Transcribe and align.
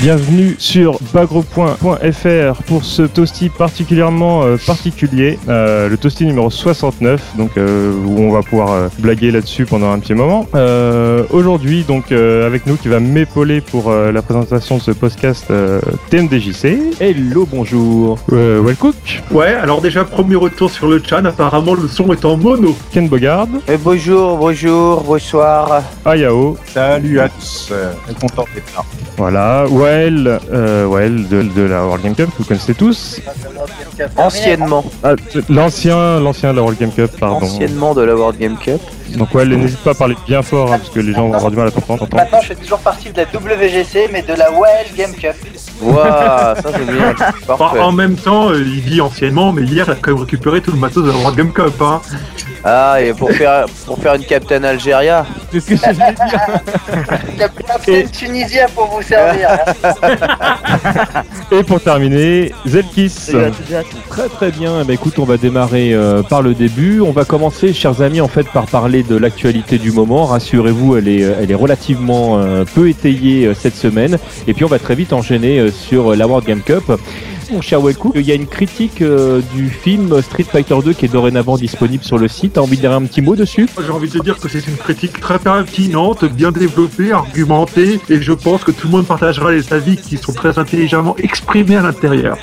Bienvenue 0.00 0.54
sur 0.60 0.96
bagro.fr 1.12 2.62
pour 2.68 2.84
ce 2.84 3.02
toasty 3.02 3.48
particulièrement 3.48 4.44
euh, 4.44 4.56
particulier, 4.64 5.40
euh, 5.48 5.88
le 5.88 5.96
toasty 5.96 6.24
numéro 6.24 6.50
69, 6.50 7.20
donc 7.36 7.50
euh, 7.56 7.92
où 8.06 8.20
on 8.20 8.30
va 8.30 8.42
pouvoir 8.42 8.70
euh, 8.70 8.88
blaguer 9.00 9.32
là-dessus 9.32 9.66
pendant 9.66 9.90
un 9.90 9.98
petit 9.98 10.14
moment. 10.14 10.46
Euh, 10.54 11.24
Aujourd'hui, 11.30 11.82
donc 11.82 12.12
euh, 12.12 12.46
avec 12.46 12.66
nous 12.66 12.76
qui 12.76 12.86
va 12.86 13.00
m'épauler 13.00 13.60
pour 13.60 13.90
euh, 13.90 14.12
la 14.12 14.22
présentation 14.22 14.76
de 14.76 14.82
ce 14.82 14.92
podcast 14.92 15.46
euh, 15.50 15.80
TMDJC, 16.10 17.00
Hello, 17.00 17.48
bonjour. 17.50 18.18
euh, 18.32 18.62
Wellcook, 18.64 18.94
Ouais, 19.32 19.54
alors 19.54 19.80
déjà, 19.80 20.04
premier 20.04 20.36
retour 20.36 20.70
sur 20.70 20.86
le 20.86 21.02
chat, 21.04 21.18
apparemment 21.26 21.74
le 21.74 21.88
son 21.88 22.12
est 22.12 22.24
en 22.24 22.36
mono. 22.36 22.76
Ken 22.92 23.08
Bogard, 23.08 23.48
Eh, 23.68 23.76
bonjour, 23.76 24.36
bonjour, 24.36 25.02
bonsoir. 25.02 25.82
Ayao, 26.04 26.56
Salut 26.72 27.18
à 27.18 27.28
tous. 27.28 27.70
Euh, 27.72 27.90
content 28.20 28.44
d'être 28.54 28.72
là. 28.76 28.84
voilà, 29.16 29.64
Well, 29.88 30.38
euh, 30.52 31.08
de, 31.30 31.42
de 31.42 31.62
la 31.62 31.86
World 31.86 32.04
Game 32.04 32.14
Cup, 32.14 32.28
vous 32.38 32.44
connaissez 32.44 32.74
tous. 32.74 33.20
Anciennement, 34.18 34.84
Ah, 35.02 35.14
l'ancien, 35.48 36.20
l'ancien 36.20 36.50
de 36.50 36.56
la 36.56 36.62
World 36.62 36.78
Game 36.78 36.92
Cup, 36.92 37.10
pardon. 37.18 37.46
anciennement 37.46 37.94
de 37.94 38.02
la 38.02 38.14
World 38.14 38.38
Game 38.38 38.58
Cup. 38.58 38.82
Donc 39.16 39.34
ouais, 39.34 39.46
n'hésite 39.46 39.78
pas 39.78 39.92
à 39.92 39.94
parler 39.94 40.16
bien 40.26 40.42
fort 40.42 40.72
hein, 40.72 40.78
parce 40.78 40.90
que 40.90 41.00
les 41.00 41.12
gens 41.12 41.28
vont 41.28 41.34
avoir 41.34 41.50
du 41.50 41.56
mal 41.56 41.68
à 41.68 41.70
comprendre. 41.70 42.00
t'entends 42.00 42.16
Maintenant, 42.16 42.40
je 42.42 42.48
fais 42.48 42.54
toujours 42.54 42.78
partie 42.78 43.10
de 43.10 43.16
la 43.16 43.24
WGC, 43.24 44.10
mais 44.12 44.22
de 44.22 44.34
la 44.34 44.50
Wild 44.50 44.94
Game 44.96 45.14
Cup. 45.14 45.36
Waouh, 45.80 45.96
ça 45.96 46.56
c'est 46.64 46.86
bien. 46.86 47.14
Parfait. 47.46 47.78
en 47.78 47.92
même 47.92 48.16
temps, 48.16 48.50
euh, 48.50 48.60
il 48.60 48.84
dit 48.84 49.00
anciennement, 49.00 49.52
mais 49.52 49.62
hier, 49.62 49.84
il 49.86 49.92
a 49.92 49.94
quand 49.94 50.12
même 50.12 50.20
récupéré 50.20 50.60
tout 50.60 50.72
le 50.72 50.78
matos 50.78 51.04
de 51.04 51.10
la 51.10 51.16
World 51.16 51.36
Game 51.36 51.52
Cup. 51.52 51.80
Hein. 51.80 52.00
Ah, 52.64 53.00
et 53.00 53.14
pour 53.14 53.30
faire, 53.30 53.66
pour 53.86 53.98
faire 53.98 54.14
une 54.14 54.24
Captain 54.24 54.64
Algéria. 54.64 55.24
C'est 55.52 55.60
ce 55.60 55.70
que 55.70 55.76
je 55.76 55.82
voulais 55.82 56.12
dire. 56.12 57.38
Captain 57.66 58.02
Tunisien 58.12 58.66
pour 58.74 58.86
vous 58.86 59.02
servir. 59.02 59.50
Et 61.50 61.62
pour 61.62 61.80
terminer, 61.80 62.52
Zelkis. 62.66 63.32
Très 64.10 64.28
très 64.28 64.50
bien. 64.50 64.80
Eh 64.82 64.84
ben, 64.84 64.92
écoute, 64.92 65.18
on 65.18 65.24
va 65.24 65.36
démarrer 65.36 65.94
euh, 65.94 66.22
par 66.22 66.42
le 66.42 66.54
début. 66.54 67.00
On 67.00 67.12
va 67.12 67.24
commencer, 67.24 67.72
chers 67.72 68.02
amis, 68.02 68.20
en 68.20 68.28
fait, 68.28 68.48
par 68.48 68.66
parler 68.66 68.97
de 69.02 69.16
l'actualité 69.16 69.78
du 69.78 69.92
moment. 69.92 70.24
Rassurez-vous, 70.26 70.96
elle 70.96 71.08
est, 71.08 71.20
elle 71.20 71.50
est 71.50 71.54
relativement 71.54 72.38
euh, 72.38 72.64
peu 72.64 72.88
étayée 72.88 73.46
euh, 73.46 73.54
cette 73.54 73.76
semaine. 73.76 74.18
Et 74.46 74.54
puis, 74.54 74.64
on 74.64 74.68
va 74.68 74.78
très 74.78 74.94
vite 74.94 75.12
enchaîner 75.12 75.58
euh, 75.58 75.70
sur 75.70 76.14
la 76.14 76.26
World 76.26 76.46
Game 76.46 76.62
Cup. 76.62 76.84
Mon 77.50 77.62
cher 77.62 77.80
Wellcook, 77.80 78.12
il 78.14 78.26
y 78.26 78.30
a 78.30 78.34
une 78.34 78.46
critique 78.46 79.02
du 79.54 79.70
film 79.70 80.20
Street 80.20 80.44
Fighter 80.44 80.74
2 80.84 80.92
qui 80.92 81.06
est 81.06 81.08
dorénavant 81.08 81.56
disponible 81.56 82.04
sur 82.04 82.18
le 82.18 82.28
site. 82.28 82.52
T'as 82.54 82.60
envie 82.60 82.76
de 82.76 82.82
dire 82.82 82.92
un 82.92 83.02
petit 83.04 83.22
mot 83.22 83.36
dessus? 83.36 83.66
J'ai 83.82 83.90
envie 83.90 84.10
de 84.10 84.18
dire 84.18 84.38
que 84.38 84.50
c'est 84.50 84.66
une 84.66 84.76
critique 84.76 85.18
très 85.18 85.38
pertinente, 85.38 86.26
bien 86.26 86.52
développée, 86.52 87.10
argumentée, 87.10 88.00
et 88.10 88.20
je 88.20 88.32
pense 88.34 88.64
que 88.64 88.70
tout 88.70 88.88
le 88.88 88.92
monde 88.92 89.06
partagera 89.06 89.50
les 89.50 89.72
avis 89.72 89.96
qui 89.96 90.18
sont 90.18 90.34
très 90.34 90.58
intelligemment 90.58 91.16
exprimés 91.16 91.76
à 91.76 91.82
l'intérieur. 91.82 92.36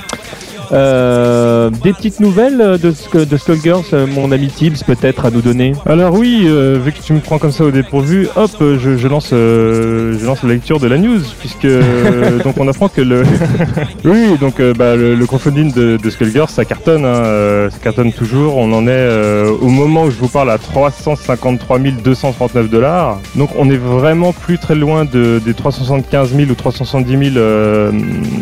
Euh, 0.72 1.70
Des 1.84 1.94
petites 1.94 2.20
nouvelles 2.20 2.58
de, 2.82 2.92
Sk- 2.92 3.28
de 3.28 3.38
Skullgirls, 3.38 3.84
euh, 3.94 4.08
mon 4.08 4.32
ami 4.32 4.48
Tibbs, 4.48 4.84
peut-être 4.86 5.26
à 5.26 5.32
nous 5.32 5.42
donner 5.42 5.74
Alors 5.86 6.14
oui, 6.14 6.44
euh, 6.46 6.80
vu 6.84 6.92
que 6.92 7.00
tu 7.02 7.14
me 7.14 7.20
prends 7.20 7.38
comme 7.38 7.52
ça 7.52 7.64
au 7.66 7.72
dépourvu, 7.72 8.28
hop, 8.36 8.52
je, 8.60 8.98
je 8.98 9.08
lance, 9.08 9.30
euh, 9.34 10.18
je 10.20 10.26
lance 10.26 10.44
la 10.44 10.50
lecture 10.50 10.80
de 10.80 10.88
la 10.88 10.98
news 10.98 11.20
puisque 11.40 11.68
donc 12.44 12.56
on 12.60 12.68
apprend 12.68 12.88
que 12.90 13.02
le, 13.02 13.24
oui, 14.06 14.38
donc 14.40 14.62
bah, 14.78 14.96
le, 14.96 15.16
le 15.16 15.26
crowdfunding 15.26 15.74
de, 15.74 15.98
de 15.98 16.10
Skullgirls 16.10 16.50
ça 16.50 16.66
cartonne, 16.66 17.06
hein, 17.06 17.70
ça 17.72 17.78
cartonne 17.82 18.12
toujours. 18.14 18.58
On 18.58 18.72
en 18.74 18.88
est 18.88 19.10
au 19.62 19.68
moment 19.70 20.04
où 20.06 20.12
je 20.12 20.18
vous 20.18 20.28
parle 20.30 20.50
à 20.52 20.58
353 20.58 21.80
239 22.04 22.70
dollars. 22.70 23.20
Donc 23.36 23.50
on 23.58 23.70
est 23.70 23.78
vraiment 23.78 24.32
plus 24.34 24.58
très 24.58 24.76
loin 24.76 25.06
de, 25.06 25.40
des 25.44 25.54
375 25.54 26.34
000 26.36 26.50
ou 26.50 26.56
370 26.56 27.32
000 27.34 27.38
euh, 27.38 27.92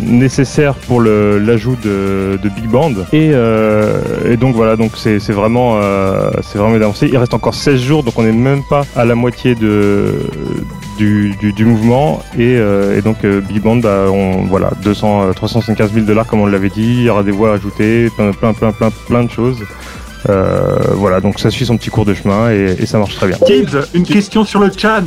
nécessaires 0.06 0.76
pour 0.76 1.02
l'ajout 1.02 1.78
de, 1.84 2.13
de 2.38 2.50
Big 2.50 2.68
Band. 2.68 2.94
Et, 3.12 3.32
euh, 3.34 4.32
et 4.32 4.38
donc 4.38 4.56
voilà, 4.56 4.76
donc 4.76 4.92
c'est 4.96 5.18
vraiment, 5.32 5.80
euh, 5.82 6.32
c'est 6.42 6.58
vraiment 6.58 6.76
avancé. 6.76 7.08
Il 7.12 7.18
reste 7.18 7.34
encore 7.34 7.56
16 7.56 7.80
jours, 7.82 8.04
donc 8.04 8.18
on 8.18 8.24
n'est 8.24 8.32
même 8.32 8.64
pas 8.70 8.84
à 8.96 9.06
la 9.06 9.16
moitié 9.16 9.56
de, 9.56 10.14
du, 10.98 11.66
mouvement. 11.66 12.22
Et, 12.36 12.58
euh, 12.58 12.98
et 12.98 13.02
donc 13.02 13.24
euh, 13.24 13.42
Big 13.42 13.62
Band, 13.62 13.78
bah, 13.78 14.06
on, 14.12 14.44
voilà, 14.44 14.72
200, 14.84 15.30
euh, 15.30 15.34
375 15.34 15.94
000 15.94 16.06
dollars 16.06 16.28
comme 16.28 16.42
on 16.42 16.46
l'avait 16.46 16.70
dit. 16.70 16.82
Il 16.82 17.04
y 17.04 17.10
aura 17.10 17.24
des 17.24 17.32
voix 17.32 17.54
ajoutées, 17.54 18.10
plein, 18.16 18.32
plein, 18.32 18.54
plein, 18.54 18.72
plein, 18.72 18.90
plein 19.08 19.24
de 19.24 19.32
choses. 19.32 19.64
Euh, 20.30 20.78
voilà, 20.94 21.20
donc 21.20 21.40
ça 21.40 21.50
suit 21.50 21.66
son 21.66 21.78
petit 21.78 21.90
cours 21.90 22.06
de 22.06 22.14
chemin 22.14 22.52
et, 22.52 22.76
et 22.80 22.86
ça 22.86 22.98
marche 22.98 23.16
très 23.16 23.28
bien. 23.28 23.38
Tibbs, 23.46 23.76
une 23.94 24.04
question 24.04 24.46
sur 24.46 24.60
le 24.60 24.72
chat. 24.76 25.02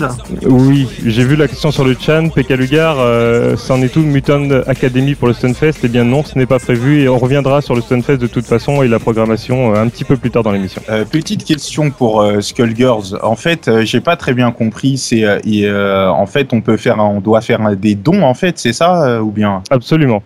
Oui, 0.46 0.88
j'ai 1.04 1.24
vu 1.24 1.36
la 1.36 1.48
question 1.48 1.70
sur 1.70 1.84
le 1.84 1.96
chan. 1.98 2.28
PK 2.34 2.50
Lugar, 2.50 2.96
euh, 2.98 3.56
c'en 3.56 3.80
est 3.82 3.88
tout 3.88 4.00
Mutant 4.02 4.48
Academy 4.66 5.14
pour 5.14 5.28
le 5.28 5.34
Stunfest 5.34 5.78
Eh 5.84 5.88
bien 5.88 6.04
non, 6.04 6.22
ce 6.24 6.36
n'est 6.38 6.46
pas 6.46 6.58
prévu 6.58 7.00
et 7.02 7.08
on 7.08 7.18
reviendra 7.18 7.62
sur 7.62 7.74
le 7.74 7.80
Stunfest 7.80 8.18
de 8.18 8.26
toute 8.26 8.46
façon 8.46 8.82
et 8.82 8.88
la 8.88 8.98
programmation 8.98 9.74
euh, 9.74 9.82
un 9.82 9.88
petit 9.88 10.04
peu 10.04 10.16
plus 10.16 10.30
tard 10.30 10.42
dans 10.42 10.52
l'émission. 10.52 10.82
Euh, 10.90 11.04
petite 11.04 11.44
question 11.44 11.90
pour 11.90 12.20
euh, 12.20 12.40
Skullgirls. 12.40 13.18
En 13.22 13.36
fait, 13.36 13.68
euh, 13.68 13.82
j'ai 13.84 14.00
pas 14.00 14.16
très 14.16 14.34
bien 14.34 14.50
compris. 14.52 14.98
C'est 14.98 15.24
euh, 15.24 15.38
et, 15.44 15.66
euh, 15.66 16.10
en 16.10 16.26
fait, 16.26 16.52
on 16.52 16.60
peut 16.60 16.76
faire, 16.76 17.00
un- 17.00 17.04
on 17.06 17.20
doit 17.20 17.40
faire 17.40 17.60
un- 17.62 17.74
des 17.74 17.94
dons. 17.94 18.22
En 18.22 18.34
fait, 18.34 18.58
c'est 18.58 18.72
ça 18.72 19.02
euh, 19.06 19.20
ou 19.20 19.30
bien? 19.30 19.62
Absolument. 19.70 20.22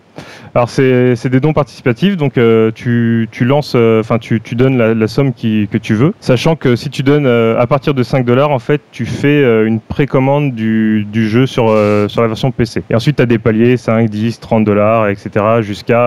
Alors 0.53 0.69
c'est 0.69 1.15
c'est 1.15 1.29
des 1.29 1.39
dons 1.39 1.53
participatifs, 1.53 2.17
donc 2.17 2.37
euh, 2.37 2.71
tu, 2.75 3.29
tu 3.31 3.45
lances, 3.45 3.71
euh, 3.75 4.01
enfin 4.01 4.17
tu, 4.19 4.41
tu 4.41 4.55
donnes 4.55 4.77
la, 4.77 4.93
la 4.93 5.07
somme 5.07 5.33
qui, 5.33 5.69
que 5.71 5.77
tu 5.77 5.93
veux, 5.93 6.13
sachant 6.19 6.57
que 6.57 6.75
si 6.75 6.89
tu 6.89 7.03
donnes 7.03 7.25
euh, 7.25 7.57
à 7.57 7.67
partir 7.67 7.93
de 7.93 8.03
5 8.03 8.25
dollars, 8.25 8.51
en 8.51 8.59
fait 8.59 8.81
tu 8.91 9.05
fais 9.05 9.27
euh, 9.43 9.65
une 9.65 9.79
précommande 9.79 10.53
du, 10.53 11.05
du 11.05 11.29
jeu 11.29 11.45
sur, 11.45 11.69
euh, 11.69 12.09
sur 12.09 12.21
la 12.21 12.27
version 12.27 12.51
PC. 12.51 12.83
Et 12.89 12.95
ensuite 12.95 13.15
tu 13.15 13.21
as 13.21 13.25
des 13.25 13.39
paliers 13.39 13.77
5, 13.77 14.09
10, 14.09 14.41
30 14.41 14.65
dollars, 14.65 15.07
etc. 15.07 15.29
jusqu'à 15.61 16.01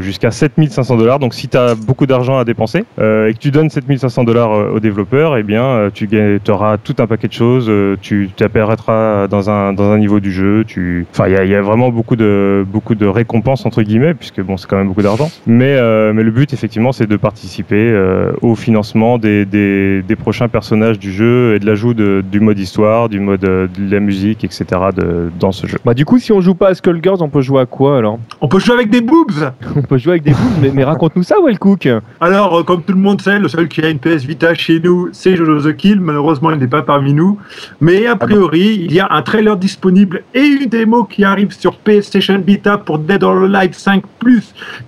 jusqu'à 0.00 0.30
7500 0.30 0.96
dollars. 0.96 1.18
Donc 1.18 1.34
si 1.34 1.48
tu 1.48 1.58
as 1.58 1.74
beaucoup 1.74 2.06
d'argent 2.06 2.38
à 2.38 2.44
dépenser 2.44 2.84
et 2.98 3.32
que 3.34 3.38
tu 3.38 3.50
donnes 3.50 3.68
7500 3.68 4.24
dollars 4.24 4.50
aux 4.72 4.80
développeurs, 4.80 5.36
eh 5.36 5.42
bien 5.42 5.90
tu 5.92 6.08
auras 6.48 6.78
tout 6.78 6.96
un 7.00 7.06
paquet 7.06 7.28
de 7.28 7.32
choses, 7.34 7.70
tu 8.00 8.30
t'apparaîtras 8.34 9.28
dans 9.28 9.50
un, 9.50 9.74
dans 9.74 9.90
un 9.90 9.98
niveau 9.98 10.20
du 10.20 10.32
jeu, 10.32 10.64
tu... 10.66 11.06
Enfin 11.10 11.28
il 11.28 11.46
y 11.46 11.48
y 11.48 11.54
a 11.54 11.62
vraiment 11.62 11.90
beaucoup 11.90 12.16
de, 12.16 12.64
beaucoup 12.66 12.94
de 12.94 13.06
récompenses 13.06 13.57
entre 13.66 13.82
guillemets, 13.82 14.14
puisque 14.14 14.40
bon, 14.40 14.56
c'est 14.56 14.68
quand 14.68 14.76
même 14.76 14.88
beaucoup 14.88 15.02
d'argent. 15.02 15.30
Mais, 15.46 15.76
euh, 15.76 16.12
mais 16.12 16.22
le 16.22 16.30
but, 16.30 16.52
effectivement, 16.52 16.92
c'est 16.92 17.06
de 17.06 17.16
participer 17.16 17.76
euh, 17.90 18.32
au 18.42 18.54
financement 18.54 19.18
des, 19.18 19.44
des, 19.44 20.02
des 20.02 20.16
prochains 20.16 20.48
personnages 20.48 20.98
du 20.98 21.12
jeu 21.12 21.54
et 21.54 21.58
de 21.58 21.66
l'ajout 21.66 21.94
de- 21.94 22.22
du 22.30 22.40
mode 22.40 22.58
histoire, 22.58 23.08
du 23.08 23.20
mode 23.20 23.44
euh, 23.44 23.66
de 23.78 23.90
la 23.92 24.00
musique, 24.00 24.44
etc. 24.44 24.64
De, 24.96 25.30
dans 25.38 25.52
ce 25.52 25.66
jeu. 25.66 25.78
Bah 25.84 25.94
du 25.94 26.04
coup, 26.04 26.18
si 26.18 26.32
on 26.32 26.40
joue 26.40 26.54
pas 26.54 26.68
à 26.68 26.74
Skullgirls, 26.74 27.22
on 27.22 27.28
peut 27.28 27.40
jouer 27.42 27.60
à 27.62 27.66
quoi 27.66 27.98
alors? 27.98 28.18
On 28.40 28.48
peut 28.48 28.58
jouer 28.58 28.74
avec 28.74 28.90
des 28.90 29.00
boobs 29.00 29.52
On 29.76 29.82
peut 29.82 29.98
jouer 29.98 30.12
avec 30.12 30.22
des 30.22 30.32
boules, 30.32 30.58
mais, 30.60 30.70
mais 30.74 30.84
raconte-nous 30.84 31.22
ça, 31.22 31.36
Wellcook 31.44 31.88
Alors, 32.20 32.58
euh, 32.60 32.62
comme 32.62 32.82
tout 32.82 32.92
le 32.92 32.98
monde 33.00 33.20
sait, 33.20 33.38
le 33.38 33.48
seul 33.48 33.68
qui 33.68 33.80
a 33.82 33.88
une 33.88 33.98
PS 33.98 34.24
Vita 34.24 34.54
chez 34.54 34.80
nous, 34.80 35.08
c'est 35.12 35.36
Jojo 35.36 35.60
the 35.70 35.76
Kill. 35.76 36.00
Malheureusement, 36.00 36.50
il 36.50 36.58
n'est 36.58 36.66
pas 36.66 36.82
parmi 36.82 37.14
nous. 37.14 37.38
Mais 37.80 38.06
a 38.06 38.16
priori, 38.16 38.78
il 38.84 38.92
y 38.92 39.00
a 39.00 39.08
un 39.10 39.22
trailer 39.22 39.56
disponible 39.56 40.22
et 40.34 40.40
une 40.42 40.68
démo 40.68 41.04
qui 41.04 41.24
arrive 41.24 41.52
sur 41.52 41.76
PlayStation 41.76 42.42
Vita 42.46 42.78
pour 42.78 42.98
Dead 42.98 43.22
or 43.22 43.34
Alive 43.54 43.74
5 43.74 44.02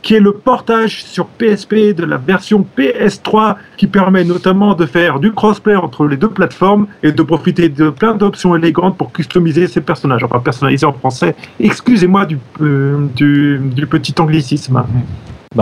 qui 0.02 0.14
est 0.14 0.20
le 0.20 0.32
portage 0.32 1.04
sur 1.04 1.26
PSP 1.26 1.94
de 1.94 2.04
la 2.04 2.16
version 2.16 2.66
PS3, 2.76 3.56
qui 3.76 3.86
permet 3.86 4.24
notamment 4.24 4.74
de 4.74 4.86
faire 4.86 5.20
du 5.20 5.32
crossplay 5.32 5.76
entre 5.76 6.06
les 6.06 6.16
deux 6.16 6.28
plateformes 6.28 6.86
et 7.02 7.12
de 7.12 7.22
profiter 7.22 7.68
de 7.68 7.90
plein 7.90 8.14
d'options 8.14 8.56
élégantes 8.56 8.96
pour 8.96 9.12
customiser 9.12 9.66
ses 9.66 9.80
personnages. 9.80 10.24
Enfin, 10.24 10.40
personnaliser 10.40 10.86
en 10.86 10.92
français. 10.92 11.34
Excusez-moi 11.58 12.26
du, 12.26 12.38
euh, 12.60 13.06
petit 13.90 14.14
anglicisme. 14.18 14.82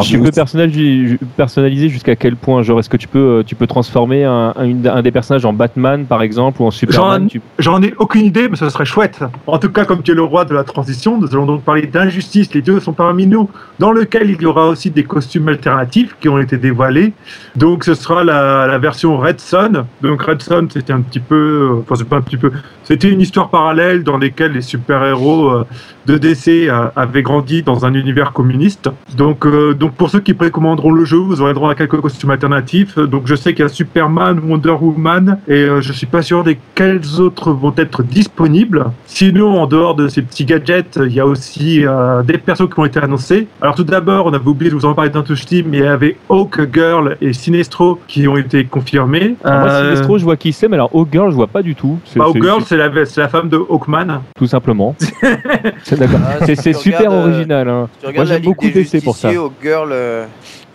Tu 0.04 0.18
peux 0.20 0.30
personnaliser, 0.30 1.88
jusqu'à 1.88 2.14
quel 2.14 2.36
point 2.36 2.60
Genre, 2.60 2.78
est-ce 2.78 2.90
que 2.90 2.98
tu 2.98 3.08
peux, 3.08 3.38
euh, 3.38 3.42
tu 3.42 3.54
peux 3.54 3.66
transformer 3.66 4.22
un, 4.22 4.52
un, 4.54 4.64
une- 4.64 4.86
un 4.86 5.00
des 5.00 5.10
personnages 5.10 5.46
en 5.46 5.54
Batman, 5.54 6.04
par 6.04 6.20
exemple, 6.20 6.60
ou 6.60 6.66
en 6.66 6.70
Superman 6.70 7.26
J'en- 7.58 7.80
tu- 7.80 7.86
ai 7.86 7.94
aucune 7.96 8.26
idée, 8.26 8.50
mais 8.50 8.56
ce 8.56 8.68
serait 8.68 8.84
chouette. 8.84 9.20
En 9.46 9.58
tout 9.58 9.70
cas, 9.70 9.86
comme 9.86 10.02
tu 10.02 10.10
es 10.10 10.14
le 10.14 10.22
roi 10.22 10.44
de 10.44 10.52
la 10.52 10.62
transition, 10.62 11.18
nous 11.18 11.28
allons 11.32 11.46
donc 11.46 11.62
parler 11.62 11.86
d'injustice. 11.86 12.52
Les 12.52 12.60
deux 12.60 12.80
sont 12.80 12.92
parmi 12.92 13.26
nous, 13.26 13.48
dans 13.78 13.90
lequel 13.90 14.28
il 14.28 14.42
y 14.42 14.44
aura 14.44 14.66
aussi 14.68 14.90
des 14.90 15.04
costumes 15.04 15.48
alternatifs 15.48 16.14
qui 16.20 16.28
ont 16.28 16.38
été 16.38 16.58
dévoilés. 16.58 17.14
Donc, 17.56 17.84
ce 17.84 17.94
sera 17.94 18.24
la, 18.24 18.66
la 18.66 18.76
version 18.78 19.16
Red 19.16 19.40
Son. 19.40 19.86
Donc, 20.02 20.20
Red 20.20 20.42
Son, 20.42 20.68
c'était 20.70 20.92
un 20.92 21.00
petit 21.00 21.20
peu, 21.20 21.34
euh, 21.78 21.80
enfin, 21.80 21.94
c'est 21.96 22.06
pas 22.06 22.16
un 22.16 22.20
petit 22.20 22.36
peu, 22.36 22.52
c'était 22.84 23.08
une 23.08 23.22
histoire 23.22 23.48
parallèle 23.48 24.04
dans 24.04 24.18
laquelle 24.18 24.52
les 24.52 24.60
super-héros 24.60 25.48
euh, 25.48 25.64
de 26.08 26.16
DC 26.16 26.48
euh, 26.68 26.86
avaient 26.96 27.22
grandi 27.22 27.62
dans 27.62 27.84
un 27.84 27.92
univers 27.92 28.32
communiste. 28.32 28.88
Donc, 29.16 29.44
euh, 29.46 29.74
donc 29.74 29.92
pour 29.92 30.08
ceux 30.10 30.20
qui 30.20 30.32
précommanderont 30.34 30.90
le 30.90 31.04
jeu, 31.04 31.18
vous 31.18 31.40
aurez 31.42 31.52
droit 31.54 31.70
à 31.70 31.74
quelques 31.74 32.00
costumes 32.00 32.30
alternatifs. 32.30 32.98
Donc, 32.98 33.22
je 33.26 33.34
sais 33.34 33.52
qu'il 33.52 33.62
y 33.62 33.66
a 33.66 33.68
Superman, 33.68 34.40
Wonder 34.42 34.70
Woman, 34.80 35.38
et 35.46 35.52
euh, 35.64 35.80
je 35.82 35.92
suis 35.92 36.06
pas 36.06 36.22
sûr 36.22 36.42
des 36.44 36.58
quels 36.74 37.20
autres 37.20 37.52
vont 37.52 37.74
être 37.76 38.02
disponibles. 38.02 38.86
Sinon, 39.06 39.60
en 39.60 39.66
dehors 39.66 39.94
de 39.94 40.08
ces 40.08 40.22
petits 40.22 40.46
gadgets, 40.46 40.98
il 41.04 41.12
y 41.12 41.20
a 41.20 41.26
aussi 41.26 41.84
euh, 41.86 42.22
des 42.22 42.38
persos 42.38 42.68
qui 42.72 42.80
ont 42.80 42.86
été 42.86 42.98
annoncés. 43.00 43.46
Alors, 43.60 43.74
tout 43.74 43.84
d'abord, 43.84 44.26
on 44.26 44.32
avait 44.32 44.48
oublié 44.48 44.70
de 44.70 44.76
vous 44.76 44.86
en 44.86 44.94
parler 44.94 45.10
d'un 45.10 45.22
touch 45.22 45.44
team, 45.44 45.66
mais 45.70 45.78
il 45.78 45.84
y 45.84 45.86
avait 45.86 46.16
Hawk 46.30 46.58
Girl 46.72 47.16
et 47.20 47.34
Sinestro 47.34 48.00
qui 48.08 48.26
ont 48.26 48.36
été 48.38 48.64
confirmés. 48.64 49.36
Moi, 49.44 49.52
Euh, 49.52 49.92
Sinestro, 49.94 50.16
je 50.16 50.24
vois 50.24 50.36
qui 50.36 50.54
c'est, 50.54 50.68
mais 50.68 50.76
alors 50.76 50.90
Hawk 50.94 51.08
Girl, 51.12 51.30
je 51.30 51.34
vois 51.36 51.46
pas 51.48 51.62
du 51.62 51.74
tout. 51.74 51.98
Bah, 52.16 52.24
Hawk 52.26 52.42
Girl, 52.42 52.62
c'est- 52.64 52.76
la, 52.78 52.88
la 52.88 53.28
femme 53.28 53.48
de 53.50 53.56
Hawkman. 53.58 54.20
Tout 54.38 54.46
simplement. 54.46 54.94
C'est- 55.98 56.06
D'accord. 56.06 56.20
Ah, 56.40 56.46
C'est 56.46 56.56
si 56.56 56.74
super 56.74 56.98
regardes, 57.00 57.14
euh, 57.14 57.30
original. 57.32 57.68
hein. 57.68 57.88
Tu 57.98 58.04
Moi 58.06 58.10
regardes 58.12 58.28
la 58.28 58.34
j'aime 58.34 58.44
beaucoup 58.44 58.66
DC 58.68 59.00
pour 59.04 59.16
ça. 59.16 59.28
Justiciers, 59.30 59.36
Hawkgirl, 59.36 59.88
euh, 59.92 60.24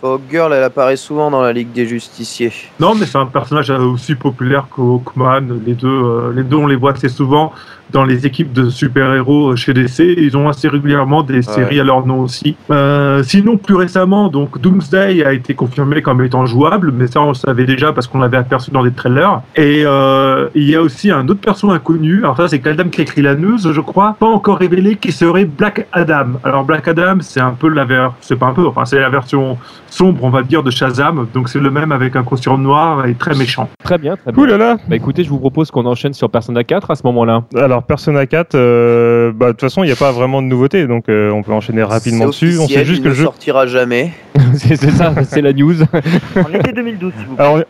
Hawkgirl, 0.02 0.52
elle 0.52 0.62
apparaît 0.64 0.96
souvent 0.96 1.30
dans 1.30 1.40
la 1.42 1.52
Ligue 1.52 1.72
des 1.72 1.86
Justiciers. 1.86 2.52
Non, 2.78 2.94
mais 2.94 3.06
c'est 3.06 3.16
un 3.18 3.26
personnage 3.26 3.70
aussi 3.70 4.14
populaire 4.14 4.66
que 4.74 4.80
Hawkman. 4.82 5.60
Les 5.66 5.74
deux, 5.74 5.88
euh, 5.88 6.32
les 6.34 6.42
deux, 6.42 6.56
on 6.56 6.66
les 6.66 6.76
voit 6.76 6.92
assez 6.92 7.08
souvent 7.08 7.52
dans 7.92 8.04
les 8.04 8.26
équipes 8.26 8.52
de 8.52 8.70
super-héros 8.70 9.56
chez 9.56 9.72
DC. 9.72 10.00
Ils 10.16 10.36
ont 10.36 10.48
assez 10.48 10.68
régulièrement 10.68 11.22
des 11.22 11.42
séries 11.42 11.80
à 11.80 11.84
leur 11.84 12.06
nom 12.06 12.20
aussi. 12.20 12.56
Euh, 12.70 13.22
sinon, 13.22 13.56
plus 13.56 13.74
récemment, 13.74 14.28
donc 14.28 14.60
Doomsday 14.60 15.24
a 15.24 15.32
été 15.32 15.54
confirmé 15.54 16.02
comme 16.02 16.22
étant 16.22 16.46
jouable, 16.46 16.92
mais 16.92 17.06
ça 17.06 17.20
on 17.20 17.28
le 17.28 17.34
savait 17.34 17.64
déjà 17.64 17.92
parce 17.92 18.06
qu'on 18.06 18.18
l'avait 18.18 18.36
aperçu 18.36 18.70
dans 18.70 18.82
des 18.82 18.92
trailers. 18.92 19.40
Et 19.56 19.82
euh, 19.84 20.48
il 20.54 20.68
y 20.68 20.74
a 20.74 20.82
aussi 20.82 21.10
un 21.10 21.26
autre 21.28 21.40
perso 21.40 21.70
inconnu. 21.70 22.18
Alors 22.18 22.36
ça, 22.36 22.48
c'est 22.48 22.58
Kaldam 22.58 22.90
qui 22.90 23.00
a 23.00 23.04
écrit 23.04 23.22
la 23.22 23.34
news, 23.34 23.58
je 23.58 23.80
crois, 23.80 24.16
pas 24.18 24.26
encore 24.26 24.58
révélé, 24.58 24.96
qui 24.96 25.12
serait 25.12 25.44
Black 25.44 25.86
Adam. 25.92 26.38
Alors 26.42 26.64
Black 26.64 26.88
Adam, 26.88 27.18
c'est 27.20 27.40
un 27.40 27.52
peu 27.52 27.68
la 27.68 27.84
ver... 27.84 28.14
c'est 28.20 28.36
pas 28.36 28.46
un 28.46 28.52
peu, 28.52 28.66
enfin 28.66 28.84
c'est 28.84 28.98
la 28.98 29.08
version 29.10 29.58
sombre, 29.88 30.24
on 30.24 30.30
va 30.30 30.42
dire, 30.42 30.62
de 30.62 30.70
Shazam. 30.70 31.26
Donc 31.32 31.48
c'est 31.48 31.60
le 31.60 31.70
même 31.70 31.92
avec 31.92 32.16
un 32.16 32.22
costume 32.22 32.62
noir 32.62 33.06
et 33.06 33.14
très 33.14 33.34
méchant. 33.34 33.68
Très 33.82 33.98
bien, 33.98 34.16
très 34.16 34.32
bien. 34.32 34.42
Ouh 34.42 34.46
là 34.46 34.56
là 34.56 34.76
Bah 34.88 34.96
écoutez, 34.96 35.24
je 35.24 35.30
vous 35.30 35.38
propose 35.38 35.70
qu'on 35.70 35.86
enchaîne 35.86 36.12
sur 36.12 36.30
Persona 36.30 36.64
4 36.64 36.90
à 36.90 36.94
ce 36.94 37.02
moment-là. 37.06 37.44
Alors 37.56 37.73
Persona 37.82 38.26
4, 38.26 38.54
euh, 38.54 39.32
bah, 39.32 39.46
de 39.46 39.52
toute 39.52 39.62
façon 39.62 39.82
il 39.82 39.86
n'y 39.86 39.92
a 39.92 39.96
pas 39.96 40.12
vraiment 40.12 40.40
de 40.42 40.46
nouveauté, 40.46 40.86
donc 40.86 41.08
euh, 41.08 41.30
on 41.30 41.42
peut 41.42 41.52
enchaîner 41.52 41.82
rapidement 41.82 42.26
dessus. 42.26 42.58
On 42.60 42.68
sait 42.68 42.84
juste 42.84 42.98
il 42.98 43.02
que 43.02 43.08
le 43.08 43.10
ne 43.10 43.18
jeu... 43.18 43.24
sortira 43.24 43.66
jamais. 43.66 44.12
c'est 44.54 44.76
c'est 44.76 44.90
ça, 44.90 45.14
c'est 45.28 45.42
la 45.42 45.52
news. 45.52 45.82
En 45.82 46.52
été 46.52 46.72
2012, 46.72 47.12
s'il 47.16 47.26
vous 47.26 47.36
plaît. 47.36 47.44
Alors, 47.44 47.64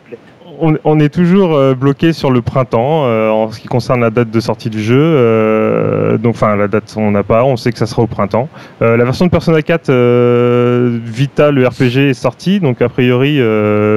on, 0.60 0.76
on 0.84 0.98
est 1.00 1.08
toujours 1.12 1.54
euh, 1.54 1.74
bloqué 1.74 2.12
sur 2.12 2.30
le 2.30 2.42
printemps 2.42 3.04
euh, 3.06 3.28
en 3.30 3.50
ce 3.50 3.60
qui 3.60 3.68
concerne 3.68 4.00
la 4.00 4.10
date 4.10 4.30
de 4.30 4.40
sortie 4.40 4.70
du 4.70 4.82
jeu. 4.82 4.96
euh, 4.98 6.18
donc, 6.18 6.34
enfin, 6.34 6.56
la 6.56 6.68
date 6.68 6.94
on 6.96 7.10
n'a 7.10 7.22
pas, 7.22 7.44
on 7.44 7.56
sait 7.56 7.72
que 7.72 7.78
ça 7.78 7.86
sera 7.86 8.02
au 8.02 8.06
printemps. 8.06 8.48
Euh, 8.82 8.96
la 8.96 9.04
version 9.04 9.26
de 9.26 9.30
Persona 9.30 9.62
4 9.62 9.88
euh, 9.90 10.98
Vita, 11.04 11.50
le 11.50 11.66
RPG, 11.66 12.10
est 12.10 12.14
sortie. 12.14 12.60
Donc, 12.60 12.82
a 12.82 12.88
priori, 12.88 13.40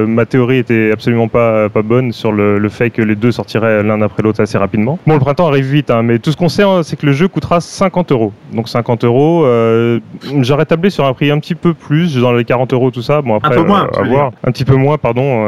ma 0.06 0.26
théorie 0.26 0.58
était 0.58 0.90
absolument 0.92 1.28
pas, 1.28 1.68
pas 1.68 1.82
bonne 1.82 2.12
sur 2.12 2.32
le, 2.32 2.58
le 2.58 2.68
fait 2.68 2.90
que 2.90 3.02
les 3.02 3.14
deux 3.14 3.32
sortiraient 3.32 3.82
l'un 3.82 4.00
après 4.02 4.22
l'autre 4.22 4.40
assez 4.42 4.58
rapidement. 4.58 4.98
Bon, 5.06 5.14
le 5.14 5.20
printemps 5.20 5.48
arrive 5.48 5.66
vite, 5.66 5.90
hein, 5.90 6.02
mais 6.02 6.18
tout 6.18 6.32
ce 6.32 6.36
qu'on 6.36 6.48
sait, 6.48 6.62
hein, 6.62 6.82
c'est 6.82 6.98
que 6.98 7.06
le 7.06 7.12
jeu 7.12 7.28
coûtera 7.28 7.60
50 7.60 8.12
euros. 8.12 8.32
Donc, 8.52 8.68
50 8.68 9.04
euros, 9.04 9.46
j'aurais 10.40 10.66
tablé 10.66 10.90
sur 10.90 11.04
un 11.04 11.12
prix 11.12 11.30
un 11.30 11.38
petit 11.38 11.54
peu 11.54 11.74
plus, 11.74 12.16
dans 12.16 12.32
les 12.32 12.44
40 12.44 12.72
euros, 12.72 12.90
tout 12.90 13.02
ça. 13.02 13.22
Bon, 13.22 13.36
après, 13.36 13.54
peu 13.56 13.62
moins, 13.62 13.88
à 13.96 14.02
voir. 14.02 14.32
Un 14.44 14.50
petit 14.52 14.64
peu 14.64 14.76
moins, 14.76 14.98
pardon. 14.98 15.46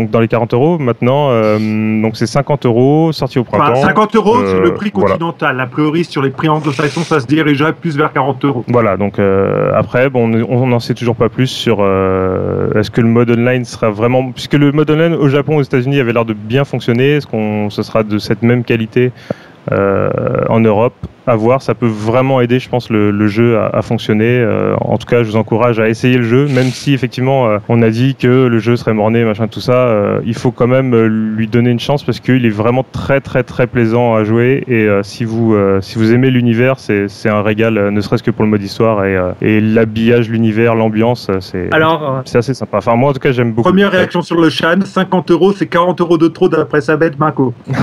Donc, 0.00 0.10
dans 0.10 0.20
les 0.20 0.28
40 0.28 0.54
euros. 0.54 0.78
Maintenant, 0.78 1.28
euh, 1.30 1.58
donc 2.02 2.16
c'est 2.16 2.26
50 2.26 2.66
euros, 2.66 3.12
sorti 3.12 3.38
au 3.38 3.44
printemps. 3.44 3.72
Enfin, 3.72 3.88
50 3.88 4.16
euros, 4.16 4.36
c'est 4.44 4.54
Euh, 4.54 4.60
le 4.62 4.74
prix 4.74 4.90
voilà. 4.94 5.10
continental. 5.10 5.60
A 5.60 5.66
priori, 5.66 6.04
sur 6.04 6.22
les 6.22 6.30
prix 6.30 6.48
anglo-saxons, 6.48 7.02
ça 7.02 7.20
se 7.20 7.26
dirigerait 7.26 7.72
plus 7.72 7.96
vers 7.96 8.12
40 8.12 8.44
euros. 8.44 8.64
Voilà, 8.68 8.96
donc 8.96 9.18
euh, 9.18 9.72
après, 9.74 10.10
bon, 10.10 10.44
on 10.48 10.66
n'en 10.66 10.80
sait 10.80 10.94
toujours 10.94 11.16
pas 11.16 11.28
plus 11.28 11.46
sur 11.46 11.78
euh, 11.80 12.72
est-ce 12.74 12.90
que 12.90 13.00
le 13.00 13.08
mode 13.08 13.30
online 13.30 13.64
sera 13.64 13.90
vraiment. 13.90 14.30
Puisque 14.32 14.54
le 14.54 14.72
mode 14.72 14.90
online 14.90 15.14
au 15.14 15.28
Japon, 15.28 15.56
aux 15.56 15.62
États-Unis 15.62 16.00
avait 16.00 16.12
l'air 16.12 16.24
de 16.24 16.34
bien 16.34 16.64
fonctionner, 16.64 17.16
est-ce 17.16 17.26
qu'on 17.26 17.70
ce 17.70 17.82
sera 17.82 18.02
de 18.02 18.18
cette 18.18 18.42
même 18.42 18.64
qualité 18.64 19.00
euh, 19.00 19.49
en 19.70 20.60
Europe 20.60 20.94
À 21.26 21.36
voir, 21.36 21.62
ça 21.62 21.74
peut 21.74 21.86
vraiment 21.86 22.40
aider, 22.40 22.58
je 22.58 22.68
pense, 22.68 22.90
le, 22.90 23.10
le 23.10 23.26
jeu 23.28 23.58
à, 23.58 23.66
à 23.68 23.82
fonctionner. 23.82 24.38
Euh, 24.40 24.74
en 24.80 24.98
tout 24.98 25.06
cas, 25.06 25.22
je 25.22 25.28
vous 25.30 25.36
encourage 25.36 25.78
à 25.78 25.88
essayer 25.88 26.16
le 26.16 26.24
jeu, 26.24 26.46
même 26.48 26.70
si 26.70 26.92
effectivement 26.94 27.46
euh, 27.48 27.58
on 27.68 27.82
a 27.82 27.90
dit 27.90 28.14
que 28.16 28.46
le 28.46 28.58
jeu 28.58 28.74
serait 28.76 28.94
morné, 28.94 29.24
machin, 29.24 29.46
tout 29.46 29.60
ça. 29.60 29.74
euh, 29.74 30.20
il 30.24 30.34
faut 30.34 30.50
quand 30.50 30.66
même 30.66 30.92
euh, 30.94 31.06
lui 31.06 31.46
donner 31.46 31.70
une 31.70 31.78
chance 31.78 32.02
parce 32.02 32.18
qu'il 32.20 32.44
est 32.46 32.50
vraiment 32.50 32.84
très, 32.90 33.20
très, 33.20 33.42
très 33.44 33.66
plaisant 33.66 34.14
à 34.14 34.24
jouer. 34.24 34.64
Et 34.66 34.86
euh, 34.88 35.02
si 35.02 35.24
vous 35.24 35.54
euh, 35.54 35.80
si 35.80 35.98
vous 35.98 36.12
aimez 36.12 36.30
l'univers, 36.30 36.78
c'est 36.78 37.06
c'est 37.08 37.28
un 37.28 37.42
régal, 37.42 37.76
euh, 37.78 37.90
ne 37.90 38.00
serait-ce 38.00 38.22
que 38.22 38.30
pour 38.32 38.44
le 38.44 38.50
mode 38.50 38.62
histoire 38.62 39.04
et, 39.04 39.14
euh, 39.16 39.30
et 39.42 39.60
l'habillage, 39.60 40.28
l'univers, 40.30 40.74
l'ambiance, 40.74 41.28
euh, 41.30 41.38
c'est 41.40 41.72
Alors, 41.72 42.16
euh, 42.16 42.20
c'est 42.24 42.38
assez 42.38 42.54
sympa. 42.54 42.78
Enfin, 42.78 42.96
moi 42.96 43.10
en 43.10 43.12
tout 43.12 43.20
cas, 43.20 43.30
j'aime 43.32 43.52
beaucoup. 43.52 43.68
première 43.68 43.92
réaction 43.92 44.22
sur 44.22 44.40
le 44.40 44.48
Shan 44.50 44.80
50 44.84 45.30
euros, 45.30 45.52
c'est 45.52 45.66
40 45.66 46.00
euros 46.00 46.18
de 46.18 46.28
trop 46.28 46.48
d'après 46.48 46.80
Sabet 46.80 47.12
Mako. 47.18 47.52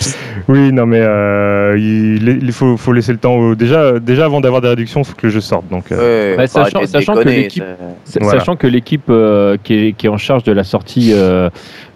Oui, 0.48 0.72
non, 0.72 0.86
mais 0.86 1.00
euh, 1.00 1.76
il, 1.78 2.40
il 2.42 2.52
faut, 2.52 2.76
faut 2.76 2.92
laisser 2.92 3.12
le 3.12 3.18
temps. 3.18 3.34
au- 3.36 3.54
Déjà, 3.54 3.98
déjà 4.00 4.24
avant 4.24 4.40
d'avoir 4.40 4.60
des 4.62 4.68
réductions, 4.68 5.02
il 5.02 5.04
faut 5.04 5.14
que 5.14 5.26
le 5.26 5.32
jeu 5.32 5.40
sorte. 5.40 5.68
Donc, 5.70 5.92
euh, 5.92 6.30
Ouais, 6.32 6.36
Bah, 6.36 6.46
sachant- 6.46 6.86
sachant 6.86 7.14
que 7.14 7.18
déconner, 7.20 7.36
l'équipe- 7.42 7.64
Sa- 8.04 8.20
Voilà. 8.20 8.38
Sachant 8.40 8.56
que 8.56 8.66
l'équipe 8.66 9.04
euh, 9.10 9.56
qui, 9.62 9.74
est, 9.88 9.92
qui 9.92 10.06
est 10.06 10.08
en 10.08 10.16
charge 10.16 10.42
de 10.42 10.52
la 10.52 10.64
sortie 10.64 11.12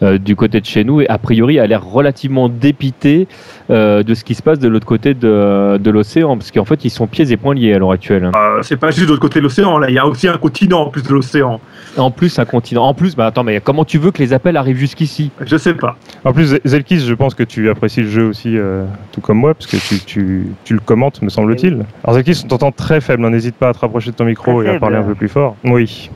euh, 0.04 0.18
du 0.18 0.36
côté 0.36 0.60
de 0.60 0.66
chez 0.66 0.84
nous, 0.84 1.00
a 1.08 1.18
priori, 1.18 1.58
a 1.58 1.66
l'air 1.66 1.84
relativement 1.84 2.48
dépitée 2.48 3.26
euh, 3.70 4.02
de 4.02 4.14
ce 4.14 4.22
qui 4.22 4.34
se 4.34 4.42
passe 4.42 4.58
de 4.60 4.68
l'autre 4.68 4.86
côté 4.86 5.14
de, 5.14 5.78
de 5.78 5.90
l'océan, 5.90 6.36
parce 6.36 6.50
qu'en 6.52 6.64
fait, 6.64 6.84
ils 6.84 6.90
sont 6.90 7.06
pieds 7.08 7.32
et 7.32 7.36
poings 7.36 7.54
liés 7.54 7.72
à 7.74 7.78
l'heure 7.78 7.90
actuelle. 7.92 8.30
Euh, 8.36 8.62
c'est 8.62 8.76
pas 8.76 8.90
juste 8.90 9.06
de 9.06 9.10
l'autre 9.10 9.20
côté 9.22 9.40
de 9.40 9.44
l'océan, 9.44 9.78
là, 9.78 9.88
il 9.90 9.94
y 9.94 9.98
a 9.98 10.06
aussi 10.06 10.28
un 10.28 10.36
continent 10.36 10.82
en 10.82 10.90
plus 10.90 11.02
de 11.02 11.12
l'océan. 11.12 11.60
En 11.96 12.10
plus, 12.10 12.38
un 12.38 12.44
continent. 12.44 12.84
En 12.84 12.94
plus, 12.94 13.16
bah 13.16 13.26
attends, 13.26 13.44
mais 13.44 13.60
comment 13.60 13.84
tu 13.84 13.98
veux 13.98 14.10
que 14.10 14.18
les 14.22 14.32
appels 14.32 14.56
arrivent 14.56 14.76
jusqu'ici? 14.76 15.30
Je 15.44 15.56
sais 15.56 15.74
pas. 15.74 15.96
En 16.24 16.32
plus, 16.32 16.58
Zelkis, 16.64 17.00
je 17.00 17.14
pense 17.14 17.34
que 17.34 17.42
tu 17.42 17.70
apprécies 17.70 18.02
le 18.02 18.08
jeu 18.10 18.26
aussi, 18.28 18.56
euh, 18.58 18.84
tout 19.12 19.20
comme 19.20 19.38
moi, 19.38 19.54
parce 19.54 19.66
que 19.66 19.76
tu, 19.76 20.00
tu, 20.04 20.46
tu 20.64 20.74
le 20.74 20.80
commentes, 20.80 21.22
me 21.22 21.28
semble-t-il. 21.28 21.84
Alors, 22.04 22.14
Zelkis, 22.14 22.42
on 22.44 22.48
t'entend 22.48 22.72
très 22.72 23.00
faible. 23.00 23.24
hein, 23.24 23.30
N'hésite 23.30 23.54
pas 23.56 23.68
à 23.70 23.72
te 23.72 23.78
rapprocher 23.78 24.10
de 24.10 24.16
ton 24.16 24.24
micro 24.24 24.62
Très 24.62 24.72
et 24.72 24.76
à 24.76 24.78
parler 24.80 24.96
un 24.96 25.02
peu 25.02 25.14
plus 25.14 25.28
fort. 25.28 25.56
Oui. 25.64 26.10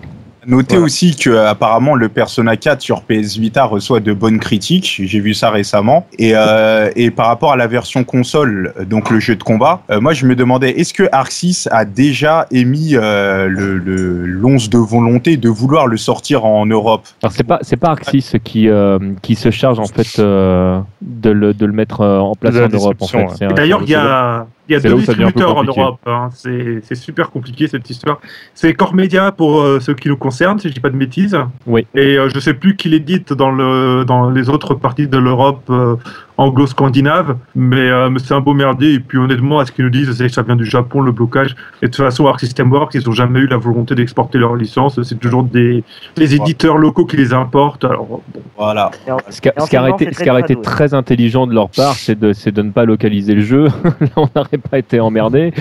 Notez 0.46 0.74
Voilà. 0.76 0.84
aussi 0.86 1.16
que 1.16 1.30
euh, 1.30 1.48
apparemment 1.50 1.94
le 1.94 2.08
Persona 2.08 2.56
4 2.56 2.80
sur 2.80 3.02
PS 3.02 3.36
Vita 3.36 3.64
reçoit 3.64 4.00
de 4.00 4.12
bonnes 4.12 4.38
critiques. 4.38 5.00
J'ai 5.04 5.20
vu 5.20 5.34
ça 5.34 5.50
récemment. 5.50 6.06
Et, 6.18 6.32
euh, 6.34 6.90
et 6.96 7.10
par 7.10 7.26
rapport 7.26 7.52
à 7.52 7.56
la 7.56 7.66
version 7.66 8.04
console, 8.04 8.72
donc 8.86 9.10
le 9.10 9.20
jeu 9.20 9.36
de 9.36 9.42
combat, 9.42 9.82
euh, 9.90 10.00
moi 10.00 10.12
je 10.12 10.26
me 10.26 10.34
demandais 10.36 10.70
est-ce 10.70 10.94
que 10.94 11.08
6 11.28 11.68
a 11.72 11.84
déjà 11.84 12.46
émis 12.50 12.94
euh, 12.94 13.48
le, 13.48 13.78
le 13.78 14.26
l'once 14.26 14.70
de 14.70 14.78
volonté 14.78 15.36
de 15.36 15.48
vouloir 15.48 15.86
le 15.86 15.96
sortir 15.96 16.44
en 16.44 16.64
Europe? 16.66 17.06
Alors 17.22 17.32
c'est 17.32 17.44
pas 17.46 17.58
c'est 17.62 17.76
pas 17.76 17.88
Arxis 17.90 18.32
qui 18.44 18.68
euh, 18.68 18.98
qui 19.22 19.34
se 19.34 19.50
charge 19.50 19.78
en 19.78 19.86
fait 19.86 20.18
euh, 20.18 20.80
de 21.02 21.30
le 21.30 21.54
de 21.54 21.66
le 21.66 21.72
mettre 21.72 22.00
en 22.04 22.34
place 22.34 22.54
en 22.56 22.68
Europe 22.68 22.96
en 23.02 23.06
fait. 23.06 23.46
D'ailleurs, 23.54 23.80
il 23.82 23.90
y 23.90 23.94
a, 23.94 24.46
il 24.68 24.72
y 24.72 24.76
a 24.76 24.80
deux 24.80 24.94
distributeurs 24.96 25.56
en. 25.56 25.64
Europe. 25.64 25.98
hein. 26.06 26.28
C'est 26.32 26.94
super 26.94 27.30
compliqué 27.30 27.68
cette 27.68 27.88
histoire. 27.90 28.20
C'est 28.54 28.74
Core 28.74 28.94
Media 28.94 29.32
pour 29.32 29.60
euh, 29.60 29.80
ce 29.80 29.92
qui 29.92 30.08
nous 30.08 30.16
concerne, 30.16 30.58
si 30.58 30.68
je 30.68 30.74
dis 30.74 30.80
pas 30.80 30.90
de 30.90 30.96
bêtises. 30.96 31.36
Oui. 31.66 31.86
Et 31.94 32.18
euh, 32.18 32.28
je 32.28 32.38
sais 32.38 32.54
plus 32.54 32.76
qui 32.76 32.88
l'édite 32.88 33.32
dans, 33.32 33.50
le, 33.50 34.04
dans 34.04 34.30
les 34.30 34.48
autres 34.48 34.74
parties 34.74 35.08
de 35.08 35.18
l'Europe 35.18 35.64
euh, 35.70 35.96
anglo-scandinave, 36.38 37.36
mais, 37.54 37.90
euh, 37.90 38.10
mais 38.10 38.18
c'est 38.20 38.32
un 38.34 38.40
beau 38.40 38.54
merdier. 38.54 38.94
Et 38.94 39.00
puis 39.00 39.18
honnêtement, 39.18 39.58
à 39.58 39.66
ce 39.66 39.72
qu'ils 39.72 39.84
nous 39.84 39.90
disent, 39.90 40.12
c'est 40.16 40.26
que 40.28 40.32
ça 40.32 40.42
vient 40.42 40.56
du 40.56 40.64
Japon, 40.64 41.00
le 41.00 41.12
blocage. 41.12 41.54
Et 41.82 41.86
de 41.86 41.90
toute 41.90 42.04
façon, 42.04 42.26
Arc 42.26 42.40
System 42.40 42.72
Works, 42.72 42.94
ils 42.94 43.04
n'ont 43.06 43.12
jamais 43.12 43.40
eu 43.40 43.46
la 43.46 43.56
volonté 43.56 43.94
d'exporter 43.94 44.38
leur 44.38 44.56
licence. 44.56 45.00
C'est 45.02 45.18
toujours 45.18 45.42
des, 45.44 45.84
des 46.16 46.34
éditeurs 46.34 46.78
locaux 46.78 47.04
qui 47.04 47.16
les 47.16 47.32
importent. 47.32 47.84
Alors, 47.84 48.06
bon, 48.06 48.20
Voilà. 48.56 48.90
Et 49.06 49.10
en- 49.10 49.18
Ce 49.28 49.40
qui 49.40 49.48
a, 49.48 49.88
été, 49.90 50.56
très 50.62 50.94
intelligent 50.94 51.46
de 51.46 51.54
leur 51.54 51.68
part, 51.70 51.94
c'est 51.94 52.18
de, 52.18 52.62
ne 52.62 52.70
pas 52.70 52.84
localiser 52.84 53.34
le 53.34 53.42
jeu. 53.42 53.64
Là, 54.00 54.08
on 54.16 54.28
n'aurait 54.34 54.58
pas 54.58 54.78
été 54.78 55.00
emmerdé. 55.00 55.52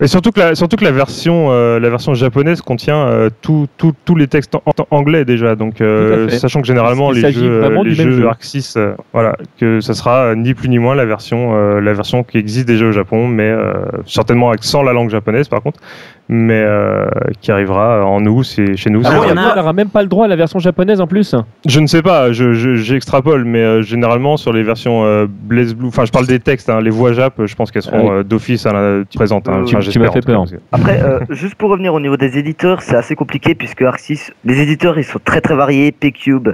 Et 0.00 0.06
surtout 0.06 0.30
que 0.30 0.40
la, 0.40 0.54
surtout 0.54 0.76
que 0.76 0.84
la 0.84 0.92
version, 0.92 1.48
euh, 1.50 1.78
la 1.80 1.90
version 1.90 2.14
japonaise 2.14 2.60
contient 2.62 2.96
euh, 2.98 3.30
tout- 3.42 3.66
tout- 3.76 3.94
tous 4.04 4.16
les 4.16 4.28
textes 4.28 4.54
en, 4.54 4.62
en 4.66 4.86
anglais 4.96 5.24
déjà. 5.24 5.54
Donc, 5.56 5.80
euh, 5.80 6.28
sachant 6.30 6.60
que 6.60 6.66
généralement 6.66 7.10
les 7.10 7.32
jeux, 7.32 7.82
les 7.84 7.94
jeux 7.94 8.10
jeu. 8.12 8.26
Arc 8.28 8.42
6, 8.44 8.74
euh, 8.76 8.92
voilà, 9.12 9.36
que 9.58 9.80
ça 9.80 9.94
sera 9.94 10.09
euh, 10.18 10.34
ni 10.34 10.54
plus 10.54 10.68
ni 10.68 10.78
moins 10.78 10.94
la 10.94 11.04
version, 11.06 11.54
euh, 11.54 11.80
la 11.80 11.92
version 11.94 12.22
qui 12.22 12.38
existe 12.38 12.66
déjà 12.68 12.86
au 12.86 12.92
Japon, 12.92 13.26
mais 13.28 13.48
euh, 13.48 13.72
certainement 14.06 14.48
avec 14.50 14.62
sans 14.64 14.82
la 14.82 14.92
langue 14.92 15.10
japonaise 15.10 15.48
par 15.48 15.62
contre, 15.62 15.80
mais 16.28 16.62
euh, 16.64 17.06
qui 17.40 17.50
arrivera 17.50 18.04
en 18.04 18.20
nous, 18.20 18.42
c'est 18.44 18.76
chez 18.76 18.88
nous. 18.90 19.02
Ah 19.04 19.10
bon, 19.14 19.24
il 19.24 19.28
y 19.30 19.32
en 19.32 19.36
a- 19.36 19.52
on 19.52 19.56
n'aura 19.56 19.72
même 19.72 19.88
pas 19.88 20.02
le 20.02 20.08
droit 20.08 20.26
à 20.26 20.28
la 20.28 20.36
version 20.36 20.58
japonaise 20.58 21.00
en 21.00 21.06
plus. 21.06 21.34
Je 21.66 21.80
ne 21.80 21.86
sais 21.86 22.02
pas, 22.02 22.30
je- 22.32 22.52
je- 22.52 22.76
j'extrapole, 22.76 23.44
mais 23.44 23.58
euh, 23.58 23.82
généralement 23.82 24.36
sur 24.36 24.52
les 24.52 24.62
versions 24.62 25.04
euh, 25.04 25.26
Blaze 25.28 25.74
Blue, 25.74 25.88
enfin 25.88 26.04
je 26.04 26.12
parle 26.12 26.26
des 26.26 26.38
textes, 26.38 26.70
hein, 26.70 26.80
les 26.80 26.90
voix 26.90 27.12
jap, 27.12 27.34
je 27.44 27.54
pense 27.56 27.70
qu'elles 27.70 27.82
seront 27.82 27.98
Ah 28.10 28.12
oui. 28.12 28.18
euh, 28.20 28.22
d'office 28.22 28.64
à 28.66 28.72
la- 28.72 29.02
présentes. 29.14 29.48
hein, 29.48 29.62
tu- 29.66 29.76
tu 29.78 29.98
m'as 29.98 30.10
fait 30.10 30.20
cas, 30.20 30.26
peur. 30.26 30.44
Après, 30.72 31.02
euh, 31.02 31.18
juste 31.30 31.56
pour 31.56 31.70
revenir 31.70 31.94
au 31.94 32.00
niveau 32.00 32.16
des 32.16 32.38
éditeurs, 32.38 32.82
c'est 32.82 32.96
assez 32.96 33.16
compliqué 33.16 33.54
puisque 33.54 33.82
Arxis, 33.82 34.30
les 34.44 34.60
éditeurs 34.60 34.98
ils 34.98 35.04
sont 35.04 35.18
très 35.24 35.40
très 35.40 35.54
variés. 35.56 35.90
P-Cube, 35.92 36.50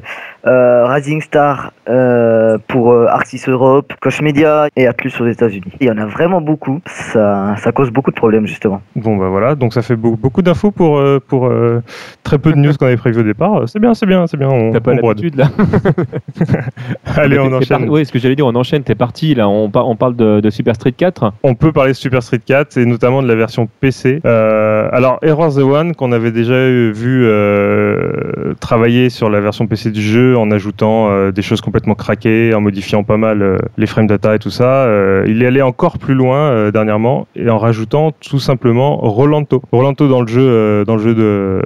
euh, 0.47 0.87
Rising 0.87 1.21
Star 1.21 1.73
euh, 1.89 2.57
pour 2.69 2.93
euh, 2.93 3.07
Arxis 3.09 3.46
Europe, 3.49 3.93
Koch 4.01 4.21
Media 4.23 4.69
et 4.77 4.87
Atlus 4.87 5.13
aux 5.21 5.27
États-Unis. 5.27 5.71
Il 5.81 5.87
y 5.87 5.91
en 5.91 5.99
a 5.99 6.07
vraiment 6.07 6.41
beaucoup. 6.41 6.81
Ça, 6.87 7.55
ça 7.59 7.73
cause 7.73 7.91
beaucoup 7.91 8.11
de 8.11 8.17
problèmes 8.17 8.47
justement. 8.47 8.81
Bon 8.97 9.17
bah 9.17 9.29
voilà, 9.29 9.55
donc 9.55 9.73
ça 9.73 9.83
fait 9.83 9.97
beau- 9.97 10.17
beaucoup 10.17 10.43
d'infos 10.43 10.71
pour, 10.71 10.99
euh, 10.99 11.19
pour 11.27 11.47
euh, 11.47 11.83
très 12.23 12.39
peu 12.39 12.53
de 12.53 12.57
news 12.59 12.73
qu'on 12.79 12.87
avait 12.87 12.97
prévu 12.97 13.21
au 13.21 13.25
départ. 13.25 13.63
C'est 13.69 13.79
bien, 13.79 13.95
c'est 13.95 14.07
bien, 14.07 14.27
c'est 14.27 14.37
bien. 14.37 14.49
On, 14.49 14.73
T'as 14.73 14.81
pas 14.81 14.95
l'habitude 14.95 15.37
là. 15.37 15.49
Allez, 17.17 17.39
on 17.39 17.53
enchaîne. 17.53 17.85
par- 17.85 17.91
Oui, 17.91 18.05
ce 18.05 18.13
que 18.13 18.19
j'allais 18.19 18.37
dire, 18.37 18.47
on 18.47 18.55
enchaîne. 18.55 18.83
T'es 18.83 18.95
parti 18.95 19.35
là. 19.35 19.49
On, 19.49 19.71
par- 19.71 19.89
on 19.89 19.97
parle 19.97 20.17
de, 20.17 20.41
de 20.41 20.51
Super 20.51 20.75
Street 20.75 20.93
4. 20.93 21.33
On 21.43 21.55
peut 21.55 21.73
parler 21.73 21.93
de 21.93 21.97
Super 21.97 22.23
Street 22.23 22.41
4 22.45 22.77
et 22.79 22.87
notamment 22.87 23.23
de 23.23 23.29
la 23.29 23.35
version 23.35 23.69
PC. 23.81 24.21
Euh, 24.25 24.89
alors, 24.93 25.19
Error 25.23 25.53
the 25.55 25.59
One, 25.59 25.95
qu'on 25.95 26.13
avait 26.13 26.33
déjà 26.33 26.55
vu 26.69 27.25
euh, 27.25 28.55
travailler 28.61 29.11
sur 29.11 29.31
la 29.31 29.41
version 29.41 29.67
PC 29.67 29.91
du 29.91 30.03
jeu 30.03 30.37
en 30.37 30.51
ajoutant 30.51 31.11
euh, 31.11 31.31
des 31.33 31.43
choses 31.43 31.61
complètement 31.61 31.95
craquées, 31.95 32.55
en 32.55 32.61
modifiant 32.61 33.03
pas 33.05 33.17
mal 33.17 33.36
le- 33.37 33.59
les 33.77 33.87
frame 33.87 34.07
data 34.07 34.35
et 34.35 34.39
tout 34.39 34.51
ça. 34.51 34.85
Euh, 34.85 35.25
il 35.27 35.43
est 35.43 35.47
allé 35.47 35.63
encore 35.63 35.99
plus 35.99 36.15
loin 36.15 36.51
euh, 36.51 36.71
dernièrement 36.71 37.27
et 37.37 37.49
en 37.49 37.59
rajoutant 37.59 38.13
tout 38.13 38.39
simplement 38.39 38.97
Rolanto. 38.97 39.63
Rolanto 39.73 40.09
dans 40.09 40.21
le 40.21 40.27
jeu, 40.27 40.43
euh, 40.43 40.85
dans 40.85 40.97
le 40.97 41.03
jeu 41.03 41.15
de 41.15 41.63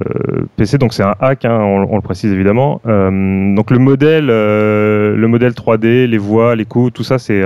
PC, 0.57 0.77
donc 0.77 0.93
c'est 0.93 1.03
un 1.03 1.15
hack, 1.19 1.45
hein, 1.45 1.59
on, 1.59 1.95
le 1.95 2.01
précise 2.01 2.31
évidemment. 2.31 2.81
Donc 2.85 3.71
le 3.71 3.77
modèle, 3.77 4.27
le 4.27 5.25
modèle 5.27 5.51
3D, 5.53 6.07
les 6.07 6.17
voix, 6.17 6.55
les 6.55 6.65
coups, 6.65 6.93
tout 6.93 7.03
ça, 7.03 7.19
c'est 7.19 7.41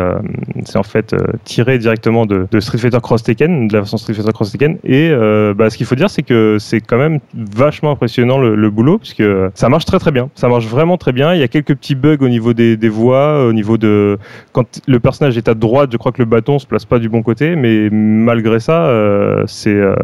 c'est 0.64 0.78
en 0.78 0.84
fait 0.84 1.16
tiré 1.44 1.78
directement 1.78 2.26
de, 2.26 2.48
Street 2.60 2.78
Fighter 2.78 3.00
Cross 3.02 3.24
Tekken, 3.24 3.68
de 3.68 3.74
la 3.74 3.80
version 3.80 3.98
Street 3.98 4.14
Fighter 4.14 4.32
Cross 4.32 4.52
Tekken. 4.52 4.78
Et 4.84 5.12
bah, 5.56 5.70
ce 5.70 5.78
qu'il 5.78 5.86
faut 5.86 5.96
dire, 5.96 6.10
c'est 6.10 6.24
que 6.24 6.58
c'est 6.60 6.82
quand 6.82 6.98
même 6.98 7.20
vachement 7.34 7.92
impressionnant 7.92 8.38
le, 8.38 8.56
le 8.56 8.70
boulot, 8.70 8.98
puisque 8.98 9.24
ça 9.54 9.70
marche 9.70 9.86
très 9.86 10.00
très 10.00 10.12
bien. 10.12 10.30
Ça 10.36 10.48
marche 10.48 10.68
vraiment 10.68 10.98
très 10.98 11.12
bien. 11.12 11.34
Il 11.34 11.40
y 11.40 11.44
a 11.44 11.48
quelques 11.48 11.76
petits 11.76 11.96
bugs 11.96 12.18
au 12.22 12.30
niveau 12.30 12.54
des 12.54 12.90
voix, 12.90 13.46
au 13.46 13.54
niveau 13.54 13.78
de 13.78 14.15
quand 14.52 14.82
le 14.88 15.00
personnage 15.00 15.38
est 15.38 15.48
à 15.50 15.54
droite, 15.54 15.90
je 15.92 15.98
crois 15.98 16.12
que 16.12 16.22
le 16.22 16.26
bâton 16.26 16.60
se 16.60 16.66
place 16.68 16.86
pas 16.86 17.00
du 17.00 17.10
bon 17.10 17.22
côté, 17.24 17.56
mais 17.56 17.90
malgré 17.92 18.60
ça, 18.60 18.86
euh, 18.86 19.44
c'est 19.48 19.74
euh, 19.74 19.96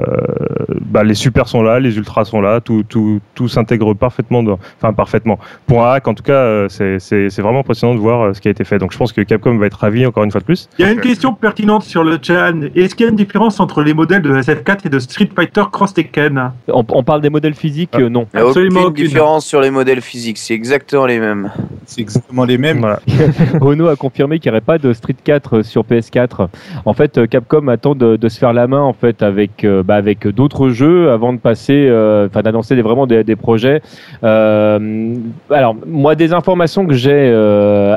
bah, 0.86 1.04
les 1.04 1.14
super 1.14 1.48
sont 1.48 1.62
là, 1.64 1.80
les 1.80 1.98
ultras 1.98 2.26
sont 2.26 2.42
là, 2.42 2.60
tout 2.62 2.84
tout 2.88 3.20
tout 3.36 3.48
s'intègre 3.48 3.94
parfaitement, 3.94 4.44
dans, 4.44 4.60
enfin 4.82 4.94
parfaitement. 4.94 5.40
Pour 5.68 5.86
un 5.86 5.94
hack, 5.94 6.08
en 6.08 6.14
tout 6.14 6.24
cas, 6.24 6.34
euh, 6.34 6.68
c'est 6.70 7.30
vraiment 7.42 7.60
impressionnant 7.60 7.94
de 7.96 8.00
voir 8.00 8.36
ce 8.36 8.42
qui 8.42 8.48
a 8.48 8.52
été 8.52 8.64
fait. 8.64 8.78
Donc 8.78 8.92
je 8.92 8.98
pense 8.98 9.14
que 9.14 9.22
Capcom 9.22 9.58
va 9.58 9.66
être 9.68 9.80
ravi 9.80 10.06
encore 10.06 10.24
une 10.24 10.32
fois 10.32 10.42
de 10.42 10.46
plus. 10.46 10.70
Il 10.80 10.86
y 10.86 10.88
a 10.88 10.92
une 10.92 11.00
question 11.02 11.34
pertinente 11.34 11.84
sur 11.84 12.04
le 12.04 12.18
chat. 12.22 12.52
Est-ce 12.76 12.96
qu'il 12.96 13.06
y 13.06 13.08
a 13.08 13.12
une 13.12 13.16
différence 13.18 13.60
entre 13.60 13.82
les 13.82 13.94
modèles 13.94 14.22
de 14.22 14.34
SF4 14.34 14.80
et 14.86 14.90
de 14.90 15.00
Street 15.00 15.30
Fighter 15.36 15.64
Cross 15.72 15.94
Tekken? 15.94 16.52
On, 16.68 16.86
on 16.90 17.04
parle 17.04 17.22
des 17.22 17.30
modèles 17.30 17.54
physiques, 17.56 17.92
Ah. 17.94 18.10
non. 18.10 18.28
Il 18.34 18.40
n'y 18.40 18.46
a 18.46 18.48
Absolument 18.48 18.80
aucune 18.82 18.92
aucune. 18.92 19.06
différence 19.06 19.46
sur 19.46 19.62
les 19.62 19.72
modèles 19.72 20.02
physiques, 20.02 20.38
c'est 20.38 20.54
exactement 20.54 21.06
les 21.06 21.20
mêmes. 21.20 21.52
C'est 21.86 22.02
exactement 22.02 22.46
les 22.46 22.58
mêmes. 22.58 22.80
Voilà. 22.80 23.00
Renault 23.62 23.88
a 23.92 23.96
confirmé 23.96 24.40
qu'il 24.40 24.52
n'y 24.52 24.56
aurait 24.56 24.62
pas 24.66 24.78
de 24.78 24.94
Street 24.94 25.16
4 25.24 25.62
sur 25.62 25.84
PS4. 25.84 26.48
En 26.86 26.94
fait, 26.94 27.18
euh, 27.18 27.28
Capcom 27.28 27.68
attend 27.68 27.96
de, 27.96 28.18
se 28.30 28.40
faire 28.40 28.54
la 28.54 28.68
main 28.68 28.82
en 28.82 28.94
fait 28.94 29.24
avec 29.24 29.64
euh, 29.64 29.84
bah, 29.84 29.96
avec 29.96 30.28
d'autres 30.28 30.70
jeux 30.70 31.12
avant 31.12 31.34
de 31.34 31.38
passer, 31.38 31.88
euh, 31.90 32.28
enfin 32.28 32.42
d'annoncer 32.42 32.80
vraiment 32.82 33.08
des, 33.08 33.36
projets. 33.36 33.82
Alors 34.22 35.76
moi, 35.86 36.16
des 36.16 36.34
informations 36.34 36.86
que 36.86 36.94
j'ai 36.94 37.34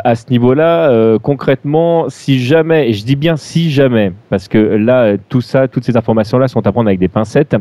à 0.05 0.15
ce 0.15 0.31
niveau-là, 0.31 1.19
concrètement, 1.19 2.07
si 2.09 2.39
jamais, 2.39 2.91
et 2.91 2.93
je 2.93 3.05
dis 3.05 3.17
bien 3.17 3.37
si 3.37 3.71
jamais, 3.71 4.13
parce 4.31 4.49
que 4.49 4.59
là, 4.59 5.17
tout 5.29 5.41
ça, 5.41 5.69
toutes 5.69 5.85
ces 5.85 5.97
informations-là 5.97 6.49
sont 6.49 6.67
à 6.67 6.73
prendre 6.73 6.89
avec 6.89 6.99
des 7.01 7.09
pincettes. 7.09 7.57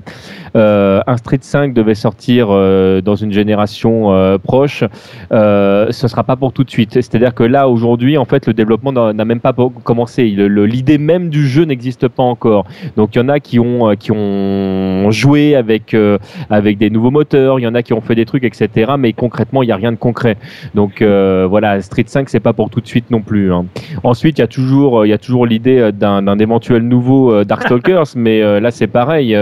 Un 0.56 1.18
Street 1.18 1.40
5 1.42 1.74
devait 1.74 1.96
sortir 1.96 2.48
dans 2.48 3.16
une 3.16 3.32
génération 3.32 4.40
proche. 4.44 4.84
Ce 5.32 6.08
sera 6.08 6.24
pas 6.24 6.36
pour 6.36 6.54
tout 6.54 6.64
de 6.64 6.70
suite. 6.70 6.94
C'est-à-dire 6.94 7.34
que 7.34 7.44
là, 7.44 7.68
aujourd'hui, 7.68 8.18
en 8.24 8.26
fait, 8.26 8.48
le 8.48 8.54
développement 8.54 8.94
n'a 8.94 9.26
même 9.26 9.42
pas 9.42 9.54
commencé. 9.84 10.24
L'idée 10.24 10.98
même 10.98 11.28
du 11.28 11.46
jeu 11.46 11.66
n'existe 11.66 12.08
pas 12.08 12.24
encore. 12.24 12.66
Donc, 12.96 13.16
il 13.16 13.18
y 13.18 13.22
en 13.22 13.28
a 13.28 13.42
qui 13.42 13.60
ont 13.60 13.90
euh, 13.90 13.96
qui 13.96 14.14
ont 14.14 15.12
joué 15.12 15.56
avec 15.58 15.94
euh, 15.94 16.18
avec 16.50 16.78
des 16.78 16.90
nouveaux 16.90 17.12
moteurs. 17.12 17.60
Il 17.60 17.64
y 17.64 17.68
en 17.68 17.76
a 17.76 17.84
qui 17.84 17.92
ont 17.92 18.00
fait 18.00 18.16
des 18.16 18.24
trucs, 18.24 18.46
etc. 18.46 18.94
Mais 18.98 19.12
concrètement, 19.12 19.62
il 19.62 19.68
y 19.68 19.74
a 19.74 19.76
rien 19.76 19.92
de 19.92 19.98
concret. 19.98 20.38
Donc 20.74 21.02
euh, 21.02 21.46
voilà, 21.50 21.82
Street 21.82 22.06
5, 22.08 22.30
c'est 22.30 22.40
pas 22.40 22.54
pour 22.54 22.70
tout 22.70 22.80
de 22.80 22.88
suite 22.88 23.12
non 23.12 23.20
plus. 23.20 23.52
hein. 23.52 23.66
Ensuite, 24.04 24.38
il 24.38 24.42
y 24.42 24.46
a 24.46 24.48
toujours 24.48 25.06
il 25.06 25.10
y 25.10 25.14
a 25.14 25.18
toujours 25.18 25.46
l'idée 25.46 25.92
d'un 25.92 26.40
éventuel 26.40 26.84
nouveau 26.84 27.44
Darkstalkers, 27.44 28.06
mais 28.16 28.42
euh, 28.42 28.62
là, 28.62 28.72
c'est 28.72 28.88
pareil. 28.88 29.36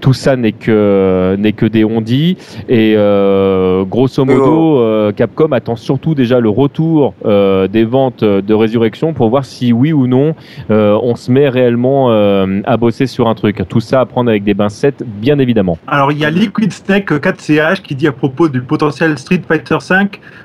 tout 0.00 0.12
ça 0.12 0.36
n'est 0.36 0.52
que 0.52 1.34
n'est 1.40 1.54
que 1.54 1.66
des 1.66 1.84
ondits 1.84 2.36
et 2.68 2.94
grosso 3.90 4.24
modo 4.24 5.12
Capcom 5.16 5.50
attend 5.50 5.74
surtout 5.74 6.14
déjà 6.14 6.38
le 6.38 6.48
retour 6.48 7.14
euh, 7.24 7.68
des 7.80 7.86
ventes 7.86 8.22
de 8.22 8.54
Résurrection 8.54 9.14
pour 9.14 9.30
voir 9.30 9.44
si 9.46 9.72
oui 9.72 9.92
ou 9.94 10.06
non 10.06 10.34
euh, 10.70 10.98
on 11.02 11.14
se 11.16 11.30
met 11.32 11.48
réellement 11.48 12.10
euh, 12.10 12.60
à 12.64 12.76
bosser 12.76 13.06
sur 13.06 13.26
un 13.26 13.34
truc. 13.34 13.62
Tout 13.68 13.80
ça 13.80 14.00
à 14.00 14.06
prendre 14.06 14.28
avec 14.28 14.44
des 14.44 14.54
pincettes, 14.54 15.02
bien 15.06 15.38
évidemment. 15.38 15.78
Alors, 15.86 16.12
il 16.12 16.18
y 16.18 16.24
a 16.26 16.30
Liquid 16.30 16.72
Snake 16.72 17.10
4CH 17.10 17.80
qui 17.80 17.94
dit 17.94 18.06
à 18.06 18.12
propos 18.12 18.48
du 18.48 18.60
potentiel 18.60 19.16
Street 19.18 19.40
Fighter 19.46 19.78
V 19.88 19.96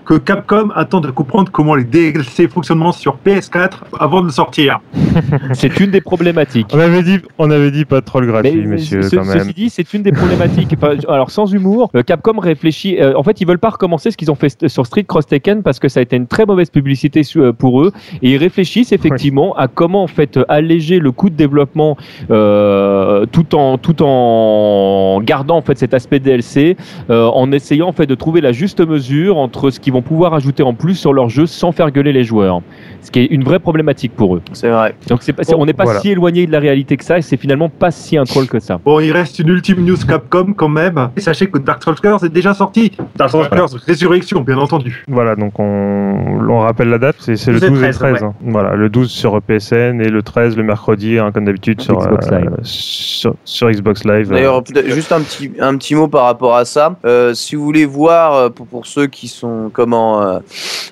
que 0.05 0.13
Capcom 0.13 0.69
attend 0.75 1.01
de 1.01 1.11
comprendre 1.11 1.51
comment 1.51 1.75
les 1.75 1.83
DLC 1.83 2.47
fonctionnent 2.47 2.75
sur 2.93 3.17
PS4 3.25 3.69
avant 3.99 4.21
de 4.21 4.27
le 4.27 4.31
sortir. 4.31 4.79
C'est 5.53 5.79
une 5.79 5.91
des 5.91 6.01
problématiques. 6.01 6.67
On 6.73 6.79
avait 6.79 7.03
dit, 7.03 7.19
on 7.37 7.49
avait 7.51 7.71
dit 7.71 7.85
pas 7.85 7.99
de 8.01 8.05
troll 8.05 8.27
gratuit, 8.27 8.55
Mais 8.55 8.75
messieurs, 8.75 9.01
ce- 9.01 9.15
quand 9.15 9.25
même. 9.25 9.39
ceci 9.39 9.53
dit, 9.53 9.69
c'est 9.69 9.93
une 9.93 10.03
des 10.03 10.11
problématiques. 10.11 10.75
Alors, 11.07 11.31
sans 11.31 11.51
humour, 11.53 11.89
euh, 11.95 12.03
Capcom 12.03 12.37
réfléchit. 12.39 12.97
euh, 12.99 13.13
en 13.17 13.23
fait, 13.23 13.39
ils 13.41 13.47
veulent 13.47 13.59
pas 13.59 13.69
recommencer 13.71 14.11
ce 14.11 14.17
qu'ils 14.17 14.29
ont 14.31 14.35
fait 14.35 14.67
sur 14.67 14.85
Street 14.85 15.03
Cross 15.03 15.27
Tekken 15.27 15.63
parce 15.63 15.79
que 15.79 15.87
ça 15.89 15.99
a 15.99 16.03
été 16.03 16.15
une 16.15 16.27
très 16.27 16.45
mauvaise 16.45 16.69
publicité 16.69 17.21
euh, 17.21 17.23
pour 17.57 17.81
eux. 17.81 17.91
Et 18.21 18.31
ils 18.31 18.37
réfléchissent 18.37 18.91
effectivement 18.91 19.55
à 19.55 19.67
comment 19.67 20.03
en 20.03 20.07
fait 20.07 20.37
euh, 20.37 20.43
alléger 20.47 20.99
le 20.99 21.11
coût 21.11 21.29
de 21.29 21.35
développement 21.35 21.97
euh, 22.31 23.25
tout 23.31 23.55
en 23.55 23.77
tout 23.77 24.01
en 24.03 25.19
gardant 25.23 25.57
en 25.57 25.61
fait 25.61 25.77
cet 25.77 25.93
aspect 25.93 26.19
DLC, 26.19 26.77
euh, 27.09 27.25
en 27.27 27.51
essayant 27.51 27.87
en 27.87 27.91
fait 27.93 28.05
de 28.05 28.15
trouver 28.15 28.41
la 28.41 28.51
juste 28.51 28.85
mesure 28.85 29.37
entre 29.37 29.69
ce 29.69 29.79
qu'ils 29.79 29.93
vont 29.93 30.01
pouvoir 30.01 30.33
ajouter 30.33 30.63
en 30.63 30.73
plus 30.73 30.95
sur 30.95 31.13
leur 31.13 31.29
jeu 31.29 31.45
sans 31.45 31.71
faire 31.71 31.91
gueuler 31.91 32.13
les 32.13 32.23
joueurs. 32.23 32.61
Ce 33.01 33.11
qui 33.11 33.19
est 33.19 33.25
une 33.25 33.43
vraie 33.43 33.59
problématique 33.59 34.13
pour 34.15 34.35
eux. 34.35 34.41
C'est 34.53 34.69
vrai. 34.69 34.95
Donc 35.07 35.21
c'est 35.21 35.33
pas, 35.33 35.43
c'est- 35.43 35.55
on 35.55 35.65
n'est 35.65 35.73
pas 35.73 35.83
Voilà. 35.83 35.99
si 35.99 36.09
éloigné 36.09 36.47
de 36.47 36.51
la 36.51 36.59
réalité 36.59 36.97
que 36.97 37.03
ça, 37.03 37.17
et 37.17 37.21
c'est 37.21 37.37
finalement 37.37 37.69
pas 37.69 37.91
si 37.91 38.17
un 38.17 38.23
troll 38.23 38.47
que 38.47 38.59
ça. 38.59 38.79
Bon, 38.83 38.99
il 38.99 39.11
reste 39.11 39.39
une 39.39 39.49
ultime 39.49 39.85
news 39.85 39.97
Capcom 40.07 40.53
quand 40.55 40.69
même. 40.69 41.09
Et 41.15 41.21
sachez 41.21 41.47
que 41.47 41.59
Darkstalkers 41.59 42.23
est 42.23 42.29
déjà 42.29 42.53
sorti. 42.53 42.91
Darkstalkers 43.15 43.67
Résurrection, 43.85 44.41
bien 44.41 44.57
entendu. 44.57 45.03
Voilà, 45.07 45.35
donc 45.35 45.59
on, 45.59 46.39
on 46.49 46.59
rappelle 46.59 46.89
la 46.89 46.97
date, 46.97 47.14
c'est 47.19 47.35
c'est 47.35 47.51
le 47.51 47.59
12 47.59 47.67
et 47.67 47.69
12 47.71 47.83
et 47.83 47.91
13, 47.91 47.97
13. 48.13 48.23
hein. 48.23 48.33
Voilà, 48.41 48.75
le 48.75 48.89
12 48.89 49.09
sur 49.09 49.41
PSN 49.41 50.01
et 50.01 50.09
le 50.09 50.21
13 50.21 50.55
le 50.57 50.63
mercredi, 50.63 51.17
hein, 51.19 51.31
comme 51.33 51.45
d'habitude, 51.45 51.81
sur, 51.81 51.97
Xbox 51.97 52.27
euh, 52.31 52.39
Live. 52.39 52.49
sur, 52.63 53.35
sur 53.45 53.69
Xbox 53.71 54.03
Live. 54.05 54.29
D'ailleurs, 54.29 54.63
peut-être 54.63 54.89
juste 54.89 55.11
un 55.11 55.21
petit, 55.21 55.51
un 55.59 55.77
petit 55.77 55.95
mot 55.95 56.07
par 56.07 56.25
rapport 56.25 56.55
à 56.55 56.65
ça. 56.65 56.95
Euh, 57.05 57.33
si 57.33 57.55
vous 57.55 57.63
voulez 57.63 57.85
voir, 57.85 58.33
euh, 58.35 58.49
pour, 58.49 58.67
pour 58.67 58.85
ceux 58.85 59.07
qui 59.07 59.27
sont 59.27 59.69
comment, 59.73 60.21
euh, 60.21 60.39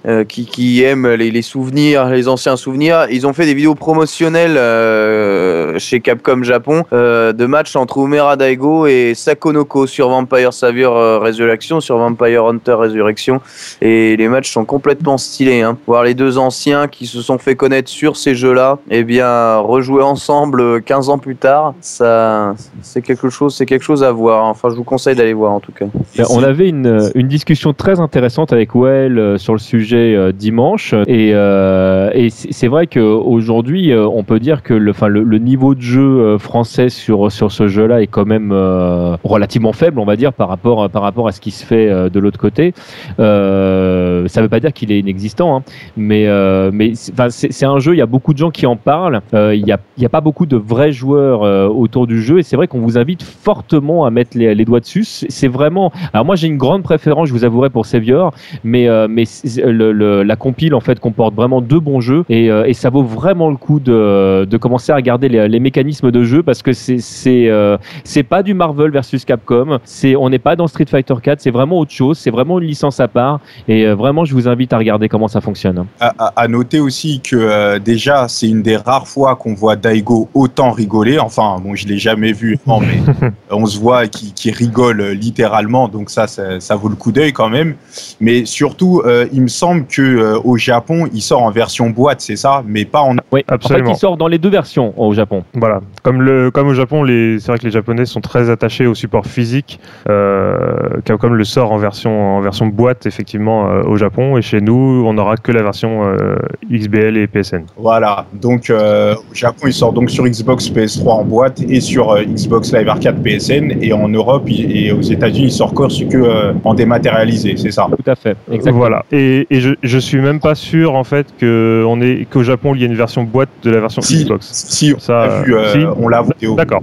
euh, 0.08 0.24
qui, 0.24 0.46
qui 0.46 0.84
aiment 0.84 1.08
les, 1.08 1.32
les 1.32 1.42
souvenirs, 1.42 2.08
les 2.10 2.28
anciens 2.28 2.56
souvenirs, 2.58 3.08
ils 3.10 3.26
ont 3.28 3.34
fait 3.34 3.46
des 3.46 3.54
vidéos 3.54 3.76
promotionnelles 3.76 4.58
euh, 4.58 5.78
chez 5.80 6.00
Capcom 6.00 6.44
Japon 6.44 6.84
euh, 6.94 7.34
de 7.34 7.46
matchs 7.46 7.76
entre 7.76 8.00
Umera 8.00 8.36
Daigo 8.38 8.86
et 8.88 9.14
Sakonoko 9.16 9.88
sur 9.88 10.10
Vampire 10.10 10.54
Savior 10.54 10.98
euh, 10.98 11.20
Resurrection, 11.20 11.80
sur 11.82 11.98
Vampire 11.98 12.46
Hunter 12.46 12.74
Resurrection. 12.74 13.42
Et 13.82 14.16
les 14.18 14.28
matchs 14.28 14.52
sont 14.52 14.66
complètement 14.66 15.18
stylés. 15.18 15.62
Hein. 15.62 15.78
Voir 15.88 16.04
les 16.04 16.13
deux 16.14 16.38
anciens 16.38 16.88
qui 16.88 17.06
se 17.06 17.22
sont 17.22 17.38
fait 17.38 17.56
connaître 17.56 17.90
sur 17.90 18.16
ces 18.18 18.36
jeux-là, 18.36 18.80
et 18.90 19.04
bien 19.04 19.58
rejouer 19.58 20.04
ensemble 20.04 20.62
euh, 20.62 20.80
15 20.80 21.10
ans 21.10 21.18
plus 21.18 21.36
tard, 21.36 21.74
ça, 21.82 22.54
c'est 22.82 23.02
quelque 23.02 23.30
chose, 23.30 23.56
c'est 23.56 23.66
quelque 23.66 23.84
chose 23.84 24.04
à 24.04 24.12
voir. 24.12 24.46
Enfin, 24.46 24.70
je 24.70 24.76
vous 24.76 24.84
conseille 24.84 25.16
d'aller 25.16 25.34
voir 25.34 25.52
en 25.52 25.60
tout 25.60 25.72
cas. 25.72 25.86
Ben, 26.18 26.26
On 26.30 26.44
avait 26.44 26.70
une, 26.70 27.12
une 27.16 27.28
discussion 27.28 27.74
très 27.74 28.00
intéressante 28.00 28.54
avec 28.54 28.76
Well 28.76 29.18
euh, 29.18 29.38
sur 29.38 29.54
le 29.54 29.60
sujet 29.60 30.16
euh, 30.16 30.32
dimanche 30.32 30.94
et, 31.08 31.32
euh, 31.34 32.10
et 32.14 32.30
c'est 32.30 32.68
vrai 32.68 32.88
qu'aujourd'hui 32.88 33.92
euh, 33.92 34.08
on 34.08 34.24
peut 34.24 34.40
dire 34.40 34.64
que 34.64 34.74
le, 34.74 34.92
enfin, 34.92 35.08
le, 35.08 35.24
le 35.24 35.38
niveau 35.38 35.76
de 35.76 35.82
jeu 35.82 36.02
euh, 36.02 36.38
français 36.38 36.90
sur, 36.90 37.32
sur 37.32 37.52
ce 37.52 37.68
jeu-là 37.68 38.02
est 38.02 38.08
quand 38.08 38.26
même 38.26 38.52
euh, 38.52 39.16
relativement 39.24 39.74
faible 39.74 40.00
on 40.00 40.06
va 40.06 40.16
dire 40.16 40.34
par 40.34 40.50
rapport, 40.50 40.90
par 40.90 41.02
rapport 41.02 41.28
à 41.28 41.32
ce 41.32 41.42
qui 41.42 41.52
se 41.52 41.66
fait 41.66 41.90
euh, 41.90 42.10
de 42.10 42.20
l'autre 42.20 42.40
côté. 42.40 42.74
Euh, 43.20 44.28
ça 44.28 44.42
ne 44.42 44.46
veut 44.46 44.50
pas 44.50 44.60
dire 44.60 44.74
qu'il 44.74 44.92
est 44.92 45.00
inexistant 45.00 45.56
hein, 45.58 45.64
mais, 45.98 46.03
euh, 46.12 46.70
mais 46.74 46.94
c'est 46.96 47.66
un 47.66 47.80
jeu, 47.80 47.94
il 47.94 47.98
y 47.98 48.02
a 48.02 48.06
beaucoup 48.06 48.34
de 48.34 48.38
gens 48.38 48.52
qui 48.52 48.66
en 48.66 48.76
parlent, 48.76 49.22
Euh, 49.34 49.56
il 49.56 49.64
n'y 49.66 49.72
a, 49.72 49.80
a 50.04 50.10
pas 50.10 50.22
beaucoup 50.22 50.46
de 50.46 50.58
vrais 50.58 50.92
joueurs 50.92 51.44
euh, 51.44 51.68
autour 51.68 52.08
du 52.08 52.22
jeu 52.22 52.40
et 52.40 52.44
c'est 52.44 52.56
vrai 52.56 52.68
qu'on 52.68 52.80
vous 52.80 52.98
invite 52.98 53.24
fortement 53.24 54.06
à 54.06 54.10
mettre 54.12 54.38
les, 54.38 54.54
les 54.56 54.66
doigts 54.66 54.80
dessus. 54.80 55.04
C'est 55.06 55.48
vraiment 55.48 55.92
alors 56.14 56.26
moi 56.26 56.36
j'ai 56.36 56.48
une 56.48 56.58
grande 56.58 56.84
préférence, 56.84 57.28
je 57.30 57.34
vous 57.34 57.44
avouerai 57.46 57.70
pour 57.70 57.86
Savior, 57.86 58.34
mais 58.64 58.88
euh, 58.88 59.08
mais 59.10 59.24
le, 59.64 59.92
le- 59.92 60.24
la 60.24 60.36
compile 60.36 60.74
en 60.76 60.80
fait 60.80 61.00
comporte 61.00 61.34
vraiment 61.36 61.62
deux 61.62 61.80
bons 61.80 62.00
jeux 62.02 62.24
et, 62.30 62.50
euh, 62.52 62.66
et 62.66 62.74
ça 62.74 62.90
vaut 62.90 63.04
vraiment 63.04 63.50
le 63.50 63.58
coup 63.58 63.80
de, 63.80 64.46
de 64.46 64.58
commencer 64.58 64.92
à 64.92 64.96
regarder 64.96 65.30
les, 65.30 65.48
les 65.48 65.60
mécanismes 65.60 66.12
de 66.12 66.24
jeu 66.24 66.44
parce 66.44 66.62
que 66.62 66.74
c'est 66.74 67.00
c'est 67.00 67.50
euh, 67.50 67.78
c'est 68.04 68.24
pas 68.24 68.44
du 68.44 68.54
Marvel 68.54 68.92
versus 68.92 69.26
Capcom, 69.26 69.80
c'est 69.84 70.16
on 70.16 70.30
n'est 70.30 70.40
pas 70.40 70.56
dans 70.56 70.68
Street 70.68 70.86
Fighter 70.90 71.16
4, 71.22 71.40
c'est 71.42 71.52
vraiment 71.52 71.80
autre 71.80 71.92
chose, 71.92 72.18
c'est 72.18 72.32
vraiment 72.32 72.60
une 72.60 72.68
licence 72.68 73.00
à 73.00 73.08
part 73.08 73.40
et 73.68 73.86
vraiment 73.88 74.26
je 74.26 74.34
vous 74.34 74.48
invite 74.48 74.74
à 74.74 74.78
regarder 74.78 75.08
comment 75.10 75.28
ça 75.28 75.42
fonctionne. 75.42 75.86
À, 76.00 76.34
à- 76.36 76.48
noter 76.48 76.80
aussi 76.80 77.22
que 77.22 77.36
euh, 77.36 77.80
déjà, 77.80 78.28
c'est 78.28 78.48
une 78.50 78.62
des 78.62 78.76
rares 78.78 79.08
fois 79.08 79.36
qu'on 79.36 79.54
voit 79.54 79.76
Daigo 79.76 80.28
autant 80.34 80.72
rigoler. 80.72 81.18
Enfin, 81.20 81.58
bon, 81.64 81.76
je 81.76 81.88
l'ai 81.88 81.98
jamais 81.98 82.34
vu, 82.34 82.58
non, 82.68 82.80
mais 82.80 83.00
on 83.52 83.66
se 83.66 83.80
voit 83.80 84.08
qui, 84.08 84.34
qui 84.34 84.52
rigole 84.52 85.02
euh, 85.02 85.14
littéralement, 85.14 85.88
donc 85.88 86.10
ça, 86.10 86.28
ça, 86.28 86.60
ça 86.60 86.76
vaut 86.76 86.90
le 86.90 86.96
coup 86.96 87.12
d'œil 87.12 87.32
quand 87.34 87.50
même. 87.50 87.76
Mais 88.20 88.46
surtout, 88.46 89.02
euh, 89.06 89.26
il 89.32 89.42
me 89.42 89.48
semble 89.48 89.86
que 89.86 90.02
euh, 90.02 90.40
au 90.44 90.58
Japon, 90.58 91.08
il 91.14 91.22
sort 91.22 91.42
en 91.44 91.52
version 91.52 91.90
boîte, 91.90 92.22
c'est 92.22 92.36
ça, 92.36 92.64
mais 92.68 92.86
pas 92.86 93.02
en. 93.02 93.16
Oui, 93.32 93.44
Absolument. 93.48 93.90
En 93.90 93.94
fait, 93.94 93.98
il 93.98 94.00
sort 94.00 94.18
dans 94.18 94.28
les 94.28 94.38
deux 94.38 94.50
versions 94.50 94.94
au 94.98 95.14
Japon. 95.14 95.44
Voilà, 95.54 95.80
comme, 96.02 96.22
le, 96.22 96.52
comme 96.52 96.68
au 96.68 96.74
Japon, 96.74 97.04
les- 97.04 97.40
c'est 97.40 97.48
vrai 97.48 97.58
que 97.60 97.66
les 97.66 97.72
Japonais 97.72 98.06
sont 98.06 98.22
très 98.22 98.50
attachés 98.50 98.86
au 98.88 98.96
support 98.96 99.26
physique. 99.26 99.80
Euh, 100.10 101.00
Capcom 101.06 101.30
le 101.30 101.44
sort 101.44 101.72
en 101.72 101.78
version 101.78 102.38
en 102.38 102.42
version 102.42 102.68
boîte 102.68 103.06
effectivement 103.06 103.70
euh, 103.70 103.84
au 103.84 103.96
Japon 103.98 104.38
et 104.38 104.42
chez 104.42 104.62
nous 104.62 105.04
on 105.06 105.14
n'aura 105.14 105.38
que 105.38 105.52
la 105.52 105.62
version 105.64 105.73
euh, 105.82 106.36
XBL 106.72 107.18
et 107.18 107.28
PSN. 107.28 107.64
Voilà, 107.78 108.26
donc 108.34 108.70
euh, 108.70 109.16
au 109.16 109.34
Japon 109.34 109.64
il 109.68 109.74
sort 109.74 109.94
donc 109.94 110.10
sur 110.10 110.26
Xbox 110.26 110.70
PS3 110.70 111.08
en 111.10 111.24
boîte 111.24 111.62
et 111.68 111.82
sur 111.82 112.12
euh, 112.12 112.24
Xbox 112.24 112.72
Live 112.74 112.88
Arcade 112.90 113.22
PSN 113.24 113.78
et 113.82 113.94
en 113.94 114.08
Europe 114.08 114.44
il- 114.48 114.76
et 114.76 114.92
aux 114.92 115.02
États-Unis 115.02 115.48
il 115.48 115.52
sort 115.52 115.70
encore 115.72 115.90
que 115.90 116.18
euh, 116.18 116.54
en 116.64 116.74
dématérialisé, 116.74 117.56
c'est 117.58 117.72
ça? 117.72 117.88
Tout 117.90 118.10
à 118.10 118.16
fait. 118.16 118.36
Exactement. 118.52 118.78
Voilà. 118.78 119.06
Et, 119.12 119.48
et 119.50 119.60
je, 119.60 119.72
je 119.82 119.98
suis 119.98 120.20
même 120.20 120.40
pas 120.40 120.56
sûr 120.56 120.96
en 120.96 121.04
fait 121.04 121.28
que 121.40 121.84
on 121.88 122.00
est 122.02 122.26
qu'au 122.30 122.44
Japon 122.44 122.74
il 122.76 122.82
y 122.82 122.84
a 122.84 122.88
une 122.88 122.96
version 122.96 123.24
boîte 123.24 123.50
de 123.64 123.72
la 123.72 123.80
version 123.82 124.02
Si, 124.02 124.24
Xbox. 124.24 124.48
si 124.52 124.94
on 124.96 125.00
Ça, 125.00 125.28
l'a 125.28 125.42
vu, 125.44 125.56
euh, 125.56 125.72
si. 125.74 125.80
on 125.98 126.08
l'a 126.08 126.24
D'accord. 126.56 126.82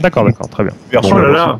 D'accord, 0.00 0.24
d'accord, 0.24 0.48
très 0.48 0.64
bien. 0.64 0.72
version 0.92 1.16
Oh 1.16 1.20
là 1.20 1.28
là 1.30 1.58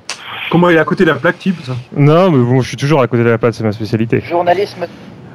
Comment 0.51 0.71
il 0.71 0.77
est 0.77 0.81
à 0.81 0.85
côté 0.85 1.05
de 1.05 1.09
la 1.11 1.17
plaque 1.17 1.39
type 1.39 1.57
ça? 1.65 1.73
Non, 1.97 2.31
mais 2.31 2.39
bon, 2.45 2.61
je 2.61 2.69
suis 2.69 2.77
toujours 2.77 3.01
à 3.01 3.07
côté 3.09 3.25
de 3.25 3.29
la 3.31 3.39
pâte, 3.39 3.55
c'est 3.55 3.65
ma 3.65 3.73
spécialité. 3.73 4.21
Journalisme. 4.21 4.87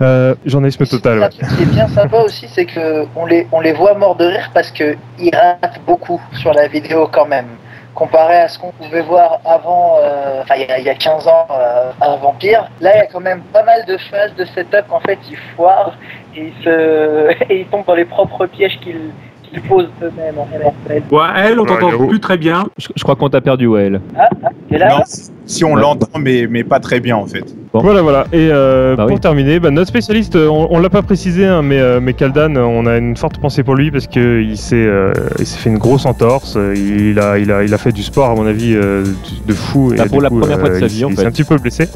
Euh, 0.02 0.36
journalisme 0.46 0.86
total. 0.86 1.20
Ouais. 1.20 1.30
truc 1.30 1.48
qui 1.58 1.64
est 1.64 1.66
bien 1.68 1.88
sympa 1.88 2.18
aussi, 2.22 2.48
c'est 2.48 2.66
que 2.66 3.06
on 3.16 3.26
les, 3.26 3.48
on 3.52 3.60
les 3.60 3.74
voit 3.74 3.94
morts 3.94 4.16
de 4.16 4.26
rire 4.26 4.50
parce 4.54 4.72
que 4.72 4.96
ils 5.20 5.36
ratent 5.36 5.80
beaucoup 5.86 6.20
sur 6.34 6.54
la 6.54 6.68
vidéo 6.68 7.08
quand 7.12 7.26
même. 7.28 7.46
Comparé 7.94 8.38
à 8.38 8.48
ce 8.48 8.58
qu'on 8.58 8.72
pouvait 8.72 9.02
voir 9.02 9.40
avant, 9.46 9.98
euh, 10.02 10.42
enfin 10.42 10.56
il 10.56 10.62
y, 10.62 10.72
a- 10.72 10.80
il 10.80 10.86
y 10.86 10.90
a 10.90 10.96
15 10.96 11.28
ans 11.28 11.46
euh, 11.52 11.92
à 12.00 12.16
Vampire, 12.16 12.70
là 12.80 12.96
il 12.96 13.00
y 13.00 13.02
a 13.02 13.06
quand 13.08 13.20
même 13.20 13.42
pas 13.54 13.64
mal 13.64 13.86
de 13.86 13.98
phases 14.10 14.34
de 14.38 14.46
setup 14.46 14.86
en 14.92 15.02
fait 15.02 15.20
ils 15.30 15.38
foirent 15.56 15.94
et 16.36 16.54
ils, 16.58 16.64
se... 16.64 17.32
et 17.52 17.60
ils 17.60 17.66
tombent 17.68 17.86
dans 17.86 17.94
les 17.96 18.06
propres 18.06 18.46
pièges 18.48 18.80
qu'ils 18.82 19.12
qu'ils 19.44 19.62
posent 19.64 19.90
eux-mêmes 20.02 20.38
en 20.40 20.48
fait. 20.88 21.04
Ouais, 21.12 21.22
elle, 21.36 21.60
on 21.60 21.64
Ouais, 21.64 21.68
t'entend 21.80 22.08
plus 22.08 22.22
très 22.22 22.38
bien. 22.38 22.64
Je, 22.78 22.88
je 22.96 23.04
crois 23.04 23.18
qu'on 23.18 23.28
t'a 23.30 23.42
perdu, 23.42 23.68
Wael. 23.68 24.00
Ah, 24.18 24.30
ah, 24.46 24.50
et 24.72 24.78
là, 24.78 24.88
Non, 24.88 25.04
si 25.46 25.64
on 25.66 25.76
l'entend 25.76 26.08
mais, 26.20 26.48
mais 26.50 26.64
pas 26.64 26.80
très 26.80 27.00
bien 27.00 27.16
en 27.18 27.26
fait. 27.26 27.44
Bon. 27.74 27.80
Voilà, 27.82 28.02
voilà. 28.02 28.26
Et 28.34 28.50
euh, 28.52 28.98
Bah 28.98 29.06
pour 29.06 29.14
oui. 29.16 29.22
terminer, 29.22 29.60
bah, 29.62 29.72
notre 29.72 29.88
spécialiste, 29.88 30.36
euh, 30.36 30.48
on, 30.50 30.68
on 30.72 30.80
l'a 30.80 30.90
pas 30.90 31.02
précisé, 31.04 31.46
hein, 31.46 31.62
mais, 31.62 31.80
euh, 31.80 32.00
mais 32.02 32.14
Kaldan, 32.14 32.58
on 32.58 32.86
a 32.86 32.98
une 32.98 33.16
forte 33.16 33.38
pensée 33.40 33.64
pour 33.64 33.76
lui 33.76 33.92
parce 33.92 34.08
que 34.08 34.42
il 34.42 34.58
s'est, 34.58 34.76
euh, 34.76 35.14
il 35.40 35.46
s'est 35.46 35.58
fait 35.58 35.70
une 35.70 35.78
grosse 35.78 36.06
entorse. 36.06 36.58
Il 36.76 37.18
a, 37.20 37.38
il 37.40 37.50
a, 37.50 37.64
il 37.64 37.74
a 37.74 37.78
fait 37.78 37.94
du 37.94 38.04
sport 38.04 38.30
à 38.30 38.36
mon 38.36 38.46
avis 38.46 38.74
euh, 38.76 39.06
de 39.48 39.54
fou. 39.54 39.94
Bah, 39.98 40.04
et 40.06 40.10
pour 40.10 40.18
du 40.18 40.24
la 40.24 40.30
coup, 40.30 40.40
première 40.42 40.60
fois 40.60 40.68
de 40.70 40.74
sa 40.80 40.80
il- 40.82 40.88
vie, 40.88 41.06
en 41.06 41.10
il 41.12 41.16
fait. 41.16 41.22
s'est 41.22 41.28
un 41.28 41.32
petit 41.32 41.44
peu 41.46 41.58
blessé. 41.58 41.88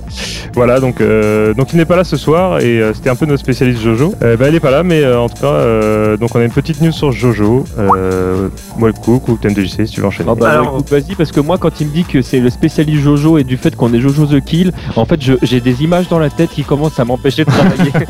Voilà, 0.53 0.79
donc, 0.79 1.01
euh, 1.01 1.53
donc 1.53 1.73
il 1.73 1.77
n'est 1.77 1.85
pas 1.85 1.97
là 1.97 2.05
ce 2.05 2.15
soir 2.15 2.61
et 2.61 2.81
euh, 2.81 2.93
c'était 2.93 3.09
un 3.09 3.15
peu 3.15 3.25
notre 3.25 3.41
spécialiste 3.41 3.81
Jojo. 3.81 4.13
Euh, 4.23 4.37
bah, 4.37 4.45
elle 4.47 4.55
est 4.55 4.61
pas 4.61 4.71
là, 4.71 4.81
mais 4.83 5.03
euh, 5.03 5.19
en 5.19 5.27
tout 5.27 5.41
cas, 5.41 5.47
euh, 5.47 6.15
donc 6.15 6.33
on 6.35 6.39
a 6.39 6.43
une 6.45 6.51
petite 6.51 6.81
news 6.81 6.93
sur 6.93 7.11
Jojo. 7.11 7.65
Euh, 7.77 8.47
moi 8.77 8.87
le 8.87 8.93
coup, 8.93 9.21
ou 9.27 9.35
TMDJC 9.35 9.85
si 9.87 9.93
tu 9.93 9.99
veux 9.99 10.07
enchaîner. 10.07 10.29
Ah 10.31 10.35
bah, 10.35 10.63
vas-y, 10.89 11.15
parce 11.15 11.33
que 11.33 11.41
moi, 11.41 11.57
quand 11.57 11.81
il 11.81 11.87
me 11.87 11.91
dit 11.91 12.05
que 12.05 12.21
c'est 12.21 12.39
le 12.39 12.49
spécialiste 12.49 13.01
Jojo 13.03 13.34
et 13.37 13.43
du 13.43 13.57
fait 13.57 13.75
qu'on 13.75 13.93
est 13.93 13.99
Jojo 13.99 14.25
the 14.25 14.43
Kill, 14.43 14.71
en 14.95 15.05
fait, 15.05 15.19
j'ai 15.41 15.59
des 15.59 15.83
images 15.83 16.07
dans 16.09 16.19
la 16.19 16.29
tête 16.29 16.49
qui 16.51 16.63
commencent 16.63 16.99
à 16.99 17.05
m'empêcher 17.05 17.45
de 17.45 17.51
travailler. 17.51 17.91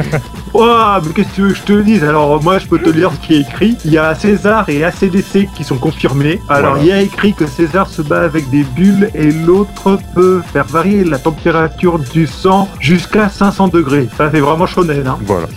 Oh, 0.57 0.71
mais 1.05 1.11
qu'est-ce 1.11 1.27
que 1.31 1.35
tu 1.35 1.41
veux 1.41 1.49
que 1.49 1.55
je 1.57 1.61
te 1.63 1.81
dise? 1.81 2.01
Alors, 2.05 2.41
moi, 2.41 2.59
je 2.59 2.65
peux 2.67 2.79
te 2.79 2.89
lire 2.89 3.11
ce 3.11 3.27
qui 3.27 3.33
est 3.33 3.41
écrit. 3.41 3.75
Il 3.83 3.91
y 3.91 3.97
a 3.97 4.15
César 4.15 4.69
et 4.69 4.85
ACDC 4.85 5.49
qui 5.53 5.65
sont 5.65 5.75
confirmés. 5.77 6.39
Alors, 6.47 6.75
Voilà. 6.75 6.83
il 6.85 6.87
y 6.87 6.91
a 6.93 7.01
écrit 7.01 7.33
que 7.33 7.45
César 7.45 7.89
se 7.89 8.01
bat 8.01 8.21
avec 8.21 8.49
des 8.49 8.63
bulles 8.63 9.09
et 9.15 9.31
l'autre 9.31 9.99
peut 10.13 10.41
faire 10.53 10.63
varier 10.63 11.03
la 11.03 11.19
température 11.19 11.99
du 11.99 12.25
sang 12.25 12.69
jusqu'à 12.79 13.27
500 13.27 13.67
degrés. 13.67 14.07
Ça, 14.17 14.29
c'est 14.31 14.39
vraiment 14.39 14.65
shonen. 14.65 15.05
Hein. 15.05 15.17
Voilà. 15.25 15.47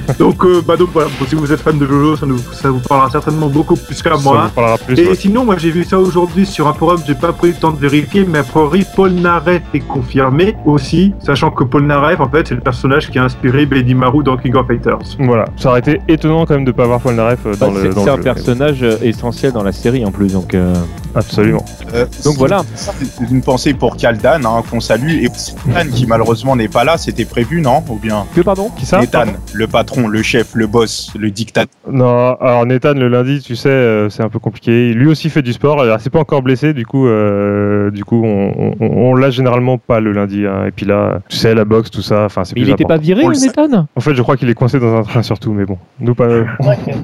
donc, 0.18 0.44
euh, 0.44 0.62
bah, 0.66 0.76
donc 0.76 0.90
voilà, 0.92 1.08
si 1.28 1.34
vous 1.34 1.52
êtes 1.52 1.60
fan 1.60 1.78
de 1.78 1.86
Jojo, 1.86 2.16
ça, 2.16 2.26
nous, 2.26 2.38
ça 2.52 2.70
vous 2.70 2.80
parlera 2.80 3.10
certainement 3.10 3.48
beaucoup 3.48 3.76
plus 3.76 4.00
qu'à 4.02 4.16
Ça 4.16 4.22
moi. 4.22 4.44
vous 4.46 4.50
parlera 4.54 4.78
plus. 4.78 4.98
Et 4.98 5.08
ouais. 5.08 5.14
sinon, 5.14 5.44
moi 5.44 5.56
j'ai 5.58 5.70
vu 5.70 5.84
ça 5.84 5.98
aujourd'hui 5.98 6.46
sur 6.46 6.66
un 6.68 6.74
forum, 6.74 7.00
j'ai 7.06 7.14
pas 7.14 7.32
pris 7.32 7.48
le 7.48 7.54
temps 7.54 7.70
de 7.70 7.78
vérifier, 7.78 8.24
mais 8.28 8.38
a 8.38 8.42
priori 8.42 8.84
Paul 8.96 9.12
Naref 9.12 9.62
est 9.74 9.80
confirmé 9.80 10.56
aussi, 10.66 11.14
sachant 11.24 11.50
que 11.50 11.64
Paul 11.64 11.86
Naref 11.86 12.20
en 12.20 12.28
fait 12.28 12.48
c'est 12.48 12.54
le 12.54 12.60
personnage 12.60 13.10
qui 13.10 13.18
a 13.18 13.24
inspiré 13.24 13.66
Benimaru 13.66 14.22
dans 14.22 14.36
King 14.36 14.54
of 14.56 14.66
Fighters. 14.66 14.98
Voilà, 15.18 15.44
ça 15.56 15.70
aurait 15.70 15.80
été 15.80 16.00
étonnant 16.08 16.46
quand 16.46 16.54
même 16.54 16.64
de 16.64 16.72
pas 16.72 16.84
avoir 16.84 17.00
Paul 17.00 17.14
Naref 17.14 17.40
euh, 17.46 17.54
dans 17.56 17.70
Bah, 17.72 17.80
le. 17.82 17.92
c'est 17.92 18.08
un 18.08 18.16
jeu. 18.16 18.22
personnage 18.22 18.82
euh, 18.82 18.96
essentiel 19.02 19.52
dans 19.52 19.62
la 19.62 19.72
série 19.72 20.04
en 20.04 20.10
plus, 20.10 20.32
donc. 20.32 20.54
euh, 20.54 20.74
Absolument. 21.14 21.64
Euh, 21.94 22.06
Donc 22.24 22.36
voilà. 22.38 22.62
C'est 22.74 23.30
une 23.30 23.42
pensée 23.42 23.74
pour 23.74 23.96
Kaldan 23.96 24.40
hein, 24.46 24.62
qu'on 24.70 24.80
salue 24.80 25.22
et 25.22 25.28
Nathan 25.66 25.90
qui 25.92 26.06
malheureusement 26.06 26.56
n'est 26.56 26.68
pas 26.68 26.84
là, 26.84 26.96
c'était 26.96 27.26
prévu 27.26 27.60
non? 27.60 27.82
Ou 27.90 27.96
bien 27.96 28.24
Que 28.34 28.40
pardon? 28.40 28.70
Qui 28.78 28.86
ça? 28.86 28.98
Nathan, 29.00 29.24
le 29.52 29.66
patron, 29.66 29.81
le 30.08 30.22
chef, 30.22 30.54
le 30.54 30.66
boss, 30.66 31.12
le 31.18 31.30
dictateur. 31.30 31.68
Non, 31.90 32.34
alors 32.40 32.66
Nathan 32.66 32.94
le 32.94 33.08
lundi, 33.08 33.40
tu 33.40 33.56
sais, 33.56 33.68
euh, 33.68 34.08
c'est 34.08 34.22
un 34.22 34.28
peu 34.28 34.38
compliqué. 34.38 34.92
Lui 34.94 35.06
aussi 35.06 35.30
fait 35.30 35.42
du 35.42 35.52
sport. 35.52 35.80
Alors 35.80 36.00
c'est 36.00 36.10
pas 36.10 36.18
encore 36.20 36.42
blessé, 36.42 36.72
du 36.74 36.86
coup, 36.86 37.06
euh, 37.06 37.90
du 37.90 38.04
coup, 38.04 38.22
on, 38.24 38.74
on, 38.80 38.86
on 38.86 39.14
l'a 39.14 39.30
généralement 39.30 39.78
pas 39.78 40.00
le 40.00 40.12
lundi. 40.12 40.46
hein. 40.46 40.64
Et 40.66 40.70
puis 40.70 40.86
là, 40.86 41.20
tu 41.28 41.36
sais, 41.36 41.54
la 41.54 41.64
boxe, 41.64 41.90
tout 41.90 42.02
ça. 42.02 42.24
Enfin, 42.24 42.44
c'est 42.44 42.54
Mais 42.56 42.62
plus 42.62 42.70
il 42.70 42.72
était 42.72 42.84
pas 42.84 42.96
viré. 42.98 43.24
Nathan 43.24 43.86
En 43.96 44.00
fait, 44.00 44.14
je 44.14 44.22
crois 44.22 44.36
qu'il 44.36 44.48
est 44.48 44.54
coincé 44.54 44.78
dans 44.78 44.94
un 44.96 45.02
train 45.02 45.22
surtout, 45.22 45.52
mais 45.52 45.64
bon, 45.64 45.78
nous 46.00 46.14
pas. 46.14 46.24
euh, 46.24 46.44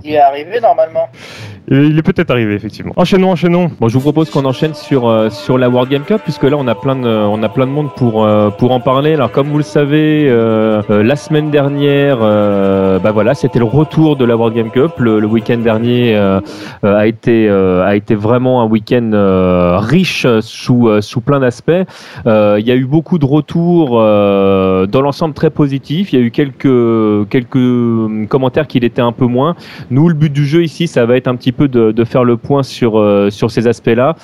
il 0.04 0.12
est 0.12 0.18
arrivé 0.18 0.60
normalement. 0.60 1.08
il 1.70 1.98
est 1.98 2.02
peut-être 2.02 2.30
arrivé 2.30 2.54
effectivement. 2.54 2.92
Enchaînons, 2.96 3.30
enchaînons. 3.32 3.70
Bon, 3.80 3.88
je 3.88 3.94
vous 3.94 4.00
propose 4.00 4.30
qu'on 4.30 4.44
enchaîne 4.44 4.74
sur 4.74 5.08
euh, 5.08 5.28
sur 5.30 5.58
la 5.58 5.68
World 5.68 5.90
Game 5.90 6.02
Cup 6.04 6.20
puisque 6.24 6.44
là 6.44 6.56
on 6.58 6.66
a 6.66 6.74
plein 6.74 6.96
de 6.96 7.08
on 7.08 7.42
a 7.42 7.48
plein 7.48 7.66
de 7.66 7.72
monde 7.72 7.88
pour 7.96 8.24
euh, 8.24 8.50
pour 8.50 8.72
en 8.72 8.80
parler. 8.80 9.14
Alors 9.14 9.30
comme 9.32 9.48
vous 9.48 9.58
le 9.58 9.62
savez, 9.64 10.26
euh, 10.28 10.82
euh, 10.90 11.02
la 11.02 11.16
semaine 11.16 11.50
dernière, 11.50 12.18
euh, 12.68 12.98
bah 12.98 13.12
voilà, 13.12 13.35
c'était 13.35 13.59
le 13.59 13.64
retour 13.64 14.16
de 14.16 14.24
la 14.24 14.37
World 14.37 14.54
Game 14.54 14.70
Cup. 14.70 14.92
Le, 14.98 15.24
week-end 15.26 15.59
dernier 15.59 16.16
euh, 16.16 16.40
euh, 16.85 16.96
a 16.96 17.07
été 17.07 17.48
a 17.48 17.96
été 17.96 18.14
vraiment 18.14 18.62
un 18.62 18.66
week-end 18.66 19.11
riche 19.81 20.26
sous 20.40 20.88
sous 21.00 21.20
plein 21.20 21.40
d'aspects. 21.40 21.83
Il 22.26 22.66
y 22.66 22.70
a 22.70 22.76
eu 22.76 22.85
beaucoup 22.85 23.18
de 23.18 23.24
retours 23.24 23.90
dans 23.90 25.00
l'ensemble 25.00 25.35
très 25.35 25.50
positifs. 25.50 26.12
Il 26.12 26.18
y 26.18 26.22
a 26.22 26.24
eu 26.24 26.31
quelques 26.31 27.28
quelques 27.31 27.57
hum, 27.57 28.26
commentaires 28.28 28.66
qu'il 28.66 28.85
était 28.85 29.02
un 29.02 29.12
peu 29.12 29.26
moins. 29.26 29.54
Nous, 29.90 30.09
le 30.09 30.14
but 30.14 30.33
du 30.33 30.46
jeu 30.46 30.62
ici, 30.62 30.87
ça 30.87 31.07
va 31.07 31.16
être 31.16 31.28
un 31.28 31.37
petit 31.37 31.52
peu 31.52 31.68
de, 31.68 32.04
faire 32.04 32.24
le 32.24 32.37
point 32.37 32.62
sur 32.62 32.92
sur 33.31 33.50
ces 33.50 33.66
aspects-là, 33.66 34.16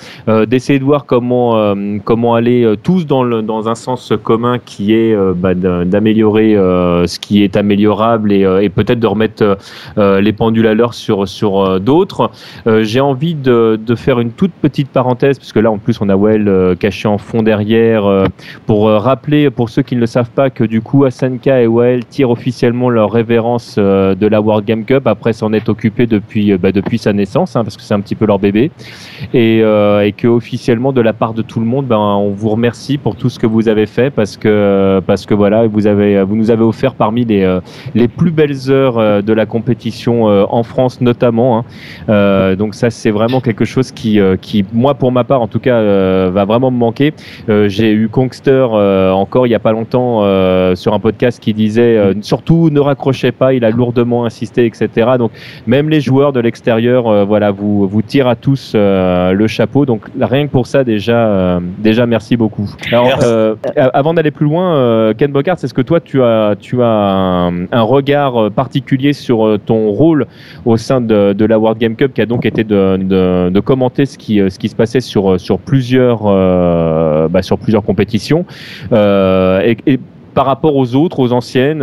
d'essayer 0.47 0.79
de 0.79 0.85
voir 0.85 1.07
comment 1.07 1.75
comment 2.05 2.35
aller 2.35 2.75
tous 2.83 3.07
dans 3.07 3.23
le 3.23 3.43
dans 3.43 3.69
un 3.69 3.75
sens 3.75 4.13
commun 4.23 4.59
qui 4.59 4.95
est 4.95 5.17
bah, 5.37 5.55
d'améliorer 5.55 6.55
ce 6.55 7.19
qui 7.19 7.43
est 7.43 7.57
améliorable 7.57 8.34
et, 8.41 8.45
euh, 8.47 8.63
et 8.63 8.69
peut-être 8.69 9.01
de 9.01 9.07
remettre 9.07 9.59
euh, 9.99 10.21
les 10.21 10.33
pendules 10.33 10.67
à 10.67 10.75
l'heure 10.75 10.95
sur 10.95 11.27
sur 11.29 11.61
euh, 11.61 11.79
d'autres. 11.79 12.31
Euh, 12.67 12.83
J'ai 12.83 13.01
envie 13.01 13.35
de, 13.35 13.79
de 13.85 13.95
faire 13.95 14.21
une 14.21 14.31
toute 14.33 14.53
petite 14.53 14.89
parenthèse 14.89 15.39
parce 15.39 15.53
que 15.53 15.61
là, 15.61 15.71
en 15.71 15.79
plus, 15.79 16.01
on 16.01 16.09
a 16.09 16.17
Well 16.17 16.49
euh, 16.49 16.75
caché 16.75 17.09
en 17.09 17.19
fond 17.19 17.43
derrière 17.43 18.07
euh, 18.07 18.27
pour 18.67 18.89
euh, 18.89 18.99
rappeler 18.99 19.51
pour 19.51 19.69
ceux 19.69 19.83
qui 19.83 19.95
ne 19.97 20.01
le 20.01 20.07
savent 20.07 20.31
pas 20.31 20.51
que 20.51 20.65
du 20.65 20.81
coup, 20.81 21.05
Asanka 21.05 21.63
et 21.63 21.67
Well 21.67 22.05
tirent 22.05 22.31
officiellement 22.31 22.91
leur 22.91 23.11
révérence 23.13 23.77
euh, 23.79 24.15
de 24.15 24.27
la 24.27 24.41
World 24.41 24.65
Game 24.65 24.85
Cup 24.85 25.07
après 25.07 25.33
s'en 25.33 25.53
être 25.53 25.69
occupé 25.69 26.07
depuis 26.07 26.53
euh, 26.53 26.59
bah, 26.59 26.73
depuis 26.73 26.99
sa 26.99 27.13
naissance 27.13 27.57
hein, 27.57 27.65
parce 27.65 27.77
que 27.77 27.83
c'est 27.83 27.95
un 27.95 28.01
petit 28.01 28.15
peu 28.15 28.27
leur 28.27 28.39
bébé 28.39 28.71
et, 29.33 29.61
euh, 29.63 30.05
et 30.05 30.13
que 30.13 30.27
officiellement 30.29 30.93
de 30.93 31.01
la 31.01 31.13
part 31.13 31.35
de 31.35 31.43
tout 31.43 31.61
le 31.61 31.67
monde 31.67 31.87
ben, 31.87 31.99
on 31.99 32.31
vous 32.31 32.51
remercie 32.51 32.99
pour 32.99 33.17
tout 33.17 33.29
ce 33.31 33.39
que 33.39 33.47
vous 33.47 33.69
avez 33.69 33.87
fait 33.87 34.11
parce 34.11 34.37
que 34.37 35.01
parce 35.07 35.27
que 35.27 35.35
voilà 35.35 35.67
vous 35.67 35.87
avez 35.87 36.23
vous 36.23 36.37
nous 36.37 36.51
avez 36.51 36.63
offert 36.65 36.95
parmi 36.95 37.25
les 37.25 37.43
euh, 37.43 37.61
les 37.95 38.09
plus 38.09 38.24
belles 38.31 38.71
heures 38.71 38.99
euh, 38.99 39.23
de 39.23 39.33
la 39.33 39.47
compétition 39.47 40.29
euh, 40.29 40.45
en 40.49 40.63
France 40.63 41.01
notamment 41.01 41.59
hein. 41.59 41.65
Euh, 42.09 42.57
donc 42.57 42.75
ça 42.75 42.91
c'est 42.91 43.11
vraiment 43.11 43.41
quelque 43.41 43.65
chose 43.65 43.91
qui 43.91 44.19
qui 44.41 44.65
moi 44.73 44.95
pour 44.95 45.13
ma 45.13 45.25
part 45.25 45.43
en 45.43 45.49
tout 45.49 45.59
cas 45.59 45.81
va 46.31 46.45
vraiment 46.45 46.71
me 46.71 46.77
manquer 46.77 47.13
j'ai 47.49 47.93
eu 47.93 48.09
Kongster 48.09 48.67
encore 49.13 49.47
il 49.47 49.51
y 49.51 49.55
a 49.55 49.59
pas 49.59 49.73
longtemps 49.73 50.21
sur 50.75 50.95
un 50.95 50.99
podcast 50.99 51.41
qui 51.41 51.55
disait 51.55 52.15
surtout 52.21 52.71
ne 52.71 52.81
raccrochez 52.81 53.33
pas 53.33 53.55
il 53.55 53.65
a 53.65 53.71
lourdement 53.71 54.25
insisté 54.25 54.67
etc 54.67 55.13
donc 55.19 55.33
même 55.67 55.89
les 55.89 56.01
joueurs 56.01 56.33
de 56.33 56.41
l'extérieur, 56.41 57.27
voilà, 57.27 57.51
vous 57.51 57.87
vous 57.89 58.03
tirent 58.03 58.29
à 58.29 58.37
tous 58.37 58.75
le 58.75 59.47
chapeau. 59.47 59.87
Donc 59.87 60.03
rien 60.21 60.47
que 60.47 60.53
pour 60.53 60.67
ça, 60.67 60.85
déjà, 60.85 61.61
déjà 61.79 62.07
merci 62.07 62.37
beaucoup. 62.37 62.71
Alors, 62.93 63.19
avant 63.77 64.15
d'aller 64.15 64.31
plus 64.31 64.47
loin, 64.47 65.13
Ken 65.15 65.33
Bocard, 65.33 65.57
est-ce 65.63 65.75
que 65.75 65.83
toi 65.83 66.01
tu 66.01 66.23
as 66.23 66.55
tu 66.61 66.83
as 66.83 66.87
un, 66.87 67.67
un 67.73 67.83
regard 67.83 68.04
euh, 68.11 68.51
particulier 68.51 69.13
sur 69.13 69.47
euh, 69.47 69.59
ton 69.59 69.91
rôle 69.91 70.27
au 70.65 70.77
sein 70.77 71.01
de, 71.01 71.45
la 71.45 71.59
World 71.59 71.79
Game 71.79 71.97
Cup, 71.97 72.13
qui 72.15 72.21
a 72.21 72.27
donc 72.27 72.47
été 72.47 72.65
de, 72.65 73.61
commenter 73.61 74.07
ce 74.07 74.19
qui 74.19 74.41
euh, 74.41 74.51
ce 74.51 74.59
qui 74.59 74.69
se 74.69 74.77
passait 74.77 75.01
sur 75.01 75.31
bah, 75.31 75.37
plusieurs 75.65 76.23
compétitions. 77.85 78.45
Et, 78.93 79.99
par 80.35 80.47
rapport 80.47 80.75
aux 80.75 80.97
autres, 80.97 81.21
aux 81.21 81.33
anciennes, 81.33 81.79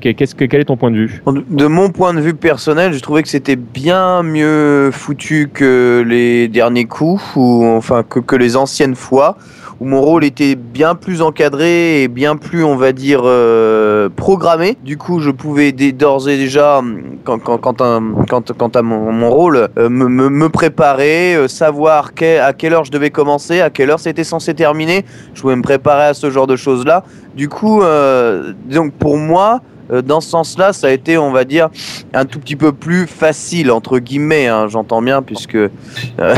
qu'est-ce 0.00 0.36
que 0.36 0.44
quel 0.44 0.60
est 0.60 0.66
ton 0.66 0.76
point 0.76 0.92
de 0.92 0.96
vue? 0.96 1.22
De 1.26 1.66
mon 1.66 1.90
point 1.90 2.14
de 2.14 2.20
vue 2.20 2.34
personnel, 2.34 2.92
je 2.92 3.00
trouvais 3.00 3.24
que 3.24 3.28
c'était 3.28 3.56
bien 3.56 4.22
mieux 4.22 4.90
foutu 4.92 5.50
que 5.52 6.04
les 6.06 6.46
derniers 6.46 6.84
coups, 6.84 7.20
ou 7.34 7.64
enfin 7.64 8.04
que 8.04 8.36
les 8.36 8.56
anciennes 8.56 8.94
fois, 8.94 9.36
où 9.80 9.86
mon 9.86 10.02
rôle 10.02 10.24
était 10.24 10.56
bien 10.56 10.94
plus 10.94 11.22
encadré 11.22 12.02
et 12.02 12.08
bien 12.08 12.36
plus, 12.36 12.64
on 12.64 12.76
va 12.76 12.92
dire, 12.92 13.22
euh, 13.24 14.08
programmé. 14.14 14.76
Du 14.84 14.98
coup, 14.98 15.20
je 15.20 15.30
pouvais 15.30 15.72
d'ores 15.72 16.28
et 16.28 16.36
déjà, 16.36 16.82
quand, 17.24 17.38
quand, 17.38 17.58
quand, 17.58 17.80
un, 17.80 18.02
quand, 18.28 18.52
quand 18.52 18.76
à 18.76 18.82
mon, 18.82 19.30
rôle, 19.30 19.68
euh, 19.78 19.88
me, 19.88 20.06
me, 20.08 20.28
me 20.28 20.48
préparer, 20.50 21.34
euh, 21.34 21.48
savoir 21.48 22.10
à 22.20 22.52
quelle 22.52 22.74
heure 22.74 22.84
je 22.84 22.90
devais 22.90 23.10
commencer, 23.10 23.60
à 23.60 23.70
quelle 23.70 23.90
heure 23.90 24.00
c'était 24.00 24.24
censé 24.24 24.54
terminer. 24.54 25.04
Je 25.34 25.40
pouvais 25.40 25.56
me 25.56 25.62
préparer 25.62 26.04
à 26.04 26.14
ce 26.14 26.30
genre 26.30 26.46
de 26.46 26.56
choses-là. 26.56 27.04
Du 27.34 27.48
coup, 27.48 27.82
euh, 27.82 28.52
donc 28.66 28.92
pour 28.92 29.16
moi, 29.16 29.60
euh, 29.90 30.02
dans 30.02 30.20
ce 30.20 30.30
sens-là, 30.30 30.72
ça 30.72 30.88
a 30.88 30.90
été, 30.90 31.18
on 31.18 31.32
va 31.32 31.44
dire, 31.44 31.68
un 32.12 32.24
tout 32.24 32.38
petit 32.38 32.56
peu 32.56 32.72
plus 32.72 33.06
facile, 33.06 33.70
entre 33.70 33.98
guillemets, 33.98 34.46
hein, 34.46 34.68
j'entends 34.68 35.02
bien, 35.02 35.22
puisque 35.22 35.56
euh, 35.56 35.70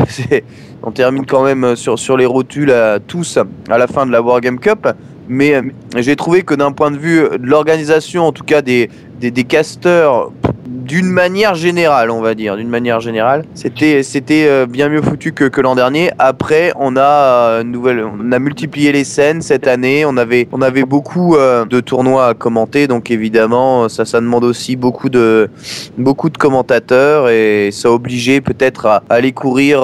on 0.83 0.90
termine 0.90 1.27
quand 1.27 1.45
même 1.45 1.64
euh, 1.64 1.77
sur, 1.77 2.16
les 2.16 2.27
rotules 2.27 2.71
à, 2.71 2.99
tous 2.99 3.38
à 3.71 3.79
la 3.79 3.87
fin 3.87 4.07
de 4.07 4.12
la 4.12 4.23
Wargame 4.23 4.59
Cup. 4.59 4.88
Mais 5.29 5.55
euh, 5.55 5.62
j'ai 5.97 6.16
trouvé 6.16 6.42
que 6.42 6.55
d'un 6.55 6.73
point 6.73 6.90
de 6.90 6.99
vue 6.99 7.21
de 7.21 7.47
l'organisation, 7.47 8.25
en 8.27 8.33
tout 8.33 8.45
cas 8.45 8.62
des, 8.62 8.90
des, 9.21 9.31
des 9.31 9.45
casteurs, 9.45 10.33
d'une 10.66 11.11
manière 11.11 11.55
générale, 11.55 12.11
on 12.11 12.20
va 12.20 12.35
dire, 12.35 12.57
d'une 12.57 12.68
manière 12.68 13.01
générale, 13.01 13.44
c'était 13.55 14.03
c'était 14.03 14.46
euh, 14.48 14.66
bien 14.66 14.88
mieux 14.88 15.03
foutu 15.03 15.33
que, 15.33 15.61
l'an 15.61 15.75
dernier. 15.75 16.11
Après, 16.18 16.72
on 16.77 16.96
a 16.96 17.03
euh, 17.03 17.62
nouvelle, 17.64 18.05
on 18.05 18.33
a 18.33 18.38
multiplié 18.38 18.92
les 18.92 19.05
scènes 19.05 19.42
cette 19.42 19.66
année. 19.66 20.05
On 20.07 20.16
avait 20.16 20.48
on 20.53 20.62
avait 20.62 20.85
beaucoup 20.85 21.35
euh, 21.35 21.64
de 21.64 21.81
tournois 21.81 22.29
à 22.29 22.35
commenter, 22.35 22.87
donc 22.87 23.11
évidemment, 23.11 23.88
ça 23.88 24.05
ça 24.05 24.20
demande 24.20 24.44
aussi 24.44 24.77
beaucoup 24.77 25.09
de 25.09 25.51
beaucoup 25.98 26.31
de 26.31 26.38
commentateurs 26.38 27.29
et 27.29 27.70
ça 27.72 27.90
obligeait 27.90 28.40
peut-être 28.40 28.87
à, 28.87 29.03
aller 29.09 29.33
courir 29.33 29.83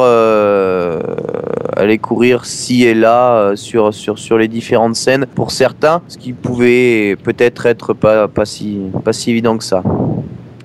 aller 1.76 1.98
courir 1.98 2.44
ci 2.44 2.84
et 2.84 2.94
là 2.94 3.52
sur 3.56 3.92
sur 3.92 4.18
sur 4.18 4.38
les 4.38 4.48
différentes 4.48 4.96
scènes 4.96 5.26
pour 5.26 5.50
certains, 5.50 6.02
ce 6.08 6.18
qui 6.18 6.32
pouvait 6.32 7.16
peut-être 7.22 7.66
être 7.66 7.94
pas 7.94 8.28
pas 8.28 8.44
si 8.44 8.80
pas 9.04 9.12
si 9.12 9.30
évident 9.30 9.58
que 9.58 9.64
ça. 9.64 9.82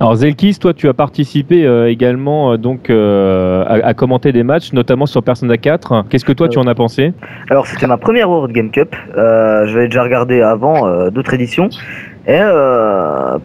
Alors 0.03 0.15
Zelkis, 0.15 0.57
toi 0.59 0.73
tu 0.73 0.89
as 0.89 0.93
participé 0.93 1.65
euh, 1.65 1.89
également 1.89 2.51
euh, 2.51 2.57
donc 2.57 2.89
euh, 2.89 3.63
à, 3.63 3.87
à 3.87 3.93
commenter 3.93 4.33
des 4.33 4.43
matchs, 4.43 4.73
notamment 4.73 5.05
sur 5.05 5.23
Persona 5.23 5.55
4. 5.55 6.07
Qu'est-ce 6.09 6.25
que 6.25 6.33
toi 6.33 6.49
tu 6.49 6.59
en 6.59 6.67
as 6.67 6.75
pensé? 6.75 7.13
Alors 7.49 7.65
c'était 7.67 7.87
ma 7.87 7.95
première 7.95 8.29
World 8.29 8.53
Game 8.53 8.69
Cup. 8.69 8.93
J'avais 9.15 9.85
déjà 9.85 10.03
regardé 10.03 10.41
avant 10.41 11.09
d'autres 11.09 11.33
éditions. 11.33 11.69
Et 12.27 12.41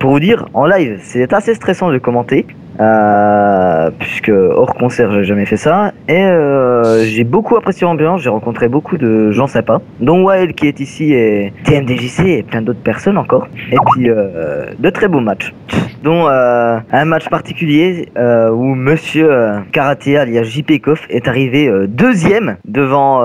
pour 0.01 0.11
vous 0.11 0.19
dire, 0.19 0.49
en 0.53 0.67
live, 0.67 0.99
c'est 1.01 1.33
assez 1.33 1.55
stressant 1.55 1.93
de 1.93 1.99
commenter. 1.99 2.45
Euh, 2.81 3.91
puisque 3.99 4.31
hors 4.31 4.75
concert, 4.75 5.13
j'ai 5.13 5.25
jamais 5.25 5.47
fait 5.47 5.57
ça. 5.57 5.93
Et 6.09 6.23
euh, 6.23 7.05
j'ai 7.05 7.25
beaucoup 7.25 7.57
apprécié 7.57 7.87
l'ambiance. 7.87 8.23
J'ai 8.23 8.31
rencontré 8.31 8.69
beaucoup 8.69 8.97
de 8.97 9.31
gens 9.31 9.47
sympas, 9.47 9.81
dont 10.01 10.25
Wild 10.25 10.55
qui 10.55 10.67
est 10.67 10.81
ici 10.81 11.13
et 11.13 11.53
TMDJC 11.65 12.21
et 12.27 12.43
plein 12.43 12.63
d'autres 12.63 12.83
personnes 12.83 13.19
encore. 13.19 13.49
Et 13.73 13.77
puis 13.93 14.09
euh, 14.09 14.67
de 14.79 14.91
très 14.91 15.09
beaux 15.09 15.21
matchs, 15.21 15.55
dont 16.03 16.27
un 16.29 17.05
match 17.05 17.29
particulier 17.29 18.09
où 18.17 18.75
Monsieur 18.75 19.31
Karaté 19.73 20.17
alias 20.17 20.45
JP 20.45 20.81
Koff 20.83 21.07
est 21.11 21.29
arrivé 21.29 21.71
deuxième 21.89 22.57
devant, 22.65 23.21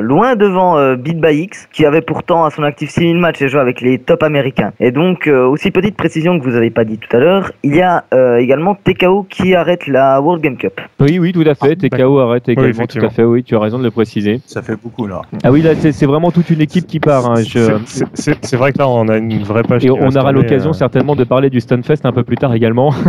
loin 0.00 0.36
devant 0.36 0.94
Beat 0.94 1.20
by 1.20 1.42
X, 1.42 1.68
qui 1.72 1.86
avait 1.86 2.00
pourtant 2.00 2.44
à 2.44 2.50
son 2.50 2.62
actif 2.62 2.90
6000 2.90 3.18
matchs 3.18 3.42
et 3.42 3.48
joué 3.48 3.60
avec 3.60 3.80
les 3.80 3.98
top 3.98 4.22
américains. 4.22 4.72
Et 4.80 4.90
donc, 4.90 5.26
aussi 5.26 5.70
petite 5.70 5.96
précision 5.96 6.38
que 6.38 6.44
vous 6.44 6.56
avez 6.56 6.70
pas 6.70 6.84
dit 6.84 6.98
tout 6.98 7.14
à 7.16 7.20
l'heure, 7.20 7.52
il 7.62 7.74
y 7.74 7.82
a 7.82 8.04
euh, 8.14 8.40
également 8.86 9.22
TKO 9.22 9.26
qui 9.28 9.54
arrête 9.54 9.86
la 9.86 10.20
World 10.20 10.42
Game 10.42 10.56
Cup. 10.56 10.80
Oui, 11.00 11.18
oui, 11.18 11.32
tout 11.32 11.40
à 11.46 11.54
fait. 11.54 11.76
Ah, 11.82 11.88
TKO 11.88 12.18
arrête 12.20 12.48
également, 12.48 12.86
tout 12.86 13.04
à 13.04 13.10
fait. 13.10 13.24
Oui, 13.24 13.42
tu 13.44 13.56
as 13.56 13.60
raison 13.60 13.78
de 13.78 13.84
le 13.84 13.90
préciser. 13.90 14.40
Ça 14.46 14.62
fait 14.62 14.76
beaucoup 14.76 15.06
là. 15.06 15.22
Ah 15.44 15.50
oui, 15.50 15.62
là 15.62 15.70
c'est 15.74 16.06
vraiment 16.06 16.30
toute 16.30 16.50
une 16.50 16.60
équipe 16.60 16.86
qui 16.86 17.00
part. 17.00 17.30
hein. 17.30 17.42
Je- 17.42 17.78
C'est- 18.14 18.56
vrai 18.56 18.72
que 18.72 18.78
là, 18.78 18.88
on 18.88 19.08
a 19.08 19.16
une 19.16 19.42
vraie 19.42 19.62
page. 19.62 19.84
Et 19.84 19.90
on 19.90 20.14
aura 20.14 20.30
l'occasion 20.32 20.70
euh, 20.70 20.74
certainement 20.74 21.16
de 21.16 21.24
parler 21.24 21.50
du 21.50 21.60
Stunfest 21.60 22.04
un 22.04 22.12
peu 22.12 22.22
plus 22.22 22.36
tard 22.36 22.54
également. 22.54 22.92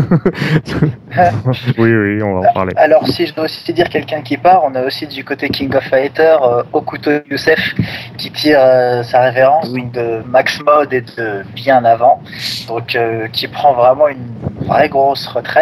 Oui, 1.78 1.94
oui, 1.94 2.24
on 2.24 2.40
va 2.40 2.50
en 2.50 2.54
parler. 2.54 2.74
Alors, 2.76 3.08
si 3.08 3.28
je 3.28 3.34
dois 3.36 3.46
aussi 3.46 3.72
dire 3.74 3.90
quelqu'un 3.90 4.22
qui 4.22 4.38
part, 4.38 4.64
on 4.66 4.74
a 4.76 4.84
aussi 4.84 5.06
du 5.08 5.24
côté 5.24 5.50
King 5.50 5.74
of 5.76 5.84
Fighter 5.84 6.36
euh, 6.42 6.64
Okuto 6.74 7.12
Youssef 7.30 7.76
qui 8.18 8.32
tire 8.32 8.58
euh, 8.60 9.04
sa 9.04 9.22
révérence 9.22 9.72
donc 9.72 9.92
de 9.92 10.22
Max 10.28 10.60
Mode 10.64 10.92
et 10.94 11.02
de 11.02 11.44
bien 11.56 11.84
avant, 11.86 12.22
donc 12.68 12.96
euh, 12.96 13.28
qui 13.32 13.48
prend 13.48 13.74
vraiment 13.74 14.08
une 14.08 14.66
vraie 14.66 14.90
grosse 14.90 15.28
retraite. 15.28 15.53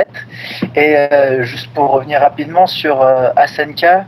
Et 0.76 0.96
euh, 0.98 1.44
juste 1.44 1.70
pour 1.74 1.92
revenir 1.92 2.20
rapidement 2.22 2.68
sur 2.68 3.02
euh, 3.02 3.30
Asenka, 3.36 4.06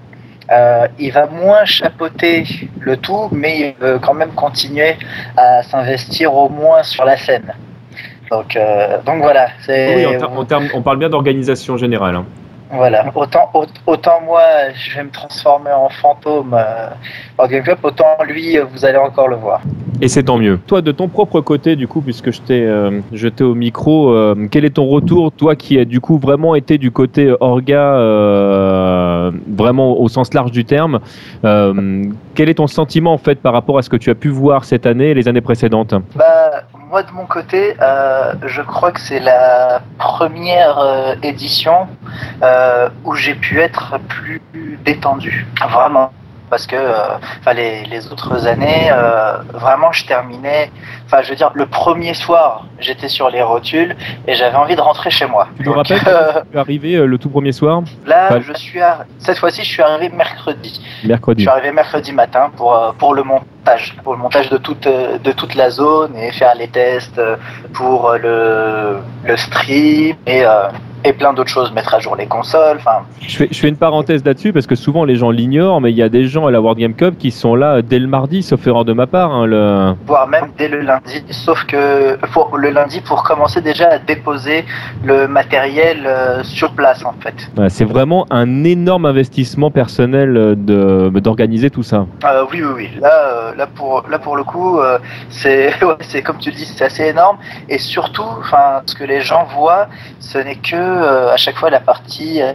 euh, 0.52 0.88
il 1.00 1.12
va 1.12 1.26
moins 1.28 1.66
chapeauter 1.66 2.44
le 2.80 2.98
tout, 2.98 3.30
mais 3.32 3.60
il 3.60 3.74
veut 3.86 4.00
quand 4.00 4.14
même 4.14 4.32
continuer 4.32 4.96
à 5.38 5.64
s'investir 5.64 6.34
au 6.34 6.50
moins 6.50 6.84
sur 6.84 7.06
la 7.06 7.18
scène. 7.18 7.54
Donc, 8.32 8.58
donc 9.06 9.22
voilà. 9.22 9.48
Oui, 9.96 10.06
en, 10.26 10.46
ter- 10.46 10.60
on 10.74 10.82
parle 10.82 10.98
bien 10.98 11.10
d'organisation 11.10 11.78
générale. 11.78 12.16
hein. 12.16 12.26
Voilà, 12.74 13.06
autant, 13.16 13.50
au- 13.54 13.66
autant 13.88 14.22
moi 14.26 14.42
je 14.76 14.96
vais 14.96 15.04
me 15.04 15.10
transformer 15.12 15.72
en 15.72 15.90
fantôme 15.90 16.54
euh, 16.54 16.90
en 17.38 17.48
Game 17.48 17.64
Club, 17.64 17.78
autant 17.84 18.06
lui 18.28 18.58
euh, 18.58 18.66
vous 18.72 18.84
allez 18.86 18.98
encore 18.98 19.28
le 19.28 19.36
voir. 19.36 19.62
Et 20.02 20.08
c'est 20.10 20.24
tant 20.24 20.38
mieux. 20.38 20.58
toi, 20.68 20.82
de 20.82 20.92
ton 20.92 21.08
propre 21.08 21.40
côté, 21.40 21.76
du 21.78 21.88
coup, 21.88 22.02
puisque 22.02 22.32
je 22.32 22.42
t'ai 22.42 22.66
euh, 22.66 23.00
jeté 23.14 23.44
au 23.44 23.56
micro, 23.56 24.12
euh, 24.12 24.48
quel 24.52 24.66
est 24.66 24.72
ton 24.72 24.86
retour, 24.88 25.32
toi 25.32 25.56
qui 25.56 25.80
as 25.80 25.86
du 25.86 26.02
coup 26.02 26.18
vraiment 26.18 26.56
été 26.56 26.78
du 26.78 26.92
côté 26.92 27.34
orga, 27.40 27.94
vraiment 29.48 29.98
au 30.00 30.08
sens 30.10 30.34
large 30.34 30.52
du 30.52 30.66
terme, 30.66 31.00
quel 31.42 32.50
est 32.50 32.56
ton 32.56 32.68
sentiment 32.68 33.14
en 33.14 33.18
fait 33.18 33.36
par 33.40 33.54
rapport 33.54 33.78
à 33.78 33.82
ce 33.82 33.90
que 33.90 33.96
tu 33.98 34.10
as 34.10 34.16
pu 34.16 34.30
voir 34.30 34.66
cette 34.66 34.86
année 34.86 35.10
et 35.12 35.14
les 35.14 35.28
années 35.28 35.42
précédentes? 35.42 35.94
Bah, 36.16 36.64
moi 36.94 37.02
de 37.02 37.12
mon 37.12 37.26
côté, 37.26 37.76
euh, 37.82 38.36
je 38.46 38.62
crois 38.62 38.92
que 38.92 39.00
c'est 39.00 39.20
la 39.20 39.82
première 39.98 40.78
euh, 40.78 41.16
édition 41.24 41.88
euh, 42.44 42.88
où 43.04 43.16
j'ai 43.16 43.34
pu 43.34 43.60
être 43.60 43.98
plus 44.08 44.40
détendu, 44.86 45.48
vraiment. 45.72 46.14
Parce 46.50 46.68
que 46.68 46.76
euh, 46.76 47.54
les, 47.56 47.84
les 47.86 48.12
autres 48.12 48.48
années, 48.48 48.90
euh, 48.92 49.38
vraiment, 49.54 49.92
je 49.92 50.06
terminais. 50.06 50.72
Enfin, 51.06 51.22
je 51.24 51.30
veux 51.30 51.36
dire, 51.36 51.52
le 51.56 51.66
premier 51.66 52.14
soir, 52.14 52.66
j'étais 52.80 53.08
sur 53.10 53.30
les 53.30 53.42
rotules 53.42 53.96
et 54.28 54.36
j'avais 54.36 54.56
envie 54.56 54.76
de 54.76 54.82
rentrer 54.82 55.10
chez 55.10 55.26
moi. 55.26 55.48
Tu 55.58 55.62
me 55.62 55.66
Donc, 55.66 55.76
rappelles 55.78 56.02
euh, 56.08 56.42
tu 56.52 56.58
es 56.58 56.60
arrivé 56.60 56.96
euh, 56.96 57.06
le 57.06 57.18
tout 57.18 57.30
premier 57.30 57.52
soir, 57.52 57.82
Là, 58.06 58.40
je 58.40 58.54
suis 58.54 58.80
arri- 58.80 59.06
cette 59.18 59.40
fois-ci, 59.40 59.64
je 59.64 59.70
suis 59.70 59.82
arrivé 59.82 60.10
mercredi. 60.16 60.82
Je 61.02 61.08
mercredi 61.08 61.42
suis 61.44 61.50
arrivé 61.50 61.72
mercredi 61.72 62.12
matin 62.12 62.52
pour, 62.56 62.94
pour 63.00 63.14
le 63.16 63.24
montage, 63.24 63.96
pour 64.04 64.14
le 64.14 64.20
montage 64.20 64.50
de 64.50 64.58
toute, 64.58 64.88
de 64.88 65.32
toute 65.32 65.56
la 65.56 65.70
zone 65.72 66.16
et 66.16 66.32
faire 66.32 66.54
les 66.56 66.68
tests 66.68 67.20
pour 67.74 68.12
le, 68.22 69.00
le 69.26 69.38
stream 69.38 70.16
et, 70.28 70.44
et 71.06 71.14
plein 71.14 71.34
d'autres 71.34 71.50
choses, 71.50 71.72
mettre 71.74 71.94
à 71.94 72.00
jour 72.00 72.16
les 72.16 72.26
consoles. 72.28 72.78
Enfin, 72.78 73.04
Je 73.22 73.36
fais, 73.38 73.48
je 73.52 73.60
fais 73.60 73.70
une 73.70 73.76
parenthèse 73.78 74.24
là-dessus 74.24 74.54
parce 74.54 74.68
que 74.68 74.76
souvent 74.76 75.06
les 75.06 75.16
gens 75.16 75.32
l'ignorent, 75.32 75.82
mais 75.82 75.92
il 75.92 75.98
y 75.98 76.04
a 76.04 76.10
des 76.10 76.26
gens 76.28 76.48
à 76.48 76.52
la 76.52 76.62
World 76.62 76.80
Game 76.80 76.94
Cup 76.94 77.16
qui 77.18 77.32
sont 77.32 77.56
là 77.56 77.82
dès 77.82 78.00
le 78.00 78.08
mardi, 78.08 78.44
sauf 78.44 78.66
erreur 78.68 78.86
de 78.86 78.94
ma 78.94 79.08
part. 79.08 79.32
hein, 79.32 79.46
le... 79.46 79.94
voire 80.06 80.28
même 80.28 80.52
dès 80.58 80.68
le 80.68 80.82
lundi, 80.82 81.24
sauf 81.32 81.64
que 81.66 82.16
pour 82.28 82.58
le 82.58 82.70
lundi 82.70 83.02
pour 83.02 83.24
commencer 83.24 83.62
déjà 83.62 83.90
à 83.90 84.00
déposer 84.00 84.66
le 85.04 85.28
matériel 85.28 86.04
euh, 86.06 86.44
sur 86.44 86.72
place 86.74 87.04
en 87.06 87.14
fait. 87.22 87.36
C'est 87.70 87.86
vraiment 87.86 88.26
un 88.30 88.64
énorme 88.64 89.06
investissement 89.06 89.72
personnel 89.72 90.38
euh, 90.38 90.56
de 90.56 91.20
d'organiser 91.20 91.70
tout 91.70 91.84
ça. 91.84 92.06
Euh, 92.26 92.46
oui, 92.52 92.62
oui, 92.62 92.72
oui. 92.76 92.90
Là, 93.00 93.12
euh, 93.14 93.56
là 93.56 93.68
pour 93.68 94.04
là 94.10 94.20
pour 94.20 94.36
le 94.36 94.44
coup, 94.44 94.80
c'est 95.30 95.68
ouais, 95.84 95.96
c'est 96.02 96.22
comme 96.22 96.38
tu 96.38 96.50
le 96.50 96.56
dis, 96.56 96.66
c'est 96.66 96.86
assez 96.86 97.04
énorme. 97.06 97.38
Et 97.70 97.78
surtout, 97.78 98.26
enfin, 98.40 98.82
ce 98.86 98.96
que 98.96 99.04
les 99.06 99.22
gens 99.22 99.46
voient, 99.56 99.88
ce 100.20 100.38
n'est 100.38 100.56
que 100.56 100.76
à 100.94 101.38
chaque 101.38 101.58
fois 101.58 101.70
la 101.70 101.80
partie 101.80 102.42
euh, 102.42 102.54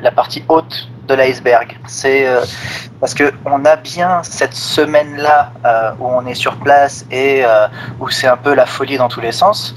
la 0.00 0.10
partie 0.10 0.44
haute 0.48 0.88
de 1.06 1.14
l'iceberg. 1.14 1.76
C'est 1.86 2.26
euh, 2.26 2.44
parce 3.00 3.14
que 3.14 3.32
on 3.44 3.64
a 3.64 3.76
bien 3.76 4.22
cette 4.22 4.54
semaine 4.54 5.16
là 5.16 5.52
où 5.98 6.06
on 6.06 6.26
est 6.26 6.34
sur 6.34 6.56
place 6.56 7.06
et 7.10 7.42
euh, 7.44 7.66
où 7.98 8.08
c'est 8.10 8.26
un 8.26 8.36
peu 8.36 8.54
la 8.54 8.66
folie 8.66 8.98
dans 8.98 9.08
tous 9.08 9.20
les 9.20 9.32
sens. 9.32 9.74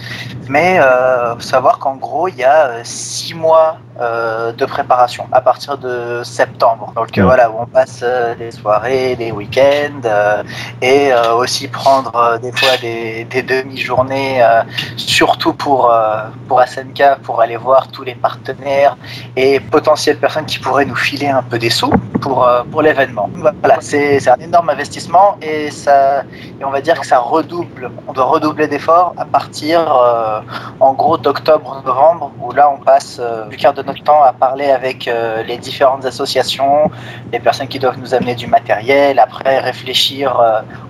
Mais 0.50 0.80
euh, 0.80 1.36
faut 1.36 1.42
savoir 1.42 1.80
qu'en 1.80 1.96
gros, 1.96 2.28
il 2.28 2.36
y 2.36 2.44
a 2.44 2.66
euh, 2.66 2.82
six 2.84 3.34
mois 3.34 3.78
euh, 4.00 4.52
de 4.52 4.66
préparation 4.66 5.28
à 5.32 5.40
partir 5.40 5.78
de 5.78 6.22
septembre. 6.24 6.92
Donc 6.96 7.18
euh, 7.18 7.24
voilà, 7.24 7.50
où 7.50 7.56
on 7.60 7.66
passe 7.66 8.02
euh, 8.04 8.36
des 8.36 8.52
soirées, 8.52 9.16
des 9.16 9.32
week-ends 9.32 10.02
euh, 10.06 10.44
et 10.82 11.14
euh, 11.14 11.36
aussi 11.36 11.68
prendre 11.68 12.16
euh, 12.16 12.38
des 12.40 12.52
fois 12.52 12.76
des, 12.82 13.24
des 13.26 13.44
demi-journées, 13.44 14.44
euh, 14.44 14.64
surtout 14.98 15.54
pour, 15.54 15.92
euh, 15.92 16.24
pour 16.48 16.62
SNK, 16.62 17.20
pour 17.24 17.40
aller 17.40 17.58
voir 17.58 17.88
tous 17.88 18.04
les 18.04 18.16
partenaires 18.16 18.98
et 19.36 19.60
potentielles 19.60 20.18
personnes 20.18 20.46
qui 20.46 20.60
pourraient 20.60 20.86
nous 20.86 20.96
filer 20.96 21.13
un 21.22 21.44
peu 21.44 21.60
des 21.60 21.70
sous 21.70 21.92
pour, 22.22 22.46
euh, 22.46 22.64
pour 22.72 22.82
l'événement. 22.82 23.30
Voilà, 23.36 23.78
c'est 23.82 24.28
un 24.28 24.38
énorme 24.38 24.70
investissement 24.70 25.38
et, 25.42 25.70
ça, 25.72 26.24
et 26.60 26.66
on 26.66 26.72
va 26.72 26.82
dire 26.82 27.00
que 27.00 27.06
ça 27.06 27.20
redouble, 27.20 27.92
on 28.08 28.14
doit 28.14 28.26
redoubler 28.26 28.68
d'efforts 28.68 29.14
à 29.18 29.26
partir 29.26 29.80
euh, 29.80 30.42
en 30.80 30.94
gros 30.94 31.18
d'octobre-novembre 31.18 32.32
où 32.42 32.52
là 32.52 32.70
on 32.70 32.78
passe 32.78 33.20
euh, 33.20 33.46
du 33.46 33.58
quart 33.58 33.74
de 33.74 33.84
notre 33.84 34.04
temps 34.04 34.24
à 34.24 34.34
parler 34.34 34.70
avec 34.72 35.08
euh, 35.08 35.44
les 35.44 35.58
différentes 35.58 36.06
associations, 36.06 36.90
les 37.32 37.40
personnes 37.40 37.68
qui 37.68 37.80
doivent 37.80 38.00
nous 38.00 38.14
amener 38.14 38.36
du 38.36 38.48
matériel, 38.48 39.20
après 39.20 39.60
réfléchir 39.60 40.42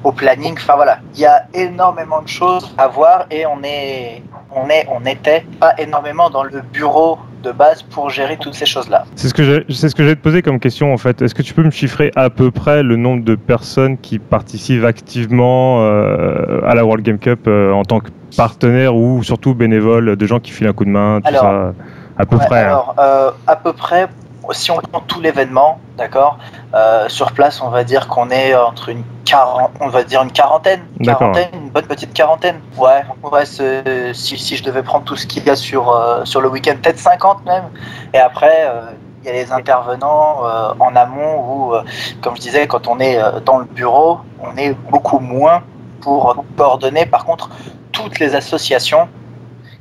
au 0.03 0.11
planning. 0.11 0.55
Enfin 0.57 0.75
voilà, 0.75 0.99
il 1.13 1.21
y 1.21 1.25
a 1.25 1.45
énormément 1.53 2.21
de 2.21 2.27
choses 2.27 2.73
à 2.77 2.87
voir 2.87 3.25
et 3.29 3.45
on 3.45 3.61
est, 3.63 4.23
on 4.55 4.69
est, 4.69 4.87
on 4.89 5.05
était 5.05 5.45
pas 5.59 5.73
énormément 5.77 6.29
dans 6.29 6.43
le 6.43 6.61
bureau 6.61 7.17
de 7.43 7.51
base 7.51 7.83
pour 7.83 8.09
gérer 8.09 8.37
toutes 8.37 8.53
ces 8.55 8.65
choses-là. 8.65 9.03
C'est 9.15 9.27
ce 9.27 9.33
que 9.33 9.43
j'ai, 9.43 9.65
c'est 9.69 9.89
ce 9.89 9.95
que 9.95 10.03
j'ai 10.03 10.15
te 10.15 10.21
posé 10.21 10.41
comme 10.41 10.59
question 10.59 10.93
en 10.93 10.97
fait. 10.97 11.21
Est-ce 11.21 11.35
que 11.35 11.41
tu 11.41 11.53
peux 11.53 11.63
me 11.63 11.69
chiffrer 11.71 12.11
à 12.15 12.29
peu 12.29 12.49
près 12.51 12.81
le 12.81 12.95
nombre 12.95 13.23
de 13.23 13.35
personnes 13.35 13.97
qui 13.97 14.17
participent 14.19 14.85
activement 14.85 15.81
euh, 15.83 16.61
à 16.65 16.73
la 16.73 16.85
World 16.85 17.05
Game 17.05 17.19
Cup 17.19 17.41
euh, 17.47 17.71
en 17.71 17.83
tant 17.83 17.99
que 17.99 18.09
partenaire 18.35 18.95
ou 18.95 19.21
surtout 19.23 19.53
bénévole, 19.53 20.15
de 20.15 20.25
gens 20.25 20.39
qui 20.39 20.51
filent 20.51 20.67
un 20.67 20.73
coup 20.73 20.85
de 20.85 20.89
main, 20.89 21.19
tout 21.21 21.27
Alors, 21.27 21.41
ça, 21.43 21.73
à 22.17 22.25
peu 22.25 22.37
Ouais, 22.37 22.45
près. 22.47 22.63
hein. 22.65 22.81
Euh, 22.97 23.31
à 23.45 23.55
peu 23.55 23.73
près, 23.73 24.07
si 24.51 24.71
on 24.71 24.77
prend 24.77 24.99
tout 25.01 25.21
l'événement, 25.21 25.79
d'accord, 25.97 26.37
euh, 26.73 27.07
sur 27.09 27.31
place, 27.31 27.61
on 27.61 27.69
va 27.69 27.83
dire 27.83 28.07
qu'on 28.07 28.29
est 28.29 28.53
entre 28.55 28.89
une 28.89 29.03
quaran- 29.25 29.69
on 29.79 29.87
va 29.89 30.03
dire 30.03 30.21
une 30.21 30.31
quarantaine, 30.31 30.81
quarantaine, 31.05 31.49
une 31.53 31.69
bonne 31.69 31.85
petite 31.85 32.13
quarantaine. 32.13 32.59
Ouais, 32.77 33.03
ouais, 33.31 33.45
si, 34.13 34.37
si 34.37 34.57
je 34.57 34.63
devais 34.63 34.83
prendre 34.83 35.05
tout 35.05 35.15
ce 35.15 35.25
qu'il 35.25 35.45
y 35.45 35.49
a 35.49 35.55
sur 35.55 35.89
euh, 35.91 36.25
sur 36.25 36.41
le 36.41 36.49
week-end, 36.49 36.75
peut-être 36.81 36.99
50 36.99 37.45
même. 37.45 37.69
Et 38.13 38.19
après. 38.19 38.65
euh, 38.67 38.81
il 39.25 39.27
y 39.27 39.29
a 39.29 39.33
les 39.35 39.53
intervenants 39.53 40.39
en 40.81 40.95
amont 40.97 41.39
où, 41.47 41.73
comme 42.21 42.35
je 42.35 42.41
disais, 42.41 42.67
quand 42.67 42.89
on 42.89 42.99
est 42.99 43.17
dans 43.45 43.57
le 43.59 43.63
bureau, 43.63 44.19
on 44.41 44.57
est 44.57 44.73
beaucoup 44.91 45.19
moins 45.19 45.63
pour 46.01 46.43
coordonner. 46.57 47.05
Par 47.05 47.23
contre, 47.23 47.49
toutes 47.93 48.19
les 48.19 48.35
associations 48.35 49.07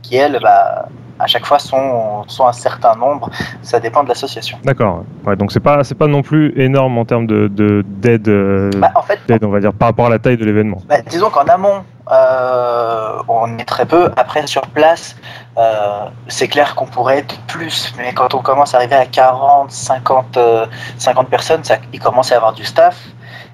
qui, 0.03 0.15
elles, 0.15 0.39
bah, 0.41 0.87
à 1.23 1.27
chaque 1.27 1.47
fois 1.47 1.59
sont, 1.59 2.25
sont 2.27 2.47
un 2.47 2.53
certain 2.53 2.95
nombre. 2.97 3.31
Ça 3.63 3.79
dépend 3.81 4.03
de 4.03 4.09
l'association. 4.09 4.59
D'accord. 4.65 5.05
Ouais, 5.27 5.37
donc 5.37 5.53
c'est 5.53 5.61
pas 5.61 5.85
c'est 5.85 5.95
pas 5.95 6.07
non 6.09 6.23
plus 6.23 6.53
énorme 6.61 6.99
en 6.99 7.05
termes 7.05 7.27
de 7.27 7.49
de- 7.49 7.83
d'aide 7.87 8.29
euh, 8.29 8.71
Bah, 8.77 8.91
en 8.95 9.03
fait, 9.03 9.21
d'aide 9.29 9.45
on 9.45 9.51
va 9.51 9.61
dire 9.61 9.73
par 9.73 9.89
rapport 9.89 10.07
à 10.07 10.11
la 10.11 10.19
taille 10.19 10.37
de 10.37 10.45
l'événement. 10.45 10.79
bah, 10.89 10.97
disons 11.09 11.31
qu'en 11.31 11.45
amont, 11.45 11.85
euh, 12.11 13.23
on 13.29 13.59
est 13.59 13.65
très 13.65 13.87
peu. 13.87 14.11
Après, 14.17 14.47
sur 14.47 14.63
place, 14.63 15.17
euh, 15.59 16.07
c'est 16.29 16.49
clair 16.49 16.75
qu'on 16.75 16.87
pourrait 16.87 17.19
être 17.19 17.39
plus. 17.47 17.95
Mais 17.99 18.13
quand 18.13 18.35
on 18.35 18.39
commence 18.43 18.75
à 18.75 18.79
arriver 18.79 18.97
à 18.97 19.07
40, 19.07 19.71
50, 19.71 20.37
euh, 20.37 20.67
50 20.99 21.29
personnes, 21.29 21.63
ça, 21.65 21.77
il 21.93 22.01
commence 22.01 22.33
à 22.33 22.35
y 22.35 22.37
avoir 22.39 22.53
du 22.53 22.65
staff. 22.65 22.99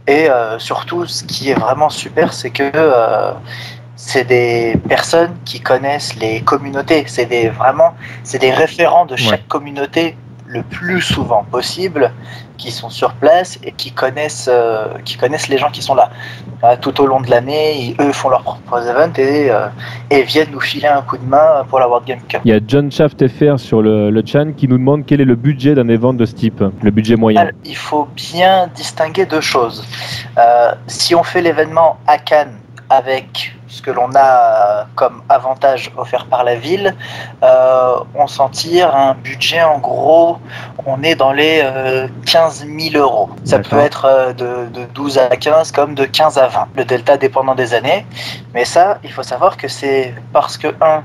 Et 0.06 0.28
surtout, 0.56 1.04
ce 1.04 1.22
qui 1.22 1.50
est 1.50 1.54
vraiment 1.60 1.90
super, 1.90 2.32
c'est 2.32 2.48
que 2.48 2.72
c'est 3.98 4.24
des 4.24 4.78
personnes 4.88 5.34
qui 5.44 5.60
connaissent 5.60 6.14
les 6.16 6.40
communautés. 6.40 7.02
C'est 7.08 7.26
des 7.26 7.48
vraiment, 7.48 7.94
c'est 8.22 8.38
des 8.38 8.52
référents 8.52 9.06
de 9.06 9.16
chaque 9.16 9.46
communauté 9.48 10.16
le 10.46 10.62
plus 10.62 11.02
souvent 11.02 11.44
possible, 11.50 12.10
qui 12.56 12.70
sont 12.70 12.88
sur 12.88 13.12
place 13.12 13.58
et 13.62 13.72
qui 13.72 13.92
connaissent, 13.92 14.48
euh, 14.50 14.86
qui 15.04 15.16
connaissent 15.16 15.48
les 15.48 15.58
gens 15.58 15.70
qui 15.70 15.82
sont 15.82 15.94
là. 15.94 16.10
Euh, 16.64 16.76
tout 16.80 17.00
au 17.02 17.06
long 17.06 17.20
de 17.20 17.28
l'année, 17.28 17.94
eux 18.00 18.12
font 18.12 18.30
leurs 18.30 18.42
propres 18.42 18.88
events 18.88 19.18
et, 19.18 19.50
euh, 19.50 19.66
et 20.10 20.22
viennent 20.22 20.50
nous 20.52 20.60
filer 20.60 20.86
un 20.86 21.02
coup 21.02 21.18
de 21.18 21.24
main 21.24 21.64
pour 21.68 21.80
la 21.80 21.88
World 21.88 22.06
Game 22.06 22.20
Cup. 22.28 22.40
Il 22.44 22.50
y 22.50 22.54
a 22.54 22.60
John 22.66 22.90
Shaft 22.90 23.28
FR 23.28 23.58
sur 23.58 23.82
le, 23.82 24.10
le 24.10 24.22
chan 24.24 24.52
qui 24.56 24.68
nous 24.68 24.78
demande 24.78 25.04
quel 25.06 25.20
est 25.20 25.26
le 25.26 25.36
budget 25.36 25.74
d'un 25.74 25.88
event 25.88 26.14
de 26.14 26.24
ce 26.24 26.34
type, 26.34 26.64
le 26.82 26.90
budget 26.90 27.16
moyen. 27.16 27.42
Alors, 27.42 27.52
il 27.64 27.76
faut 27.76 28.08
bien 28.16 28.68
distinguer 28.74 29.26
deux 29.26 29.42
choses. 29.42 29.84
Euh, 30.38 30.72
si 30.86 31.14
on 31.14 31.22
fait 31.22 31.42
l'événement 31.42 31.98
à 32.06 32.16
Cannes 32.16 32.56
avec 32.90 33.54
ce 33.68 33.82
que 33.82 33.90
l'on 33.90 34.10
a 34.14 34.86
comme 34.94 35.22
avantage 35.28 35.92
offert 35.96 36.26
par 36.26 36.44
la 36.44 36.54
ville, 36.54 36.94
euh, 37.42 37.96
on 38.14 38.26
s'en 38.26 38.48
tire 38.48 38.94
un 38.94 39.14
budget 39.14 39.62
en 39.62 39.78
gros, 39.78 40.38
on 40.86 41.02
est 41.02 41.14
dans 41.14 41.32
les 41.32 41.60
euh, 41.62 42.08
15 42.26 42.66
000 42.66 42.96
euros. 42.96 43.30
Ça 43.44 43.58
peut 43.58 43.78
être 43.78 44.06
euh, 44.06 44.32
de, 44.32 44.68
de 44.72 44.84
12 44.94 45.18
à 45.18 45.36
15 45.36 45.72
comme 45.72 45.94
de 45.94 46.04
15 46.04 46.38
à 46.38 46.48
20. 46.48 46.68
Le 46.76 46.84
delta 46.84 47.16
dépendant 47.16 47.54
des 47.54 47.74
années. 47.74 48.06
Mais 48.54 48.64
ça, 48.64 48.98
il 49.04 49.12
faut 49.12 49.22
savoir 49.22 49.56
que 49.56 49.68
c'est 49.68 50.14
parce 50.32 50.56
que, 50.56 50.68
un, 50.80 51.02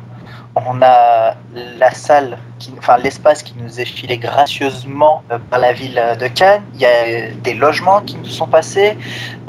on 0.55 0.81
a 0.81 1.35
la 1.77 1.91
salle, 1.91 2.37
qui, 2.59 2.73
enfin 2.77 2.97
l'espace 2.97 3.41
qui 3.43 3.55
nous 3.57 3.79
est 3.79 3.85
filé 3.85 4.17
gracieusement 4.17 5.23
euh, 5.31 5.39
par 5.49 5.59
la 5.59 5.73
ville 5.73 6.01
de 6.19 6.27
Cannes. 6.27 6.63
Il 6.75 6.81
y 6.81 6.85
a 6.85 7.31
des 7.31 7.53
logements 7.53 8.01
qui 8.01 8.17
nous 8.17 8.25
sont 8.25 8.47
passés. 8.47 8.97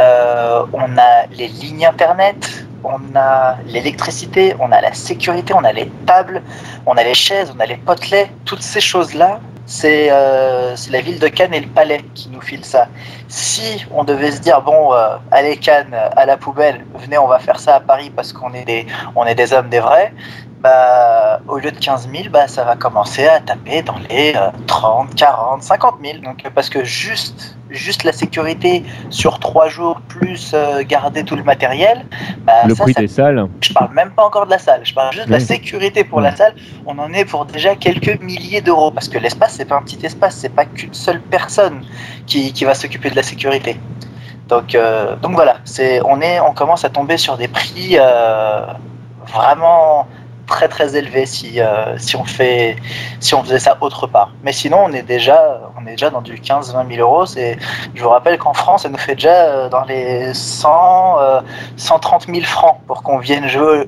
Euh, 0.00 0.64
on 0.72 0.96
a 0.96 1.26
les 1.32 1.48
lignes 1.48 1.86
internet. 1.86 2.66
On 2.86 3.00
a 3.16 3.56
l'électricité, 3.66 4.54
on 4.60 4.70
a 4.70 4.78
la 4.82 4.92
sécurité, 4.92 5.54
on 5.54 5.64
a 5.64 5.72
les 5.72 5.88
tables, 6.04 6.42
on 6.84 6.92
a 6.98 7.02
les 7.02 7.14
chaises, 7.14 7.50
on 7.56 7.58
a 7.58 7.64
les 7.64 7.78
potelets. 7.78 8.30
Toutes 8.44 8.60
ces 8.60 8.82
choses-là, 8.82 9.40
c'est 9.64 10.08
euh, 10.10 10.76
la 10.90 11.00
ville 11.00 11.18
de 11.18 11.28
Cannes 11.28 11.54
et 11.54 11.60
le 11.60 11.68
palais 11.68 12.02
qui 12.14 12.28
nous 12.28 12.42
filent 12.42 12.66
ça. 12.66 12.88
Si 13.28 13.86
on 13.90 14.04
devait 14.04 14.32
se 14.32 14.40
dire, 14.40 14.60
bon, 14.60 14.90
allez 15.30 15.56
Cannes, 15.56 15.94
à 15.94 16.26
la 16.26 16.36
poubelle, 16.36 16.84
venez, 16.94 17.16
on 17.16 17.26
va 17.26 17.38
faire 17.38 17.58
ça 17.58 17.76
à 17.76 17.80
Paris 17.80 18.12
parce 18.14 18.34
qu'on 18.34 18.52
est 18.52 18.66
des, 18.66 18.86
on 19.16 19.24
est 19.24 19.34
des 19.34 19.54
hommes 19.54 19.70
des 19.70 19.80
vrais, 19.80 20.12
bah, 20.64 21.40
au 21.46 21.59
lieu 21.59 21.70
de 21.70 21.77
15 21.77 22.09
000, 22.11 22.31
bah, 22.31 22.48
ça 22.48 22.64
va 22.64 22.74
commencer 22.74 23.27
à 23.27 23.38
taper 23.38 23.83
dans 23.83 23.98
les 24.09 24.33
euh, 24.35 24.48
30, 24.66 25.14
40, 25.14 25.62
50 25.62 25.96
000. 26.03 26.18
Donc, 26.24 26.42
euh, 26.46 26.48
parce 26.55 26.70
que 26.70 26.83
juste, 26.85 27.59
juste 27.68 28.03
la 28.03 28.12
sécurité 28.12 28.83
sur 29.11 29.40
trois 29.40 29.68
jours, 29.68 30.00
plus 30.09 30.53
euh, 30.55 30.83
garder 30.83 31.22
tout 31.22 31.37
le 31.37 31.42
matériel, 31.42 32.07
bah, 32.46 32.66
le 32.66 32.74
ça, 32.74 32.85
prix 32.85 32.94
ça 32.94 33.00
des 33.03 33.09
salles. 33.09 33.46
je 33.61 33.74
parle 33.74 33.92
même 33.92 34.12
pas 34.12 34.24
encore 34.24 34.46
de 34.46 34.53
la 34.53 34.59
salle, 34.59 34.81
je 34.85 34.94
parle 34.94 35.12
juste 35.12 35.27
de 35.27 35.33
la 35.33 35.40
sécurité 35.40 36.03
pour 36.03 36.22
la 36.22 36.35
salle. 36.35 36.55
On 36.87 36.98
en 36.98 37.12
est 37.12 37.27
pour 37.27 37.44
déjà 37.44 37.77
quelques 37.77 38.18
milliers 38.22 38.62
d'euros 38.62 38.90
parce 38.90 39.11
que 39.11 39.18
l'espace 39.18 39.57
c'est 39.57 39.66
pas 39.66 39.77
un 39.77 39.83
petit 39.83 40.07
espace, 40.07 40.37
c'est 40.37 40.48
pas 40.55 40.64
qu'une 40.64 40.94
seule 40.94 41.20
personne 41.20 41.85
qui, 42.24 42.55
qui 42.55 42.64
va 42.64 42.72
s'occuper 42.74 43.11
de 43.11 43.16
la 43.16 43.22
sécurité. 43.22 43.79
Donc, 44.48 44.74
euh, 44.74 45.14
donc 45.16 45.33
voilà, 45.33 45.59
c'est 45.64 46.00
on 46.07 46.22
est 46.22 46.40
on 46.40 46.55
commence 46.55 46.87
à 46.87 46.88
tomber 46.88 47.18
sur 47.18 47.37
des 47.37 47.48
prix 47.48 47.98
vraiment 49.27 50.07
très 50.46 50.68
très 50.68 50.96
élevés 50.96 51.26
si 51.26 51.61
euh, 51.61 51.96
si 51.98 52.16
on 52.16 52.24
fait 52.24 52.76
si 53.20 53.35
on 53.35 53.42
faisait 53.42 53.59
ça 53.59 53.76
autre 53.80 54.07
part. 54.07 54.33
Mais 54.44 54.52
sinon 54.52 54.78
on 54.85 54.92
est 54.92 55.02
déjà 55.02 55.61
on 55.80 55.87
est 55.87 55.92
déjà 55.92 56.11
dans 56.11 56.22
du 56.22 56.35
15-20 56.35 56.94
000 56.94 57.00
euros. 57.00 57.24
Je 57.26 58.02
vous 58.02 58.09
rappelle 58.09 58.38
qu'en 58.38 58.54
France 58.54 58.83
ça 58.83 58.88
nous 58.88 58.98
fait 58.98 59.14
déjà 59.14 59.35
euh, 59.35 59.68
dans 59.68 59.85
les 59.85 60.33
100 60.35 61.16
euh, 61.20 61.40
130 61.76 62.26
000 62.26 62.40
francs 62.42 62.76
pour 62.87 63.02
qu'on 63.02 63.18
vienne 63.18 63.48
jouer 63.48 63.87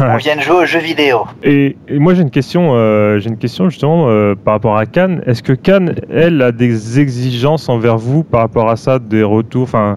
on 0.00 0.16
vienne 0.16 0.40
jouer 0.40 0.56
aux 0.56 0.66
jeux 0.66 0.80
vidéo. 0.80 1.26
Et, 1.42 1.76
et 1.88 1.98
moi 1.98 2.14
j'ai 2.14 2.22
une 2.22 2.30
question, 2.30 2.74
euh, 2.74 3.18
j'ai 3.18 3.28
une 3.28 3.38
question 3.38 3.68
justement 3.70 4.06
par 4.44 4.54
rapport 4.54 4.76
à 4.76 4.86
Cannes. 4.86 5.22
Est-ce 5.26 5.42
que 5.42 5.52
Cannes, 5.52 5.94
elle, 6.10 6.42
a 6.42 6.52
des 6.52 7.00
exigences 7.00 7.68
envers 7.68 7.98
vous 7.98 8.22
par 8.22 8.40
rapport 8.40 8.68
à 8.68 8.76
ça, 8.76 8.98
des 8.98 9.22
retours, 9.22 9.64
enfin, 9.64 9.96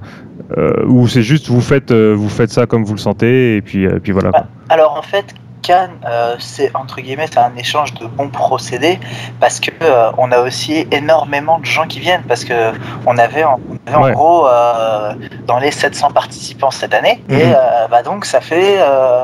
ou 0.87 1.07
c'est 1.07 1.21
juste 1.21 1.47
vous 1.47 1.61
faites, 1.61 1.91
vous 1.91 2.29
faites 2.29 2.49
ça 2.49 2.65
comme 2.65 2.83
vous 2.83 2.93
le 2.93 2.99
sentez 2.99 3.57
et 3.57 3.61
puis, 3.61 3.87
puis 4.01 4.11
voilà. 4.11 4.31
quoi. 4.31 4.47
Alors 4.69 4.95
en 4.97 5.01
fait, 5.01 5.35
Cannes, 5.69 5.99
euh, 6.07 6.35
c'est 6.39 6.75
entre 6.75 6.99
guillemets, 6.99 7.27
c'est 7.31 7.37
un 7.37 7.55
échange 7.55 7.93
de 7.93 8.07
bons 8.07 8.29
procédés 8.29 8.99
parce 9.39 9.59
que 9.59 9.69
euh, 9.83 10.09
on 10.17 10.31
a 10.31 10.39
aussi 10.39 10.87
énormément 10.91 11.59
de 11.59 11.65
gens 11.65 11.85
qui 11.85 11.99
viennent 11.99 12.23
parce 12.27 12.43
que 12.43 12.71
on 13.05 13.15
avait 13.19 13.43
en, 13.43 13.59
on 13.87 13.93
avait 13.93 14.03
Ouais. 14.03 14.09
en 14.11 14.13
gros 14.13 14.47
euh, 14.47 15.13
dans 15.45 15.59
les 15.59 15.69
700 15.71 16.09
participants 16.11 16.71
cette 16.71 16.93
année 16.95 17.23
et 17.29 17.45
Mhm. 17.45 17.55
bah 17.91 18.01
donc 18.03 18.25
ça 18.25 18.41
fait 18.41 18.77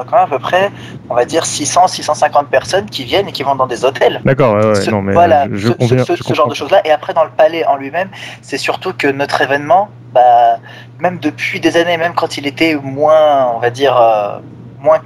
quand 0.08 0.16
même 0.18 0.26
à 0.26 0.28
peu 0.28 0.38
près, 0.40 0.70
on 1.10 1.16
va 1.16 1.26
dire 1.26 1.46
600, 1.48 1.88
650 1.88 2.48
personnes 2.50 2.86
qui 2.90 3.04
viennent 3.06 3.28
et 3.28 3.32
qui 3.32 3.42
vont 3.44 3.56
dans 3.56 3.68
des 3.68 3.84
hôtels. 3.84 4.22
D'accord, 4.24 4.54
ouais, 4.56 4.66
ouais, 4.68 4.76
Ce- 4.76 4.92
non 4.92 5.02
mais 5.02 5.14
voilà, 5.14 5.48
je, 5.52 5.56
je 5.58 5.68
ce, 5.70 5.74
conviens, 5.74 6.06
ce- 6.06 6.16
je 6.16 6.24
ce 6.24 6.34
genre 6.36 6.48
de 6.48 6.54
choses-là. 6.54 6.82
Et 6.86 6.92
après, 6.92 7.14
dans 7.16 7.24
le 7.24 7.30
palais 7.32 7.66
en 7.66 7.76
lui-même, 7.76 8.10
c'est 8.44 8.58
surtout 8.60 8.94
que 8.94 9.08
notre 9.08 9.42
événement, 9.42 9.90
bah, 10.14 10.58
même 11.00 11.18
depuis 11.20 11.60
des 11.60 11.76
années, 11.78 11.98
même 11.98 12.14
quand 12.14 12.38
il 12.38 12.46
était 12.46 12.76
moins, 12.76 13.52
on 13.56 13.60
va 13.60 13.70
dire, 13.72 13.96
moins 14.80 15.00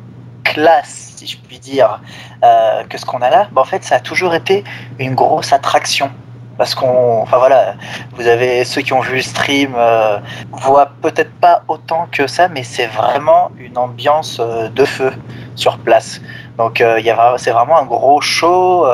classe, 0.44 1.09
si 1.20 1.28
je 1.28 1.38
puis 1.38 1.60
dire, 1.60 2.00
euh, 2.44 2.84
que 2.90 2.98
ce 2.98 3.06
qu'on 3.06 3.22
a 3.22 3.30
là, 3.30 3.48
bah, 3.52 3.62
en 3.62 3.66
fait, 3.66 3.84
ça 3.84 3.96
a 3.96 4.00
toujours 4.00 4.34
été 4.34 4.64
une 5.00 5.16
grosse 5.16 5.52
attraction. 5.52 6.10
Parce 6.58 6.76
qu'on, 6.76 7.22
enfin 7.22 7.38
voilà, 7.38 7.76
vous 8.16 8.28
avez 8.28 8.66
ceux 8.66 8.82
qui 8.82 8.92
ont 8.92 9.00
vu 9.00 9.16
le 9.16 9.22
stream, 9.22 9.72
euh, 9.78 10.20
voient 10.52 10.92
peut-être 11.02 11.34
pas 11.40 11.64
autant 11.70 12.08
que 12.12 12.28
ça, 12.28 12.50
mais 12.50 12.64
c'est 12.64 12.88
vraiment 12.88 13.50
une 13.58 13.78
ambiance 13.78 14.40
euh, 14.42 14.68
de 14.70 14.84
feu 14.84 15.14
sur 15.56 15.78
place. 15.78 16.20
Donc 16.58 16.82
euh, 16.82 17.00
c'est 17.38 17.52
vraiment 17.52 17.78
un 17.80 17.86
gros 17.86 18.20
show. 18.20 18.86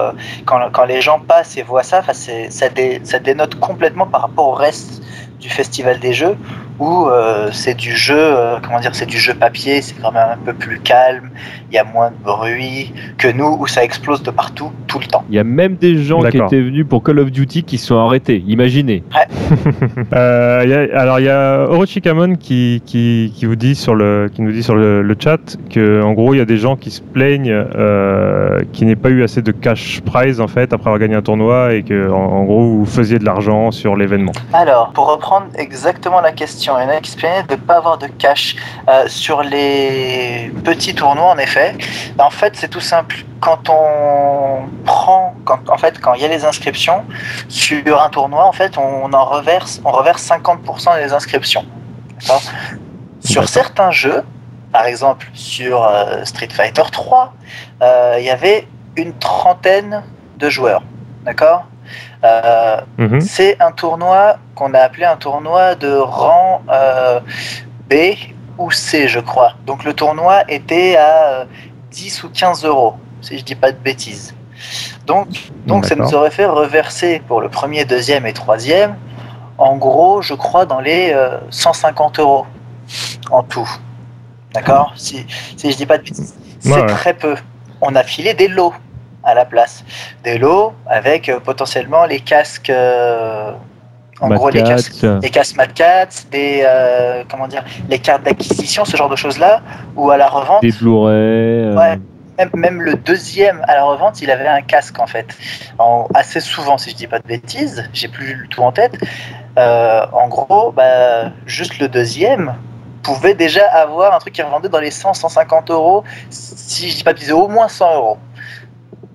quand, 0.46 0.60
quand 0.72 0.86
les 0.86 1.02
gens 1.02 1.20
passent 1.20 1.58
et 1.58 1.64
voient 1.64 1.82
ça, 1.82 2.04
ça, 2.14 2.70
dé- 2.70 3.02
ça 3.04 3.18
dénote 3.18 3.56
complètement 3.60 4.06
par 4.06 4.22
rapport 4.22 4.48
au 4.50 4.54
reste 4.54 5.02
du 5.40 5.50
festival 5.50 6.00
des 6.00 6.14
jeux 6.14 6.38
où 6.80 7.08
euh, 7.08 7.50
c'est 7.52 7.76
du 7.76 7.92
jeu, 7.96 8.16
euh, 8.18 8.58
comment 8.64 8.80
dire, 8.80 8.94
c'est 8.94 9.06
du 9.06 9.18
jeu 9.18 9.34
papier, 9.34 9.82
c'est 9.82 9.96
quand 10.02 10.12
même 10.12 10.28
un 10.34 10.38
peu 10.46 10.54
plus 10.54 10.80
calme, 10.80 11.30
il 11.72 11.76
y 11.76 11.78
a 11.78 11.84
moins 11.84 12.10
de 12.12 12.16
bruit 12.24 12.94
que 13.18 13.28
nous 13.30 13.58
où 13.60 13.68
ça 13.68 13.84
explose 13.84 14.22
de 14.24 14.32
partout 14.32 14.72
tout 14.88 15.00
le 15.00 15.06
temps. 15.06 15.24
Il 15.30 15.36
y 15.36 15.40
a 15.40 15.44
même 15.44 15.76
des 15.76 16.04
gens 16.04 16.22
qui 16.22 16.38
étaient 16.38 16.62
venus 16.62 16.86
pour 16.88 17.04
Call 17.04 17.20
of 17.20 17.32
Duty 17.32 17.64
qui 17.64 17.78
se 17.78 17.88
sont 17.88 17.98
arrêtés. 18.00 18.44
Imaginez. 18.48 19.04
Euh, 20.14 20.64
y 20.66 20.74
a- 20.74 21.00
alors 21.02 21.20
il 21.20 21.26
y 21.26 21.30
a 21.30 21.66
Orochikamon 21.70 22.36
qui, 22.36 22.82
qui, 22.86 23.32
qui 23.36 23.46
vous 23.46 23.56
dit 23.56 23.76
sur 23.76 23.96
le 23.96 24.30
qui 24.34 24.42
nous 24.42 24.52
dit 24.52 24.64
sur 24.64 24.76
le, 24.76 25.02
le 25.02 25.16
chat 25.18 25.58
que 25.70 26.02
en 26.02 26.14
gros 26.14 26.34
il 26.34 26.38
y 26.38 26.42
a 26.42 26.46
des 26.46 26.58
gens 26.58 26.76
qui 26.76 26.92
se 26.92 27.02
plaignent 27.02 27.52
euh, 27.52 28.60
qu'il 28.74 28.88
n'ait 28.88 28.96
pas 28.96 29.10
eu 29.10 29.24
assez 29.24 29.42
de 29.42 29.52
cash 29.52 30.02
prize 30.02 30.42
en 30.42 30.48
fait 30.48 30.74
après 30.74 30.88
avoir 30.90 31.00
gagné 31.00 31.16
un 31.16 31.22
tournoi 31.22 31.74
et 31.74 31.84
que 31.84 32.10
en, 32.10 32.16
en 32.16 32.44
gros 32.44 32.62
vous 32.78 32.86
faisiez 32.86 33.20
de 33.20 33.26
l'argent 33.26 33.72
sur 33.72 33.96
l'événement. 33.96 34.32
Alors, 34.54 34.92
pour 34.94 35.12
reprendre 35.12 35.48
exactement 35.56 36.22
la 36.22 36.32
question, 36.32 36.65
il 36.66 36.84
y 36.84 36.86
en 36.86 36.90
a 36.90 37.02
qui 37.02 37.12
se 37.12 37.18
plaignaient 37.18 37.44
de 37.44 37.52
ne 37.52 37.60
pas 37.60 37.76
avoir 37.76 37.98
de 37.98 38.08
cash 38.08 38.56
euh, 38.88 39.08
sur 39.08 39.44
les 39.44 40.52
petits 40.64 40.96
tournois, 40.96 41.32
en 41.32 41.38
effet. 41.38 41.76
En 42.18 42.30
fait, 42.30 42.56
c'est 42.56 42.70
tout 42.70 42.80
simple. 42.80 43.18
Quand 43.40 43.70
on 43.70 44.68
prend, 44.86 45.36
quand, 45.46 45.70
en 45.70 45.78
fait, 45.78 46.00
quand 46.00 46.14
il 46.16 46.22
y 46.22 46.26
a 46.26 46.28
les 46.28 46.46
inscriptions 46.46 47.06
sur 47.48 48.02
un 48.02 48.10
tournoi, 48.10 48.46
en 48.46 48.52
fait, 48.52 48.78
on 48.78 49.14
en 49.14 49.26
reverse, 49.26 49.82
on 49.86 49.92
reverse 49.92 50.28
50% 50.28 51.04
des 51.04 51.14
inscriptions. 51.14 51.66
Sur 53.24 53.48
certains 53.50 53.92
jeux, 53.92 54.24
par 54.72 54.86
exemple 54.86 55.28
sur 55.34 55.84
euh, 55.84 56.24
Street 56.26 56.50
Fighter 56.52 56.84
3, 56.92 57.34
euh, 57.82 58.16
il 58.20 58.26
y 58.26 58.30
avait 58.30 58.68
une 58.96 59.14
trentaine 59.14 60.04
de 60.38 60.50
joueurs. 60.50 60.84
D'accord? 61.24 61.66
Euh, 62.26 62.82
Mhm. 62.98 63.22
c'est 63.22 63.62
un 63.62 63.72
tournoi 63.72 64.38
qu'on 64.56 64.74
a 64.74 64.80
appelé 64.80 65.06
un 65.06 65.18
tournoi 65.18 65.76
de 65.76 65.94
rang 65.96 66.62
euh, 66.72 67.20
B 67.90 67.94
ou 68.58 68.72
C, 68.72 69.08
je 69.08 69.20
crois. 69.20 69.54
Donc 69.66 69.84
le 69.84 69.94
tournoi 69.94 70.44
était 70.50 70.96
à 70.96 71.24
euh, 71.42 71.46
10 71.92 72.24
ou 72.24 72.30
15 72.30 72.66
euros, 72.66 72.96
si 73.22 73.38
je 73.38 73.44
dis 73.44 73.56
pas 73.56 73.72
de 73.72 73.78
bêtises. 73.78 74.34
Donc, 75.06 75.28
donc 75.68 75.86
ça 75.86 75.96
nous 75.96 76.14
aurait 76.16 76.32
fait 76.32 76.46
reverser 76.46 77.22
pour 77.28 77.42
le 77.42 77.50
premier, 77.50 77.86
deuxième 77.86 78.26
et 78.26 78.34
troisième, 78.34 78.96
en 79.58 79.76
gros, 79.78 80.22
je 80.22 80.34
crois, 80.34 80.66
dans 80.66 80.80
les 80.80 81.12
euh, 81.14 81.38
150 81.50 82.20
euros 82.20 82.46
en 83.32 83.44
tout. 83.44 83.70
D'accord? 84.54 84.94
Si, 84.96 85.26
si 85.58 85.72
je 85.72 85.78
dis 85.78 85.86
pas 85.86 85.98
de 85.98 86.04
bêtises. 86.04 86.36
C'est 86.60 86.74
ouais. 86.74 86.86
très 86.88 87.14
peu. 87.14 87.36
On 87.82 87.94
a 87.96 88.04
filé 88.04 88.34
des 88.34 88.48
lots 88.48 88.74
à 89.26 89.34
la 89.34 89.46
place. 89.46 89.84
Des 90.24 90.38
lots 90.38 90.74
avec 90.88 91.28
euh, 91.30 91.40
potentiellement 91.40 92.06
les 92.06 92.20
casques. 92.20 92.70
euh, 92.70 93.52
en 94.22 94.30
Mad 94.30 94.38
gros, 94.38 94.50
les 94.50 94.64
casques, 94.64 95.06
les 95.22 95.30
casques 95.30 95.58
Mad 95.58 95.74
Cat, 95.74 96.08
des 96.32 96.64
euh, 96.66 97.24
comment 97.30 97.48
dire, 97.50 97.66
les 97.90 98.00
cartes 98.00 98.24
d'acquisition, 98.24 98.86
ce 98.86 98.96
genre 98.96 99.10
de 99.10 99.18
choses-là, 99.18 99.62
ou 99.98 100.10
à 100.10 100.16
la 100.18 100.30
revente. 100.30 100.62
des 100.62 100.72
Blu-ray. 100.72 101.76
Ouais. 101.76 102.00
Même, 102.38 102.50
même 102.54 102.82
le 102.82 102.96
deuxième 102.96 103.62
à 103.68 103.76
la 103.76 103.84
revente, 103.84 104.22
il 104.22 104.30
avait 104.32 104.48
un 104.48 104.62
casque 104.62 105.00
en 105.00 105.08
fait. 105.08 105.28
En- 105.80 106.08
assez 106.14 106.40
souvent, 106.40 106.78
si 106.78 106.92
je 106.92 106.96
dis 106.96 107.08
pas 107.08 107.20
de 107.20 107.28
bêtises, 107.28 107.90
j'ai 107.94 108.08
plus 108.08 108.48
tout 108.50 108.62
en 108.62 108.72
tête. 108.72 108.98
En 109.58 110.28
gros, 110.30 110.72
bah, 110.72 111.32
juste 111.46 111.80
le 111.80 111.88
deuxième 111.88 112.56
pouvait 113.04 113.36
déjà 113.36 113.66
avoir 113.68 114.14
un 114.16 114.20
truc 114.20 114.34
qui 114.34 114.42
revendait 114.42 114.68
dans 114.70 114.80
les 114.80 114.90
100-150 114.92 115.72
euros, 115.72 116.04
si 116.30 116.90
je 116.90 116.98
dis 116.98 117.04
pas 117.04 117.14
de 117.14 117.18
bêtises, 117.20 117.32
au 117.34 117.48
moins 117.48 117.68
100 117.68 117.96
euros. 117.96 118.18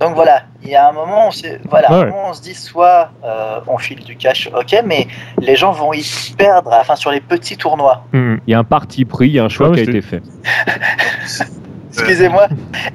Donc 0.00 0.14
voilà, 0.14 0.44
il 0.62 0.70
y 0.70 0.74
a 0.74 0.88
un 0.88 0.92
moment, 0.92 1.28
on, 1.28 1.30
s'est- 1.30 1.60
voilà, 1.68 1.90
Ouais. 1.92 1.98
un 2.02 2.06
moment, 2.06 2.28
on 2.30 2.32
se 2.32 2.40
dit 2.40 2.54
soit 2.54 3.10
euh, 3.22 3.60
on 3.66 3.76
file 3.76 4.02
du 4.02 4.16
cash, 4.16 4.48
ok, 4.58 4.82
mais 4.86 5.06
les 5.40 5.56
gens 5.56 5.72
vont 5.72 5.92
y 5.92 6.02
perdre, 6.38 6.70
enfin 6.72 6.96
sur 6.96 7.10
les 7.10 7.20
petits 7.20 7.58
tournois. 7.58 8.02
Mhm. 8.12 8.40
Il 8.46 8.50
y 8.50 8.54
a 8.54 8.58
un 8.58 8.64
parti 8.64 9.04
pris, 9.04 9.26
il 9.28 9.32
y 9.34 9.38
a 9.38 9.44
un 9.44 9.48
choix 9.50 9.68
Ouais, 9.68 9.74
qui 9.74 9.80
a 9.80 9.82
été 9.84 10.00
fait. 10.00 10.22
Excusez-moi, 11.92 12.46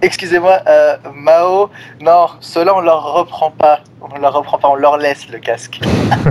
excusez-moi, 0.02 0.60
euh, 0.68 0.96
Mao, 1.14 1.70
non, 2.02 2.28
ceux-là 2.40 2.74
on 2.78 2.80
leur 2.80 3.14
reprend 3.14 3.52
pas, 3.52 3.82
on 4.02 4.18
leur 4.18 4.32
reprend 4.34 4.58
pas, 4.58 4.70
on 4.70 4.76
leur 4.76 4.98
laisse 4.98 5.28
le 5.30 5.38
casque. 5.40 5.82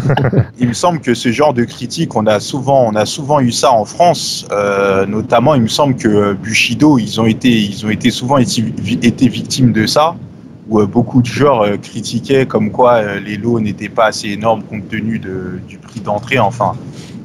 Il 0.59 0.69
me 0.69 0.73
semble 0.73 1.01
que 1.01 1.13
ce 1.13 1.31
genre 1.31 1.53
de 1.53 1.65
critique, 1.65 2.17
on 2.17 2.27
a 2.27 2.41
souvent, 2.41 2.87
on 2.87 2.95
a 2.95 3.05
souvent 3.05 3.41
eu 3.41 3.53
ça 3.53 3.71
en 3.71 3.85
France, 3.85 4.47
euh, 4.51 5.05
notamment. 5.05 5.55
Il 5.55 5.61
me 5.63 5.69
semble 5.69 5.95
que 5.97 6.33
Bushido, 6.33 6.99
ils 6.99 7.21
ont 7.21 7.27
été, 7.27 7.51
ils 7.51 7.85
ont 7.85 7.91
été 7.91 8.11
souvent 8.11 8.39
été, 8.39 8.65
été 9.03 9.29
victimes 9.29 9.73
de 9.73 9.87
ça, 9.87 10.17
où 10.69 10.81
euh, 10.81 10.87
beaucoup 10.87 11.21
de 11.21 11.27
joueurs 11.27 11.63
euh, 11.63 11.77
critiquaient 11.77 12.47
comme 12.47 12.71
quoi 12.71 12.95
euh, 12.95 13.21
les 13.21 13.37
lots 13.37 13.61
n'étaient 13.61 13.89
pas 13.89 14.07
assez 14.07 14.29
énormes 14.31 14.63
compte 14.63 14.89
tenu 14.89 15.19
de, 15.19 15.61
du 15.69 15.79
prix 15.79 16.01
d'entrée. 16.01 16.39
Enfin, 16.39 16.73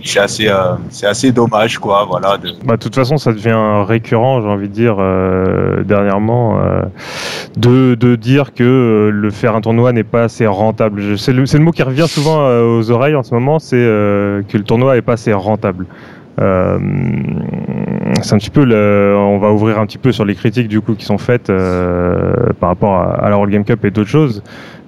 c'est 0.04 0.19
assez, 0.19 0.49
c'est 0.89 1.08
assez 1.08 1.34
dommage, 1.34 1.78
quoi. 1.78 2.06
Voilà. 2.10 2.38
De... 2.38 2.54
Bah, 2.63 2.78
toute 2.78 2.95
façon, 2.95 3.17
ça 3.17 3.34
devient 3.34 3.84
récurrent, 3.86 4.41
j'ai 4.41 4.47
envie 4.47 4.69
de 4.69 4.73
dire, 4.73 4.95
dernièrement, 5.84 6.58
de, 7.58 7.95
de 7.95 8.15
dire 8.15 8.54
que 8.54 9.10
le 9.12 9.30
faire 9.30 9.56
un 9.56 9.62
tournoi 9.62 9.91
n'est 9.91 10.06
pas 10.06 10.23
assez 10.23 10.47
rentable. 10.47 11.17
C'est 11.17 11.34
le, 11.34 11.43
le 11.43 11.60
mot 11.60 11.71
qui 11.71 11.84
revient 11.84 12.08
souvent 12.08 12.47
aux 12.47 12.89
oreilles 12.91 13.15
en 13.15 13.23
ce 13.23 13.34
moment, 13.34 13.60
c'est 13.60 13.75
que 13.75 14.58
le 14.58 14.63
tournoi 14.63 14.95
n'est 14.95 15.02
pas 15.02 15.13
assez 15.13 15.34
rentable. 15.34 15.86
Euh, 16.39 16.77
c'est 18.21 18.33
un 18.33 18.37
petit 18.37 18.49
peu 18.49 18.63
le, 18.63 19.15
on 19.17 19.39
va 19.39 19.51
ouvrir 19.51 19.79
un 19.79 19.85
petit 19.85 19.97
peu 19.97 20.11
sur 20.11 20.25
les 20.25 20.35
critiques 20.35 20.67
du 20.67 20.81
coup 20.81 20.95
qui 20.95 21.05
sont 21.05 21.17
faites 21.17 21.49
euh, 21.49 22.33
par 22.59 22.69
rapport 22.69 22.95
à, 22.95 23.29
la 23.29 23.35
World 23.35 23.51
Game 23.51 23.65
Cup 23.65 23.83
et 23.85 23.91
d'autres 23.91 24.09
choses. 24.09 24.43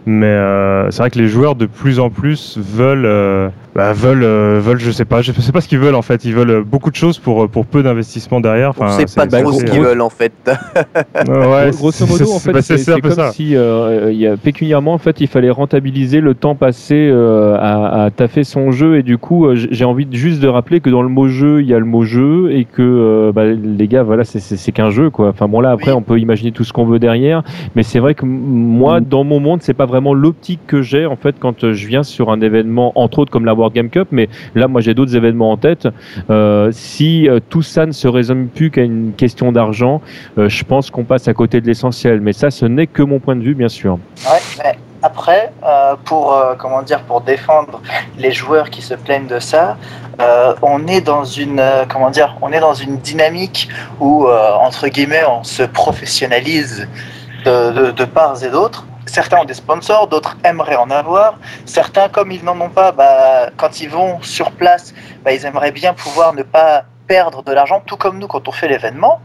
Mais 0.06 0.26
euh, 0.26 0.90
c'est 0.90 1.04
vrai 1.04 1.12
que 1.12 1.20
les 1.20 1.28
joueurs 1.28 1.56
de 1.56 1.68
plus 1.68 2.00
en 2.00 2.10
plus 2.10 2.58
veulent, 2.58 3.06
euh, 3.06 3.50
bah, 3.76 3.94
veulent, 3.94 4.24
euh, 4.24 4.60
veulent, 4.62 4.80
je 4.80 4.92
sais 4.92 5.06
pas, 5.06 5.22
je 5.22 5.32
sais 5.32 5.52
pas 5.52 5.62
ce 5.62 5.68
qu'ils 5.68 5.80
veulent 5.80 5.96
en 5.96 6.02
fait. 6.02 6.26
Ils 6.26 6.34
veulent 6.34 6.64
beaucoup 6.64 6.90
de 6.92 6.96
choses 6.96 7.20
pour 7.20 7.48
pour 7.50 7.66
peu 7.66 7.84
d'investissement 7.84 8.42
derrière. 8.42 8.74
On 8.78 8.84
Enfin, 8.86 8.90
sait 8.98 9.06
c'est- 9.08 9.16
pas 9.30 9.42
trop 9.42 9.52
ce 9.54 9.64
qu'ils 9.64 9.80
veulent 9.82 10.02
en 10.02 10.10
fait. 10.10 10.34
Ouais, 11.28 11.72
Grosso 11.72 12.06
c'est- 12.06 12.10
modo, 12.10 12.32
en 12.34 12.40
fait, 12.40 12.62
c'est 12.62 13.02
comme 13.02 13.12
ça. 13.12 13.32
si, 13.32 13.56
euh, 13.56 14.12
il 14.12 14.18
y 14.20 14.28
a, 14.28 14.36
pécuniairement, 14.38 14.94
en 14.94 14.98
fait, 14.98 15.22
il 15.22 15.28
fallait 15.28 15.50
rentabiliser 15.50 16.20
le 16.22 16.34
temps 16.34 16.56
passé 16.56 16.96
euh, 17.12 17.56
à, 17.60 18.04
à 18.06 18.10
taffer 18.12 18.44
son 18.44 18.72
jeu. 18.72 18.98
Et 18.98 19.04
du 19.04 19.18
coup, 19.18 19.46
euh, 19.48 19.56
j'ai 19.56 19.86
envie 19.86 20.06
de, 20.06 20.16
juste 20.16 20.42
de 20.42 20.48
rappeler 20.48 20.80
que 20.82 20.90
dans 20.90 21.02
le 21.02 21.10
mot 21.10 21.28
jeu, 21.28 21.62
il 21.62 21.68
y 21.68 21.74
a 21.74 21.80
le 21.80 21.86
mot 21.86 22.04
jeu 22.04 22.52
et 22.52 22.66
que 22.66 22.82
euh, 22.82 23.32
bah, 23.32 23.46
les 23.46 23.88
gars, 23.88 24.04
voilà, 24.04 24.24
c'est- 24.24 24.40
c'est 24.40 24.58
c'est 24.58 24.72
qu'un 24.72 24.90
jeu, 24.90 25.10
quoi. 25.10 25.30
Enfin 25.30 25.48
bon, 25.48 25.62
là, 25.62 25.72
après, 25.72 25.92
Oui. 25.92 25.98
on 25.98 26.02
peut 26.02 26.20
imaginer 26.20 26.52
tout 26.52 26.64
ce 26.64 26.74
qu'on 26.74 26.86
veut 26.86 27.00
derrière, 27.00 27.44
mais 27.76 27.84
c'est 27.84 28.00
vrai 28.00 28.16
que 28.16 28.26
moi, 28.26 29.00
dans 29.00 29.24
mon 29.24 29.40
monde, 29.40 29.60
c'est 29.62 29.74
pas 29.74 29.86
vraiment 29.86 30.14
l'optique 30.14 30.60
que 30.68 30.82
j'ai 30.82 31.06
en 31.06 31.16
fait 31.16 31.36
quand 31.40 31.64
euh, 31.64 31.74
je 31.74 31.88
viens 31.88 32.04
sur 32.04 32.32
un 32.32 32.42
événement, 32.42 32.92
entre 32.96 33.20
autres 33.20 33.32
comme 33.32 33.46
la 33.46 33.54
World 33.62 33.76
Game 33.76 33.90
Cup. 33.90 34.08
Mais 34.12 34.30
là, 34.56 34.68
moi, 34.68 34.82
j'ai 34.82 34.94
d'autres 34.94 35.16
événements 35.16 35.52
en 35.52 35.58
tête. 35.58 35.88
Euh, 36.30 36.70
si 36.72 37.30
euh, 37.30 37.40
tout 37.50 37.62
ça 37.62 37.86
ne 37.86 37.92
se 37.92 38.08
résume 38.08 38.48
plus 38.48 38.72
qu'à 38.72 38.82
une 38.82 39.14
question 39.14 39.52
d'argent, 39.52 40.02
euh, 40.38 40.50
je 40.50 40.64
pense 40.64 40.90
qu'on 40.90 41.04
passe 41.04 41.28
à 41.28 41.34
côté 41.34 41.62
de 41.62 41.68
l'essentiel. 41.68 42.22
Mais 42.22 42.34
ça, 42.34 42.52
ce 42.52 42.66
n'est 42.66 42.88
que 42.88 43.04
mon 43.04 43.20
point 43.20 43.36
de 43.36 43.44
vue, 43.44 43.56
bien 43.56 43.70
sûr. 43.70 44.00
Après, 45.04 45.52
pour 46.06 46.40
comment 46.60 46.84
dire, 46.84 47.02
pour 47.02 47.22
défendre 47.22 47.82
les 48.20 48.32
joueurs 48.32 48.70
qui 48.70 48.84
se 48.84 48.94
plaignent 48.94 49.26
de 49.26 49.40
ça, 49.40 49.78
on 50.62 50.86
est 50.86 51.02
dans 51.02 51.24
une 51.24 51.60
comment 51.90 52.12
dire, 52.12 52.38
on 52.44 52.52
est 52.52 52.60
dans 52.60 52.76
une 52.76 52.98
dynamique 52.98 53.68
où 54.00 54.28
entre 54.28 54.90
guillemets 54.90 55.24
on 55.28 55.44
se 55.44 55.64
professionnalise 55.64 56.88
de, 57.46 57.72
de, 57.72 57.92
de 57.92 58.06
parts 58.06 58.44
et 58.44 58.52
d'autres. 58.52 58.86
Certains 59.12 59.40
ont 59.40 59.44
des 59.44 59.56
sponsors, 59.56 60.08
d'autres 60.08 60.38
aimeraient 60.46 60.78
en 60.78 60.90
avoir. 60.90 61.38
Certains, 61.66 62.08
comme 62.08 62.32
ils 62.32 62.46
n'en 62.46 62.58
ont 62.62 62.70
pas, 62.70 62.94
bah, 62.94 63.50
quand 63.58 63.82
ils 63.82 63.90
vont 63.90 64.22
sur 64.22 64.52
place, 64.52 64.94
bah, 65.26 65.34
ils 65.34 65.46
aimeraient 65.46 65.74
bien 65.74 65.94
pouvoir 65.94 66.34
ne 66.34 66.44
pas 66.44 66.86
perdre 67.08 67.44
de 67.44 67.52
l'argent, 67.52 67.82
tout 67.86 67.98
comme 67.98 68.20
nous 68.20 68.28
quand 68.30 68.48
on 68.48 68.54
fait 68.54 68.70
l'événement. 68.70 69.20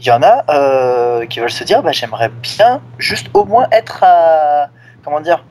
Il 0.00 0.06
y 0.06 0.10
en 0.10 0.20
a 0.20 0.42
euh, 0.48 1.26
qui 1.26 1.38
veulent 1.38 1.52
se 1.52 1.62
dire, 1.62 1.80
bah, 1.80 1.92
j'aimerais 1.92 2.28
bien 2.28 2.80
juste 2.98 3.28
au 3.34 3.44
moins 3.44 3.68
être 3.70 4.02
à, 4.02 4.70
comment 5.04 5.20
dire, 5.20 5.44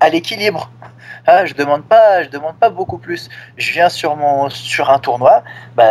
à 0.00 0.08
l'équilibre. 0.08 0.72
Ah, 1.24 1.46
je 1.46 1.54
demande 1.54 1.84
pas, 1.84 2.24
je 2.24 2.30
demande 2.30 2.56
pas 2.56 2.68
beaucoup 2.68 2.98
plus. 2.98 3.30
Je 3.56 3.70
viens 3.70 3.90
sur 3.90 4.16
mon, 4.16 4.50
sur 4.50 4.90
un 4.90 4.98
tournoi, 4.98 5.44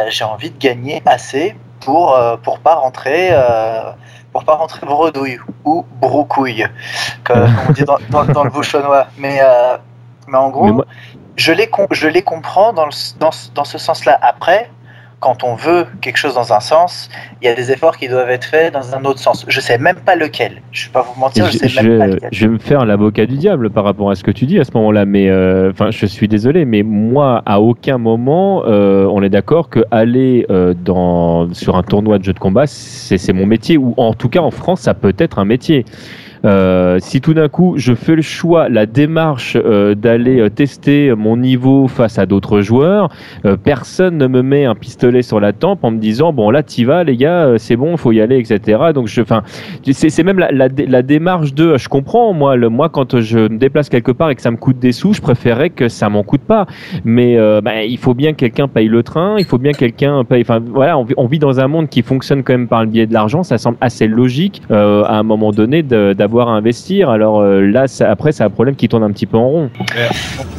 j'ai 0.09 0.25
envie 0.25 0.51
de 0.51 0.59
gagner 0.59 1.01
assez 1.05 1.55
pour, 1.79 2.17
euh, 2.17 2.35
pour 2.35 2.59
pas 2.59 2.75
rentrer, 2.75 3.29
euh, 3.31 3.93
pour 4.33 4.43
pas 4.43 4.55
rentrer 4.55 4.85
bredouille 4.85 5.39
ou 5.63 5.85
broucouille, 6.01 6.65
comme 7.23 7.55
on 7.69 7.71
dit 7.71 7.83
dans, 7.83 7.97
dans, 8.09 8.25
dans 8.25 8.43
le 8.43 8.49
bouchonnois. 8.49 9.07
Mais, 9.17 9.39
euh, 9.41 9.77
mais 10.27 10.37
en 10.37 10.49
gros, 10.49 10.65
Mais 10.65 10.71
moi- 10.71 10.85
je 11.35 11.51
les, 11.53 11.69
je 11.91 12.07
les 12.07 12.21
comprends 12.21 12.73
dans, 12.73 12.85
le, 12.85 12.91
dans, 13.19 13.29
dans 13.55 13.63
ce 13.63 13.77
sens-là. 13.77 14.19
Après, 14.21 14.69
quand 15.23 15.45
on 15.45 15.55
veut 15.55 15.85
quelque 16.01 16.17
chose 16.17 16.35
dans 16.35 16.51
un 16.51 16.59
sens, 16.59 17.09
il 17.41 17.45
y 17.45 17.47
a 17.47 17.55
des 17.55 17.71
efforts 17.71 17.95
qui 17.95 18.09
doivent 18.09 18.29
être 18.29 18.43
faits 18.43 18.73
dans 18.73 18.93
un 18.93 19.05
autre 19.05 19.19
sens. 19.19 19.45
Je 19.47 19.61
sais 19.61 19.77
même 19.77 19.95
pas 19.95 20.17
lequel. 20.17 20.61
Je 20.73 20.87
vais 20.87 20.91
pas 20.91 21.01
vous 21.01 21.17
mentir, 21.17 21.45
je 21.45 21.53
je, 21.53 21.67
sais 21.69 21.81
même 21.81 21.97
pas 21.97 22.07
lequel. 22.07 22.29
je 22.33 22.45
vais 22.45 22.51
me 22.51 22.57
faire 22.57 22.85
l'avocat 22.85 23.25
du 23.25 23.37
diable 23.37 23.69
par 23.69 23.85
rapport 23.85 24.11
à 24.11 24.15
ce 24.15 24.23
que 24.23 24.31
tu 24.31 24.45
dis 24.45 24.59
à 24.59 24.65
ce 24.65 24.71
moment-là, 24.75 25.05
mais 25.05 25.29
euh, 25.29 25.71
je 25.91 26.05
suis 26.05 26.27
désolé, 26.27 26.65
mais 26.65 26.83
moi, 26.83 27.41
à 27.45 27.61
aucun 27.61 27.97
moment, 27.97 28.65
euh, 28.65 29.05
on 29.05 29.23
est 29.23 29.29
d'accord 29.29 29.69
que 29.69 29.85
aller 29.91 30.45
euh, 30.49 30.73
dans 30.73 31.53
sur 31.53 31.77
un 31.77 31.83
tournoi 31.83 32.19
de 32.19 32.25
jeux 32.25 32.33
de 32.33 32.39
combat, 32.39 32.67
c'est 32.67 33.17
c'est 33.17 33.33
mon 33.33 33.45
métier, 33.45 33.77
ou 33.77 33.93
en 33.95 34.13
tout 34.13 34.27
cas 34.27 34.41
en 34.41 34.51
France, 34.51 34.81
ça 34.81 34.93
peut 34.93 35.15
être 35.17 35.39
un 35.39 35.45
métier. 35.45 35.85
Euh, 36.45 36.97
si 36.99 37.21
tout 37.21 37.33
d'un 37.33 37.47
coup 37.47 37.75
je 37.77 37.93
fais 37.93 38.15
le 38.15 38.21
choix, 38.21 38.67
la 38.67 38.85
démarche 38.85 39.55
euh, 39.55 39.95
d'aller 39.95 40.41
euh, 40.41 40.49
tester 40.49 41.13
mon 41.15 41.37
niveau 41.37 41.87
face 41.87 42.19
à 42.19 42.25
d'autres 42.25 42.59
joueurs, 42.59 43.09
euh, 43.45 43.55
personne 43.55 44.17
ne 44.17 44.27
me 44.27 44.41
met 44.41 44.65
un 44.65 44.75
pistolet 44.75 45.21
sur 45.21 45.39
la 45.39 45.53
tempe 45.53 45.83
en 45.85 45.91
me 45.91 45.99
disant 45.99 46.33
bon 46.33 46.49
là 46.49 46.61
t'y 46.61 46.83
vas 46.83 47.05
les 47.05 47.15
gars, 47.15 47.45
euh, 47.45 47.57
c'est 47.57 47.77
bon, 47.77 47.95
faut 47.95 48.11
y 48.11 48.19
aller, 48.19 48.37
etc. 48.39 48.91
Donc 48.93 49.07
je, 49.07 49.21
enfin, 49.21 49.43
c'est 49.89 50.23
même 50.23 50.37
la, 50.37 50.51
la, 50.51 50.67
la 50.87 51.01
démarche 51.01 51.53
de, 51.53 51.77
je 51.77 51.87
comprends 51.87 52.33
moi, 52.33 52.57
le, 52.57 52.67
moi 52.67 52.89
quand 52.89 53.21
je 53.21 53.39
me 53.39 53.57
déplace 53.57 53.87
quelque 53.87 54.11
part 54.11 54.29
et 54.29 54.35
que 54.35 54.41
ça 54.41 54.51
me 54.51 54.57
coûte 54.57 54.79
des 54.79 54.91
sous, 54.91 55.13
je 55.13 55.21
préférerais 55.21 55.69
que 55.69 55.87
ça 55.87 56.09
m'en 56.09 56.23
coûte 56.23 56.41
pas. 56.41 56.65
Mais 57.05 57.37
bah, 57.61 57.83
il 57.83 57.97
faut 57.97 58.13
bien 58.13 58.31
que 58.33 58.37
quelqu'un 58.37 58.67
paye 58.67 58.87
le 58.89 59.01
train, 59.03 59.35
il 59.39 59.45
faut 59.45 59.57
bien 59.57 59.71
que 59.71 59.77
quelqu'un 59.77 60.23
paye. 60.25 60.41
Enfin 60.41 60.59
voilà, 60.65 60.97
on 60.97 61.05
on 61.15 61.27
vit 61.27 61.39
dans 61.39 61.59
un 61.59 61.67
monde 61.67 61.87
qui 61.87 62.01
fonctionne 62.01 62.43
quand 62.43 62.53
même 62.53 62.67
par 62.67 62.83
le 62.83 62.89
biais 62.89 63.05
de 63.07 63.13
l'argent. 63.13 63.43
Ça 63.43 63.57
semble 63.57 63.77
assez 63.81 64.07
logique 64.07 64.61
à 64.69 65.17
un 65.17 65.23
moment 65.23 65.51
donné 65.51 65.83
de- 65.83 66.13
d'avoir 66.33 66.49
à 66.49 66.57
investir. 66.57 67.09
Alors 67.09 67.41
euh, 67.41 67.61
là, 67.61 67.87
ça- 67.87 68.09
après, 68.09 68.31
c'est 68.31 68.43
un 68.43 68.49
problème 68.49 68.75
qui 68.75 68.89
tourne 68.89 69.03
un 69.03 69.11
petit 69.11 69.27
peu 69.27 69.37
en 69.37 69.47
rond. 69.47 69.69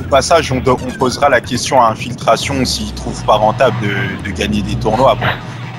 Au 0.01 0.09
passage, 0.09 0.53
on, 0.53 0.63
on 0.67 0.99
posera 0.99 1.29
la 1.29 1.41
question 1.41 1.83
à 1.83 1.91
Infiltration 1.91 2.65
s'il 2.65 2.93
trouve 2.95 3.25
pas 3.25 3.35
rentable 3.35 3.77
de, 4.25 4.31
gagner 4.31 4.63
des 4.63 4.77
tournois. 4.77 5.17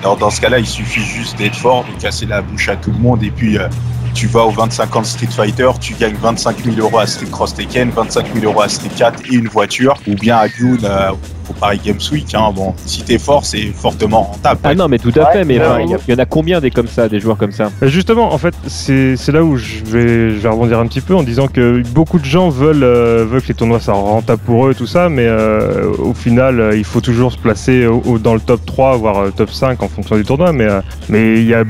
Alors 0.02 0.18
dans 0.18 0.30
ce 0.30 0.42
cas-là, 0.42 0.60
il 0.60 0.68
suffit 0.68 1.02
juste 1.02 1.38
d'être 1.38 1.56
fort, 1.56 1.86
de 1.86 2.02
casser 2.02 2.26
la 2.26 2.42
bouche 2.42 2.68
à 2.70 2.76
tout 2.76 2.92
le 2.92 3.00
monde 3.00 3.24
et 3.24 3.32
puis 3.32 3.58
euh, 3.58 3.68
tu 4.14 4.28
vas 4.28 4.44
au 4.44 4.52
25 4.52 4.96
ans 4.96 5.04
Street 5.04 5.28
Fighter, 5.30 5.70
tu 5.80 5.94
gagnes 5.94 6.16
25 6.16 6.64
000 6.64 6.78
euros 6.80 7.00
à 7.00 7.08
Street 7.08 7.28
Cross 7.32 7.56
Tekken, 7.56 7.90
25 7.90 8.34
000 8.34 8.46
euros 8.46 8.62
à 8.62 8.70
Street 8.70 8.92
4 8.96 9.24
et 9.32 9.36
une 9.36 9.48
voiture, 9.48 9.96
ou 10.08 10.16
bien 10.16 10.38
à 10.38 10.48
Dune 10.48 10.88
au 11.50 11.54
Paris 11.54 11.80
Games 11.84 12.00
Week. 12.12 12.34
Hein. 12.34 12.52
Bon, 12.56 12.74
si 12.86 13.04
t'es 13.04 13.18
fort, 13.18 13.46
c'est 13.46 13.68
fortement 13.68 14.22
rentable. 14.24 14.60
Ah 14.64 14.76
non, 14.76 14.88
mais 14.88 15.00
tout 15.00 15.12
à 15.16 15.20
Ouais, 15.26 15.34
fait. 15.34 15.46
Mais 15.46 15.56
il 15.56 16.00
y, 16.10 16.14
en 16.14 16.18
a 16.20 16.26
combien 16.26 16.60
des 16.62 16.72
comme 16.72 16.88
ça, 16.88 17.08
des 17.10 17.20
joueurs 17.20 17.38
comme 17.38 17.52
ça? 17.52 17.70
Euh, 17.84 17.88
Justement, 17.88 18.34
en 18.34 18.38
fait, 18.38 18.54
c'est 18.68 19.16
là 19.32 19.44
où 19.44 19.56
je 19.58 19.84
vais, 19.86 20.32
je 20.32 20.40
vais 20.40 20.50
rebondir 20.50 20.80
un 20.80 20.88
petit 20.88 21.02
peu 21.02 21.16
en 21.16 21.24
disant 21.24 21.48
que 21.48 21.82
beaucoup 21.94 22.20
de 22.20 22.26
gens 22.26 22.50
veulent, 22.50 22.84
euh, 22.84 23.26
veulent 23.30 23.42
que 23.42 23.48
les 23.50 23.54
tournois 23.54 23.80
soient 23.80 23.94
rentables 23.94 24.42
pour 24.44 24.68
eux 24.68 24.72
et 24.72 24.76
tout 24.76 24.88
ça, 24.88 25.10
mais 25.10 25.26
euh, 25.28 25.92
au 25.98 26.14
final, 26.14 26.60
euh, 26.60 26.76
il 26.78 26.84
faut 26.84 27.02
toujours 27.02 27.32
se 27.32 27.38
placer 27.38 27.86
au- 27.88 28.02
au- 28.06 28.20
dans 28.20 28.34
le 28.34 28.40
top 28.40 28.66
3, 28.66 28.98
voire 28.98 29.32
top 29.36 29.50
5 29.52 29.82
en 29.84 29.88
fonction 29.88 30.16
du 30.16 30.24
tournoi. 30.24 30.52
Mais 30.52 30.66
euh, 30.66 30.82
mais 31.10 31.36
il 31.40 31.48
y 31.48 31.54
a 31.54 31.64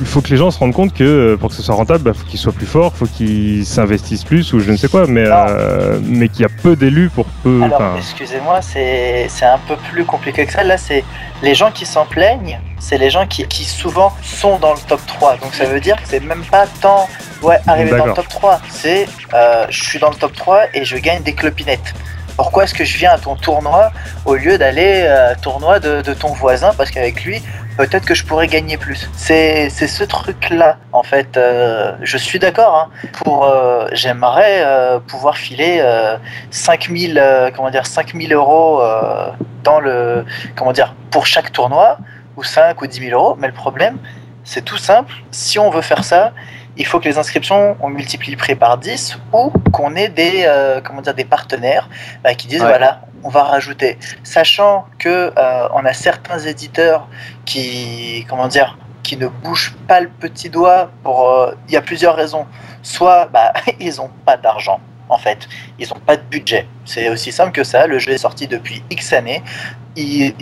il 0.00 0.06
faut 0.06 0.20
que 0.20 0.28
les 0.28 0.36
gens 0.36 0.50
se 0.50 0.58
rendent 0.58 0.74
compte 0.74 0.92
que 0.92 1.04
euh, 1.04 1.36
pour 1.36 1.50
que 1.50 1.54
ce 1.54 1.62
soit 1.62 1.74
rentable, 1.74 2.10
il 2.14 2.18
faut 2.18 2.26
qu'ils 2.26 2.38
soient 2.38 2.52
plus 2.52 2.66
forts, 2.66 2.94
faut 2.94 3.06
qu'ils 3.06 3.64
s'investissent 3.64 4.24
plus 4.24 4.52
ou 4.52 4.60
je 4.60 4.70
ne 4.70 4.76
sais 4.76 4.88
quoi, 4.88 5.06
mais, 5.06 5.24
euh, 5.26 5.98
mais 6.02 6.28
qu'il 6.28 6.42
y 6.42 6.44
a 6.44 6.48
peu 6.48 6.76
d'élus 6.76 7.08
pour 7.08 7.26
peu. 7.42 7.62
Alors, 7.62 7.96
excusez-moi, 7.96 8.60
c'est 8.62 9.26
c'est 9.28 9.46
un 9.46 9.58
peu 9.66 9.76
plus 9.90 10.04
compliqué 10.04 10.46
que 10.46 10.52
ça. 10.52 10.64
Là, 10.64 10.76
c'est 10.76 11.04
les 11.42 11.54
gens 11.54 11.70
qui 11.70 11.86
s'en 11.86 12.04
plaignent, 12.04 12.60
c'est 12.78 12.98
les 12.98 13.10
gens 13.10 13.26
qui, 13.26 13.46
qui 13.46 13.64
souvent 13.64 14.12
sont 14.22 14.58
dans 14.58 14.72
le 14.72 14.80
top 14.86 15.00
3. 15.06 15.38
Donc, 15.38 15.54
ça 15.54 15.64
veut 15.64 15.80
dire 15.80 15.96
que 15.96 16.08
c'est 16.08 16.20
même 16.20 16.44
pas 16.44 16.66
tant 16.80 17.08
ouais, 17.42 17.58
arriver 17.66 17.96
dans 17.96 18.06
le 18.06 18.14
top 18.14 18.28
3. 18.28 18.60
C'est 18.70 19.06
euh, 19.34 19.66
je 19.70 19.82
suis 19.82 19.98
dans 19.98 20.10
le 20.10 20.16
top 20.16 20.34
3 20.34 20.66
et 20.74 20.84
je 20.84 20.96
gagne 20.96 21.22
des 21.22 21.34
clopinettes. 21.34 21.94
Pourquoi 22.36 22.64
est-ce 22.64 22.74
que 22.74 22.84
je 22.84 22.98
viens 22.98 23.12
à 23.12 23.18
ton 23.18 23.34
tournoi 23.34 23.90
au 24.26 24.34
lieu 24.34 24.58
d'aller 24.58 25.04
euh, 25.06 25.32
au 25.32 25.40
tournoi 25.40 25.80
de, 25.80 26.02
ton 26.14 26.28
voisin? 26.28 26.72
Parce 26.76 26.90
qu'avec 26.90 27.24
lui, 27.24 27.42
peut-être 27.78 28.04
que 28.04 28.14
je 28.14 28.24
pourrais 28.24 28.46
gagner 28.46 28.76
plus. 28.76 29.10
C'est 29.16 29.70
ce 29.70 30.04
truc-là, 30.04 30.76
en 30.92 31.02
fait. 31.02 31.36
euh, 31.36 31.92
je 32.02 32.18
suis 32.18 32.38
d'accord. 32.38 32.76
Hein, 32.76 32.90
euh, 33.26 33.88
j'aimerais 33.92 34.62
euh, 34.64 34.98
pouvoir 34.98 35.36
filer 35.36 35.78
euh, 35.80 36.16
5000 36.50 37.18
euh, 37.18 37.50
comment 37.54 37.70
dire 37.70 37.86
5000 37.86 38.32
euros 38.32 38.80
euh, 38.80 39.28
dans 39.62 39.80
le 39.80 40.24
comment 40.54 40.72
pour 41.10 41.26
chaque 41.26 41.52
tournoi 41.52 41.98
ou 42.36 42.44
5 42.44 42.80
ou 42.80 42.86
10 42.86 43.08
000 43.08 43.20
euros 43.20 43.36
mais 43.38 43.46
le 43.48 43.52
problème 43.54 43.98
c'est 44.44 44.64
tout 44.64 44.78
simple 44.78 45.12
si 45.30 45.58
on 45.58 45.70
veut 45.70 45.82
faire 45.82 46.04
ça 46.04 46.32
il 46.76 46.86
faut 46.86 47.00
que 47.00 47.08
les 47.08 47.18
inscriptions 47.18 47.76
on 47.80 47.88
multiplie 47.88 48.36
près 48.36 48.54
par 48.54 48.78
10 48.78 49.18
ou 49.32 49.50
qu'on 49.72 49.94
ait 49.96 50.08
des 50.08 50.44
euh, 50.46 50.80
comment 50.82 51.00
dire 51.00 51.14
des 51.14 51.24
partenaires 51.24 51.88
bah, 52.22 52.34
qui 52.34 52.46
disent 52.46 52.62
Ouais. 52.62 52.68
voilà 52.68 53.02
on 53.26 53.28
va 53.28 53.42
rajouter. 53.42 53.98
Sachant 54.22 54.86
que 54.98 55.32
euh, 55.36 55.68
on 55.74 55.84
a 55.84 55.92
certains 55.92 56.38
éditeurs 56.38 57.08
qui 57.44 58.24
comment 58.28 58.46
dire 58.48 58.78
qui 59.02 59.16
ne 59.16 59.26
bougent 59.26 59.74
pas 59.88 60.00
le 60.00 60.08
petit 60.08 60.48
doigt 60.48 60.90
pour 61.02 61.28
euh, 61.28 61.52
il 61.68 61.74
y 61.74 61.76
a 61.76 61.82
plusieurs 61.82 62.14
raisons. 62.14 62.46
Soit 62.82 63.26
bah, 63.26 63.52
ils 63.80 63.96
n'ont 63.96 64.10
pas 64.24 64.36
d'argent 64.36 64.80
en 65.08 65.18
fait. 65.18 65.48
Ils 65.78 65.88
n'ont 65.88 66.00
pas 66.00 66.16
de 66.16 66.22
budget. 66.22 66.68
C'est 66.84 67.08
aussi 67.08 67.32
simple 67.32 67.52
que 67.52 67.64
ça. 67.64 67.86
Le 67.86 67.98
jeu 67.98 68.12
est 68.12 68.18
sorti 68.18 68.46
depuis 68.46 68.82
X 68.90 69.12
années. 69.12 69.42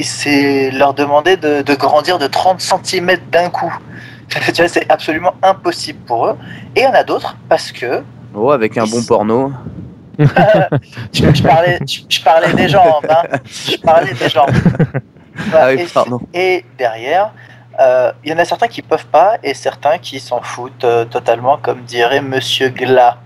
C'est 0.02 0.70
leur 0.72 0.94
demander 0.94 1.36
de, 1.36 1.62
de 1.62 1.74
grandir 1.74 2.18
de 2.18 2.26
30 2.26 2.60
cm 2.60 3.16
d'un 3.30 3.50
coup 3.50 3.72
tu 4.28 4.52
vois, 4.56 4.68
c'est 4.68 4.90
absolument 4.90 5.34
impossible 5.42 6.00
pour 6.06 6.26
eux 6.26 6.36
et 6.74 6.80
il 6.80 6.84
y 6.84 6.86
en 6.86 6.92
a 6.94 7.04
d'autres 7.04 7.36
parce 7.48 7.72
que 7.72 8.02
Oh, 8.34 8.50
avec 8.50 8.76
un 8.76 8.84
bon 8.84 9.02
porno. 9.04 9.52
je, 10.18 10.24
je 11.12 11.42
parlais, 11.42 11.78
je, 11.88 12.00
je 12.08 12.22
parlais 12.22 12.52
des 12.52 12.68
jambes 12.68 13.04
hein. 13.08 13.36
je 13.46 13.76
parlais 13.78 14.12
des 14.14 14.28
jambes 14.28 14.50
Ah 15.52 15.66
oui, 15.68 15.82
et, 15.82 15.86
pardon. 15.86 16.20
et 16.32 16.64
derrière, 16.78 17.32
euh, 17.80 18.12
il 18.24 18.30
y 18.30 18.34
en 18.34 18.38
a 18.38 18.44
certains 18.44 18.68
qui 18.68 18.82
peuvent 18.82 19.06
pas 19.06 19.36
et 19.42 19.54
certains 19.54 19.98
qui 19.98 20.20
s'en 20.20 20.40
foutent 20.40 20.84
euh, 20.84 21.04
totalement, 21.04 21.56
comme 21.56 21.82
dirait 21.82 22.20
Monsieur 22.22 22.68
Glas. 22.68 23.18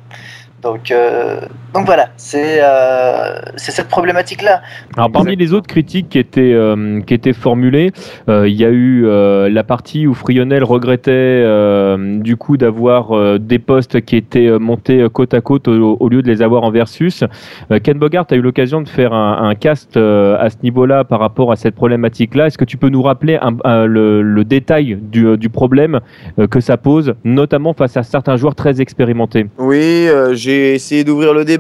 Donc, 0.63 0.91
euh, 0.91 1.41
donc 1.75 1.87
voilà, 1.87 2.09
c'est 2.17 2.59
euh, 2.63 3.41
c'est 3.57 3.73
cette 3.73 3.89
problématique-là. 3.89 4.63
Alors 4.97 5.11
parmi 5.13 5.37
les 5.37 5.53
autres 5.53 5.67
critiques 5.67 6.09
qui 6.09 6.19
étaient 6.19 6.53
euh, 6.55 7.01
qui 7.03 7.15
étaient 7.15 7.33
formulées, 7.33 7.93
euh, 8.29 8.49
il 8.49 8.55
y 8.55 8.65
a 8.65 8.71
eu 8.71 9.05
euh, 9.07 9.49
la 9.49 9.65
partie 9.65 10.07
où 10.07 10.15
Frionel 10.15 10.65
regrettait 10.65 11.11
euh, 11.13 12.19
du 12.21 12.37
coup 12.37 12.57
d'avoir 12.57 13.13
euh, 13.17 13.39
des 13.39 13.59
postes 13.59 14.01
qui 14.01 14.17
étaient 14.17 14.51
montés 14.59 15.07
côte 15.13 15.35
à 15.35 15.41
côte 15.41 15.69
au, 15.69 15.97
au 16.01 16.09
lieu 16.09 16.23
de 16.23 16.29
les 16.29 16.43
avoir 16.43 16.63
en 16.63 16.71
versus. 16.71 17.25
Euh, 17.71 17.79
Ken 17.83 17.99
Bogart 17.99 18.27
a 18.31 18.35
eu 18.37 18.41
l'occasion 18.41 18.81
de 18.81 18.89
faire 18.89 19.13
un, 19.13 19.49
un 19.49 19.55
cast 19.55 19.97
euh, 19.97 20.37
à 20.39 20.51
ce 20.51 20.57
niveau-là 20.63 21.05
par 21.05 21.21
rapport 21.21 21.53
à 21.53 21.57
cette 21.57 21.75
problématique-là. 21.75 22.47
Est-ce 22.47 22.59
que 22.59 22.65
tu 22.65 22.77
peux 22.77 22.89
nous 22.89 23.03
rappeler 23.03 23.39
un- 23.41 23.57
un- 23.65 23.85
le, 23.87 24.23
le 24.23 24.45
détail 24.45 24.99
du, 25.01 25.37
du 25.37 25.49
problème 25.49 26.01
euh, 26.39 26.47
que 26.47 26.61
ça 26.61 26.77
pose, 26.77 27.15
notamment 27.25 27.73
face 27.75 27.97
à 27.97 28.03
certains 28.03 28.37
joueurs 28.37 28.55
très 28.55 28.81
expérimentés? 28.81 29.47
Oui, 29.59 30.07
euh, 30.09 30.35
j'ai 30.35 30.75
essayé 30.75 31.05
d'ouvrir 31.05 31.35
le 31.35 31.45
débat, 31.45 31.58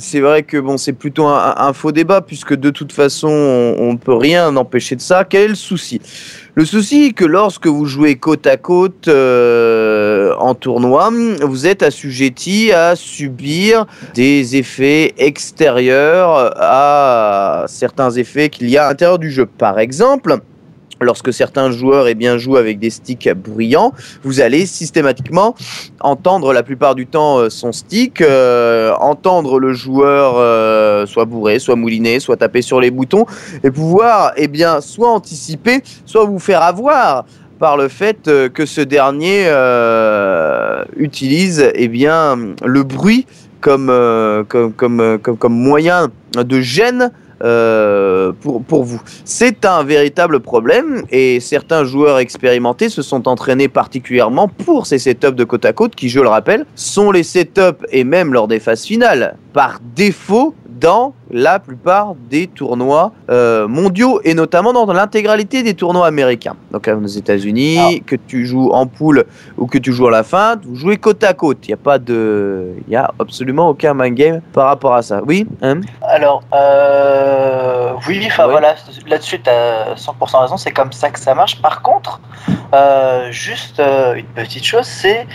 c'est 0.00 0.20
vrai 0.20 0.42
que 0.42 0.56
bon, 0.58 0.76
c'est 0.76 0.92
plutôt 0.92 1.26
un, 1.26 1.54
un 1.56 1.72
faux 1.72 1.92
débat 1.92 2.20
puisque 2.20 2.54
de 2.54 2.70
toute 2.70 2.92
façon, 2.92 3.28
on 3.28 3.92
ne 3.92 3.98
peut 3.98 4.14
rien 4.14 4.54
empêcher 4.56 4.96
de 4.96 5.00
ça. 5.00 5.24
Quel 5.24 5.42
est 5.42 5.48
le 5.48 5.54
souci? 5.54 6.00
Le 6.58 6.64
souci 6.64 7.04
est 7.04 7.12
que 7.12 7.24
lorsque 7.24 7.68
vous 7.68 7.84
jouez 7.84 8.16
côte 8.16 8.46
à 8.48 8.56
côte 8.56 9.06
euh, 9.06 10.34
en 10.40 10.56
tournoi, 10.56 11.08
vous 11.40 11.66
êtes 11.68 11.84
assujetti 11.84 12.72
à 12.72 12.96
subir 12.96 13.86
des 14.14 14.56
effets 14.56 15.14
extérieurs 15.18 16.52
à 16.56 17.66
certains 17.68 18.10
effets 18.10 18.48
qu'il 18.48 18.68
y 18.70 18.76
a 18.76 18.86
à 18.86 18.88
l'intérieur 18.88 19.20
du 19.20 19.30
jeu. 19.30 19.46
Par 19.46 19.78
exemple, 19.78 20.38
lorsque 21.00 21.32
certains 21.32 21.70
joueurs 21.70 22.08
eh 22.08 22.14
bien, 22.14 22.38
jouent 22.38 22.56
avec 22.56 22.78
des 22.78 22.90
sticks 22.90 23.28
bruyants, 23.32 23.92
vous 24.22 24.40
allez 24.40 24.66
systématiquement 24.66 25.54
entendre 26.00 26.52
la 26.52 26.62
plupart 26.62 26.94
du 26.94 27.06
temps 27.06 27.38
euh, 27.38 27.50
son 27.50 27.72
stick, 27.72 28.20
euh, 28.20 28.92
entendre 29.00 29.58
le 29.58 29.72
joueur 29.72 30.34
euh, 30.36 31.06
soit 31.06 31.24
bourré, 31.24 31.58
soit 31.58 31.76
mouliné, 31.76 32.20
soit 32.20 32.36
taper 32.36 32.62
sur 32.62 32.80
les 32.80 32.90
boutons, 32.90 33.26
et 33.62 33.70
pouvoir 33.70 34.32
eh 34.36 34.48
bien, 34.48 34.80
soit 34.80 35.10
anticiper, 35.10 35.82
soit 36.04 36.24
vous 36.24 36.38
faire 36.38 36.62
avoir 36.62 37.24
par 37.58 37.76
le 37.76 37.88
fait 37.88 38.28
euh, 38.28 38.48
que 38.48 38.66
ce 38.66 38.80
dernier 38.80 39.44
euh, 39.46 40.84
utilise 40.96 41.70
eh 41.74 41.88
bien, 41.88 42.36
le 42.64 42.82
bruit 42.82 43.26
comme, 43.60 43.90
euh, 43.90 44.44
comme, 44.44 44.72
comme, 44.72 45.18
comme, 45.18 45.36
comme 45.36 45.54
moyen 45.54 46.08
de 46.36 46.60
gêne 46.60 47.10
euh, 47.42 48.32
pour, 48.40 48.62
pour 48.62 48.84
vous. 48.84 49.00
C'est 49.24 49.64
un 49.64 49.84
véritable 49.84 50.40
problème 50.40 51.02
et 51.10 51.40
certains 51.40 51.84
joueurs 51.84 52.18
expérimentés 52.18 52.88
se 52.88 53.02
sont 53.02 53.28
entraînés 53.28 53.68
particulièrement 53.68 54.48
pour 54.48 54.86
ces 54.86 54.98
setups 54.98 55.32
de 55.32 55.44
côte 55.44 55.64
à 55.64 55.72
côte 55.72 55.94
qui, 55.94 56.08
je 56.08 56.20
le 56.20 56.28
rappelle, 56.28 56.66
sont 56.74 57.10
les 57.10 57.22
setups 57.22 57.84
et 57.90 58.04
même 58.04 58.32
lors 58.32 58.48
des 58.48 58.60
phases 58.60 58.84
finales 58.84 59.36
par 59.52 59.80
défaut 59.94 60.54
dans 60.80 61.14
la 61.30 61.58
plupart 61.58 62.14
des 62.30 62.46
tournois 62.46 63.12
euh, 63.30 63.68
mondiaux 63.68 64.20
et 64.24 64.34
notamment 64.34 64.72
dans 64.72 64.90
l'intégralité 64.92 65.62
des 65.62 65.74
tournois 65.74 66.06
américains. 66.06 66.56
Donc 66.72 66.88
euh, 66.88 66.96
aux 66.96 67.06
États-Unis, 67.06 68.02
que 68.06 68.16
tu 68.16 68.46
joues 68.46 68.70
en 68.72 68.86
poule 68.86 69.24
ou 69.56 69.66
que 69.66 69.78
tu 69.78 69.92
joues 69.92 70.08
à 70.08 70.10
la 70.10 70.22
fin, 70.22 70.56
vous 70.64 70.76
jouez 70.76 70.96
côte 70.96 71.22
à 71.24 71.34
côte. 71.34 71.58
Il 71.64 71.68
n'y 71.68 71.74
a 71.74 71.78
pas 71.78 71.98
de, 71.98 72.74
il 72.86 72.92
y 72.92 72.96
a 72.96 73.10
absolument 73.18 73.68
aucun 73.68 73.94
mind 73.94 74.14
game 74.14 74.40
par 74.52 74.66
rapport 74.66 74.94
à 74.94 75.02
ça. 75.02 75.20
Oui. 75.26 75.46
Hein? 75.62 75.80
Alors, 76.02 76.42
euh, 76.54 77.92
oui, 78.06 78.22
enfin 78.26 78.44
Oui. 78.46 78.52
voilà, 78.52 78.74
là-dessus, 79.06 79.40
tu 79.40 79.50
as 79.50 79.94
100% 79.96 80.42
raison, 80.42 80.56
c'est 80.56 80.70
comme 80.70 80.92
ça 80.92 81.10
que 81.10 81.18
ça 81.18 81.34
marche. 81.34 81.60
Par 81.60 81.82
contre, 81.82 82.20
euh, 82.74 83.30
juste 83.30 83.80
une 83.80 84.26
petite 84.34 84.64
chose, 84.64 84.86
c'est 84.86 85.26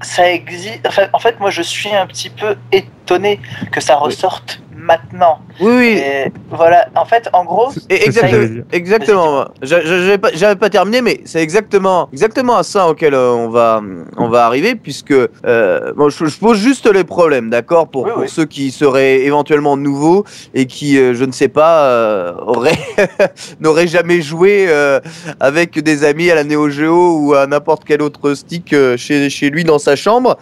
ça 0.00 0.30
existe. 0.30 0.80
Enfin, 0.86 1.04
en 1.12 1.18
fait, 1.18 1.40
moi, 1.40 1.50
je 1.50 1.62
suis 1.62 1.94
un 1.94 2.06
petit 2.06 2.30
peu 2.30 2.56
étonné 2.72 3.40
que 3.72 3.80
ça 3.80 3.96
ressorte 3.96 4.35
morte 4.36 4.65
maintenant. 4.86 5.40
Oui, 5.60 5.72
oui. 5.76 5.98
Et 5.98 6.32
voilà, 6.50 6.86
en 6.94 7.04
fait, 7.04 7.28
en 7.32 7.44
gros, 7.44 7.70
exactement, 7.90 8.62
exactement. 8.72 9.44
J'a- 9.62 9.82
j'a- 9.82 9.96
J'avais 10.06 10.18
pas, 10.18 10.28
j'avais 10.34 10.56
pas 10.56 10.70
terminé, 10.70 11.02
mais 11.02 11.20
c'est 11.24 11.42
exactement, 11.42 12.08
exactement 12.12 12.56
à 12.56 12.62
ça 12.62 12.88
auquel 12.88 13.14
euh, 13.14 13.30
on 13.32 13.48
va, 13.48 13.80
on 14.16 14.28
va 14.28 14.46
arriver, 14.46 14.74
puisque 14.76 15.12
euh, 15.12 15.92
bon, 15.96 16.08
je, 16.08 16.26
je 16.26 16.38
pose 16.38 16.58
juste 16.58 16.86
les 16.92 17.02
problèmes, 17.04 17.50
d'accord, 17.50 17.88
pour, 17.88 18.04
Oui, 18.04 18.10
pour 18.12 18.22
oui. 18.22 18.28
ceux 18.28 18.44
qui 18.44 18.70
seraient 18.70 19.20
éventuellement 19.24 19.76
nouveaux 19.76 20.24
et 20.54 20.66
qui, 20.66 20.98
euh, 20.98 21.14
je 21.14 21.24
ne 21.24 21.32
sais 21.32 21.48
pas, 21.48 21.84
euh, 21.86 22.34
auraient, 22.46 22.78
n'auraient 23.60 23.86
jamais 23.88 24.20
joué 24.22 24.66
euh, 24.68 25.00
avec 25.40 25.78
des 25.80 26.04
amis 26.04 26.30
à 26.30 26.34
la 26.36 26.44
Neo 26.44 26.68
Geo 26.68 27.18
ou 27.20 27.34
à 27.34 27.46
n'importe 27.46 27.82
quel 27.84 28.02
autre 28.02 28.34
stick 28.34 28.74
chez, 28.96 29.28
chez 29.30 29.50
lui 29.50 29.64
dans 29.64 29.78
sa 29.78 29.96
chambre, 29.96 30.36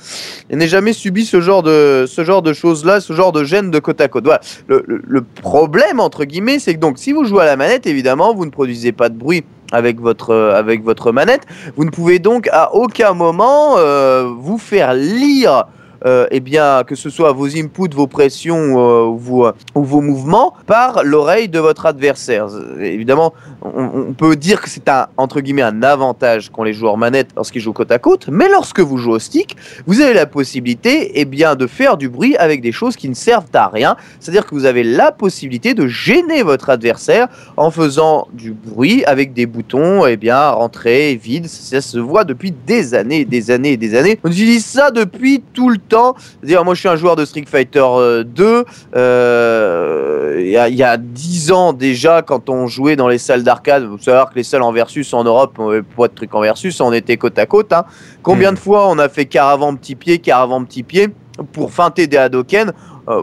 et 0.50 0.56
n'aient 0.56 0.68
jamais 0.68 0.92
subi 0.92 1.24
ce 1.24 1.40
genre 1.40 1.62
de, 1.62 2.04
ce 2.06 2.24
genre 2.24 2.42
de 2.42 2.52
choses-là, 2.52 3.00
ce 3.00 3.12
genre 3.12 3.32
de 3.32 3.44
gêne 3.44 3.70
de 3.70 3.78
côte 3.78 4.00
à 4.00 4.08
côte. 4.08 4.24
Voilà. 4.24 4.33
Le, 4.68 5.22
problème, 5.22 6.00
entre 6.00 6.24
guillemets, 6.24 6.58
c'est 6.58 6.74
que 6.74 6.80
donc, 6.80 6.98
si 6.98 7.12
vous 7.12 7.24
jouez 7.24 7.42
à 7.42 7.46
la 7.46 7.56
manette, 7.56 7.86
évidemment, 7.86 8.34
vous 8.34 8.44
ne 8.44 8.50
produisez 8.50 8.92
pas 8.92 9.08
de 9.08 9.16
bruit 9.16 9.44
avec 9.72 10.00
votre, 10.00 10.30
euh, 10.30 11.12
manette. 11.12 11.42
Vous 11.76 11.84
ne 11.84 11.90
pouvez 11.90 12.18
donc 12.18 12.48
à 12.52 12.74
aucun 12.74 13.12
moment 13.12 13.76
euh, 13.78 14.30
vous 14.38 14.58
faire 14.58 14.94
lire. 14.94 15.64
Euh, 16.04 16.26
eh 16.30 16.40
bien, 16.40 16.82
que 16.86 16.94
ce 16.94 17.10
soit 17.10 17.32
vos 17.32 17.56
inputs, 17.56 17.94
vos 17.94 18.06
pressions 18.06 18.78
euh, 18.78 19.06
ou, 19.06 19.18
vos, 19.18 19.48
ou 19.74 19.82
vos 19.84 20.00
mouvements 20.00 20.54
par 20.66 21.02
l'oreille 21.04 21.48
de 21.48 21.58
votre 21.58 21.86
adversaire. 21.86 22.48
Euh, 22.52 22.80
Évidemment, 22.80 23.32
on, 23.62 24.06
on 24.08 24.12
peut 24.12 24.36
dire 24.36 24.60
que 24.60 24.68
c'est 24.68 24.88
un 24.88 25.06
entre 25.16 25.40
guillemets 25.40 25.62
un 25.62 25.82
avantage 25.82 26.50
qu'ont 26.50 26.64
les 26.64 26.72
joueurs 26.72 26.96
manettes 26.96 27.30
lorsqu'ils 27.36 27.60
jouent 27.60 27.72
côte 27.72 27.90
à 27.90 27.98
côte, 27.98 28.28
mais 28.28 28.48
lorsque 28.48 28.80
vous 28.80 28.98
jouez 28.98 29.14
au 29.14 29.18
stick, 29.18 29.56
vous 29.86 30.00
avez 30.00 30.14
la 30.14 30.26
possibilité 30.26 31.12
eh 31.14 31.24
bien, 31.24 31.54
de 31.54 31.66
faire 31.66 31.96
du 31.96 32.08
bruit 32.08 32.36
avec 32.36 32.60
des 32.60 32.72
choses 32.72 32.96
qui 32.96 33.08
ne 33.08 33.14
servent 33.14 33.44
à 33.54 33.68
rien. 33.68 33.96
C'est-à-dire 34.20 34.46
que 34.46 34.54
vous 34.54 34.66
avez 34.66 34.82
la 34.82 35.12
possibilité 35.12 35.74
de 35.74 35.86
gêner 35.86 36.42
votre 36.42 36.70
adversaire 36.70 37.28
en 37.56 37.70
faisant 37.70 38.28
du 38.32 38.52
bruit 38.52 39.04
avec 39.04 39.32
des 39.32 39.46
boutons, 39.46 40.06
eh 40.06 40.16
bien, 40.16 40.50
rentrée, 40.50 41.14
vide. 41.14 41.46
Ça 41.46 41.80
se 41.80 41.98
voit 41.98 42.24
depuis 42.24 42.52
des 42.66 42.94
années, 42.94 43.24
des 43.24 43.50
années 43.50 43.72
et 43.72 43.76
des 43.76 43.94
années. 43.94 44.18
On 44.24 44.30
utilise 44.30 44.64
ça 44.64 44.90
depuis 44.90 45.42
tout 45.52 45.70
le 45.70 45.78
temps. 45.78 45.93
Moi, 45.94 46.74
je 46.74 46.80
suis 46.80 46.88
un 46.88 46.96
joueur 46.96 47.16
de 47.16 47.24
Street 47.24 47.44
Fighter 47.48 47.82
euh, 47.84 48.24
2. 48.24 48.64
euh, 48.96 50.36
Il 50.40 50.48
y, 50.50 50.56
a, 50.56 50.68
il 50.68 50.74
y 50.74 50.82
a 50.82 50.96
10 50.96 51.52
ans 51.52 51.72
déjà, 51.72 52.22
quand 52.22 52.48
on 52.50 52.66
jouait 52.66 52.96
dans 52.96 53.08
les 53.08 53.18
salles 53.18 53.42
d'arcade, 53.44 53.84
vous 53.84 53.98
savez 53.98 54.24
que 54.30 54.34
les 54.36 54.42
salles 54.42 54.62
en 54.62 54.72
versus 54.72 55.12
en 55.14 55.24
Europe, 55.24 55.54
on 55.58 55.68
avait 55.68 55.82
pas 55.82 56.08
de 56.08 56.14
trucs 56.14 56.34
en 56.34 56.40
versus, 56.40 56.80
on 56.80 56.92
était 56.92 57.16
côte 57.16 57.38
à 57.38 57.46
côte. 57.46 57.72
hein. 57.72 57.84
Combien 58.22 58.52
de 58.52 58.58
fois 58.58 58.88
on 58.88 58.98
a 58.98 59.08
fait 59.08 59.26
caravan 59.26 59.76
petit 59.76 59.94
pied, 59.94 60.18
caravan 60.18 60.64
petit 60.64 60.82
pied 60.82 61.08
pour 61.52 61.72
feinter 61.72 62.06
des 62.06 62.16
Hadoken 62.16 62.68
euh, 62.68 62.72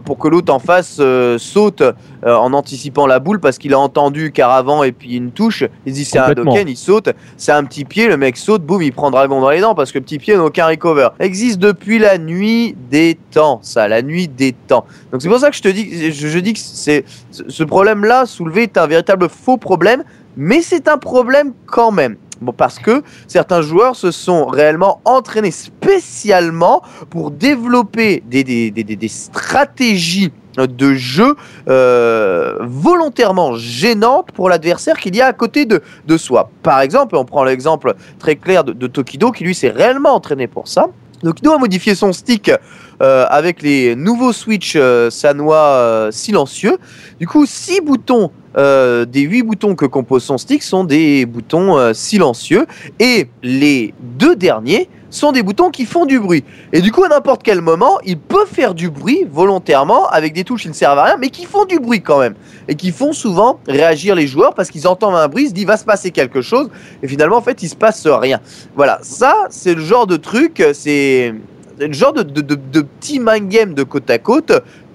pour 0.06 0.18
que 0.20 0.28
l'autre 0.28 0.54
en 0.54 0.60
face 0.60 0.98
euh, 1.00 1.38
saute 1.38 1.82
euh, 1.82 1.94
en 2.36 2.54
anticipant 2.54 3.08
la 3.08 3.20
boule 3.20 3.40
parce 3.40 3.58
qu'il 3.58 3.74
a 3.74 3.80
entendu 3.80 4.32
caravan 4.32 4.84
et 4.84 4.92
puis 4.92 5.16
une 5.16 5.32
touche. 5.32 5.64
Il 5.86 5.92
se 5.94 5.98
dit 5.98 6.06
c'est 6.06 6.18
un. 6.20 6.24
Hadoken, 6.52 6.68
il 6.70 6.78
saute, 6.78 7.10
c'est 7.38 7.52
un 7.52 7.64
petit 7.64 7.84
pied, 7.86 8.08
le 8.08 8.18
mec 8.18 8.38
saute, 8.38 8.64
boum, 8.64 8.82
il 8.82 8.94
prend 8.94 9.10
dragon 9.12 9.42
dans 9.42 9.50
les 9.50 9.60
dents 9.62 9.74
parce 9.76 9.92
que 9.92 10.00
petit 10.00 10.20
pied 10.20 10.36
n'a 10.36 10.44
aucun 10.44 10.68
recover. 10.68 11.08
Existe 11.20 11.60
depuis 11.60 11.98
la 12.00 12.18
nuit 12.18 12.76
des 12.92 13.18
temps, 13.32 13.60
ça, 13.64 13.88
la 13.88 14.02
nuit 14.02 14.28
des 14.28 14.54
temps. 14.54 14.86
Donc 15.12 15.22
c'est 15.22 15.30
pour 15.30 15.40
ça 15.40 15.50
que 15.50 15.56
je 15.56 15.62
te 15.62 15.68
dis, 15.70 16.12
je, 16.12 16.28
je 16.28 16.40
dis 16.40 16.54
que 16.54 16.60
c'est 16.60 17.04
ce- 17.32 17.44
ce 17.50 17.64
problème-là 17.64 18.26
soulevé 18.26 18.64
est 18.64 18.78
un 18.78 18.88
véritable 18.88 19.30
faux 19.30 19.58
problème, 19.58 20.04
mais 20.38 20.62
c'est 20.62 20.88
un 20.88 20.98
problème 20.98 21.54
quand 21.66 21.92
même. 21.92 22.18
Parce 22.58 22.80
que 22.80 23.04
certains 23.28 23.62
joueurs 23.62 23.96
se 23.96 24.10
sont 24.10 24.48
réellement 24.48 25.00
entraînés 25.06 25.52
spécialement 25.52 26.82
pour 27.12 27.30
développer 27.30 28.24
des, 28.26 28.44
des, 28.44 28.72
des, 28.72 28.84
des- 28.84 29.08
stratégies 29.08 30.32
de 30.58 30.94
jeu 30.96 31.36
euh, 31.70 32.58
volontairement 32.62 33.56
gênantes 33.56 34.32
pour 34.32 34.50
l'adversaire 34.50 34.98
qu'il 34.98 35.16
y 35.16 35.22
a 35.22 35.28
à 35.28 35.34
côté 35.34 35.66
de, 35.66 35.82
de 36.08 36.18
soi. 36.18 36.50
Par 36.64 36.82
exemple, 36.82 37.16
on 37.16 37.26
prend 37.26 37.44
l'exemple 37.44 37.94
très 38.20 38.36
clair 38.36 38.64
de, 38.64 38.74
de 38.74 38.88
Tokido 38.88 39.32
qui 39.32 39.44
lui 39.44 39.54
s'est 39.56 39.70
réellement 39.70 40.16
entraîné 40.16 40.48
pour 40.48 40.68
ça. 40.68 40.88
Tokido 41.24 41.52
a 41.54 41.58
modifié 41.60 41.94
son 41.94 42.12
stick 42.12 42.52
euh, 43.02 43.26
avec 43.30 43.62
les 43.62 43.96
nouveaux 43.96 44.34
switch 44.34 44.74
euh, 44.76 45.12
sanois 45.12 45.58
euh, 45.58 46.12
silencieux. 46.12 46.80
Du 47.20 47.28
coup, 47.28 47.46
six 47.46 47.80
boutons 47.80 48.32
euh, 48.58 49.06
des 49.06 49.22
huit 49.22 49.44
boutons 49.44 49.76
que 49.76 49.86
compose 49.86 50.24
son 50.24 50.38
stick 50.38 50.64
sont 50.64 50.84
des 50.84 51.26
boutons 51.26 51.78
euh, 51.78 51.94
silencieux 51.94 52.66
et 53.00 53.28
les 53.44 53.94
deux 54.02 54.36
derniers 54.36 54.90
sont 55.10 55.32
des 55.32 55.44
boutons 55.44 55.70
qui 55.70 55.86
font 55.86 56.06
du 56.06 56.20
bruit. 56.20 56.44
Et 56.72 56.82
du 56.82 56.92
coup, 56.92 57.04
à 57.04 57.10
n'importe 57.10 57.44
quel 57.44 57.62
moment, 57.62 58.00
il 58.06 58.18
peut 58.18 58.46
faire 58.46 58.74
du 58.74 58.90
bruit 58.90 59.28
volontairement 59.30 60.08
avec 60.08 60.34
des 60.34 60.44
touches 60.44 60.64
qui 60.64 60.70
ne 60.70 60.74
servent 60.74 61.00
à 61.00 61.04
rien, 61.04 61.18
mais 61.18 61.30
qui 61.30 61.46
font 61.46 61.66
du 61.66 61.80
bruit 61.80 62.02
quand 62.02 62.20
même. 62.20 62.36
Et 62.68 62.76
qui 62.76 62.92
font 62.92 63.12
souvent 63.12 63.60
réagir 63.68 64.16
les 64.16 64.28
joueurs 64.28 64.54
parce 64.54 64.70
qu'ils 64.70 64.88
entendent 64.88 65.16
un 65.16 65.28
bruit, 65.28 65.44
ils 65.44 65.50
se 65.50 65.54
disent 65.54 65.66
va 65.66 65.78
se 65.78 65.86
passer 65.86 66.12
quelque 66.12 66.42
chose, 66.42 66.70
et 67.04 67.08
finalement, 67.08 67.38
en 67.38 67.42
fait, 67.42 67.62
il 67.62 67.70
se 67.70 67.76
passe 67.76 68.08
rien. 68.08 68.40
Voilà, 68.76 69.00
ça, 69.02 69.36
c'est 69.50 69.76
le 69.76 69.82
genre 69.82 70.08
de 70.08 70.16
truc, 70.16 70.64
c'est 70.74 71.34
c'est 71.82 71.88
le 71.88 71.94
genre 71.94 72.14
de, 72.14 72.22
de, 72.22 72.42
de, 72.42 72.54
de 72.54 72.82
petit 72.82 73.20
mind 73.20 73.50
game 73.50 73.74
de 73.74 73.82
côte 73.82 74.08
à 74.12 74.20
côte 74.20 74.52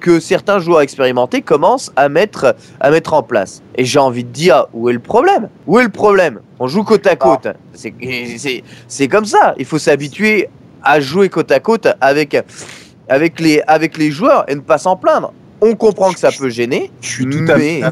que 0.06 0.20
certains 0.20 0.60
joueurs 0.60 0.82
expérimentés 0.82 1.42
commencent 1.42 1.90
à 1.96 2.08
mettre, 2.08 2.54
à 2.78 2.92
mettre 2.92 3.12
en 3.12 3.24
place. 3.24 3.60
Et 3.74 3.84
j'ai 3.84 3.98
envie 3.98 4.22
de 4.22 4.28
dire, 4.30 4.66
où 4.72 4.88
est 4.88 4.92
le 4.92 5.00
problème? 5.00 5.48
Où 5.66 5.80
est 5.80 5.82
le 5.82 5.88
problème? 5.88 6.38
On 6.60 6.68
joue 6.68 6.84
côte 6.84 7.08
à 7.08 7.16
côte. 7.16 7.48
C'est- 7.74 9.08
comme 9.08 9.24
ça. 9.24 9.54
Il 9.58 9.64
faut 9.64 9.80
s'habituer 9.80 10.48
à 10.84 11.00
jouer 11.00 11.28
côte 11.28 11.50
à 11.50 11.58
côte 11.58 11.88
avec, 12.00 12.36
avec, 13.08 13.40
les, 13.40 13.60
avec 13.66 13.98
les 13.98 14.12
joueurs 14.12 14.44
et 14.48 14.54
ne 14.54 14.60
pas 14.60 14.78
s'en 14.78 14.94
plaindre. 14.94 15.32
On 15.60 15.74
comprend 15.74 16.12
que 16.12 16.20
ça 16.20 16.30
peut 16.30 16.50
gêner, 16.50 16.92
Je 17.00 17.08
suis 17.08 17.26
tout 17.28 17.44
à 17.48 17.58
fait, 17.58 17.82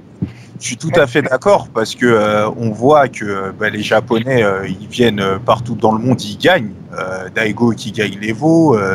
je 0.61 0.65
suis 0.67 0.77
tout 0.77 0.93
à 0.95 1.09
fait 1.09 1.23
d'accord 1.23 1.67
parce 1.75 1.97
que 1.97 2.07
euh, 2.07 2.49
on 2.57 2.71
voit 2.71 3.09
que 3.09 3.51
bah, 3.59 3.71
les 3.71 3.83
Japonais, 3.83 4.45
euh, 4.45 4.69
ils 4.69 4.87
viennent 4.87 5.19
euh, 5.19 5.39
partout 5.45 5.75
dans 5.75 5.91
le 5.93 5.99
monde, 5.99 6.23
ils 6.23 6.39
gagnent. 6.39 6.75
Euh, 6.97 7.29
Daigo 7.35 7.71
qui 7.71 7.91
gagne 7.91 8.17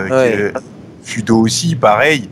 Ouais. 0.09 0.51
que- 0.53 0.59
Fudo 1.03 1.39
aussi, 1.41 1.75
pareil, 1.75 2.29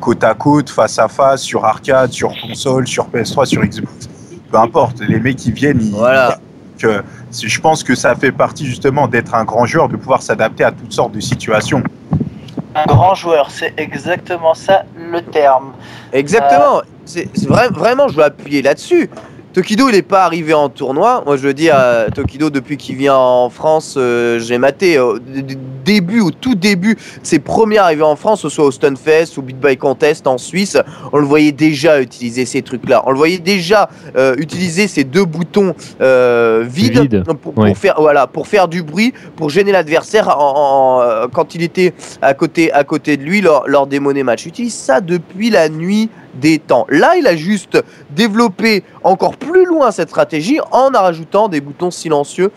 côte 0.00 0.24
à 0.24 0.34
côte, 0.34 0.70
face 0.70 0.98
à 0.98 1.08
face, 1.08 1.42
sur 1.42 1.64
arcade, 1.64 2.12
sur 2.12 2.32
console, 2.40 2.86
sur 2.86 3.08
PS3, 3.08 3.46
sur 3.46 3.62
Xbox. 3.62 4.08
Peu 4.50 4.58
importe, 4.58 5.00
les 5.00 5.18
mecs 5.18 5.36
qui 5.36 5.52
viennent, 5.52 5.80
ils, 5.80 5.92
Voilà. 5.92 6.38
que 6.78 7.02
je 7.32 7.60
pense 7.60 7.82
que 7.82 7.94
ça 7.94 8.14
fait 8.14 8.32
partie 8.32 8.66
justement 8.66 9.08
d'être 9.08 9.34
un 9.34 9.44
grand 9.44 9.66
joueur, 9.66 9.88
de 9.88 9.96
pouvoir 9.96 10.22
s'adapter 10.22 10.64
à 10.64 10.70
toutes 10.72 10.92
sortes 10.92 11.12
de 11.12 11.20
situations. 11.20 11.82
un 12.76 12.84
grand 12.86 13.14
joueur, 13.14 13.50
c'est 13.50 13.74
exactement 13.76 14.54
ça 14.54 14.84
le 14.96 15.20
terme. 15.22 15.72
Exactement. 16.12 16.82
C'est 17.04 17.28
c'est 17.34 17.48
vrai, 17.48 17.68
vraiment, 17.68 18.08
je 18.08 18.16
veux 18.16 18.24
appuyer 18.24 18.62
là-dessus. 18.62 19.10
Tokido, 19.54 19.88
il 19.88 19.92
n'est 19.94 20.02
pas 20.02 20.24
arrivé 20.24 20.52
en 20.52 20.68
tournoi. 20.68 21.22
Moi, 21.24 21.36
je 21.36 21.42
veux 21.46 21.54
dire, 21.54 21.74
euh, 21.78 22.08
Tokido, 22.12 22.50
depuis 22.50 22.76
qu'il 22.76 22.96
vient 22.96 23.14
en 23.14 23.50
France, 23.50 23.94
euh, 23.96 24.40
j'ai 24.40 24.58
maté 24.58 24.98
au 24.98 25.20
d- 25.20 25.56
début, 25.84 26.20
au 26.20 26.32
tout 26.32 26.56
début, 26.56 26.96
ses 27.22 27.38
premières 27.38 27.84
arrivées 27.84 28.02
en 28.02 28.16
France, 28.16 28.42
que 28.42 28.48
ce 28.48 28.54
soit 28.56 28.64
au 28.64 28.70
Stunfest 28.72 29.36
ou 29.36 29.42
Beat 29.42 29.60
by 29.60 29.76
Contest 29.76 30.26
en 30.26 30.38
Suisse, 30.38 30.76
on 31.12 31.18
le 31.18 31.24
voyait 31.26 31.52
déjà 31.52 32.00
utiliser 32.00 32.46
ces 32.46 32.62
trucs-là. 32.62 33.04
On 33.06 33.12
le 33.12 33.16
voyait 33.16 33.38
déjà 33.38 33.88
euh, 34.16 34.34
utiliser 34.38 34.88
ces 34.88 35.04
deux 35.04 35.24
boutons 35.24 35.74
euh, 36.00 36.64
vides 36.68 36.98
Vide, 37.02 37.22
pour, 37.68 37.78
faire, 37.78 37.94
voilà, 37.98 38.26
pour 38.26 38.48
faire 38.48 38.66
du 38.66 38.82
bruit, 38.82 39.14
pour 39.36 39.50
gêner 39.50 39.70
l'adversaire 39.70 40.36
en- 40.36 40.98
en, 40.98 41.00
euh, 41.02 41.26
quand 41.32 41.54
il 41.54 41.62
était 41.62 41.92
à 42.22 42.34
côté, 42.34 42.72
à 42.72 42.82
côté 42.82 43.16
de 43.16 43.22
lui 43.22 43.40
lors, 43.40 43.68
lors 43.68 43.86
des 43.86 44.00
monnaies 44.00 44.24
match. 44.24 44.46
Il 44.46 44.48
utilise 44.48 44.74
ça 44.74 45.00
depuis 45.00 45.50
la 45.50 45.68
nuit 45.68 46.08
des 46.40 46.58
temps. 46.58 46.86
Là, 46.88 47.16
il 47.16 47.26
a 47.26 47.36
juste 47.36 47.82
développé 48.10 48.82
encore 49.02 49.36
plus 49.36 49.64
loin 49.64 49.90
cette 49.90 50.08
stratégie 50.08 50.58
en 50.72 50.88
rajoutant 50.90 51.48
des 51.48 51.60
boutons 51.60 51.90
silencieux 51.90 52.50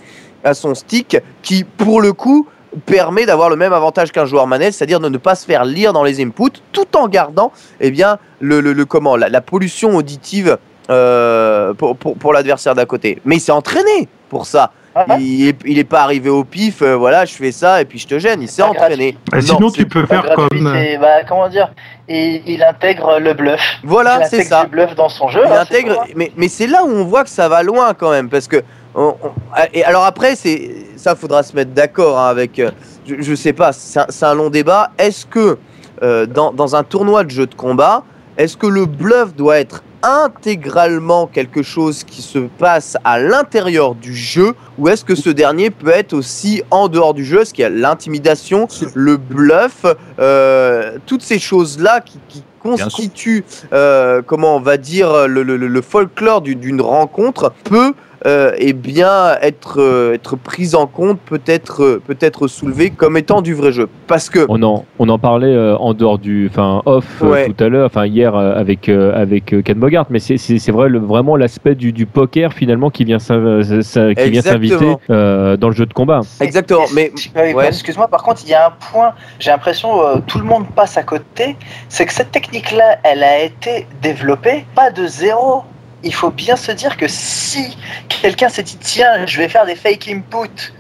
à 0.44 0.54
son 0.54 0.76
stick 0.76 1.18
qui, 1.42 1.64
pour 1.64 2.02
le 2.02 2.14
coup, 2.14 2.48
permet 2.86 3.26
d'avoir 3.26 3.50
le 3.50 3.56
même 3.56 3.74
avantage 3.74 4.12
qu'un 4.12 4.26
joueur 4.26 4.46
manette, 4.46 4.74
c'est-à-dire 4.74 5.00
de 5.00 5.10
ne 5.10 5.18
pas 5.18 5.36
se 5.36 5.46
faire 5.46 5.66
lire 5.66 5.94
dans 5.94 6.04
les 6.04 6.22
inputs, 6.22 6.62
tout 6.72 6.96
en 6.96 7.08
gardant, 7.08 7.52
eh 7.80 7.92
bien, 7.92 8.18
le, 8.40 8.60
le- 8.62 8.86
comment, 8.86 9.16
la, 9.16 9.30
la 9.30 9.42
pollution 9.42 9.96
auditive 9.96 10.58
euh, 10.90 11.74
pour, 11.74 11.98
pour, 11.98 12.16
pour 12.18 12.34
l'adversaire 12.34 12.76
d'à 12.76 12.86
côté. 12.86 13.22
Mais 13.26 13.38
il 13.38 13.40
s'est 13.40 13.52
entraîné 13.52 14.08
pour 14.30 14.46
ça. 14.46 14.72
Ah, 15.08 15.18
Il, 15.20 15.50
est, 15.50 15.58
il 15.66 15.78
est 15.78 15.84
pas 15.84 16.02
arrivé 16.02 16.30
au 16.30 16.44
pif, 16.44 16.82
euh, 16.82 16.96
voilà, 16.96 17.26
je 17.26 17.34
fais 17.34 17.52
ça 17.52 17.82
et 17.82 17.86
puis 17.86 18.00
je 18.00 18.08
te 18.08 18.18
gêne. 18.20 18.42
Il 18.42 18.48
s'est 18.48 18.64
entraîné. 18.64 19.18
Non, 19.34 19.42
sinon, 19.42 19.70
tu 19.72 19.86
peux 19.86 20.06
faire 20.06 20.24
gratuit, 20.24 20.60
comme. 20.60 20.74
c'est- 20.74 20.98
bah, 20.98 21.24
comment 21.28 21.50
dire 21.50 21.72
il, 22.08 22.42
il 22.48 22.64
intègre 22.64 23.20
le 23.20 23.34
bluff. 23.34 23.60
Voilà, 23.84 24.20
il 24.22 24.28
c'est 24.28 24.36
intègre 24.38 24.50
ça. 24.50 24.64
du 24.64 24.70
bluff 24.72 24.96
dans 24.96 25.10
son 25.10 25.28
jeu. 25.28 25.42
il 25.46 25.52
hein, 25.52 25.60
intègre, 25.62 26.04
mais, 26.16 26.32
mais 26.36 26.48
c'est 26.48 26.68
là 26.68 26.84
où 26.86 26.90
on 26.90 27.04
voit 27.04 27.24
que 27.24 27.30
ça 27.30 27.48
va 27.50 27.64
loin 27.64 27.94
quand 27.94 28.12
même, 28.12 28.30
parce 28.30 28.48
que 28.48 28.58
on- 28.96 29.16
on- 29.24 29.32
et 29.74 29.84
alors 29.84 30.06
après 30.06 30.36
c'est 30.36 30.72
ça, 30.96 31.16
faudra 31.16 31.44
se 31.44 31.56
mettre 31.56 31.72
d'accord 31.72 32.18
hein, 32.18 32.30
avec, 32.30 32.58
euh, 32.60 32.72
je, 33.08 33.16
je 33.20 33.36
sais 33.36 33.54
pas, 33.54 33.72
c'est 33.74 34.24
un, 34.26 34.34
long 34.34 34.50
débat. 34.50 34.92
Est-ce 34.98 35.26
que 35.26 35.58
euh, 36.02 36.26
dans, 36.26 36.52
dans 36.52 36.76
un 36.76 36.84
tournoi 36.84 37.24
de 37.24 37.30
jeu 37.30 37.46
de 37.46 37.56
combat, 37.56 38.04
est-ce 38.38 38.56
que 38.58 38.68
le 38.68 38.86
bluff 38.86 39.36
doit 39.36 39.60
être 39.60 39.84
intégralement 40.08 41.28
quelque 41.28 41.62
chose 41.64 42.04
qui 42.04 42.22
se 42.22 42.40
passe 42.40 42.98
à 43.04 43.20
l'intérieur 43.20 43.94
du 43.96 44.16
jeu, 44.16 44.54
ou 44.78 44.88
est-ce 44.88 45.04
que 45.04 45.16
ce 45.16 45.30
dernier 45.30 45.70
peut 45.70 45.90
être 45.90 46.14
aussi 46.14 46.64
en 46.72 46.88
dehors 46.88 47.14
du 47.14 47.26
jeu, 47.26 47.42
est-ce 47.42 47.54
qu'il 47.54 47.64
y 47.64 47.66
a 47.66 47.70
l'intimidation, 47.70 48.68
le 48.96 49.18
bluff, 49.18 49.86
euh, 50.20 50.98
toutes 51.06 51.22
ces 51.24 51.40
choses-là 51.40 52.02
qui, 52.02 52.20
qui 52.30 52.44
constitue, 52.60 53.44
euh, 53.74 54.22
comment 54.26 54.56
on 54.56 54.60
va 54.62 54.78
dire, 54.78 55.28
le, 55.28 55.44
le- 55.44 55.56
le 55.58 55.82
folklore 55.82 56.42
du- 56.42 56.56
d'une 56.56 56.82
rencontre 56.82 57.54
peut 57.64 57.94
euh, 58.26 58.52
eh 58.58 58.74
bien 58.74 59.36
être 59.42 59.80
euh, 59.80 60.14
être 60.14 60.36
prise 60.36 60.76
en 60.76 60.88
compte, 60.88 61.20
peut-être 61.20 61.84
euh, 61.84 62.02
peut-être 62.06 62.48
soulevée 62.48 62.90
comme 62.90 63.18
étant 63.18 63.42
du 63.42 63.54
vrai 63.54 63.72
jeu. 63.72 63.88
Parce 64.08 64.30
que 64.30 64.46
On 64.50 64.62
en, 64.64 64.86
on 65.00 65.10
en 65.10 65.20
parlait 65.20 65.54
euh, 65.54 65.78
en 65.78 65.94
dehors 65.94 66.18
du, 66.20 66.48
enfin 66.50 66.82
off 66.86 67.06
euh, 67.22 67.28
Ouais. 67.28 67.48
tout 67.50 67.64
à 67.64 67.70
l'heure, 67.70 67.86
enfin 67.86 68.06
hier 68.06 68.36
euh, 68.36 68.56
avec 68.56 68.90
euh, 68.90 69.14
avec 69.22 69.56
Ken 69.64 69.78
Bogart, 69.78 70.08
mais 70.10 70.20
c'est 70.20 70.72
vrai 70.72 70.90
le, 70.90 71.00
vraiment 71.00 71.36
l'aspect 71.36 71.76
du, 71.76 71.92
du 71.94 72.06
poker 72.06 72.54
finalement 72.54 72.90
qui 72.90 73.04
vient 73.06 73.18
qui 73.18 74.30
vient 74.30 74.42
s'inviter 74.42 74.96
euh, 75.10 75.58
dans 75.58 75.70
le 75.70 75.76
jeu 75.76 75.86
de 75.86 75.94
combat. 75.94 76.22
exactement. 76.40 76.86
Mais 76.94 77.12
ouais. 77.36 77.68
Excuse-moi, 77.68 78.08
par 78.08 78.24
contre, 78.24 78.42
il 78.46 78.50
y 78.50 78.54
a 78.54 78.68
un 78.68 78.72
point, 78.92 79.14
j'ai 79.40 79.52
l'impression 79.52 80.02
euh, 80.02 80.16
tout 80.26 80.40
le 80.40 80.46
monde 80.46 80.66
passe 80.76 80.98
à 80.98 81.04
côté, 81.04 81.56
c'est 81.90 82.06
que 82.06 82.14
cette 82.14 82.32
technique-là, 82.32 82.98
elle 83.04 83.24
a 83.24 83.44
été 83.44 83.86
développée 84.02 84.66
pas 84.76 84.90
de 84.92 85.06
zéro. 85.08 85.64
Il 86.04 86.14
faut 86.14 86.30
bien 86.30 86.56
se 86.56 86.72
dire 86.72 86.96
que 86.98 87.08
si 87.08 87.78
quelqu'un 88.08 88.50
s'est 88.50 88.64
dit 88.64 88.78
tiens, 88.78 89.26
je 89.26 89.38
vais 89.38 89.50
faire 89.50 89.66
des 89.66 89.76
fake 89.76 90.08
inputs, 90.10 90.74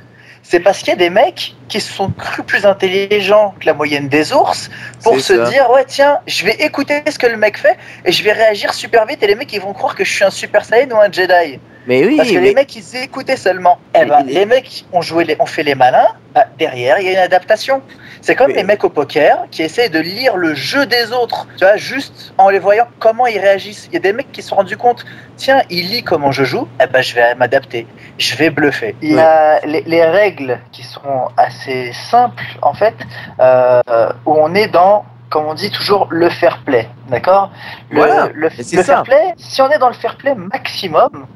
c'est 0.43 0.59
parce 0.59 0.79
qu'il 0.79 0.89
y 0.89 0.93
a 0.93 0.95
des 0.95 1.09
mecs 1.09 1.55
qui 1.67 1.81
se 1.81 1.91
sont 1.91 2.09
crus 2.11 2.45
plus 2.45 2.65
intelligents 2.65 3.53
que 3.59 3.65
la 3.65 3.73
moyenne 3.73 4.07
des 4.07 4.31
ours 4.31 4.69
pour 5.03 5.19
se 5.19 5.35
ça. 5.35 5.49
dire 5.49 5.69
ouais 5.71 5.83
tiens, 5.85 6.19
je 6.27 6.45
vais 6.45 6.53
écouter 6.63 7.01
ce 7.09 7.19
que 7.19 7.27
le 7.27 7.35
mec 7.35 7.57
fait 7.57 7.77
et 8.05 8.11
je 8.11 8.23
vais 8.23 8.31
réagir 8.31 8.73
super 8.73 9.05
vite 9.05 9.21
et 9.23 9.27
les 9.27 9.35
mecs 9.35 9.51
ils 9.51 9.59
vont 9.59 9.73
croire 9.73 9.95
que 9.95 10.05
je 10.05 10.13
suis 10.13 10.23
un 10.23 10.29
Super 10.29 10.63
Saiyan 10.63 10.89
ou 10.91 10.99
un 10.99 11.11
Jedi. 11.11 11.59
Mais 11.87 12.05
oui, 12.05 12.17
Parce 12.17 12.29
que 12.29 12.35
mais- 12.35 12.41
les 12.41 12.53
mecs, 12.53 12.75
ils 12.75 12.95
écoutaient 12.97 13.37
seulement. 13.37 13.79
Eh 13.95 14.05
ben, 14.05 14.23
Mais- 14.25 14.33
les 14.33 14.45
mecs 14.45 14.85
ont 14.91 15.01
joué, 15.01 15.23
les, 15.23 15.35
ont 15.39 15.45
fait 15.45 15.63
les 15.63 15.73
malins. 15.75 16.07
Bah, 16.35 16.45
derrière, 16.59 16.99
il 16.99 17.05
y 17.05 17.09
a 17.09 17.13
une 17.13 17.17
adaptation. 17.17 17.81
C'est 18.21 18.35
comme 18.35 18.47
Mais- 18.47 18.55
les 18.55 18.63
mecs 18.63 18.83
au 18.83 18.89
poker 18.89 19.45
qui 19.51 19.63
essayent 19.63 19.89
de 19.89 19.99
lire 19.99 20.35
le 20.35 20.53
jeu 20.53 20.85
des 20.85 21.11
autres. 21.13 21.47
Tu 21.57 21.63
vois, 21.63 21.77
juste 21.77 22.33
en 22.37 22.49
les 22.49 22.59
voyant 22.59 22.87
comment 22.99 23.25
ils 23.25 23.39
réagissent. 23.39 23.87
Il 23.87 23.93
y 23.93 23.97
a 23.97 24.01
des 24.01 24.13
mecs 24.13 24.31
qui 24.31 24.41
se 24.41 24.49
sont 24.49 24.55
rendus 24.55 24.77
compte. 24.77 25.05
Tiens, 25.37 25.61
il 25.69 25.89
lit 25.89 26.03
comment 26.03 26.31
je 26.31 26.43
joue. 26.43 26.67
Eh 26.83 26.87
ben, 26.87 27.01
je 27.01 27.15
vais 27.15 27.33
m'adapter. 27.35 27.87
Je 28.17 28.35
vais 28.35 28.49
bluffer. 28.49 28.95
Il 29.01 29.13
y 29.13 29.19
a 29.19 29.65
les, 29.65 29.81
les 29.87 30.03
règles 30.03 30.59
qui 30.71 30.83
sont 30.83 31.29
assez 31.37 31.93
simples, 31.93 32.43
en 32.61 32.73
fait, 32.73 32.95
euh, 33.39 33.81
où 34.25 34.33
on 34.37 34.53
est 34.53 34.67
dans 34.67 35.05
comme 35.29 35.45
on 35.45 35.53
dit 35.55 35.69
toujours, 35.71 36.07
le 36.09 36.29
fair 36.29 36.59
play, 36.65 36.87
d'accord? 37.09 37.51
Le, 37.89 37.97
Voilà, 37.97 38.29
le, 38.33 38.49
fair 38.49 39.03
play, 39.03 39.33
si 39.35 39.61
on 39.61 39.69
est 39.69 39.77
dans 39.77 39.89
le 39.89 39.93
fair 39.93 40.15
play 40.15 40.33
maximum, 40.35 41.27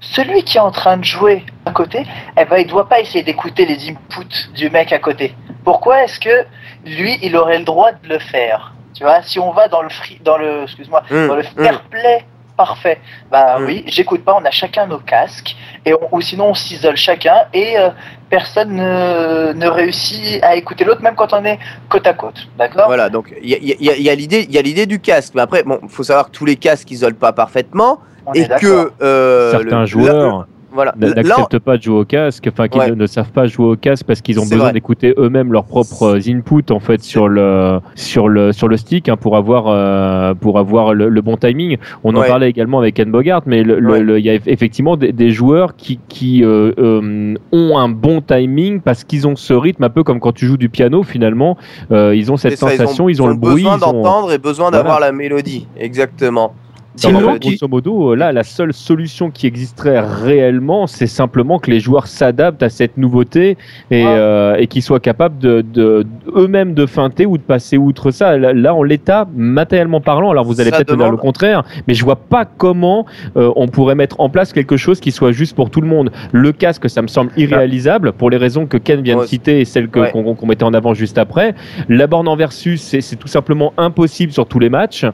celui 0.00 0.42
qui 0.44 0.56
est 0.58 0.60
en 0.60 0.70
train 0.70 0.96
de 0.96 1.04
jouer 1.04 1.44
à 1.66 1.70
côté, 1.72 2.04
eh 2.40 2.44
ben, 2.44 2.58
il 2.58 2.64
ne 2.66 2.70
doit 2.70 2.88
pas 2.88 3.00
essayer 3.00 3.22
d'écouter 3.24 3.66
les 3.66 3.88
inputs 3.90 4.50
du 4.54 4.70
mec 4.70 4.92
à 4.92 4.98
côté. 4.98 5.34
Pourquoi 5.64 6.04
est-ce 6.04 6.20
que 6.20 6.44
lui, 6.86 7.18
il 7.22 7.36
aurait 7.36 7.58
le 7.58 7.64
droit 7.64 7.90
de 7.92 8.08
le 8.08 8.18
faire? 8.18 8.74
Tu 8.94 9.02
vois, 9.04 9.22
si 9.22 9.38
on 9.38 9.50
va 9.52 9.68
dans 9.68 9.82
le 9.82 9.88
free, 9.90 10.20
dans 10.24 10.36
le, 10.38 10.62
excuse-moi, 10.64 11.02
Hum, 11.10 11.28
dans 11.28 11.34
le 11.36 11.42
hum. 11.56 11.64
fair 11.64 11.82
play 11.84 12.24
parfait, 12.56 12.98
bah 13.30 13.58
Mm. 13.60 13.64
oui, 13.66 13.84
j'écoute 13.86 14.24
pas, 14.24 14.34
on 14.34 14.44
a 14.44 14.50
chacun 14.50 14.86
nos 14.88 14.98
casques, 14.98 15.54
et 15.86 15.94
on- 15.94 16.08
ou 16.10 16.20
sinon 16.20 16.46
on 16.48 16.54
s'isole 16.54 16.96
chacun, 16.96 17.44
et 17.52 17.78
euh, 17.78 17.90
personne 18.30 18.74
ne, 18.74 19.52
ne 19.52 19.66
réussit 19.68 20.42
à 20.42 20.56
écouter 20.56 20.82
l'autre, 20.84 21.00
même 21.02 21.14
quand 21.14 21.32
on 21.32 21.44
est 21.44 21.60
côte 21.88 22.08
à 22.08 22.14
côte, 22.14 22.48
d'accord? 22.58 22.86
Voilà, 22.86 23.10
donc 23.10 23.32
il 23.40 23.48
y 23.50 23.54
a, 23.54 23.58
y 23.60 23.88
a- 23.90 23.94
il 23.96 24.02
y 24.02 24.10
a 24.10 24.14
l'idée, 24.16 24.44
il 24.48 24.52
y 24.52 24.58
a 24.58 24.62
l'idée 24.62 24.86
du 24.86 24.98
casque. 24.98 25.34
Mais 25.36 25.42
après, 25.42 25.62
bon, 25.62 25.78
faut 25.88 26.02
savoir 26.02 26.26
que 26.26 26.36
tous 26.36 26.46
les 26.46 26.56
casques 26.56 26.90
isolent 26.90 27.14
pas 27.16 27.32
parfaitement 27.32 28.00
On 28.28 28.32
et 28.34 28.46
que 28.60 28.90
euh, 29.02 29.50
Certains 29.50 29.80
le- 29.80 29.86
joueurs 29.86 30.46
voilà, 30.70 30.94
n'acceptent 30.98 31.58
pas 31.60 31.78
de 31.78 31.82
jouer 31.82 32.00
au 32.00 32.04
casque, 32.04 32.46
enfin 32.52 32.68
qui 32.68 32.78
Ouais. 32.78 32.90
ne, 32.90 32.94
ne 32.94 33.06
savent 33.06 33.32
pas 33.32 33.46
jouer 33.46 33.66
au 33.68 33.76
casque 33.76 34.04
parce 34.06 34.20
qu'ils 34.20 34.38
ont 34.38 34.46
besoin 34.46 34.70
d'écouter 34.70 35.14
eux-mêmes 35.16 35.50
leurs 35.50 35.64
propres 35.64 36.18
inputs 36.28 36.70
en 36.70 36.78
fait 36.78 37.02
sur 37.02 37.26
le 37.26 37.80
sur 37.94 38.28
le 38.28 38.52
sur 38.52 38.68
le 38.68 38.76
stick 38.76 39.08
hein, 39.08 39.16
pour 39.16 39.36
avoir 39.36 39.64
euh, 39.68 40.34
pour 40.34 40.58
avoir 40.58 40.92
le, 40.92 41.08
le 41.08 41.20
bon 41.22 41.36
timing. 41.38 41.78
On 42.04 42.14
en 42.14 42.22
parlait 42.22 42.50
également 42.50 42.78
avec 42.80 42.94
Ken 42.96 43.10
Bogart, 43.10 43.42
mais 43.46 43.62
le- 43.62 43.80
le- 43.80 43.90
Ouais. 43.92 44.00
le- 44.00 44.18
il 44.18 44.26
y 44.26 44.30
a 44.30 44.34
eff- 44.36 44.42
effectivement 44.46 44.96
des, 44.98 45.10
des 45.12 45.30
joueurs 45.30 45.74
qui 45.74 45.98
qui 46.08 46.44
euh, 46.44 46.72
euh, 46.78 47.34
ont 47.50 47.78
un 47.78 47.88
bon 47.88 48.20
timing 48.20 48.80
parce 48.82 49.04
qu'ils 49.04 49.26
ont 49.26 49.36
ce 49.36 49.54
rythme 49.54 49.84
un 49.84 49.90
peu 49.90 50.04
comme 50.04 50.20
quand 50.20 50.32
tu 50.32 50.44
joues 50.46 50.58
du 50.58 50.68
piano 50.68 51.02
finalement. 51.02 51.56
Euh, 51.90 52.14
ils 52.14 52.30
ont 52.30 52.36
cette 52.36 52.58
ça, 52.58 52.68
sensation, 52.68 53.08
ils 53.08 53.22
ont, 53.22 53.26
le 53.26 53.34
bruit, 53.34 53.54
besoin 53.64 53.78
ils 53.78 53.84
ont 53.84 53.92
d'entendre 53.94 54.32
et 54.32 54.38
besoin 54.38 54.70
d'avoir 54.70 55.00
la 55.00 55.12
mélodie. 55.12 55.66
Exactement. 55.78 56.52
Sinon, 56.98 57.34
euh, 57.34 57.38
grosso 57.38 57.68
modo, 57.68 58.12
euh, 58.12 58.16
là, 58.16 58.32
la 58.32 58.42
seule 58.42 58.72
solution 58.72 59.30
qui 59.30 59.46
existerait 59.46 60.00
réellement, 60.00 60.86
c'est 60.86 61.06
simplement 61.06 61.58
que 61.58 61.70
les 61.70 61.80
joueurs 61.80 62.06
s'adaptent 62.06 62.62
à 62.62 62.68
cette 62.68 62.96
nouveauté 62.96 63.56
et, 63.90 64.04
euh, 64.06 64.56
et 64.58 64.66
qu'ils 64.66 64.82
soient 64.82 65.00
capables 65.00 65.38
de, 65.38 65.62
de- 65.62 66.04
eux-mêmes 66.34 66.74
de 66.74 66.86
feinter 66.86 67.26
ou 67.26 67.38
de 67.38 67.42
passer 67.42 67.76
outre 67.76 68.10
ça. 68.10 68.36
Là, 68.36 68.52
là, 68.52 68.74
en 68.74 68.82
l'état, 68.82 69.28
matériellement 69.34 70.00
parlant, 70.00 70.30
alors 70.30 70.44
vous 70.44 70.60
allez 70.60 70.70
peut-être 70.70 70.96
dire 70.96 71.10
le 71.10 71.16
contraire, 71.16 71.62
mais 71.86 71.94
je 71.94 72.04
vois 72.04 72.16
pas 72.16 72.44
comment 72.44 73.06
euh, 73.36 73.50
on 73.56 73.68
pourrait 73.68 73.94
mettre 73.94 74.20
en 74.20 74.28
place 74.28 74.52
quelque 74.52 74.76
chose 74.76 75.00
qui 75.00 75.12
soit 75.12 75.32
juste 75.32 75.54
pour 75.54 75.70
tout 75.70 75.80
le 75.80 75.86
monde. 75.88 76.10
Le 76.32 76.52
casque, 76.52 76.88
ça 76.90 77.02
me 77.02 77.08
semble 77.08 77.30
irréalisable 77.36 78.12
pour 78.12 78.30
les 78.30 78.36
raisons 78.36 78.66
que 78.66 78.76
Ken 78.76 79.00
vient 79.02 79.16
Ouais. 79.16 79.22
de 79.24 79.28
citer 79.28 79.60
et 79.60 79.64
celles 79.64 79.88
Ouais. 79.94 80.10
qu'on 80.12 80.46
mettait 80.46 80.64
en 80.64 80.74
avant 80.74 80.94
juste 80.94 81.18
après. 81.18 81.54
La 81.88 82.06
borne 82.06 82.28
en 82.28 82.36
versus, 82.36 82.80
c'est 82.82 83.16
tout 83.16 83.28
simplement 83.28 83.72
impossible 83.76 84.32
sur 84.32 84.46
tous 84.46 84.58
les 84.58 84.68
matchs. 84.68 85.04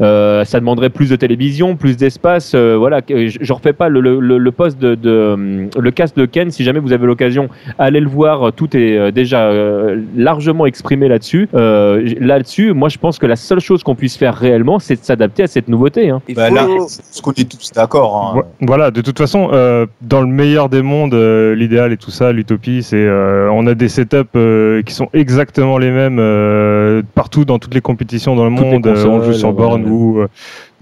Euh, 0.00 0.44
ça 0.44 0.58
demanderait 0.60 0.90
plus 0.90 1.10
de 1.10 1.16
télévision, 1.34 1.76
plus 1.76 1.96
d'espace. 1.96 2.52
euh, 2.54 2.76
voilà, 2.78 3.02
que- 3.02 3.26
je, 3.26 3.38
je 3.40 3.52
refais 3.52 3.72
pas 3.72 3.88
le, 3.88 4.00
le, 4.00 4.20
le- 4.20 4.38
le 4.38 4.52
poste 4.52 4.78
de, 4.78 4.94
de, 4.94 5.10
euh, 5.10 5.66
le 5.78 5.90
casque 5.90 6.16
de 6.16 6.26
Ken. 6.26 6.50
Si 6.50 6.62
jamais 6.64 6.78
vous 6.80 6.92
avez 6.92 7.06
l'occasion, 7.06 7.48
allez 7.78 8.00
le 8.00 8.08
voir. 8.08 8.52
Tout 8.52 8.76
est 8.76 8.96
euh, 8.96 9.10
déjà 9.10 9.46
euh, 9.48 10.00
largement 10.16 10.66
exprimé 10.66 11.08
là-dessus. 11.08 11.48
Euh, 11.54 12.08
là-dessus, 12.20 12.72
moi, 12.72 12.88
je 12.88 12.98
pense 12.98 13.18
que 13.18 13.26
la 13.26 13.36
seule 13.36 13.60
chose 13.60 13.82
qu'on 13.82 13.94
puisse 13.96 14.16
faire 14.16 14.34
réellement, 14.34 14.78
c'est 14.78 14.94
de 15.00 15.04
s'adapter 15.04 15.42
à 15.42 15.46
cette 15.46 15.68
nouveauté. 15.68 16.10
hein. 16.10 16.22
Il 16.28 16.36
Bah, 16.36 16.48
faut- 16.48 16.54
là, 16.54 16.66
ce 16.88 17.20
qu'on 17.20 17.32
est 17.32 17.50
tous 17.50 17.72
d'accord. 17.74 18.16
hein. 18.16 18.34
Vo- 18.60 18.66
Voilà, 18.66 18.90
de 18.90 19.00
toute 19.00 19.18
façon, 19.18 19.48
euh, 19.52 19.86
dans 20.02 20.20
le 20.20 20.26
meilleur 20.28 20.68
des 20.68 20.82
mondes, 20.82 21.14
euh, 21.14 21.54
l'idéal 21.54 21.92
et 21.92 21.96
tout 21.96 22.10
ça, 22.12 22.32
l'utopie, 22.32 22.82
c'est 22.82 22.96
euh, 23.04 23.48
on 23.52 23.66
a 23.66 23.74
des 23.74 23.88
setups 23.88 24.16
euh, 24.36 24.82
qui 24.82 24.94
sont 24.94 25.08
exactement 25.12 25.78
les 25.78 25.90
mêmes 25.90 26.18
euh, 26.20 27.02
partout 27.14 27.44
dans 27.44 27.58
toutes 27.58 27.74
les 27.74 27.80
compétitions 27.80 28.36
dans 28.36 28.48
le 28.48 28.54
Toutes 28.54 28.66
monde. 28.66 28.86
euh, 28.86 29.06
on 29.06 29.22
joue 29.22 29.32
sur 29.32 29.48
ouais. 29.48 29.54
borne 29.54 29.84
ou 29.86 30.24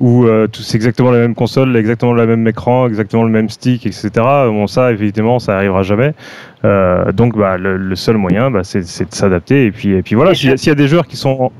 ou 0.02 0.24
euh, 0.26 0.48
c'est 0.52 0.74
exactement 0.76 1.10
la 1.12 1.18
même 1.20 1.34
console, 1.34 1.74
exactement 1.76 2.12
le 2.12 2.26
même 2.26 2.46
écran, 2.46 2.86
exactement 2.88 3.22
le 3.22 3.30
même 3.30 3.48
stick, 3.48 3.86
etc. 3.86 4.10
Bon, 4.16 4.66
ça, 4.66 4.90
évidemment, 4.90 5.38
ça 5.38 5.56
arrivera 5.56 5.82
jamais. 5.84 6.12
Euh, 6.64 7.10
donc, 7.12 7.38
bah, 7.38 7.56
le, 7.56 7.76
le 7.76 7.94
seul 7.96 8.16
moyen, 8.16 8.50
bah, 8.50 8.64
c'est 8.64 8.80
de 8.80 9.14
s'adapter. 9.14 9.64
Et 9.66 9.70
puis, 9.72 9.92
et 9.94 10.02
puis 10.02 10.14
voilà. 10.16 10.34
S'il 10.34 10.50
y, 10.50 10.52
a- 10.52 10.56
s'il 10.56 10.68
y 10.68 10.72
a 10.72 10.74
des 10.74 10.88
joueurs 10.88 11.06
qui 11.06 11.16
sont 11.16 11.52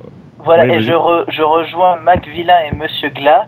Voilà, 0.44 0.66
et 0.66 0.68
vas-y. 0.68 0.82
je, 0.82 0.92
re- 0.92 1.24
je 1.30 1.40
rejoins 1.42 1.96
Mac 2.04 2.26
Villain 2.26 2.58
et 2.70 2.74
Monsieur 2.76 3.10
Glas. 3.10 3.46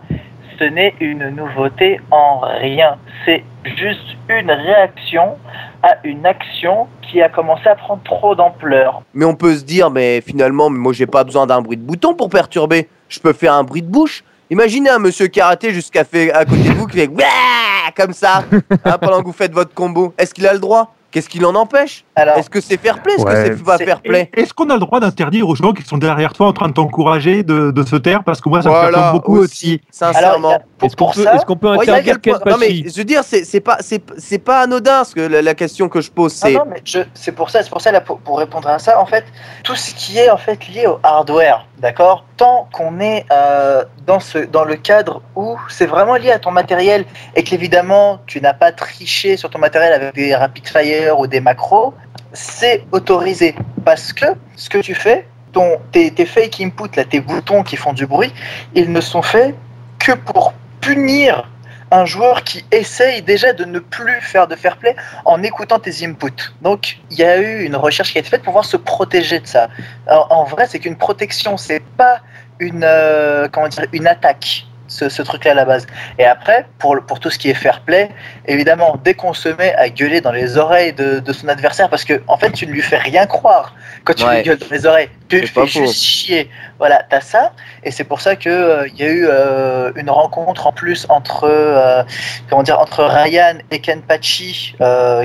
Ce 0.57 0.63
n'est 0.63 0.93
une 1.01 1.27
nouveauté 1.35 1.99
en 2.11 2.39
rien. 2.61 2.95
C'est 3.25 3.43
juste 3.77 4.15
une 4.29 4.49
réaction 4.49 5.35
à 5.83 5.97
une 6.05 6.25
action 6.25 6.87
qui 7.01 7.21
a 7.21 7.27
commencé 7.27 7.67
à 7.67 7.75
prendre 7.75 8.01
trop 8.03 8.33
d'ampleur. 8.35 9.01
Mais 9.13 9.25
on 9.25 9.35
peut 9.35 9.53
se 9.55 9.65
dire, 9.65 9.91
mais 9.91 10.21
finalement, 10.21 10.69
moi 10.69 10.93
j'ai 10.93 11.05
pas 11.05 11.25
besoin 11.25 11.45
d'un 11.45 11.61
bruit 11.61 11.75
de 11.75 11.83
bouton 11.83 12.13
pour 12.15 12.29
perturber. 12.29 12.87
Je 13.09 13.19
peux 13.19 13.33
faire 13.33 13.53
un 13.53 13.63
bruit 13.65 13.81
de 13.81 13.89
bouche. 13.91 14.23
Imaginez 14.49 14.89
un 14.89 14.99
monsieur 14.99 15.27
karaté 15.27 15.73
jusqu'à 15.73 16.03
fait 16.03 16.31
à 16.31 16.45
côté 16.45 16.69
de 16.69 16.73
vous 16.73 16.85
qui 16.85 16.97
fait 16.97 17.07
Ouah 17.07 17.91
comme 17.95 18.13
ça 18.13 18.43
hein, 18.85 18.97
pendant 18.99 19.21
que 19.21 19.25
vous 19.25 19.33
faites 19.33 19.53
votre 19.53 19.73
combo. 19.73 20.13
Est-ce 20.17 20.33
qu'il 20.33 20.45
a 20.45 20.53
le 20.53 20.59
droit? 20.59 20.94
Qu'est-ce 21.15 21.29
qui 21.29 21.39
l'en 21.39 21.55
empêche? 21.55 22.03
Alors, 22.17 22.37
Est-ce 22.37 22.49
que 22.49 22.59
c'est 22.59 22.75
fair 22.75 23.01
play? 23.01 23.13
Est-ce 23.13 23.23
Ouais. 23.23 23.49
que 23.51 23.55
c'est 23.55 23.63
pas 23.63 23.77
fair 23.77 24.01
play? 24.01 24.29
Est-ce 24.35 24.53
qu'on 24.53 24.69
a 24.69 24.73
le 24.73 24.81
droit 24.81 24.99
d'interdire 24.99 25.47
aux 25.47 25.55
gens 25.55 25.71
qui 25.71 25.81
sont 25.83 25.97
derrière 25.97 26.33
toi 26.33 26.47
en 26.47 26.51
train 26.51 26.67
de 26.67 26.73
t'encourager 26.73 27.41
de, 27.41 27.71
de 27.71 27.83
se 27.85 27.95
taire? 27.95 28.25
Parce 28.25 28.41
que 28.41 28.49
moi, 28.49 28.61
ça 28.61 28.67
me 28.69 28.75
perturbe 28.91 29.13
beaucoup 29.13 29.37
aussi. 29.37 29.75
aussi, 29.75 29.81
sincèrement. 29.91 30.57
Est-ce 30.83 30.97
qu'on 30.97 31.11
peut, 31.11 31.23
ça, 31.23 31.35
est-ce 31.35 31.45
qu'on 31.45 31.55
peut 31.55 31.69
interdire 31.69 32.17
Non 32.45 32.57
mais 32.59 32.83
je 32.89 32.97
veux 32.97 33.05
dire, 33.05 33.23
c'est 33.23 33.45
c'est 33.45 33.61
pas 33.61 33.77
c'est 33.79 34.03
c'est 34.17 34.39
pas 34.39 34.59
anodin 34.59 35.05
ce 35.05 35.15
que 35.15 35.21
la, 35.21 35.41
la 35.41 35.53
question 35.55 35.87
que 35.87 36.01
je 36.01 36.11
pose. 36.11 36.33
Ah 36.43 36.47
C'est 36.47 36.53
non, 36.55 36.65
mais 36.69 36.81
je, 36.83 36.99
c'est 37.13 37.31
pour 37.31 37.49
ça, 37.49 37.63
c'est 37.63 37.69
pour 37.69 37.79
ça 37.79 37.93
là, 37.93 38.01
pour, 38.01 38.19
pour 38.19 38.37
répondre 38.37 38.67
à 38.67 38.77
ça, 38.77 38.99
en 38.99 39.05
fait, 39.05 39.23
tout 39.63 39.75
ce 39.75 39.93
qui 39.95 40.17
est 40.17 40.29
en 40.29 40.37
fait 40.37 40.67
lié 40.67 40.85
au 40.85 40.99
hardware, 41.01 41.65
d'accord? 41.79 42.25
Tant 42.35 42.67
qu'on 42.73 42.99
est 42.99 43.25
euh, 43.31 43.85
dans 44.05 44.19
ce, 44.19 44.39
dans 44.39 44.65
le 44.65 44.75
cadre 44.75 45.21
où 45.37 45.57
c'est 45.69 45.85
vraiment 45.85 46.15
lié 46.15 46.31
à 46.31 46.39
ton 46.39 46.51
matériel 46.51 47.05
et 47.37 47.43
qu'évidemment 47.43 48.19
tu 48.27 48.41
n'as 48.41 48.53
pas 48.53 48.73
triché 48.73 49.37
sur 49.37 49.49
ton 49.49 49.59
matériel 49.59 49.93
avec 49.93 50.13
des 50.13 50.35
rapid 50.35 50.67
fire 50.67 51.04
ou 51.11 51.27
des 51.27 51.39
macros, 51.39 51.93
c'est 52.33 52.83
autorisé 52.91 53.55
parce 53.83 54.13
que 54.13 54.25
ce 54.55 54.69
que 54.69 54.79
tu 54.79 54.95
fais, 54.95 55.27
ton, 55.51 55.77
tes, 55.91 56.11
tes 56.11 56.25
fake 56.25 56.61
inputs 56.61 56.95
là, 56.95 57.05
tes 57.05 57.19
boutons 57.19 57.63
qui 57.63 57.77
font 57.77 57.93
du 57.93 58.05
bruit, 58.05 58.33
ils 58.73 58.91
ne 58.91 59.01
sont 59.01 59.21
faits 59.21 59.55
que 59.99 60.11
pour 60.13 60.53
punir 60.81 61.49
un 61.91 62.05
joueur 62.05 62.43
qui 62.43 62.65
essaye 62.71 63.21
déjà 63.21 63.53
de 63.53 63.63
ne 63.65 63.79
plus 63.79 64.19
faire 64.21 64.47
de 64.47 64.55
fair 64.55 64.77
play 64.77 64.95
en 65.23 65.41
écoutant 65.43 65.79
tes 65.79 66.05
inputs. 66.05 66.53
Donc, 66.61 66.99
il 67.11 67.17
y 67.17 67.23
a 67.23 67.37
eu 67.37 67.63
une 67.63 67.75
recherche 67.75 68.11
qui 68.11 68.17
a 68.17 68.21
été 68.21 68.29
faite 68.29 68.41
pour 68.41 68.51
pouvoir 68.51 68.65
se 68.65 68.77
protéger 68.77 69.39
de 69.39 69.47
ça. 69.47 69.69
En, 70.07 70.43
vrai, 70.43 70.67
c'est 70.67 70.79
qu'une 70.79 70.97
protection, 70.97 71.57
c'est 71.57 71.83
pas 71.97 72.19
une, 72.59 72.83
euh, 72.83 73.47
comment 73.51 73.67
dire, 73.67 73.85
une 73.93 74.07
attaque. 74.07 74.65
Ce, 74.95 75.09
ce 75.09 75.21
truc-là 75.21 75.51
à 75.51 75.53
la 75.53 75.65
base. 75.65 75.85
Et 76.17 76.25
après, 76.25 76.65
pour, 76.79 76.95
tout 77.19 77.29
ce 77.29 77.37
qui 77.37 77.49
est 77.49 77.53
fair 77.65 77.81
play, 77.81 78.09
évidemment, 78.47 78.97
dès 79.03 79.13
qu'on 79.13 79.33
se 79.33 79.49
met 79.49 79.73
à 79.75 79.89
gueuler 79.89 80.21
dans 80.21 80.31
les 80.31 80.57
oreilles 80.57 80.93
de, 80.93 81.19
de 81.19 81.33
son 81.33 81.47
adversaire, 81.47 81.89
parce 81.89 82.03
que 82.03 82.21
en 82.27 82.37
fait, 82.37 82.51
tu 82.51 82.65
ne 82.67 82.71
lui 82.71 82.81
fais 82.81 82.97
rien 82.97 83.25
croire 83.25 83.75
quand 84.03 84.13
tu 84.13 84.23
Ouais. 84.25 84.37
lui 84.37 84.43
gueules 84.43 84.57
dans 84.57 84.71
les 84.71 84.85
oreilles, 84.85 85.09
tu 85.29 85.41
pas 85.53 85.67
fais 85.67 85.79
juste 85.85 86.01
chier. 86.01 86.49
Voilà, 86.79 87.03
t'as 87.09 87.21
ça, 87.21 87.51
et 87.83 87.91
c'est 87.91 88.03
pour 88.03 88.21
ça 88.21 88.35
que 88.35 88.49
euh, 88.49 88.87
y 88.95 89.03
a 89.03 89.07
eu 89.07 89.27
euh, 89.29 89.91
une 89.95 90.09
rencontre 90.09 90.67
en 90.67 90.71
plus 90.71 91.05
entre 91.09 91.43
euh, 91.45 92.03
comment 92.49 92.63
dire 92.63 92.79
entre 92.79 93.03
Ryan 93.03 93.57
et 93.71 93.79
Ken 93.79 94.01
Pachi 94.01 94.75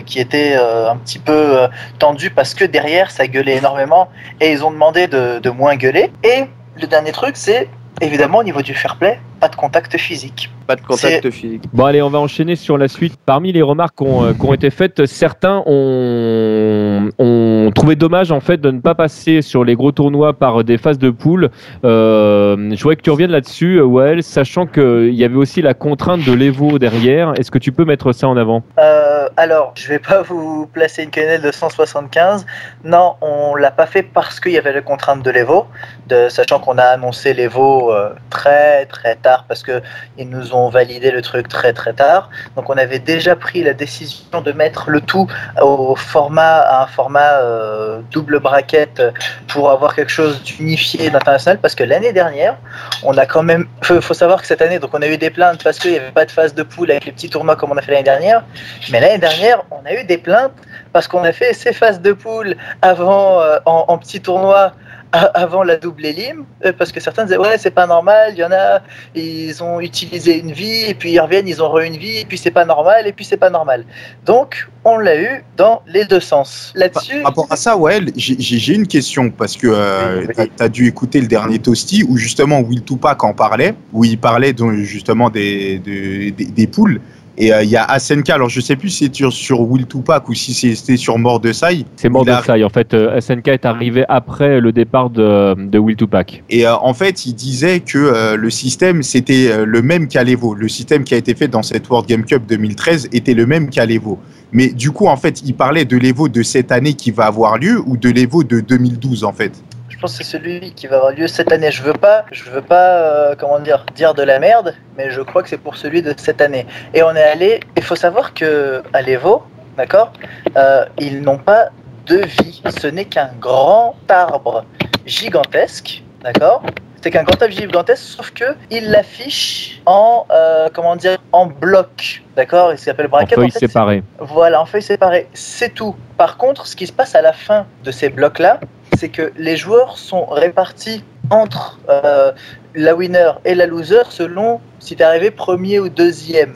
qui 0.06 0.18
était 0.20 0.54
un 0.54 0.96
petit 0.96 1.18
peu 1.18 1.68
tendu 1.98 2.30
parce 2.30 2.54
que 2.54 2.64
derrière 2.64 3.10
ça 3.10 3.26
gueulait 3.26 3.56
énormément 3.56 4.08
et 4.40 4.52
ils 4.52 4.64
ont 4.64 4.70
demandé 4.70 5.06
de, 5.06 5.38
de 5.38 5.50
moins 5.50 5.76
gueuler. 5.76 6.10
Et 6.24 6.44
le 6.76 6.86
dernier 6.86 7.12
truc, 7.12 7.36
c'est 7.36 7.68
évidemment 8.00 8.38
au 8.38 8.44
niveau 8.44 8.62
du 8.62 8.74
fair 8.74 8.96
play, 8.96 9.18
pas 9.40 9.48
de 9.48 9.56
contact 9.56 9.96
physique. 9.96 10.50
Pas 10.66 10.76
de 10.76 10.82
contact 10.82 11.30
physique. 11.30 11.62
Bon 11.72 11.84
allez, 11.86 12.02
on 12.02 12.10
va 12.10 12.18
enchaîner 12.18 12.56
sur 12.56 12.78
la 12.78 12.88
suite. 12.88 13.14
Parmi 13.24 13.52
les 13.52 13.62
remarques 13.62 13.96
qui 13.96 14.04
ont, 14.04 14.24
euh, 14.24 14.32
qui 14.34 14.46
ont 14.46 14.54
été 14.54 14.70
faites, 14.70 15.06
certains 15.06 15.62
ont, 15.66 17.08
ont 17.18 17.72
trouvé 17.74 17.96
dommage 17.96 18.30
en 18.30 18.40
fait 18.40 18.58
de 18.58 18.70
ne 18.70 18.80
pas 18.80 18.94
passer 18.94 19.42
sur 19.42 19.64
les 19.64 19.74
gros 19.74 19.92
tournois 19.92 20.34
par 20.34 20.62
des 20.62 20.78
phases 20.78 20.98
de 20.98 21.10
poule. 21.10 21.50
Euh, 21.84 22.56
je 22.70 22.82
voudrais 22.82 22.96
que 22.96 23.02
tu 23.02 23.10
reviennes 23.10 23.30
là-dessus, 23.30 23.80
Wael, 23.80 24.22
sachant 24.22 24.66
qu'il 24.66 25.14
y 25.14 25.24
avait 25.24 25.36
aussi 25.36 25.62
la 25.62 25.74
contrainte 25.74 26.24
de 26.24 26.32
l'Evo 26.32 26.78
derrière. 26.78 27.32
Est-ce 27.38 27.50
que 27.50 27.58
tu 27.58 27.72
peux 27.72 27.84
mettre 27.84 28.12
ça 28.12 28.28
en 28.28 28.36
avant? 28.36 28.62
Euh, 28.78 29.28
alors, 29.36 29.72
je 29.74 29.88
vais 29.88 29.98
pas 29.98 30.22
vous 30.22 30.66
placer 30.66 31.04
une 31.04 31.10
quenelle 31.10 31.42
de 31.42 31.50
175. 31.50 32.44
Non, 32.84 33.14
on 33.22 33.54
l'a 33.54 33.70
pas 33.70 33.86
fait 33.86 34.02
parce 34.02 34.38
qu'il 34.38 34.52
y 34.52 34.58
avait 34.58 34.72
la 34.72 34.82
contrainte 34.82 35.22
de 35.22 35.30
l'Evo, 35.30 35.66
de, 36.08 36.28
sachant 36.28 36.58
qu'on 36.58 36.78
a 36.78 36.84
annoncé 36.84 37.32
l'Evo 37.32 37.92
euh, 37.92 38.10
très 38.28 38.86
très 38.86 39.16
tard 39.16 39.29
parce 39.48 39.62
que 39.62 39.82
ils 40.18 40.28
nous 40.28 40.54
ont 40.54 40.68
validé 40.68 41.10
le 41.10 41.22
truc 41.22 41.48
très 41.48 41.72
très 41.72 41.92
tard. 41.92 42.30
Donc 42.56 42.68
on 42.70 42.76
avait 42.76 42.98
déjà 42.98 43.36
pris 43.36 43.62
la 43.62 43.74
décision 43.74 44.40
de 44.40 44.52
mettre 44.52 44.90
le 44.90 45.00
tout 45.00 45.26
au 45.60 45.96
format 45.96 46.58
à 46.60 46.82
un 46.84 46.86
format 46.86 47.32
euh, 47.40 48.00
double 48.10 48.38
bracket 48.40 49.02
pour 49.48 49.70
avoir 49.70 49.94
quelque 49.94 50.10
chose 50.20 50.42
d'unifié 50.42 51.10
d'international 51.10 51.58
parce 51.58 51.74
que 51.74 51.84
l'année 51.84 52.12
dernière, 52.12 52.56
on 53.02 53.16
a 53.16 53.26
quand 53.26 53.42
même 53.42 53.66
faut, 53.82 54.14
savoir 54.14 54.40
que 54.40 54.46
cette 54.46 54.62
année 54.62 54.78
donc 54.78 54.90
on 54.94 55.02
a 55.02 55.06
eu 55.06 55.18
des 55.18 55.30
plaintes 55.30 55.62
parce 55.62 55.78
qu'il 55.78 55.92
n'y 55.92 55.98
avait 55.98 56.10
pas 56.10 56.24
de 56.24 56.30
phase 56.30 56.54
de 56.54 56.62
poule 56.62 56.90
avec 56.90 57.04
les 57.04 57.12
petits 57.12 57.30
tournois 57.30 57.56
comme 57.56 57.70
on 57.72 57.76
a 57.76 57.82
fait 57.82 57.92
l'année 57.92 58.04
dernière. 58.04 58.42
Mais 58.90 59.00
l'année 59.00 59.18
dernière, 59.18 59.62
on 59.70 59.84
a 59.86 59.92
eu 59.94 60.04
des 60.04 60.18
plaintes 60.18 60.52
parce 60.92 61.06
qu'on 61.08 61.24
a 61.24 61.32
fait 61.32 61.52
ces 61.54 61.72
phases 61.72 62.00
de 62.00 62.12
poule 62.12 62.56
avant 62.82 63.40
euh, 63.40 63.58
en, 63.66 63.84
en 63.88 63.98
petits 63.98 64.20
tournois 64.20 64.50
a- 64.60 64.72
avant 65.12 65.64
la 65.64 65.76
double 65.76 66.06
élim 66.06 66.44
euh, 66.64 66.72
parce 66.76 66.92
que 66.92 67.00
certains 67.00 67.24
disaient 67.24 67.36
ouais 67.36 67.58
c'est 67.58 67.72
pas 67.72 67.86
normal 67.86 68.32
il 68.32 68.38
y 68.38 68.44
en 68.44 68.52
a 68.52 68.80
ils 69.14 69.60
ont 69.62 69.80
utilisé 69.80 70.38
une 70.38 70.52
vie 70.52 70.84
et 70.88 70.94
puis 70.94 71.10
ils 71.12 71.18
reviennent 71.18 71.48
ils 71.48 71.60
ont 71.62 71.68
re 71.68 71.80
une 71.80 71.96
vie 71.96 72.18
et 72.18 72.24
puis 72.24 72.38
c'est 72.38 72.52
pas 72.52 72.64
normal 72.64 73.06
et 73.08 73.12
puis 73.12 73.24
c'est 73.24 73.36
pas 73.36 73.50
normal 73.50 73.84
donc 74.24 74.68
on 74.84 74.96
l'a 74.98 75.20
eu 75.20 75.44
dans 75.56 75.82
les 75.86 76.04
deux 76.04 76.20
sens 76.20 76.72
là-dessus 76.76 77.16
Par 77.22 77.32
rapport 77.32 77.46
à 77.50 77.56
ça, 77.56 77.76
ouais, 77.76 78.00
j'ai 78.16 78.72
une 78.74 78.86
question 78.86 79.28
parce 79.30 79.54
que 79.56 79.66
euh, 79.66 80.20
Oui, 80.20 80.26
oui. 80.28 80.34
t'as- 80.34 80.46
t'as 80.56 80.68
dû 80.70 80.86
écouter 80.86 81.20
le 81.20 81.26
dernier 81.26 81.58
Toasty 81.58 82.02
où 82.08 82.16
justement 82.16 82.60
Will 82.60 82.82
Tupac 82.82 83.22
en 83.22 83.34
parlait, 83.34 83.74
où 83.92 84.04
il 84.06 84.16
parlait 84.18 84.54
donc, 84.54 84.72
justement 84.76 85.28
des, 85.28 85.78
de- 85.80 86.30
des, 86.30 86.44
des 86.46 86.66
poules. 86.66 86.98
Et 87.40 87.54
euh, 87.54 87.62
il 87.62 87.70
y 87.70 87.76
a 87.76 87.98
SNK, 87.98 88.28
alors 88.28 88.50
je 88.50 88.60
sais 88.60 88.76
plus 88.76 88.90
si 88.90 89.10
c'est 89.12 89.30
sur, 89.30 89.60
Will 89.62 89.86
Tupac 89.86 90.28
ou 90.28 90.34
si 90.34 90.52
c'était 90.52 90.98
sur 90.98 91.16
Mordesai. 91.16 91.86
C'est 91.96 92.10
mort 92.10 92.26
de 92.26 92.32
ça. 92.44 92.54
En 92.62 92.68
fait, 92.68 92.92
euh, 92.92 93.18
SNK 93.18 93.48
est 93.48 93.64
arrivé 93.64 94.04
après 94.10 94.60
le 94.60 94.72
départ 94.72 95.08
de, 95.08 95.54
de 95.54 95.78
Will 95.78 95.96
Tupac. 95.96 96.44
Et 96.50 96.66
euh, 96.66 96.76
en 96.76 96.92
fait, 96.92 97.24
il 97.24 97.32
disait 97.32 97.80
que 97.80 97.96
euh, 97.96 98.36
le 98.36 98.50
système, 98.50 99.02
c'était 99.02 99.64
le 99.64 99.80
même 99.80 100.06
qu'à 100.06 100.22
l'Evo. 100.22 100.54
Le 100.54 100.68
système 100.68 101.02
qui 101.02 101.14
a 101.14 101.16
été 101.16 101.34
fait 101.34 101.48
dans 101.48 101.62
cette 101.62 101.88
World 101.88 102.06
Game 102.06 102.24
Cup 102.24 102.42
2013 102.46 103.08
était 103.12 103.32
le 103.32 103.46
même 103.46 103.70
qu'à 103.70 103.86
l'Evo. 103.86 104.18
Mais 104.52 104.68
du 104.68 104.90
coup, 104.90 105.06
en 105.06 105.16
fait, 105.16 105.40
il 105.42 105.54
parlait 105.54 105.86
de 105.86 105.96
l'Evo 105.96 106.28
de 106.28 106.42
cette 106.42 106.70
année 106.70 106.92
qui 106.92 107.10
va 107.10 107.24
avoir 107.24 107.56
lieu 107.56 107.80
ou 107.86 107.96
de 107.96 108.10
l'Evo 108.10 108.44
de 108.44 108.60
2012, 108.60 109.24
en 109.24 109.32
fait. 109.32 109.52
Je 110.00 110.02
pense 110.06 110.16
que 110.16 110.24
c'est 110.24 110.30
celui 110.38 110.72
qui 110.72 110.86
va 110.86 110.96
avoir 110.96 111.12
lieu 111.12 111.28
cette 111.28 111.52
année. 111.52 111.70
Je 111.70 111.82
veux 111.82 111.92
pas 111.92 112.24
je 112.32 112.44
veux 112.48 112.62
pas 112.62 112.88
euh, 113.02 113.34
comment 113.38 113.58
dire 113.60 113.84
dire 113.94 114.14
de 114.14 114.22
la 114.22 114.38
merde 114.38 114.74
mais 114.96 115.10
je 115.10 115.20
crois 115.20 115.42
que 115.42 115.50
c'est 115.50 115.58
pour 115.58 115.76
celui 115.76 116.00
de 116.00 116.14
cette 116.16 116.40
année. 116.40 116.66
Et 116.94 117.02
on 117.02 117.14
est 117.14 117.22
allé 117.22 117.60
il 117.76 117.82
faut 117.82 117.96
savoir 117.96 118.32
que 118.32 118.82
à 118.94 119.02
l'Evo 119.02 119.42
d'accord 119.76 120.14
euh, 120.56 120.86
ils 120.98 121.20
n'ont 121.20 121.36
pas 121.36 121.68
de 122.06 122.16
vie. 122.16 122.62
Ce 122.80 122.86
n'est 122.86 123.04
qu'un 123.04 123.28
grand 123.38 123.94
arbre 124.08 124.64
gigantesque 125.04 126.02
d'accord. 126.22 126.62
C'est 127.02 127.10
qu'un 127.10 127.22
grand 127.24 127.42
arbre 127.42 127.52
gigantesque 127.54 128.02
sauf 128.02 128.30
que 128.30 128.56
il 128.70 128.90
l'affiche 128.90 129.82
en 129.84 130.24
euh, 130.30 130.70
comment 130.72 130.96
dire 130.96 131.18
en 131.32 131.44
bloc 131.44 132.22
d'accord. 132.36 132.72
Il 132.72 132.78
s'appelle 132.78 133.06
En 133.06 133.10
bracket 133.10 133.36
en 133.36 133.42
feuilles 133.42 133.50
fait, 133.50 133.58
c'est- 133.58 133.66
séparées. 133.66 134.02
voilà, 134.18 134.62
en 134.62 134.64
feuilles 134.64 134.80
séparées, 134.80 135.28
c'est 135.34 135.74
tout. 135.74 135.94
Par 136.16 136.38
contre, 136.38 136.66
ce 136.66 136.74
qui 136.74 136.86
se 136.86 136.92
passe 136.92 137.14
à 137.14 137.20
la 137.20 137.34
fin 137.34 137.66
de 137.84 137.90
ces 137.90 138.08
blocs-là, 138.08 138.60
c'est 139.00 139.08
que 139.08 139.32
les 139.38 139.56
joueurs 139.56 139.96
sont 139.96 140.26
répartis 140.26 141.02
entre 141.30 141.78
euh, 141.88 142.32
la 142.74 142.94
winner 142.94 143.30
et 143.46 143.54
la 143.54 143.64
loser 143.66 144.02
selon 144.10 144.60
si 144.78 144.94
tu 144.94 145.00
es 145.02 145.06
arrivé 145.06 145.30
premier 145.30 145.80
ou 145.80 145.88
deuxième, 145.88 146.52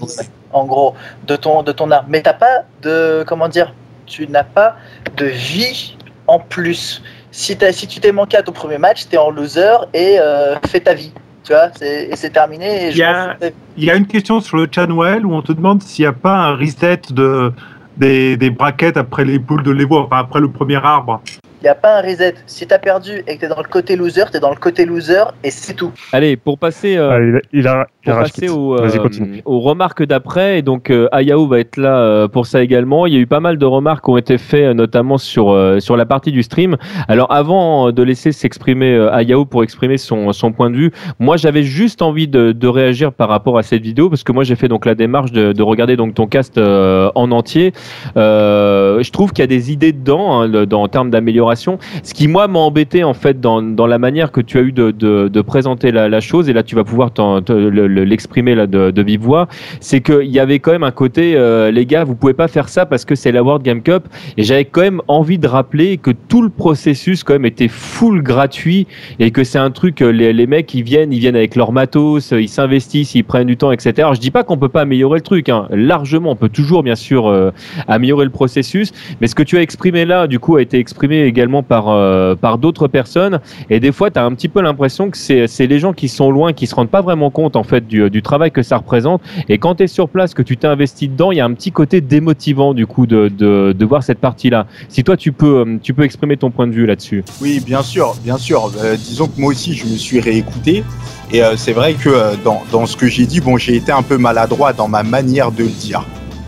en 0.53 0.65
gros, 0.67 0.95
de 1.27 1.37
ton, 1.37 1.63
de 1.63 1.73
ton 1.73 1.91
arme. 1.91 2.05
Mais 2.11 2.21
t'as 2.21 2.35
pas 2.35 2.65
de, 2.83 3.25
comment 3.27 3.49
dire, 3.49 3.73
tu 4.05 4.29
n'as 4.29 4.45
pas 4.45 4.77
de 5.17 5.25
vie 5.25 5.97
en 6.27 6.39
plus. 6.39 7.03
Si, 7.31 7.57
si 7.73 7.87
tu 7.87 8.01
t'es 8.01 8.13
manqué 8.13 8.37
à 8.37 8.43
ton 8.43 8.53
premier 8.53 8.77
match, 8.77 9.09
tu 9.09 9.15
es 9.15 9.19
en 9.19 9.31
loser 9.31 9.77
et 9.95 10.19
euh, 10.21 10.55
fais 10.69 10.81
ta 10.81 10.93
vie. 10.93 11.15
Tu 11.45 11.53
vois, 11.53 11.69
c'est- 11.79 12.09
et 12.11 12.17
c'est 12.17 12.31
terminé. 12.31 12.91
Il 12.91 12.97
y 12.99 13.03
a-. 13.03 13.37
Il 13.79 13.85
y 13.85 13.91
une 13.91 14.07
question 14.07 14.41
sur 14.43 14.59
le 14.59 14.69
chat 14.71 14.87
Noël 14.87 15.25
où 15.25 15.33
on 15.35 15.41
te 15.43 15.53
demande 15.53 15.83
s'il 15.83 16.05
n'y 16.05 16.09
a 16.09 16.13
pas 16.13 16.35
un 16.37 16.57
reset 16.57 17.01
de, 17.11 17.53
des, 17.97 18.37
des 18.37 18.51
brackets 18.51 18.99
après 18.99 19.25
les 19.25 19.39
poules 19.39 19.63
de 19.63 19.71
l'Evo, 19.71 19.99
enfin 19.99 20.19
après 20.19 20.41
le 20.41 20.51
premier 20.51 20.77
arbre. 20.85 21.23
Il 21.65 21.69
n'y 21.69 21.71
a 21.71 21.75
pas 21.77 21.99
un 21.99 22.03
reset. 22.03 22.35
Si 22.45 22.67
tu 22.67 22.75
as 22.75 22.79
perdu 22.79 23.23
et 23.27 23.37
que 23.37 23.41
tu 23.41 23.47
es 23.47 23.49
dans 23.49 23.57
le 23.62 23.67
côté 23.71 23.97
loser, 23.97 24.25
tu 24.31 24.37
es 24.37 24.41
dans 24.41 24.51
le 24.51 24.57
côté 24.57 24.85
loser 24.85 25.25
et 25.43 25.51
c'est 25.51 25.73
tout. 25.73 25.93
Allez, 26.12 26.37
pour 26.37 26.59
passer. 26.59 26.99
euh, 26.99 27.19
il 27.19 27.37
a, 27.37 27.41
il 27.55 27.67
a, 27.69 27.87
il 28.05 28.11
Pour 28.11 28.19
a 28.19 28.23
passer 28.25 28.49
euh, 28.51 29.41
aux 29.47 29.61
remarques 29.61 30.03
d'après, 30.03 30.59
et 30.59 30.62
donc 30.62 30.91
euh, 30.91 31.09
Ayao 31.11 31.47
va 31.47 31.61
être 31.61 31.79
là 31.79 31.97
euh, 31.97 32.29
pour 32.29 32.45
ça 32.45 32.62
également. 32.62 33.07
Il 33.07 33.15
y 33.15 33.17
a 33.17 33.19
eu 33.19 33.27
pas 33.27 33.41
mal 33.41 33.57
de 33.57 33.65
remarques 33.65 34.05
qui 34.05 34.11
ont 34.11 34.19
été 34.19 34.37
faites, 34.37 34.77
notamment 34.77 35.17
sur 35.17 35.53
euh, 35.53 35.81
sur 35.81 35.97
la 35.97 36.05
partie 36.05 36.33
du 36.33 36.43
stream. 36.43 36.77
Alors 37.09 37.33
avant 37.33 37.93
de 37.93 38.03
laisser 38.03 38.33
s'exprimer 38.33 38.93
euh, 38.93 39.15
Ayao 39.15 39.47
pour 39.47 39.62
exprimer 39.62 39.97
son 39.97 40.35
son 40.35 40.53
point 40.53 40.69
de 40.69 40.77
vue, 40.77 40.93
moi 41.19 41.39
j'avais 41.39 41.62
juste 41.62 42.03
envie 42.03 42.29
de, 42.29 42.53
de 42.53 42.69
réagir 42.69 43.11
par 43.15 43.31
rapport 43.31 43.57
à 43.57 43.62
cette 43.62 43.81
vidéo 43.81 44.11
parce 44.11 44.23
que 44.23 44.33
moi 44.33 44.45
j'ai 44.45 44.57
fait 44.57 44.69
donc 44.69 44.85
la 44.85 44.95
démarche 44.95 45.33
de, 45.33 45.53
de 45.53 45.62
regarder 45.62 45.97
donc 45.97 46.12
ton 46.12 46.27
cast 46.27 46.59
euh, 46.59 47.11
en 47.15 47.31
entier. 47.31 47.73
Euh, 48.19 49.03
je 49.03 49.11
trouve 49.12 49.33
qu'il 49.33 49.43
y 49.43 49.45
a 49.45 49.47
des 49.47 49.73
idées 49.73 49.93
dedans, 49.93 50.43
hein, 50.43 50.67
dans, 50.67 50.83
en 50.83 50.89
termes 50.89 51.09
d'amélioration. 51.09 51.54
Ce 52.03 52.15
qui 52.15 52.29
moi 52.29 52.49
m'a 52.49 52.59
embêté 52.59 53.05
en 53.05 53.15
fait 53.15 53.41
dans, 53.41 53.61
la 53.87 53.99
manière 53.99 54.33
que 54.33 54.41
tu 54.41 54.59
as 54.59 54.63
eu 54.63 54.73
de, 54.73 55.41
présenter 55.43 55.93
la, 55.93 56.21
chose 56.21 56.49
et 56.49 56.53
là 56.53 56.63
tu 56.63 56.75
vas 56.75 56.85
pouvoir 56.85 57.11
l'exprimer 57.49 58.55
de, 58.67 59.03
vive 59.03 59.21
voix, 59.21 59.49
c'est 59.81 60.01
qu'il 60.01 60.31
y 60.31 60.39
avait 60.39 60.59
quand 60.59 60.73
même 60.73 60.83
un 60.83 60.91
côté 60.91 61.35
euh, 61.37 61.71
les 61.71 61.87
gars 61.87 62.05
vous 62.05 62.15
pouvez 62.15 62.35
pas 62.35 62.49
faire 62.49 62.69
ça 62.69 62.87
parce 62.87 63.05
que 63.05 63.15
c'est 63.15 63.33
la 63.33 63.43
World 63.43 63.63
Game 63.63 63.83
Cup 63.83 64.05
et 64.37 64.43
j'avais 64.43 64.65
quand 64.65 64.81
même 64.81 65.01
envie 65.09 65.39
de 65.39 65.47
rappeler 65.47 65.99
que 65.99 66.11
tout 66.11 66.43
le 66.43 66.49
processus 66.49 67.23
quand 67.25 67.35
même 67.35 67.47
était 67.47 67.69
full 67.69 68.23
gratuit 68.23 68.87
et 69.19 69.31
que 69.31 69.45
c'est 69.45 69.59
un 69.59 69.71
truc 69.71 70.03
euh, 70.03 70.11
les, 70.11 70.47
mecs 70.47 70.73
ils 70.75 70.83
viennent 70.83 71.13
ils 71.13 71.19
viennent 71.19 71.37
avec 71.37 71.57
leur 71.57 71.73
matos 71.73 72.33
ils 72.33 72.49
s'investissent 72.49 73.15
ils 73.15 73.25
prennent 73.25 73.47
du 73.47 73.57
temps 73.57 73.73
etc. 73.73 73.93
Alors, 73.99 74.15
je 74.15 74.21
dis 74.21 74.31
pas 74.31 74.45
qu'on 74.45 74.57
peut 74.57 74.69
pas 74.69 74.83
améliorer 74.83 75.19
le 75.19 75.23
truc 75.23 75.49
hein. 75.49 75.69
largement 75.71 76.31
on 76.31 76.37
peut 76.37 76.49
toujours 76.49 76.83
bien 76.83 76.97
sûr 76.97 77.29
euh, 77.29 77.51
améliorer 77.89 78.25
le 78.25 78.31
processus 78.31 78.93
mais 79.21 79.27
ce 79.27 79.35
que 79.35 79.43
tu 79.43 79.57
as 79.57 79.63
exprimé 79.63 80.05
là, 80.05 80.27
du 80.27 80.39
coup, 80.39 80.57
a 80.57 80.63
été 80.63 80.79
exprimé 80.79 81.27
euh, 81.73 82.35
par 82.35 82.59
d'autres 82.59 82.89
personnes. 82.89 83.41
Et 83.71 83.81
des 83.81 83.93
fois, 83.93 84.11
tu 84.11 84.19
as 84.19 84.25
un 84.25 84.33
petit 84.35 84.49
peu 84.49 84.61
l'impression 84.61 85.11
que 85.11 85.17
c'est 85.17 85.67
les 85.67 85.79
gens 85.79 85.93
qui 85.93 86.09
sont 86.09 86.31
loin, 86.31 86.53
qui 86.53 86.67
se 86.67 86.75
rendent 86.75 86.91
pas 86.91 87.03
vraiment 87.03 87.31
compte, 87.31 87.57
en 87.57 87.63
fait, 87.63 87.87
du, 87.87 88.23
travail 88.23 88.51
que 88.51 88.63
ça 88.63 88.79
représente. 88.79 89.21
Et 89.49 89.59
quand 89.59 89.77
tu 89.77 89.85
es 89.85 89.87
sur 89.87 90.09
place, 90.09 90.35
que 90.35 90.43
tu 90.43 90.57
t'es 90.57 90.67
investi 90.67 91.09
dedans, 91.09 91.33
il 91.33 91.39
y 91.39 91.41
a 91.41 91.45
un 91.45 91.53
petit 91.53 91.73
côté 91.73 92.01
démotivant, 92.01 92.75
du 92.75 92.87
coup, 92.87 93.07
de, 93.07 93.85
voir 93.85 94.03
cette 94.03 94.19
partie-là. 94.19 94.67
Si 94.89 95.05
toi, 95.05 95.17
tu 95.17 95.33
peux, 95.33 95.59
euh, 95.59 95.79
tu 95.83 95.93
peux 95.93 96.05
exprimer 96.05 96.37
ton 96.37 96.51
point 96.51 96.67
de 96.67 96.73
vue 96.73 96.87
là-dessus. 96.87 97.23
Oui, 97.43 97.61
bien 97.65 97.83
sûr, 97.83 98.15
bien 98.23 98.39
sûr. 98.39 98.73
Euh, 98.83 98.97
disons 98.97 99.27
que 99.27 99.39
moi 99.39 99.51
aussi, 99.51 99.75
je 99.75 99.87
me 99.87 99.97
suis 99.97 100.21
réécouté. 100.21 100.85
Et 101.33 101.43
c'est 101.57 101.73
vrai 101.73 101.95
que 101.95 102.37
dans 102.71 102.87
ce 102.87 102.97
que 102.97 103.09
j'ai 103.09 103.27
dit, 103.27 103.41
bon, 103.41 103.57
j'ai 103.57 103.75
été 103.75 103.91
un 103.91 104.03
peu 104.03 104.19
maladroit 104.19 104.73
dans 104.73 104.89
ma 104.89 105.03
manière 105.03 105.51
de 105.51 105.65
le 105.65 105.71
dire. 105.71 106.05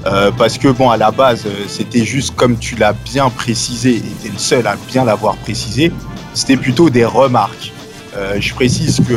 Euh, 0.07 0.31
parce 0.31 0.57
que, 0.57 0.69
bon, 0.69 0.89
à 0.91 0.97
la 0.97 1.11
base, 1.11 1.43
euh, 1.47 1.65
c'était 1.67 2.05
juste 2.05 2.35
comme 2.37 2.57
tu 2.59 2.77
l'as 2.77 2.93
bien 2.93 3.29
précisé, 3.29 3.97
et 3.97 4.03
tu 4.23 4.29
es 4.29 4.31
le 4.31 4.39
seul 4.39 4.67
à 4.67 4.77
bien 4.91 5.05
l'avoir 5.05 5.37
précisé, 5.37 5.91
c'était 6.33 6.57
plutôt 6.57 6.89
des 6.91 7.05
remarques. 7.05 7.73
Euh, 8.17 8.37
je 8.41 8.55
précise 8.55 9.01
que, 9.07 9.15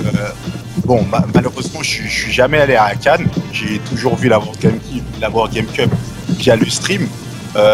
bon, 0.85 1.03
ma- 1.11 1.25
malheureusement, 1.33 1.81
je, 1.83 2.03
je 2.03 2.07
suis 2.21 2.31
jamais 2.31 2.57
allé 2.59 2.75
à 2.75 2.95
Cannes. 2.95 3.27
J'ai 3.53 3.79
toujours 3.89 4.15
vu 4.15 4.29
la 4.29 4.39
World 4.39 4.59
Game, 5.53 5.65
Cup- 5.67 5.91
via 6.39 6.55
le 6.55 6.67
stream. 6.69 7.07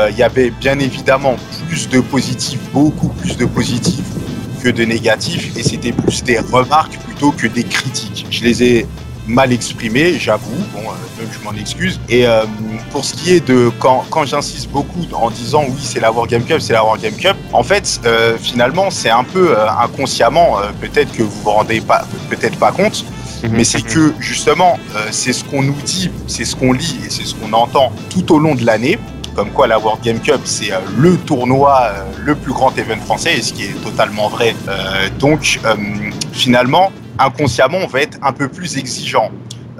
Il 0.09 0.17
y 0.17 0.23
avait 0.23 0.49
bien 0.51 0.77
évidemment 0.79 1.35
plus 1.69 1.87
de 1.89 1.99
positifs, 1.99 2.59
beaucoup 2.73 3.09
plus 3.09 3.37
de 3.37 3.45
positifs 3.45 4.05
que 4.63 4.69
de 4.69 4.83
négatifs, 4.83 5.55
et 5.57 5.63
c'était 5.63 5.91
plus 5.91 6.23
des 6.23 6.39
remarques 6.39 6.97
plutôt 7.05 7.31
que 7.31 7.47
des 7.47 7.63
critiques. 7.63 8.25
Je 8.31 8.43
les 8.43 8.63
ai 8.63 8.87
mal 9.27 9.51
exprimé, 9.51 10.17
j'avoue. 10.19 10.63
Bon, 10.73 10.81
euh, 10.81 11.21
même 11.21 11.29
je 11.31 11.43
m'en 11.43 11.53
excuse. 11.53 11.99
Et 12.09 12.27
euh, 12.27 12.45
pour 12.91 13.05
ce 13.05 13.13
qui 13.13 13.33
est 13.33 13.47
de 13.47 13.71
quand, 13.79 14.05
quand 14.09 14.25
j'insiste 14.25 14.69
beaucoup 14.69 15.05
en 15.13 15.29
disant 15.29 15.63
oui, 15.67 15.81
c'est 15.81 15.99
la 15.99 16.11
World 16.11 16.31
Game 16.31 16.43
Cup, 16.43 16.59
c'est 16.59 16.73
la 16.73 16.83
World 16.83 17.01
Game 17.01 17.15
Cup, 17.15 17.35
en 17.53 17.63
fait, 17.63 17.99
euh, 18.05 18.37
finalement, 18.37 18.89
c'est 18.89 19.09
un 19.09 19.23
peu 19.23 19.57
euh, 19.57 19.69
inconsciemment, 19.79 20.57
peut-être 20.81 21.11
que 21.11 21.23
vous 21.23 21.41
vous 21.43 21.51
rendez 21.51 21.81
pas, 21.81 22.05
peut-être 22.29 22.57
pas 22.57 22.71
compte, 22.71 23.05
mais 23.51 23.63
c'est 23.63 23.81
que 23.81 24.13
justement, 24.19 24.79
c'est 25.11 25.33
ce 25.33 25.43
qu'on 25.43 25.61
nous 25.61 25.79
dit, 25.85 26.09
c'est 26.25 26.45
ce 26.45 26.55
qu'on 26.55 26.73
lit 26.73 26.97
et 27.05 27.09
c'est 27.11 27.25
ce 27.25 27.35
qu'on 27.35 27.53
entend 27.53 27.91
tout 28.09 28.33
au 28.33 28.39
long 28.39 28.55
de 28.55 28.65
l'année. 28.65 28.97
Comme 29.35 29.49
quoi 29.51 29.67
la 29.67 29.77
World 29.77 30.01
Game 30.01 30.19
Cup, 30.19 30.41
c'est 30.45 30.71
le 30.97 31.17
tournoi, 31.17 31.91
le 32.23 32.35
plus 32.35 32.53
grand 32.53 32.75
event 32.77 32.99
français, 33.03 33.41
ce 33.41 33.53
qui 33.53 33.63
est 33.63 33.83
totalement 33.83 34.29
vrai. 34.29 34.55
Euh, 34.67 35.09
donc, 35.19 35.59
euh, 35.65 35.75
finalement, 36.31 36.91
inconsciemment, 37.19 37.79
on 37.83 37.87
va 37.87 38.01
être 38.01 38.17
un 38.21 38.33
peu 38.33 38.47
plus 38.47 38.77
exigeant. 38.77 39.31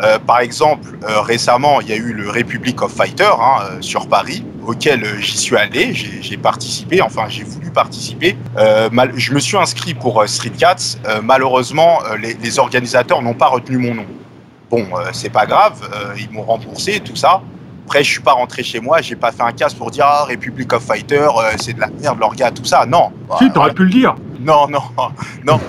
Euh, 0.02 0.20
par 0.20 0.40
exemple, 0.40 0.98
euh, 1.04 1.22
récemment, 1.22 1.80
il 1.80 1.88
y 1.88 1.94
a 1.94 1.96
eu 1.96 2.12
le 2.12 2.30
Republic 2.30 2.82
of 2.82 2.92
Fighter 2.92 3.30
hein, 3.40 3.62
euh, 3.62 3.82
sur 3.82 4.08
Paris, 4.08 4.44
auquel 4.66 5.06
j'y 5.20 5.38
suis 5.38 5.56
allé, 5.56 5.94
j'ai 5.94 6.38
participé, 6.38 7.02
enfin 7.02 7.26
j'ai 7.30 7.44
voulu 7.44 7.70
participer. 7.72 8.36
Je 8.58 9.34
me 9.34 9.40
suis 9.40 9.58
inscrit 9.58 9.94
pour 9.94 10.24
Street 10.28 10.52
Cats. 10.58 10.98
Malheureusement, 11.22 12.00
les, 12.20 12.34
les 12.34 12.60
organisateurs 12.60 13.22
n'ont 13.22 13.36
pas 13.36 13.48
retenu 13.48 13.78
mon 13.78 13.94
nom. 13.94 14.06
Bon, 14.72 14.88
c'est 15.14 15.30
pas 15.30 15.46
grave, 15.46 15.88
ils 16.18 16.32
m'ont 16.32 16.42
remboursé, 16.42 17.00
tout 17.00 17.16
ça. 17.16 17.42
Après, 17.86 18.04
je 18.04 18.12
suis 18.12 18.22
pas 18.22 18.34
rentré 18.34 18.64
chez 18.64 18.80
moi, 18.80 19.00
j'ai 19.02 19.16
pas 19.16 19.32
fait 19.32 19.44
un 19.44 19.52
casse 19.52 19.76
pour 19.76 19.92
dire 19.92 20.06
ah, 20.08 20.26
Republic 20.28 20.74
of 20.74 20.84
Fighter, 20.84 21.20
euh, 21.38 21.52
c'est 21.58 21.74
de 21.74 21.80
la 21.80 21.88
merde, 22.02 22.20
leur 22.20 22.34
gars, 22.36 22.50
tout 22.50 22.66
ça. 22.66 22.84
Non. 22.86 23.12
Si, 23.40 23.52
t'aurais 23.52 23.74
pu 23.74 23.84
le 23.84 23.92
dire. 23.92 24.16
Non, 24.40 24.68
non, 24.68 24.82
non. 25.46 25.60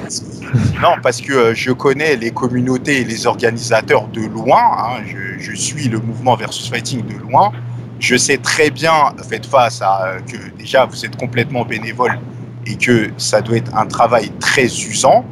Non, 0.82 0.94
parce 1.02 1.20
que 1.20 1.32
euh, 1.32 1.54
je 1.54 1.72
connais 1.72 2.16
les 2.16 2.30
communautés 2.30 3.02
et 3.02 3.04
les 3.04 3.26
organisateurs 3.26 4.08
de 4.08 4.22
loin. 4.22 4.60
hein. 4.78 5.02
Je, 5.06 5.38
je 5.42 5.54
suis 5.54 5.88
le 5.88 5.98
mouvement 5.98 6.36
versus 6.36 6.68
fighting 6.70 7.04
de 7.06 7.18
loin. 7.18 7.52
Je 8.00 8.16
sais 8.16 8.38
très 8.38 8.70
bien, 8.70 8.92
faites 9.28 9.46
face 9.46 9.82
à 9.82 10.06
euh, 10.06 10.18
que 10.20 10.36
déjà 10.58 10.86
vous 10.86 11.04
êtes 11.04 11.16
complètement 11.16 11.64
bénévole 11.64 12.18
et 12.66 12.76
que 12.76 13.10
ça 13.18 13.40
doit 13.42 13.56
être 13.58 13.74
un 13.76 13.86
travail 13.86 14.30
très 14.40 14.64
usant. 14.64 15.24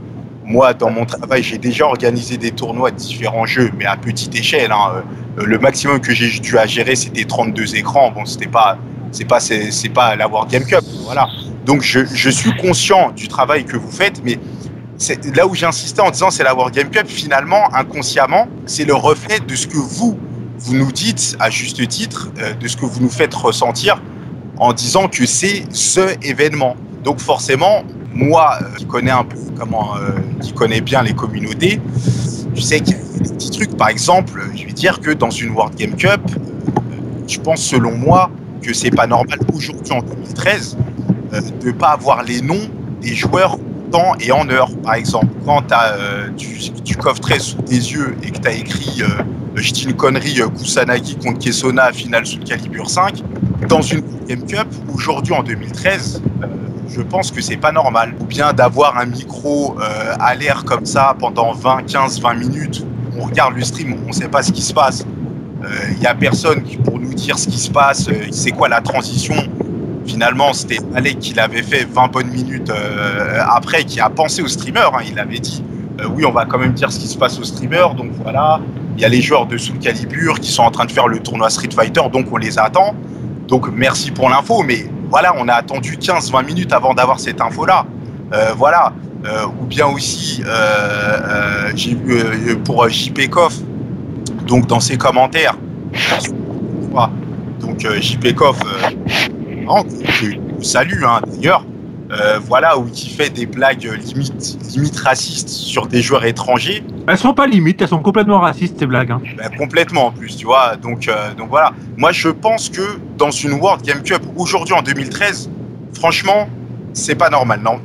Moi, 0.45 0.75
dans 0.75 0.91
mon 0.91 1.07
travail, 1.07 1.43
j'ai 1.43 1.59
déjà 1.59 1.87
organisé 1.87 2.37
des 2.37 2.51
tournois 2.51 2.91
de 2.91 2.97
différents 2.97 3.47
jeux, 3.47 3.71
mais 3.79 3.87
à 3.87 3.97
petite 3.97 4.35
échelle. 4.35 4.73
hein. 4.73 5.03
Euh, 5.39 5.45
Le 5.47 5.59
maximum 5.59 6.01
que 6.01 6.13
j'ai 6.13 6.29
dû 6.39 6.59
à 6.59 6.67
gérer, 6.67 6.97
c'était 6.97 7.25
32 7.25 7.77
écrans. 7.77 8.11
Bon, 8.11 8.25
c'était 8.27 8.47
pas, 8.47 8.77
c'est 9.11 9.25
pas, 9.25 9.41
c'est 9.41 9.89
pas 9.89 10.17
la 10.17 10.29
World 10.29 10.51
Game 10.51 10.65
Cup, 10.65 10.85
voilà. 11.05 11.29
Donc, 11.65 11.81
je, 11.83 12.31
suis 12.31 12.55
conscient 12.57 13.11
du 13.13 13.27
travail 13.27 13.65
que 13.65 13.77
vous 13.77 13.91
faites, 13.91 14.23
mais 14.23 14.39
là 15.35 15.47
où 15.47 15.55
j'insistais 15.55 16.03
en 16.03 16.11
disant 16.11 16.31
c'est 16.31 16.45
la 16.45 16.55
World 16.55 16.75
Game 16.75 16.91
Cup, 16.91 17.07
finalement, 17.07 17.75
inconsciemment, 17.75 18.47
c'est 18.67 18.85
le 18.85 18.95
reflet 18.95 19.41
de 19.41 19.55
ce 19.55 19.67
que 19.67 19.79
vous, 19.79 20.19
vous 20.59 20.75
nous 20.77 20.93
dites, 20.93 21.37
à 21.41 21.49
juste 21.49 21.87
titre, 21.89 22.31
euh, 22.39 22.53
de 22.55 22.69
ce 22.69 22.77
que 22.77 22.85
vous 22.85 23.01
nous 23.01 23.11
faites 23.11 23.35
ressentir 23.35 24.01
en 24.59 24.73
disant 24.73 25.09
que 25.09 25.27
c'est 25.27 25.65
ce 25.73 26.17
événement. 26.23 26.77
Donc 27.03 27.19
forcément, 27.19 27.83
moi, 28.15 28.59
euh, 28.61 28.77
qui 28.77 28.87
connais 28.87 29.11
un 29.11 29.25
peu 29.25 29.37
comment, 29.59 29.97
euh, 29.97 30.19
qui 30.41 30.53
connais 30.53 30.81
bien 30.81 31.03
les 31.03 31.15
communautés, 31.15 31.81
je 32.55 32.61
sais 32.61 32.81
qu'il 32.81 32.97
y 32.97 33.01
a 33.01 33.19
des 33.19 33.35
petits 33.35 33.51
trucs. 33.51 33.77
Par 33.77 33.89
exemple, 33.89 34.41
je 34.55 34.65
vais 34.65 34.73
dire 34.73 35.01
que 35.01 35.11
dans 35.11 35.31
une 35.31 35.51
World 35.51 35.77
Game 35.77 35.97
Cup, 35.97 36.21
euh, 36.27 36.81
je 37.27 37.39
pense 37.41 37.63
selon 37.63 37.97
moi 37.97 38.31
que 38.63 38.73
c'est 38.73 38.91
pas 38.91 39.07
normal 39.07 39.39
aujourd'hui 39.53 39.93
en 39.93 40.01
2013 40.01 40.79
euh, 41.33 41.41
de 41.63 41.73
pas 41.73 41.91
avoir 41.91 42.23
les 42.23 42.41
noms 42.41 42.69
des 43.03 43.15
joueurs 43.15 43.55
en 43.55 43.91
temps 43.91 44.15
et 44.21 44.33
en 44.33 44.49
heure. 44.49 44.71
Par 44.83 44.95
exemple, 44.95 45.29
quand 45.45 45.71
as, 45.73 45.93
euh, 45.93 46.29
tu, 46.37 46.59
tu 46.85 46.97
coffres 46.97 47.21
très 47.21 47.39
sous 47.39 47.61
tes 47.63 47.75
yeux 47.75 48.17
et 48.23 48.31
que 48.31 48.39
tu 48.39 48.49
as 48.49 48.53
écrit, 48.53 49.03
euh, 49.03 49.23
je 49.57 49.73
dis 49.73 49.85
une 49.85 49.95
connerie, 49.95 50.41
Kusanagi 50.57 51.17
contre 51.17 51.39
Kesona, 51.39 51.93
finale 51.93 52.27
sous 52.27 52.39
le 52.39 52.45
calibre 52.45 52.89
5, 52.89 53.23
dans 53.69 53.83
une 53.83 54.03
Game 54.27 54.45
Cup, 54.47 54.67
aujourd'hui 54.93 55.35
en 55.35 55.43
2013, 55.43 56.23
euh, 56.43 56.47
je 56.89 57.01
pense 57.03 57.31
que 57.31 57.41
c'est 57.41 57.57
pas 57.57 57.73
normal. 57.73 58.15
Ou 58.21 58.25
bien 58.25 58.53
d'avoir 58.53 58.99
un 58.99 59.07
micro 59.07 59.77
euh, 59.81 60.15
à 60.19 60.35
l'air 60.35 60.65
comme 60.65 60.87
ça 60.87 61.17
pendant 61.19 61.53
20, 61.53 61.83
15, 61.85 62.21
20 62.21 62.35
minutes. 62.35 62.87
On 63.19 63.25
regarde 63.25 63.55
le 63.57 63.63
stream, 63.63 63.97
on 64.09 64.13
sait 64.13 64.29
pas 64.29 64.43
ce 64.43 64.53
qui 64.53 64.63
se 64.63 64.75
passe. 64.75 65.05
Il 65.93 65.99
n'y 65.99 66.07
a 66.07 66.15
personne 66.15 66.63
qui, 66.63 66.77
pour 66.77 66.99
nous 66.99 67.15
dire 67.15 67.39
ce 67.39 67.49
qui 67.49 67.59
se 67.59 67.71
passe, 67.71 68.09
euh, 68.09 68.27
c'est 68.31 68.51
quoi 68.51 68.69
la 68.69 68.81
transition. 68.81 69.35
Finalement, 70.05 70.53
c'était 70.53 70.79
Alec 70.95 71.19
qui 71.19 71.33
l'avait 71.33 71.63
fait 71.63 71.87
20 71.91 72.09
bonnes 72.09 72.29
minutes 72.29 72.71
euh, 72.71 73.39
après, 73.49 73.85
qui 73.85 74.01
a 74.01 74.11
pensé 74.11 74.43
au 74.43 74.49
streamer. 74.49 74.81
hein. 74.93 75.03
il 75.09 75.19
avait 75.19 75.39
dit 75.39 75.65
euh, 76.01 76.09
oui, 76.15 76.25
on 76.27 76.33
va 76.33 76.45
quand 76.45 76.59
même 76.59 76.73
dire 76.73 76.91
ce 76.93 76.99
qui 76.99 77.07
se 77.09 77.17
passe 77.17 77.39
au 77.39 77.45
streamer. 77.45 77.87
Donc 77.97 78.11
voilà, 78.23 78.61
il 78.97 79.03
y 79.03 79.05
a 79.05 79.09
les 79.09 79.23
joueurs 79.23 79.47
de 79.47 79.57
Soul 79.57 79.79
Calibur 79.79 80.41
qui 80.41 80.51
sont 80.51 80.63
en 80.63 80.71
train 80.71 80.85
de 80.85 80.93
faire 80.93 81.09
le 81.09 81.21
tournoi 81.21 81.49
Street 81.51 81.71
Fighter, 81.75 82.03
donc 82.13 82.27
on 82.31 82.37
les 82.37 82.59
attend. 82.59 82.95
Donc 83.49 83.69
merci 83.73 84.11
pour 84.11 84.29
l'info, 84.29 84.63
mais 84.67 84.87
voilà, 85.15 85.33
on 85.39 85.47
a 85.47 85.53
attendu 85.53 85.97
15-20 85.97 86.45
minutes 86.45 86.73
avant 86.73 86.93
d'avoir 86.93 87.21
cette 87.21 87.41
info-là. 87.41 87.87
Euh, 88.33 88.53
voilà. 88.57 88.93
Euh, 89.25 89.47
ou 89.47 89.65
bien 89.65 89.87
aussi, 89.87 90.43
euh, 90.45 91.71
pour 92.65 92.89
JP 92.89 93.31
Koff, 93.31 93.55
donc 94.45 94.67
dans 94.67 94.81
ses 94.81 94.99
commentaires, 94.99 95.57
donc 97.61 97.79
JP 97.79 98.35
Koff, 98.35 98.59
salue 100.61 101.05
hein, 101.05 101.21
d'ailleurs, 101.29 101.65
euh, 102.21 102.39
voilà, 102.39 102.79
où 102.79 102.85
qui 102.85 103.09
fait 103.11 103.31
des 103.31 103.47
blagues 103.47 103.83
limite, 103.85 104.57
limite 104.75 104.97
racistes 104.99 105.49
sur 105.49 105.87
des 105.87 106.01
joueurs 106.03 106.25
étrangers. 106.25 106.83
Elles 107.07 107.19
sont 107.19 107.35
pas 107.35 107.47
limites, 107.47 107.83
elles 107.83 107.89
sont 107.89 107.99
complètement 108.03 108.41
racistes 108.41 108.79
ces 108.79 108.87
blagues. 108.87 109.11
hein. 109.11 109.21
Ben, 109.37 109.51
complètement 109.57 110.07
en 110.07 110.11
plus, 110.13 110.37
tu 110.37 110.47
vois. 110.47 110.77
Donc, 110.77 111.09
euh, 111.09 111.35
donc 111.35 111.49
voilà. 111.51 111.73
Moi, 111.97 112.13
je 112.13 112.29
pense 112.29 112.69
que 112.69 112.83
dans 113.19 113.31
une 113.31 113.53
World 113.55 113.85
Game 113.85 114.03
Cup 114.03 114.23
aujourd'hui 114.37 114.75
en 114.75 114.83
2013, 114.83 115.51
franchement, 115.95 116.49
c'est 116.93 117.15
pas 117.17 117.31
normal. 117.31 117.61
Non, 117.63 117.81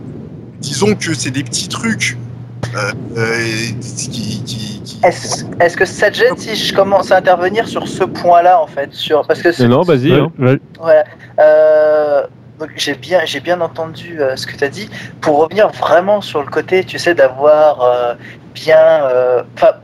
disons 0.59 0.95
que 0.95 1.13
c'est 1.13 1.32
des 1.32 1.43
petits 1.43 1.67
trucs 1.67 2.17
euh, 2.75 2.91
euh, 3.17 3.45
qui, 3.82 4.43
qui- 4.43 4.82
qui- 4.84 4.99
Est-ce 5.03 5.75
que 5.77 5.86
ça 5.86 6.11
te 6.11 6.17
gêne 6.17 6.38
si 6.38 6.55
je 6.55 6.73
commence 6.75 7.11
à 7.11 7.17
intervenir 7.17 7.67
sur 7.67 7.88
ce 7.88 8.03
point-là 8.03 8.61
en 8.61 8.67
fait? 8.67 8.93
Sur 8.93 9.25
parce 9.25 9.41
que 9.41 9.63
Non, 9.63 9.82
vas-y. 9.82 10.11
Ouais, 10.11 10.19
hein. 10.19 10.55
Voilà. 10.80 11.03
Donc 12.60 12.72
j'ai 12.76 12.93
bien, 12.93 13.22
j'ai 13.24 13.39
bien 13.39 13.62
entendu 13.62 14.22
euh, 14.22 14.36
ce 14.36 14.45
que 14.45 14.57
tu 14.57 14.64
as 14.66 14.68
dit. 14.68 14.89
Pour 15.22 15.38
revenir 15.38 15.70
vraiment 15.70 16.20
sur 16.20 16.41
le 16.41 16.49
côté, 16.49 16.84
tu 16.84 16.99
sais, 16.99 17.16
d'avoir 17.16 17.82
euh, 17.82 18.16
bien, 18.53 19.05
euh, 19.05 19.43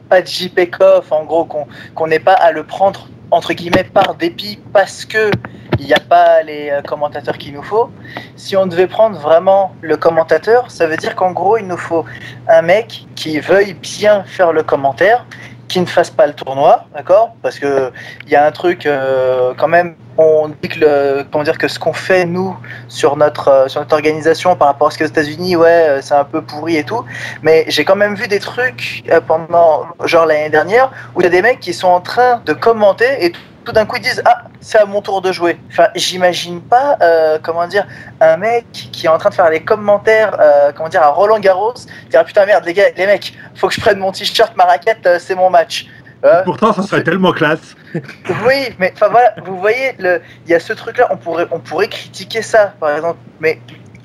pas 0.09 0.21
de 0.21 0.27
JPCOF, 0.27 1.09
en 1.11 1.23
gros, 1.23 1.45
qu'on 1.45 1.67
qu'on 1.95 2.07
n'ait 2.07 2.19
pas 2.19 2.33
à 2.33 2.51
le 2.51 2.65
prendre 2.65 3.07
entre 3.31 3.53
guillemets 3.53 3.85
par 3.85 4.15
dépit 4.15 4.59
parce 4.73 5.05
que 5.05 5.31
il 5.79 5.85
n'y 5.85 5.93
a 5.93 5.99
pas 5.99 6.41
les 6.43 6.71
commentateurs 6.87 7.37
qu'il 7.37 7.53
nous 7.53 7.63
faut. 7.63 7.89
Si 8.35 8.55
on 8.55 8.65
devait 8.65 8.87
prendre 8.87 9.17
vraiment 9.19 9.73
le 9.81 9.97
commentateur, 9.97 10.71
ça 10.71 10.87
veut 10.87 10.95
dire 10.95 11.15
qu'en 11.15 11.31
gros, 11.31 11.57
il 11.57 11.67
nous 11.67 11.77
faut 11.77 12.05
un 12.47 12.61
mec 12.61 13.05
qui 13.15 13.39
veuille 13.39 13.73
bien 13.73 14.23
faire 14.23 14.53
le 14.53 14.63
commentaire, 14.63 15.25
qui 15.67 15.79
ne 15.79 15.85
fasse 15.85 16.09
pas 16.09 16.27
le 16.27 16.33
tournoi, 16.33 16.85
d'accord? 16.93 17.35
Parce 17.41 17.59
que 17.59 17.91
il 18.25 18.31
y 18.31 18.35
a 18.35 18.45
un 18.45 18.51
truc 18.51 18.85
euh, 18.85 19.53
quand 19.57 19.67
même. 19.67 19.95
On 20.17 20.47
dit 20.47 20.69
que 20.69 20.79
le, 20.79 21.25
comment 21.29 21.43
dire 21.43 21.57
que 21.57 21.67
ce 21.67 21.77
qu'on 21.77 21.91
fait 21.91 22.25
nous 22.25 22.55
sur 22.87 23.17
notre 23.17 23.49
euh, 23.49 23.67
sur 23.67 23.81
notre 23.81 23.93
organisation 23.93 24.55
par 24.55 24.69
rapport 24.69 24.87
à 24.87 24.91
ce 24.91 24.99
qu'aux 24.99 25.05
États-Unis, 25.05 25.55
ouais, 25.55 25.67
euh, 25.67 26.01
c'est 26.01 26.13
un 26.13 26.23
peu 26.23 26.41
pourri 26.41 26.77
et 26.77 26.83
tout. 26.83 27.03
Mais 27.41 27.65
j'ai 27.67 27.83
quand 27.83 27.95
même 27.95 28.15
vu 28.15 28.27
des 28.27 28.39
trucs 28.39 29.03
pendant 29.27 29.87
genre 30.05 30.25
l'année 30.25 30.49
dernière 30.49 30.91
où 31.15 31.21
il 31.21 31.23
y 31.23 31.27
a 31.27 31.29
des 31.29 31.41
mecs 31.41 31.59
qui 31.59 31.73
sont 31.73 31.87
en 31.87 32.01
train 32.01 32.41
de 32.45 32.53
commenter 32.53 33.25
et 33.25 33.33
tout 33.65 33.71
d'un 33.71 33.85
coup 33.85 33.97
ils 33.97 34.01
disent 34.03 34.21
ah 34.25 34.43
c'est 34.61 34.77
à 34.79 34.85
mon 34.85 35.01
tour 35.01 35.21
de 35.21 35.31
jouer. 35.31 35.57
Enfin 35.69 35.87
j'imagine 35.95 36.61
pas 36.61 36.97
euh, 37.01 37.37
comment 37.41 37.67
dire 37.67 37.85
un 38.21 38.37
mec 38.37 38.65
qui 38.71 39.05
est 39.05 39.09
en 39.09 39.17
train 39.17 39.29
de 39.29 39.35
faire 39.35 39.49
les 39.49 39.61
commentaires 39.61 40.37
euh, 40.39 40.71
comment 40.75 40.89
dire 40.89 41.01
à 41.03 41.09
Roland 41.09 41.39
Garros 41.39 41.73
dire 42.09 42.19
ah, 42.21 42.23
putain 42.23 42.45
merde 42.45 42.63
les 42.65 42.73
gars 42.73 42.83
les 42.95 43.05
mecs 43.07 43.33
faut 43.55 43.67
que 43.67 43.73
je 43.73 43.81
prenne 43.81 43.99
mon 43.99 44.11
t-shirt 44.11 44.55
ma 44.55 44.65
raquette 44.65 45.05
euh, 45.05 45.17
c'est 45.19 45.35
mon 45.35 45.49
match. 45.49 45.87
Euh, 46.23 46.41
Pourtant, 46.43 46.73
ça 46.73 46.81
serait 46.81 47.03
tellement 47.03 47.31
classe. 47.33 47.75
oui, 47.93 48.73
mais 48.79 48.91
enfin 48.95 49.09
voilà, 49.09 49.35
vous 49.45 49.57
voyez, 49.59 49.91
le- 49.99 50.21
il 50.45 50.51
y 50.51 50.55
a 50.55 50.59
ce 50.59 50.73
truc-là, 50.73 51.07
on 51.11 51.17
pourrait, 51.17 51.45
on 51.51 51.59
pourrait 51.59 51.87
critiquer 51.89 52.41
ça, 52.41 52.73
par 52.79 52.95
exemple, 52.95 53.19
mais 53.39 53.59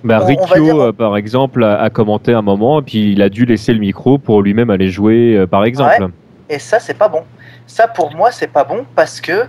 Bah, 0.04 0.22
dire- 0.26 0.76
euh, 0.82 0.92
par 0.92 1.16
exemple, 1.16 1.64
a, 1.64 1.80
a 1.80 1.88
commenté 1.88 2.34
un 2.34 2.42
moment, 2.42 2.80
et 2.80 2.82
puis 2.82 3.12
il 3.12 3.22
a 3.22 3.30
dû 3.30 3.46
laisser 3.46 3.72
le 3.72 3.78
micro 3.78 4.18
pour 4.18 4.42
lui-même 4.42 4.68
aller 4.68 4.90
jouer, 4.90 5.46
par 5.50 5.64
exemple. 5.64 6.08
et 6.50 6.58
ça 6.58 6.78
c'est 6.78 6.92
pas 6.98 7.08
bon. 7.08 7.22
Ça 7.70 7.86
pour 7.86 8.12
moi 8.16 8.32
c'est 8.32 8.48
pas 8.48 8.64
bon 8.64 8.84
parce 8.96 9.20
que 9.20 9.46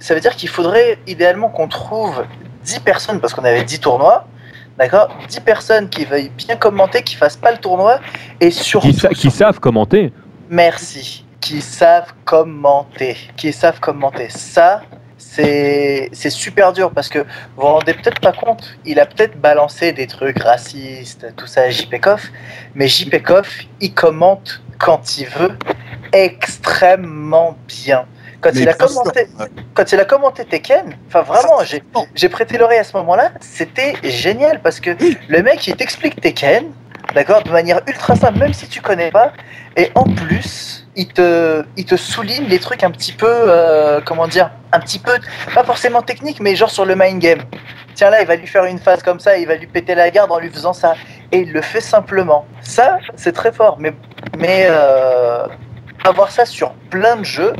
ça 0.00 0.14
veut 0.14 0.20
dire 0.20 0.34
qu'il 0.34 0.48
faudrait 0.48 0.98
idéalement 1.06 1.48
qu'on 1.48 1.68
trouve 1.68 2.24
10 2.64 2.80
personnes 2.80 3.20
parce 3.20 3.32
qu'on 3.32 3.44
avait 3.44 3.62
10 3.62 3.78
tournois. 3.80 4.26
D'accord? 4.76 5.08
10 5.28 5.40
personnes 5.40 5.88
qui 5.88 6.04
veuillent 6.04 6.32
bien 6.36 6.56
commenter, 6.56 7.02
qui 7.02 7.14
fassent 7.14 7.36
pas 7.36 7.52
le 7.52 7.58
tournoi 7.58 8.00
et 8.40 8.50
surtout 8.50 8.88
Qui, 8.88 8.94
sa- 8.94 9.08
qui 9.10 9.30
savent 9.30 9.60
commenter. 9.60 10.12
Merci. 10.48 11.24
Qui 11.40 11.60
savent 11.60 12.12
commenter. 12.24 13.16
Qui 13.36 13.52
savent 13.52 13.78
commenter. 13.78 14.30
Ça, 14.30 14.82
c'est 15.18 16.10
super 16.30 16.72
dur 16.72 16.90
parce 16.90 17.08
que 17.08 17.20
vous 17.20 17.26
vous 17.56 17.62
rendez 17.66 17.94
peut-être 17.94 18.20
pas 18.20 18.32
compte, 18.32 18.76
il 18.84 18.98
a 18.98 19.06
peut-être 19.06 19.40
balancé 19.40 19.92
des 19.92 20.06
trucs 20.06 20.42
racistes, 20.42 21.26
tout 21.36 21.46
ça 21.46 21.62
à 21.62 21.70
JPKoff, 21.70 22.30
mais 22.74 22.88
JPKoff, 22.88 23.60
il 23.80 23.94
commente 23.94 24.60
quand 24.80 25.18
il 25.18 25.26
veut 25.26 25.56
extrêmement 26.12 27.56
bien. 27.68 28.06
Quand 28.40 28.50
il, 28.54 28.66
a 28.66 28.72
commenté, 28.72 29.28
ouais. 29.38 29.46
quand 29.74 29.92
il 29.92 30.00
a 30.00 30.04
commenté 30.06 30.46
Tekken, 30.46 30.96
enfin 31.08 31.20
vraiment, 31.20 31.62
j'ai 31.62 31.82
j'ai 32.14 32.30
prêté 32.30 32.56
l'oreille 32.56 32.78
à 32.78 32.84
ce 32.84 32.96
moment-là, 32.96 33.32
c'était 33.40 33.94
génial 34.02 34.62
parce 34.62 34.80
que 34.80 34.96
le 35.28 35.42
mec 35.42 35.66
il 35.66 35.76
t'explique 35.76 36.18
Tekken, 36.22 36.72
d'accord, 37.14 37.42
de 37.42 37.50
manière 37.50 37.82
ultra 37.86 38.16
simple, 38.16 38.38
même 38.38 38.54
si 38.54 38.66
tu 38.66 38.80
connais 38.80 39.10
pas, 39.10 39.34
et 39.76 39.90
en 39.94 40.04
plus 40.04 40.86
il 40.96 41.08
te, 41.08 41.62
il 41.76 41.84
te 41.84 41.96
souligne 41.96 42.46
les 42.46 42.58
trucs 42.58 42.82
un 42.82 42.90
petit 42.90 43.12
peu, 43.12 43.26
euh, 43.28 44.00
comment 44.02 44.26
dire, 44.26 44.50
un 44.72 44.80
petit 44.80 44.98
peu, 44.98 45.18
pas 45.54 45.64
forcément 45.64 46.00
technique, 46.00 46.40
mais 46.40 46.56
genre 46.56 46.70
sur 46.70 46.86
le 46.86 46.96
mind 46.96 47.18
game. 47.18 47.40
Tiens 47.94 48.08
là, 48.08 48.22
il 48.22 48.26
va 48.26 48.36
lui 48.36 48.46
faire 48.46 48.64
une 48.64 48.78
phase 48.78 49.02
comme 49.02 49.20
ça, 49.20 49.36
il 49.36 49.46
va 49.46 49.56
lui 49.56 49.66
péter 49.66 49.94
la 49.94 50.10
garde 50.10 50.32
en 50.32 50.38
lui 50.38 50.48
faisant 50.48 50.72
ça, 50.72 50.94
et 51.32 51.40
il 51.40 51.52
le 51.52 51.62
fait 51.62 51.80
simplement. 51.80 52.44
Ça, 52.60 52.98
c'est 53.16 53.32
très 53.32 53.52
fort, 53.52 53.76
mais, 53.78 53.92
mais 54.38 54.66
euh, 54.68 55.46
avoir 56.04 56.30
ça 56.30 56.44
sur 56.44 56.72
plein 56.90 57.16
de 57.16 57.24
jeux, 57.24 57.52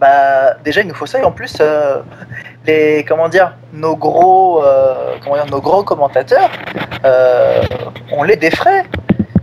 bah 0.00 0.54
déjà 0.64 0.80
il 0.80 0.88
nous 0.88 0.94
faut 0.94 1.06
ça. 1.06 1.20
Et 1.20 1.24
en 1.24 1.30
plus 1.30 1.58
euh, 1.60 2.00
les 2.66 3.04
comment 3.06 3.28
dire 3.28 3.54
nos 3.72 3.96
gros 3.96 4.64
euh, 4.64 5.16
comment 5.22 5.36
dire 5.36 5.46
nos 5.46 5.60
gros 5.60 5.84
commentateurs 5.84 6.50
on 8.10 8.22
les 8.24 8.36
défraie. 8.36 8.84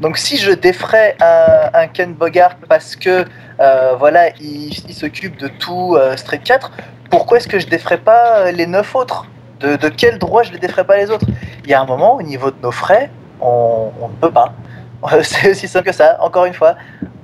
Donc 0.01 0.17
si 0.17 0.37
je 0.37 0.51
défrais 0.51 1.15
un, 1.21 1.87
Ken 1.87 2.13
Bogart 2.13 2.55
parce 2.67 2.95
que 2.95 3.25
voilà 3.97 4.29
il, 4.39 4.73
s'occupe 4.93 5.37
de 5.37 5.47
tout 5.47 5.97
Street 6.15 6.41
4 6.43 6.71
pourquoi 7.09 7.37
est-ce 7.37 7.47
que 7.47 7.59
je 7.59 7.67
défrais 7.67 7.97
pas 7.97 8.51
les 8.51 8.67
neuf 8.67 8.95
autres? 8.95 9.27
De, 9.59 9.75
de 9.75 9.89
quel 9.89 10.19
droit 10.19 10.43
je 10.43 10.53
les 10.53 10.59
défrais 10.59 10.85
pas 10.85 10.95
les 10.95 11.11
autres? 11.11 11.25
Il 11.65 11.69
y 11.69 11.73
a 11.73 11.81
un 11.81 11.85
moment 11.85 12.15
au 12.15 12.21
niveau 12.21 12.49
de 12.49 12.55
nos 12.61 12.71
frais 12.71 13.09
on, 13.41 13.91
ne 14.01 14.15
peut 14.19 14.31
pas. 14.31 14.53
C'est 15.23 15.51
aussi 15.51 15.67
simple 15.67 15.85
que 15.85 15.95
ça. 15.95 16.17
Encore 16.21 16.45
une 16.45 16.53
fois 16.53 16.75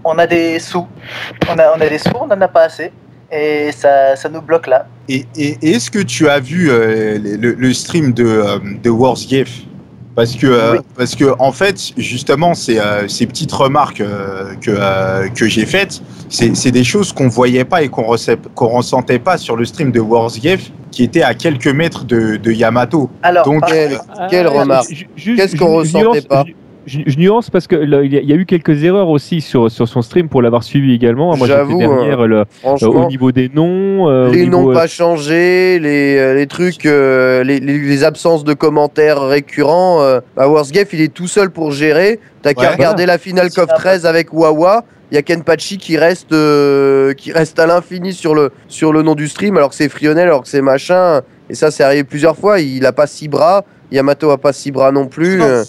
on 0.05 0.17
a 0.19 0.27
des 0.27 0.59
sous. 0.59 0.87
On 1.49 1.57
a, 1.57 1.75
on 1.75 1.81
a 1.81 1.89
des 1.89 1.97
sous 1.97 2.15
on 2.19 2.27
n'en 2.27 2.39
a 2.39 2.47
pas 2.47 2.63
assez. 2.63 2.91
Et 3.31 3.71
ça, 3.71 4.15
ça 4.15 4.29
nous 4.29 4.41
bloque 4.41 4.67
là. 4.67 4.85
Et, 5.09 5.25
est-ce 5.35 5.89
que 5.89 5.99
tu 5.99 6.29
as 6.29 6.39
vu 6.39 6.69
euh, 6.69 7.17
le, 7.19 7.73
stream 7.73 8.13
de, 8.13 8.23
euh, 8.23 8.59
de 8.81 8.89
parce 10.15 10.35
que, 10.35 10.47
euh, 10.47 10.73
Oui. 10.73 10.79
parce 10.97 11.15
que 11.15 11.25
en 11.39 11.51
fait, 11.51 11.77
justement, 11.97 12.53
ces, 12.53 12.79
euh, 12.79 13.07
ces 13.07 13.25
petites 13.27 13.51
remarques 13.51 14.01
euh, 14.01 14.53
que, 14.61 14.71
euh, 14.71 15.27
que 15.29 15.47
j'ai 15.47 15.65
faites, 15.65 16.01
c'est 16.29 16.55
c'est 16.55 16.71
des 16.71 16.83
choses 16.83 17.11
qu'on 17.13 17.27
voyait 17.27 17.65
pas 17.65 17.81
et 17.83 17.89
qu'on 17.89 18.15
qu'on 18.55 18.67
ressentait 18.67 19.19
pas 19.19 19.37
sur 19.37 19.55
le 19.55 19.65
stream 19.65 19.91
de 19.91 19.99
Warsgif, 19.99 20.71
qui 20.91 21.03
était 21.03 21.21
à 21.23 21.33
quelques 21.33 21.67
mètres 21.67 22.05
de, 22.05 22.37
de 22.37 22.51
Yamato. 22.51 23.09
Alors, 23.23 23.45
Donc, 23.45 23.61
par- 23.61 23.69
Quelle, 23.69 23.99
quelle 24.29 24.47
remarque 24.47 24.87
Qu'est-ce 25.17 25.55
qu'on 25.55 25.75
ressentait 25.75 26.21
pas 26.21 26.45
je, 26.85 26.99
je- 27.05 27.17
nuance 27.17 27.49
parce 27.49 27.67
que 27.67 27.75
là, 27.75 28.01
il 28.03 28.13
y, 28.13 28.17
a- 28.17 28.21
il 28.21 28.29
y 28.29 28.33
a 28.33 28.35
eu 28.35 28.45
quelques 28.45 28.83
erreurs 28.83 29.09
aussi 29.09 29.41
sur, 29.41 29.69
sur 29.71 29.87
son 29.87 30.01
stream 30.01 30.29
pour 30.29 30.41
l'avoir 30.41 30.63
suivi 30.63 30.93
également. 30.93 31.35
Moi, 31.35 31.47
j'étais 31.47 31.57
J'avoue, 31.59 31.77
derrière 31.79 32.27
le- 32.27 32.37
euh, 32.39 32.41
au 32.63 32.77
Franchement, 32.77 33.07
niveau 33.07 33.31
des 33.31 33.49
noms. 33.53 34.09
euh, 34.09 34.29
au 34.29 34.31
les 34.31 34.45
niveau, 34.45 34.51
noms 34.51 34.71
euh, 34.71 34.73
pas 34.73 34.87
changés, 34.87 35.79
les, 35.79 36.17
euh, 36.17 36.33
les 36.35 36.47
trucs, 36.47 36.85
euh, 36.85 37.43
les, 37.43 37.59
les- 37.59 37.79
les 37.79 38.03
absences 38.03 38.43
de 38.43 38.53
commentaires 38.53 39.21
récurrents. 39.21 40.01
Euh, 40.01 40.19
bah, 40.35 40.47
Warsgef, 40.47 40.93
il 40.93 41.01
est 41.01 41.13
tout 41.13 41.27
seul 41.27 41.49
pour 41.49 41.71
gérer. 41.71 42.19
T'as 42.41 42.53
qu'à 42.53 42.61
Ouais. 42.61 42.67
regarder 42.73 43.05
la 43.05 43.17
finale 43.17 43.49
CoF 43.49 43.63
un 43.69 43.75
peu- 43.75 43.81
13 43.81 44.05
avec 44.05 44.33
Wawa. 44.33 44.83
Il 45.11 45.15
y 45.15 45.17
a 45.17 45.21
Kenpachi 45.21 45.77
qui 45.77 45.97
reste, 45.97 46.31
euh, 46.33 47.13
qui 47.13 47.31
reste 47.31 47.59
à 47.59 47.67
l'infini 47.67 48.11
sur 48.11 48.33
le, 48.33 48.51
sur 48.67 48.91
le 48.91 49.03
nom 49.03 49.13
du 49.15 49.27
stream, 49.27 49.55
alors 49.55 49.69
que 49.69 49.75
c'est 49.75 49.87
Frionel, 49.89 50.23
alors 50.27 50.41
que 50.41 50.47
c'est 50.47 50.61
machin. 50.63 51.21
Et 51.49 51.53
ça, 51.53 51.69
c'est 51.69 51.83
arrivé 51.83 52.03
plusieurs 52.03 52.35
fois. 52.35 52.59
Il 52.59 52.85
a 52.87 52.91
pas 52.91 53.05
six 53.05 53.27
bras. 53.27 53.63
Yamato 53.91 54.29
a 54.31 54.37
pas 54.37 54.53
six 54.53 54.71
bras 54.71 54.91
non 54.91 55.07
plus. 55.07 55.37
Non, 55.37 55.45
euh. 55.45 55.63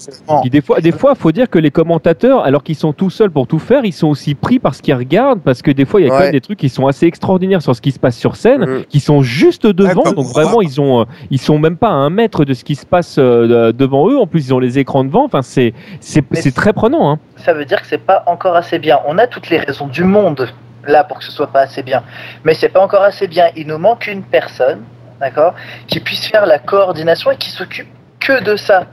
des 0.51 0.61
fois, 0.61 0.81
des 0.81 0.93
fois, 0.93 1.15
faut 1.15 1.33
dire 1.33 1.51
que 1.51 1.59
les 1.59 1.71
commentateurs, 1.71 2.45
alors 2.45 2.63
qu'ils 2.63 2.77
sont 2.77 2.93
tout 2.93 3.11
seuls 3.11 3.31
pour 3.31 3.47
tout 3.47 3.59
faire, 3.59 3.85
ils 3.85 3.93
sont 3.93 4.09
aussi 4.09 4.35
pris 4.35 4.59
par 4.59 4.75
ce 4.75 4.83
qu'ils 4.83 4.95
regardent, 4.95 5.41
parce 5.43 5.63
que 5.63 5.71
des 5.71 5.85
fois, 5.85 6.01
il 6.01 6.05
y 6.05 6.07
a 6.07 6.11
quand 6.11 6.21
même 6.21 6.33
des 6.33 6.41
trucs 6.41 6.59
qui 6.59 6.69
sont 6.69 6.87
assez 6.87 7.07
extraordinaires 7.07 7.63
sur 7.63 7.75
ce 7.77 7.81
qui 7.81 7.93
se 7.93 7.99
passe 7.99 8.17
sur 8.17 8.37
scène, 8.37 8.65
Mhm. 8.65 8.85
qui 8.89 9.01
sont 9.01 9.23
juste 9.23 9.67
devant. 9.67 10.03
donc 10.13 10.27
vraiment, 10.27 10.63
ils 10.63 10.81
ont, 10.81 11.01
euh, 11.03 11.05
ils 11.31 11.41
sont 11.41 11.59
même 11.59 11.77
pas 11.77 11.89
à 11.89 11.93
un 11.93 12.11
mètre 12.11 12.45
de 12.45 12.55
ce 12.55 12.65
qui 12.65 12.75
se 12.75 12.87
passe 12.87 13.17
euh, 13.19 13.73
devant 13.73 14.09
eux. 14.11 14.19
En 14.19 14.27
plus, 14.27 14.47
ils 14.47 14.55
ont 14.55 14.59
les 14.59 14.79
écrans 14.79 15.05
devant. 15.05 15.25
Enfin, 15.25 15.43
c'est, 15.43 15.75
c'est 16.01 16.55
très 16.55 16.73
prenant. 16.73 17.11
Hein. 17.11 17.19
ça 17.45 17.53
veut 17.53 17.65
dire 17.65 17.81
que 17.81 17.87
c'est 17.87 17.99
pas 17.99 18.23
encore 18.27 18.57
assez 18.57 18.79
bien. 18.79 18.99
On 19.07 19.19
a 19.19 19.27
toutes 19.27 19.51
les 19.51 19.59
raisons 19.59 19.87
du 19.87 20.05
monde 20.05 20.49
là 20.87 21.05
pour 21.05 21.19
que 21.19 21.25
ce 21.25 21.33
soit 21.33 21.49
pas 21.49 21.61
assez 21.63 21.83
bien, 21.83 22.03
mais 22.45 22.55
c'est 22.55 22.69
pas 22.69 22.81
encore 22.81 23.03
assez 23.03 23.27
bien. 23.29 23.47
Il 23.57 23.67
nous 23.67 23.79
manque 23.79 24.07
une 24.07 24.23
personne, 24.23 24.81
d'accord, 25.21 25.55
qui 25.89 26.01
puisse 26.01 26.27
faire 26.27 26.47
la 26.47 26.59
coordination 26.59 27.31
et 27.33 27.37
qui 27.37 27.51
s'occupe 27.51 27.89
que 28.27 28.43
de 28.43 28.57
ça. 28.57 28.87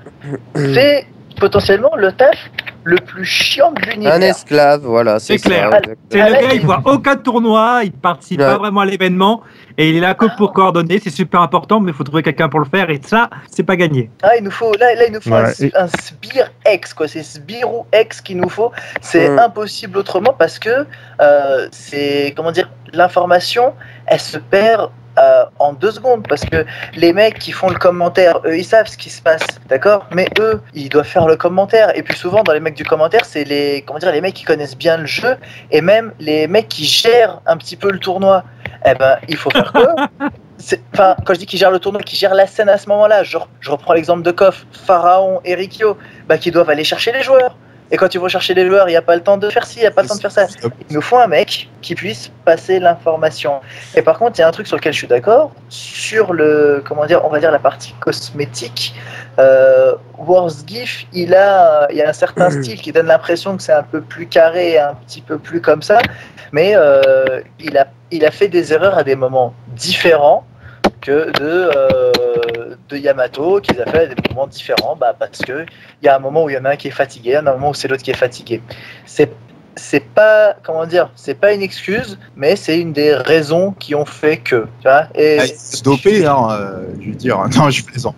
C'est 0.55 1.07
potentiellement 1.39 1.95
le 1.95 2.11
taf 2.11 2.37
le 2.85 2.97
plus 2.97 3.23
chiant 3.25 3.71
de 3.71 3.81
l'univers. 3.81 4.13
Un 4.15 4.21
esclave, 4.21 4.81
voilà, 4.83 5.17
c'est 5.17 5.37
clair. 5.37 5.69
C'est 6.11 6.17
le 6.17 6.33
gars, 6.33 6.53
il 6.53 6.65
voit 6.65 6.81
aucun 6.85 7.15
tournoi, 7.15 7.81
il 7.85 7.93
participe 7.93 8.39
Ouais. 8.41 8.45
pas 8.45 8.57
vraiment 8.57 8.81
à 8.81 8.85
l'événement 8.85 9.41
et 9.77 9.89
il 9.89 9.95
est 9.95 9.99
là 10.01 10.13
que 10.15 10.25
pour 10.35 10.51
coordonner. 10.51 10.99
C'est 11.01 11.09
super 11.09 11.39
important, 11.41 11.79
mais 11.79 11.91
il 11.91 11.93
faut 11.95 12.03
trouver 12.03 12.23
quelqu'un 12.23 12.49
pour 12.49 12.59
le 12.59 12.65
faire 12.65 12.89
et 12.89 12.99
ça, 13.01 13.29
c'est 13.49 13.63
pas 13.63 13.77
gagné. 13.77 14.09
Ah, 14.21 14.35
il 14.37 14.43
nous 14.43 14.51
faut 14.51 14.73
là, 14.73 14.93
là 14.95 15.05
il 15.07 15.13
nous 15.13 15.21
faut 15.21 15.33
un, 15.33 15.45
un 15.45 15.87
sbire 16.01 16.51
X 16.69 16.93
quoi. 16.93 17.07
C'est 17.07 17.23
sbire 17.23 17.73
ou 17.73 17.85
X 17.93 18.19
qu'il 18.21 18.37
nous 18.37 18.49
faut. 18.49 18.71
C'est 19.01 19.29
Mm. 19.29 19.39
impossible 19.39 19.97
autrement 19.97 20.35
parce 20.37 20.59
que 20.59 20.85
euh, 21.21 21.67
c'est 21.71 22.33
comment 22.35 22.51
dire 22.51 22.69
l'information, 22.91 23.73
elle 24.07 24.19
se 24.19 24.37
perd. 24.37 24.89
Euh, 25.17 25.45
en 25.59 25.73
deux 25.73 25.91
secondes 25.91 26.27
parce 26.27 26.43
que 26.43 26.65
les 26.95 27.13
mecs 27.13 27.39
qui 27.39 27.51
font 27.51 27.69
le 27.69 27.77
commentaire 27.77 28.39
eux 28.45 28.57
ils 28.57 28.65
savent 28.65 28.87
ce 28.87 28.97
qui 28.97 29.09
se 29.09 29.21
passe 29.21 29.45
d'accord? 29.67 30.07
Mais 30.11 30.27
eux 30.39 30.61
ils 30.73 30.89
doivent 30.89 31.05
faire 31.05 31.27
le 31.27 31.35
commentaire. 31.35 31.95
Et 31.97 32.03
puis 32.03 32.17
souvent 32.17 32.43
dans 32.43 32.53
les 32.53 32.59
mecs 32.59 32.75
du 32.75 32.85
commentaire 32.85 33.25
c'est 33.25 33.43
les 33.43 33.83
comment 33.85 33.99
dire 33.99 34.11
les 34.11 34.21
mecs 34.21 34.33
qui 34.33 34.43
connaissent 34.45 34.77
bien 34.77 34.97
le 34.97 35.05
jeu 35.05 35.37
et 35.71 35.81
même 35.81 36.13
les 36.19 36.47
mecs 36.47 36.69
qui 36.69 36.85
gèrent 36.85 37.41
un 37.45 37.57
petit 37.57 37.75
peu 37.75 37.91
le 37.91 37.99
tournoi. 37.99 38.43
Eh 38.85 38.95
ben 38.95 39.17
il 39.27 39.37
faut 39.37 39.49
faire 39.49 39.71
quoi? 39.71 39.95
Enfin, 40.93 41.15
quand 41.25 41.33
je 41.33 41.39
dis 41.39 41.45
qu'ils 41.45 41.59
gèrent 41.59 41.71
le 41.71 41.79
tournoi, 41.79 42.01
qu'ils 42.01 42.17
gèrent 42.17 42.35
la 42.35 42.47
scène 42.47 42.69
à 42.69 42.77
ce 42.77 42.87
moment-là, 42.89 43.23
je, 43.23 43.37
je 43.59 43.71
reprends 43.71 43.93
l'exemple 43.93 44.21
de 44.21 44.31
Koff, 44.31 44.65
Pharaon 44.71 45.41
et 45.43 45.55
Rikyo, 45.55 45.97
bah, 46.27 46.37
qui 46.37 46.51
doivent 46.51 46.69
aller 46.69 46.83
chercher 46.83 47.11
les 47.11 47.21
joueurs. 47.21 47.57
Et 47.93 47.95
quand 47.95 48.15
ils 48.15 48.19
vont 48.19 48.27
chercher 48.27 48.55
les 48.55 48.65
joueurs, 48.65 48.89
il 48.89 48.91
n'y 48.91 48.97
a 48.97 49.03
pas 49.03 49.15
le 49.15 49.21
temps 49.21 49.37
de 49.37 49.47
faire 49.51 49.67
ci, 49.67 49.77
il 49.77 49.81
n'y 49.81 49.87
a 49.87 49.91
pas 49.91 50.01
le 50.01 50.07
temps 50.07 50.15
de 50.15 50.19
faire 50.19 50.31
ça. 50.31 50.47
Il 50.89 50.95
nous 50.95 51.01
faut 51.01 51.19
un 51.19 51.27
mec 51.27 51.69
qui 51.83 51.93
puisse 51.93 52.31
passer 52.43 52.79
l'information. 52.79 53.61
Et 53.95 54.01
par 54.01 54.17
contre, 54.17 54.39
il 54.39 54.41
y 54.41 54.43
a 54.43 54.47
un 54.47 54.51
truc 54.51 54.65
sur 54.65 54.77
lequel 54.77 54.93
je 54.93 54.97
suis 54.97 55.07
d'accord, 55.07 55.51
sur 55.69 56.33
le, 56.33 56.83
comment 56.87 57.05
dire, 57.05 57.23
on 57.23 57.29
va 57.29 57.39
dire 57.39 57.51
la 57.51 57.59
partie 57.59 57.93
cosmétique. 57.99 58.95
Euh, 59.37 59.93
Warsgif, 60.17 61.05
il 61.13 61.35
a, 61.35 61.87
il 61.91 61.97
y 61.97 62.01
a 62.01 62.09
un 62.09 62.13
certain 62.13 62.49
style 62.49 62.81
qui 62.81 62.91
donne 62.91 63.05
l'impression 63.05 63.55
que 63.55 63.61
c'est 63.61 63.73
un 63.73 63.83
peu 63.83 64.01
plus 64.01 64.25
carré, 64.25 64.79
un 64.79 64.95
petit 64.95 65.21
peu 65.21 65.37
plus 65.37 65.61
comme 65.61 65.83
ça, 65.83 65.99
mais 66.51 66.73
euh, 66.75 67.41
il 67.59 67.77
a, 67.77 67.85
il 68.09 68.25
a 68.25 68.31
fait 68.31 68.47
des 68.47 68.73
erreurs 68.73 68.97
à 68.97 69.03
des 69.03 69.15
moments 69.15 69.53
différents 69.67 70.47
que 70.99 71.31
de, 71.37 71.69
euh, 71.75 72.11
de 72.89 72.97
Yamato, 72.97 73.59
qu'ils 73.61 73.81
a 73.81 73.85
fait 73.85 73.99
à 73.99 74.07
des 74.07 74.15
moments 74.29 74.47
différents, 74.47 74.95
bah, 74.95 75.15
parce 75.17 75.39
que 75.39 75.65
il 76.01 76.05
y 76.05 76.09
a 76.09 76.15
un 76.15 76.19
moment 76.19 76.43
où 76.43 76.49
il 76.49 76.53
y 76.53 76.57
en 76.57 76.65
a 76.65 76.71
un 76.71 76.75
qui 76.75 76.87
est 76.87 76.91
fatigué, 76.91 77.29
il 77.29 77.33
y 77.33 77.35
a 77.35 77.39
un 77.39 77.53
moment 77.53 77.69
où 77.69 77.73
c'est 77.73 77.87
l'autre 77.87 78.03
qui 78.03 78.11
est 78.11 78.17
fatigué. 78.17 78.61
C'est 79.05 79.31
c'est 79.75 80.03
pas 80.03 80.55
comment 80.63 80.85
dire, 80.85 81.09
c'est 81.15 81.33
pas 81.33 81.53
une 81.53 81.61
excuse, 81.61 82.17
mais 82.35 82.55
c'est 82.55 82.79
une 82.79 82.93
des 82.93 83.13
raisons 83.13 83.73
qui 83.77 83.95
ont 83.95 84.05
fait 84.05 84.37
que. 84.37 84.67
Tu 84.81 84.87
vois 84.87 85.07
et 85.15 85.39
Ah, 85.39 85.43
hein, 85.43 86.47
euh, 86.51 86.85
je 86.99 87.09
veux 87.09 87.15
dire. 87.15 87.37
Non, 87.55 87.69
je 87.69 87.83
plaisante. 87.83 88.15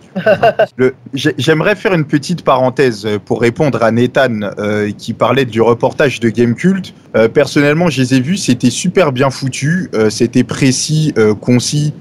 J'aimerais 1.14 1.76
faire 1.76 1.94
une 1.94 2.06
petite 2.06 2.44
parenthèse 2.44 3.06
euh, 3.06 3.20
pour 3.20 3.42
répondre 3.42 3.84
à 3.84 3.92
Nathan 3.92 4.52
euh, 4.60 4.92
qui 4.98 5.14
parlait 5.14 5.46
du 5.46 5.62
reportage 5.62 6.20
de 6.20 6.30
Gamecult. 6.30 6.94
Euh, 7.16 7.28
personnellement, 7.28 7.90
je 7.90 8.02
les 8.02 8.16
ai 8.16 8.20
vus, 8.20 8.38
c'était 8.38 8.70
super 8.70 9.12
bien 9.12 9.30
foutu, 9.30 9.90
c'était 10.10 10.44
précis, 10.44 11.14
concis. 11.42 11.94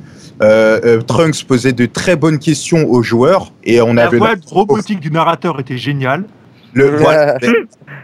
Euh, 0.43 0.81
euh, 0.85 1.01
Trunks 1.01 1.45
posait 1.45 1.73
de 1.73 1.87
très 1.87 2.17
bonnes 2.17 2.39
questions 2.39 2.89
aux 2.91 3.03
joueurs 3.03 3.53
et 3.63 3.81
on 3.81 3.95
La 3.95 4.07
avait 4.07 4.19
voix 4.19 4.35
robotique 4.47 5.01
du 5.01 5.11
narrateur 5.11 5.61
était 5.61 5.79
géniale. 5.79 6.25
le, 6.73 6.97
voilà, 6.97 7.39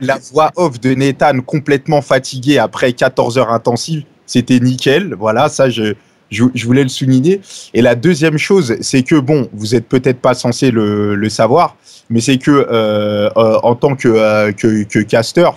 la 0.00 0.18
voix 0.32 0.52
off 0.56 0.80
de 0.80 0.94
Nathan 0.94 1.40
complètement 1.40 2.02
fatigué 2.02 2.58
après 2.58 2.92
14 2.92 3.38
heures 3.38 3.50
intensives, 3.50 4.04
c'était 4.26 4.60
nickel. 4.60 5.14
Voilà, 5.18 5.48
ça 5.48 5.70
je, 5.70 5.94
je, 6.30 6.44
je 6.54 6.66
voulais 6.66 6.84
le 6.84 6.88
souligner. 6.88 7.40
Et 7.74 7.82
la 7.82 7.94
deuxième 7.96 8.38
chose, 8.38 8.76
c'est 8.80 9.02
que 9.02 9.16
bon, 9.16 9.48
vous 9.52 9.74
êtes 9.74 9.88
peut-être 9.88 10.20
pas 10.20 10.34
censé 10.34 10.70
le, 10.70 11.16
le 11.16 11.28
savoir, 11.28 11.76
mais 12.08 12.20
c'est 12.20 12.38
que 12.38 12.50
euh, 12.50 13.28
euh, 13.36 13.58
en 13.62 13.74
tant 13.74 13.96
que, 13.96 14.08
euh, 14.08 14.52
que, 14.52 14.84
que 14.84 15.00
caster, 15.00 15.48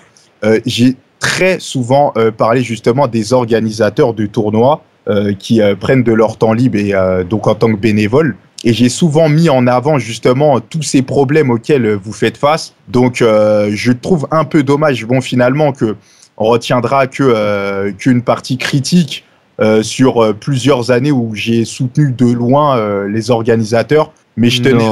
euh, 0.43 0.59
j'ai 0.65 0.95
très 1.19 1.59
souvent 1.59 2.11
euh, 2.17 2.31
parlé 2.31 2.63
justement 2.63 3.07
des 3.07 3.31
organisateurs 3.31 4.13
de 4.13 4.25
tournois 4.25 4.81
euh, 4.81 4.92
qui 5.33 5.61
euh, 5.61 5.75
prennent 5.75 6.03
de 6.03 6.13
leur 6.13 6.37
temps 6.37 6.53
libre 6.53 6.77
et 6.77 6.93
euh, 6.93 7.23
donc 7.23 7.47
en 7.47 7.55
tant 7.55 7.71
que 7.71 7.77
bénévole. 7.77 8.35
Et 8.63 8.71
j'ai 8.71 8.87
souvent 8.87 9.27
mis 9.27 9.49
en 9.49 9.67
avant 9.67 9.99
justement 9.99 10.61
tous 10.61 10.83
ces 10.83 11.01
problèmes 11.01 11.49
auxquels 11.49 11.85
euh, 11.85 11.99
vous 12.01 12.13
faites 12.13 12.37
face. 12.37 12.73
Donc 12.87 13.21
euh, 13.21 13.69
je 13.73 13.91
trouve 13.91 14.27
un 14.31 14.45
peu 14.45 14.63
dommage, 14.63 15.05
bon 15.05 15.19
finalement 15.19 15.73
que 15.73 15.95
on 16.37 16.45
retiendra 16.45 17.07
que 17.07 17.23
euh, 17.23 17.91
qu'une 17.91 18.21
partie 18.21 18.57
critique 18.57 19.25
euh, 19.59 19.83
sur 19.83 20.23
euh, 20.23 20.33
plusieurs 20.33 20.91
années 20.91 21.11
où 21.11 21.35
j'ai 21.35 21.65
soutenu 21.65 22.11
de 22.11 22.25
loin 22.25 22.77
euh, 22.77 23.07
les 23.07 23.29
organisateurs. 23.29 24.11
Mais 24.37 24.49
je 24.49 24.61
tenais. 24.63 24.89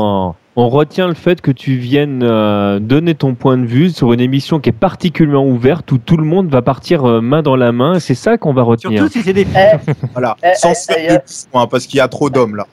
On 0.57 0.67
retient 0.67 1.07
le 1.07 1.13
fait 1.13 1.39
que 1.39 1.51
tu 1.51 1.77
viennes 1.77 2.23
euh, 2.23 2.79
donner 2.79 3.15
ton 3.15 3.35
point 3.35 3.57
de 3.57 3.65
vue 3.65 3.89
sur 3.89 4.11
une 4.11 4.19
émission 4.19 4.59
qui 4.59 4.67
est 4.67 4.73
particulièrement 4.73 5.45
ouverte 5.45 5.89
où 5.93 5.97
tout 5.97 6.17
le 6.17 6.25
monde 6.25 6.49
va 6.49 6.61
partir 6.61 7.05
euh, 7.05 7.21
main 7.21 7.41
dans 7.41 7.55
la 7.55 7.71
main. 7.71 7.99
C'est 7.99 8.15
ça 8.15 8.37
qu'on 8.37 8.53
va 8.53 8.61
retenir. 8.63 8.99
Surtout 8.99 9.13
si 9.13 9.23
c'est 9.23 9.31
des. 9.31 9.47
Eh, 9.55 9.91
Voilà, 10.11 10.35
Eh, 10.43 10.53
sans 10.55 10.71
eh, 10.71 10.75
se 10.75 10.91
faire 10.91 10.97
eh, 10.99 11.25
bisous, 11.25 11.47
hein, 11.53 11.67
parce 11.71 11.85
qu'il 11.87 11.97
y 11.99 12.01
a 12.01 12.07
trop 12.09 12.29
d'hommes 12.29 12.57
là. 12.57 12.67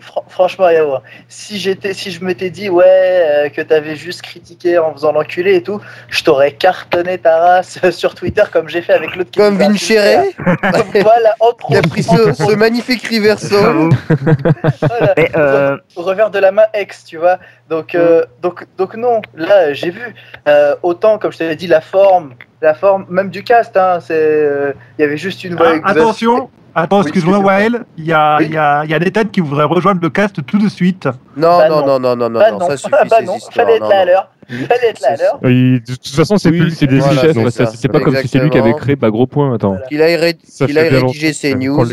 Fr- 0.00 0.22
franchement, 0.28 0.68
Yao, 0.68 0.98
si 1.28 1.58
j'étais, 1.58 1.94
si 1.94 2.10
je 2.10 2.24
m'étais 2.24 2.50
dit 2.50 2.68
ouais 2.68 2.84
euh, 2.86 3.48
que 3.48 3.60
t'avais 3.62 3.96
juste 3.96 4.22
critiqué 4.22 4.78
en 4.78 4.92
faisant 4.92 5.12
l'enculé 5.12 5.54
et 5.56 5.62
tout, 5.62 5.80
je 6.08 6.22
t'aurais 6.24 6.52
cartonné 6.52 7.18
ta 7.18 7.38
race 7.38 7.78
sur 7.90 8.14
Twitter 8.14 8.42
comme 8.52 8.68
j'ai 8.68 8.82
fait 8.82 8.92
avec 8.94 9.14
l'autre. 9.16 9.30
qui 9.30 9.40
Comme. 9.40 9.56
Vincere, 9.58 10.24
Voilà, 11.02 11.34
entre 11.40 11.66
qui 11.66 11.76
a 11.76 11.82
pris 11.82 12.02
ce, 12.02 12.32
ce 12.32 12.54
magnifique 12.54 13.06
reverso. 13.08 13.56
Voilà. 14.80 15.14
Euh, 15.36 15.76
Au 15.96 16.02
revers 16.02 16.30
de 16.30 16.38
la 16.38 16.52
main 16.52 16.66
ex, 16.74 17.04
tu 17.04 17.16
vois. 17.18 17.38
Donc, 17.68 17.94
euh, 17.94 18.24
donc, 18.42 18.66
donc 18.76 18.94
non. 18.96 19.20
Là, 19.34 19.72
j'ai 19.72 19.90
vu. 19.90 20.14
Euh, 20.48 20.74
autant, 20.82 21.18
comme 21.18 21.32
je 21.32 21.38
t'avais 21.38 21.56
dit, 21.56 21.66
la 21.66 21.80
forme, 21.80 22.34
la 22.62 22.74
forme, 22.74 23.06
même 23.08 23.30
du 23.30 23.42
cast. 23.42 23.76
Hein, 23.76 23.98
c'est, 24.00 24.14
euh, 24.16 24.72
il 24.98 25.02
y 25.02 25.04
avait 25.04 25.16
juste 25.16 25.44
une 25.44 25.56
voix. 25.56 25.72
Ah, 25.84 25.90
attention, 25.90 26.50
attends, 26.74 27.02
excuse-moi, 27.02 27.38
Wael, 27.38 27.84
il 27.96 28.06
y 28.06 28.12
a, 28.12 28.38
Oui. 28.38 28.46
il 28.46 28.52
y, 28.54 28.58
a, 28.58 28.84
il 28.84 28.90
y 28.90 28.94
a 28.94 28.98
Nathan 28.98 29.24
qui 29.24 29.40
voudrait 29.40 29.64
rejoindre 29.64 30.00
le 30.02 30.10
cast 30.10 30.44
tout 30.44 30.58
de 30.58 30.68
suite. 30.68 31.06
Non, 31.36 31.58
Bah 31.58 31.68
non, 31.68 31.86
non. 31.86 31.98
non, 31.98 32.00
non, 32.00 32.16
non, 32.16 32.30
non, 32.30 32.38
Bah 32.40 32.50
non, 32.52 32.58
non, 32.58 32.66
ça 32.68 32.76
suffit 32.76 32.90
bah 32.90 33.16
ces 33.20 33.24
non, 33.24 33.36
fallait 33.52 33.76
être 33.76 33.82
non, 33.82 33.88
là 33.88 33.96
à 33.96 34.04
non. 34.04 34.06
l'heure. 34.12 34.30
Fallait 34.48 34.88
être 34.90 35.00
là 35.00 35.08
à 35.12 35.16
l'heure. 35.16 35.38
Et 35.44 35.80
de 35.80 35.94
toute 35.94 36.08
façon, 36.08 36.36
c'est 36.36 36.50
Oui, 36.50 36.60
plus 36.60 36.70
c'est 36.72 36.86
des 36.88 36.98
Voilà, 36.98 37.20
chefs, 37.22 37.36
c'est 37.76 37.88
pas 37.88 38.00
comme 38.00 38.16
si 38.16 38.26
c'est 38.28 38.38
lui 38.40 38.50
qui 38.50 38.58
Exactement. 38.58 38.64
avait 38.64 38.74
créé 38.84 38.96
bah, 38.96 39.10
gros 39.10 39.26
point. 39.26 39.54
Attends. 39.54 39.70
Voilà. 39.72 39.86
Qu'il 39.86 40.02
aille, 40.02 40.16
ré- 40.16 40.36
bien 40.66 40.82
rédiger 40.82 41.00
longtemps 41.28 41.38
ses 41.38 41.54
news. 41.54 41.86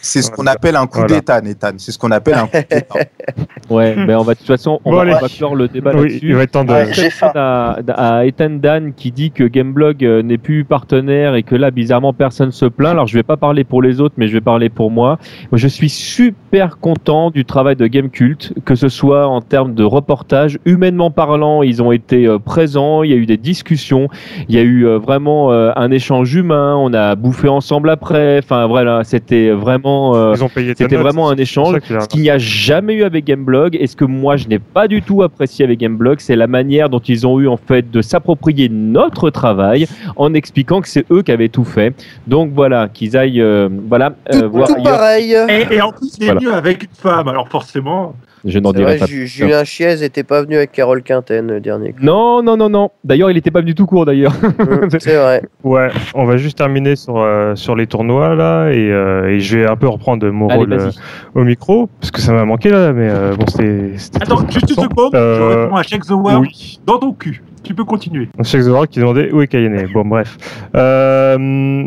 C'est 0.00 0.22
ce 0.22 0.30
qu'on 0.30 0.46
appelle 0.46 0.76
un 0.76 0.86
coup 0.86 0.98
Voilà. 1.00 1.16
d'état, 1.16 1.40
Nathan. 1.40 1.72
C'est 1.76 1.90
ce 1.90 1.98
qu'on 1.98 2.12
appelle 2.12 2.34
un 2.34 2.46
coup 2.46 2.56
d'état. 2.70 2.94
Ouais, 3.70 3.94
mais 3.96 4.14
on 4.14 4.22
va 4.22 4.34
de 4.34 4.38
toute 4.38 4.46
façon, 4.46 4.80
on, 4.84 4.90
Bon, 4.92 4.96
va, 4.98 5.04
va 5.20 5.28
clore 5.28 5.54
le 5.54 5.68
débat 5.68 5.92
Oui, 5.94 6.08
là-dessus. 6.08 6.28
il 6.28 6.34
va 6.34 6.42
être 6.42 6.50
temps 6.52 6.64
de. 6.64 6.72
Ouais, 6.72 6.92
j'ai 6.92 7.10
faim. 7.10 7.30
à, 7.34 7.78
à 7.88 8.24
Ethan 8.24 8.50
Dan 8.50 8.92
qui 8.94 9.10
dit 9.12 9.30
que 9.30 9.44
Gameblog 9.44 10.04
euh, 10.04 10.22
n'est 10.22 10.38
plus 10.38 10.64
partenaire 10.64 11.34
et 11.34 11.42
que 11.42 11.54
là 11.54 11.70
bizarrement 11.70 12.12
personne 12.12 12.52
se 12.52 12.64
plaint. 12.66 12.92
Alors 12.92 13.06
je 13.06 13.14
vais 13.14 13.22
pas 13.22 13.36
parler 13.36 13.64
pour 13.64 13.82
les 13.82 14.00
autres 14.00 14.14
mais 14.16 14.28
je 14.28 14.32
vais 14.32 14.40
parler 14.40 14.68
pour 14.68 14.90
moi. 14.90 15.18
Moi, 15.50 15.58
je 15.58 15.68
suis 15.68 15.88
super 15.88 16.78
content 16.78 17.30
du 17.30 17.44
travail 17.44 17.76
de 17.76 17.86
Gamecult, 17.86 18.52
que 18.64 18.74
ce 18.74 18.88
soit 18.88 19.26
en 19.26 19.40
termes 19.40 19.74
de 19.74 19.84
reportage, 19.84 20.58
humainement 20.64 21.10
parlant, 21.10 21.62
ils 21.62 21.82
ont 21.82 21.92
été 21.92 22.26
euh, 22.26 22.38
présents, 22.38 23.02
il 23.02 23.10
y 23.10 23.12
a 23.12 23.16
eu 23.16 23.26
des 23.26 23.36
discussions, 23.36 24.08
il 24.48 24.54
y 24.54 24.58
a 24.58 24.62
eu 24.62 24.86
euh, 24.86 24.98
vraiment 24.98 25.52
euh, 25.52 25.70
un 25.76 25.90
échange 25.90 26.34
humain, 26.34 26.76
on 26.76 26.92
a 26.94 27.14
bouffé 27.14 27.48
ensemble 27.48 27.90
après. 27.90 28.38
Enfin 28.38 28.66
voilà, 28.66 29.04
c'était 29.04 29.50
vraiment 29.50 30.14
euh, 30.16 30.32
Ils 30.34 30.44
ont 30.44 30.48
payé 30.48 30.74
ta 30.74 30.84
c'était 30.84 30.96
vraiment 30.96 31.30
un 31.30 31.36
échange. 31.36 31.76
Ce 31.88 32.06
qu'il 32.08 32.22
n'y 32.22 32.30
a 32.30 32.38
jamais 32.38 32.94
eu 32.94 33.02
avec 33.04 33.24
Gameblog, 33.24 33.57
et 33.72 33.86
ce 33.86 33.96
que 33.96 34.04
moi 34.04 34.36
je 34.36 34.46
n'ai 34.48 34.58
pas 34.58 34.88
du 34.88 35.02
tout 35.02 35.22
apprécié 35.22 35.64
avec 35.64 35.78
Gameblog, 35.80 36.20
c'est 36.20 36.36
la 36.36 36.46
manière 36.46 36.88
dont 36.88 36.98
ils 37.00 37.26
ont 37.26 37.38
eu 37.40 37.48
en 37.48 37.56
fait 37.56 37.90
de 37.90 38.00
s'approprier 38.02 38.68
notre 38.68 39.30
travail 39.30 39.86
en 40.16 40.34
expliquant 40.34 40.80
que 40.80 40.88
c'est 40.88 41.04
eux 41.10 41.22
qui 41.22 41.32
avaient 41.32 41.48
tout 41.48 41.64
fait. 41.64 41.94
Donc 42.26 42.50
voilà, 42.54 42.88
qu'ils 42.88 43.16
aillent 43.16 43.40
euh, 43.40 43.68
voilà 43.88 44.14
euh, 44.32 44.42
Tout, 44.42 44.50
voir 44.50 44.68
tout 44.68 44.74
ailleurs. 44.74 44.84
pareil. 44.98 45.34
Et, 45.48 45.74
et 45.76 45.80
en 45.82 45.92
plus, 45.92 46.12
il 46.18 46.22
est 46.24 46.26
Voilà. 46.26 46.40
venu 46.40 46.50
avec 46.52 46.82
une 46.84 46.88
femme, 46.92 47.28
alors 47.28 47.48
forcément. 47.48 48.14
Je 48.44 48.58
n'en 48.58 48.72
dirai 48.72 48.96
vrai, 48.96 48.98
pas. 48.98 49.06
Ju- 49.06 49.26
Julien 49.26 49.64
Chiez 49.64 50.02
était 50.04 50.22
pas 50.22 50.42
venu 50.42 50.56
avec 50.56 50.72
Carole 50.72 51.02
Quinten 51.02 51.46
le 51.48 51.60
dernier. 51.60 51.92
coup. 51.92 51.98
Non, 52.02 52.42
non, 52.42 52.56
non, 52.56 52.68
non. 52.68 52.90
D'ailleurs, 53.04 53.30
il 53.30 53.34
n'était 53.34 53.50
pas 53.50 53.60
venu 53.60 53.74
tout 53.74 53.86
court 53.86 54.04
d'ailleurs. 54.06 54.32
Hum, 54.42 54.88
C'est 54.98 55.16
vrai. 55.16 55.42
Ouais, 55.64 55.88
on 56.14 56.24
va 56.24 56.36
juste 56.36 56.58
terminer 56.58 56.96
sur, 56.96 57.18
euh, 57.18 57.54
sur 57.54 57.74
les 57.76 57.86
tournois 57.86 58.34
là 58.34 58.70
et, 58.70 58.90
euh, 58.92 59.28
et 59.30 59.40
je 59.40 59.58
vais 59.58 59.66
un 59.66 59.76
peu 59.76 59.88
reprendre 59.88 60.28
mon 60.30 60.48
Allez, 60.48 60.58
rôle 60.58 60.72
euh, 60.72 60.90
au 61.34 61.44
micro 61.44 61.88
parce 62.00 62.10
que 62.10 62.20
ça 62.20 62.32
m'a 62.32 62.44
manqué 62.44 62.70
là, 62.70 62.92
mais 62.92 63.08
euh, 63.10 63.34
bon, 63.34 63.46
c'était. 63.46 63.92
Attends, 64.20 64.48
juste 64.48 64.70
une 64.70 64.76
seconde, 64.84 65.10
je 65.14 65.62
réponds 65.62 65.76
à 65.76 65.82
Check 65.82 66.04
the 66.04 66.10
World 66.10 66.40
oui. 66.42 66.80
dans 66.86 66.98
ton 66.98 67.12
cul. 67.12 67.42
Tu 67.68 67.74
peux 67.74 67.84
continuer. 67.84 68.30
Check 68.44 68.64
the 68.64 68.68
Rock 68.68 68.88
qui 68.88 68.98
demandait 68.98 69.30
où 69.30 69.42
est 69.42 69.46
Kayane. 69.46 69.88
Bon, 69.92 70.02
bref. 70.02 70.38
Euh, 70.74 71.36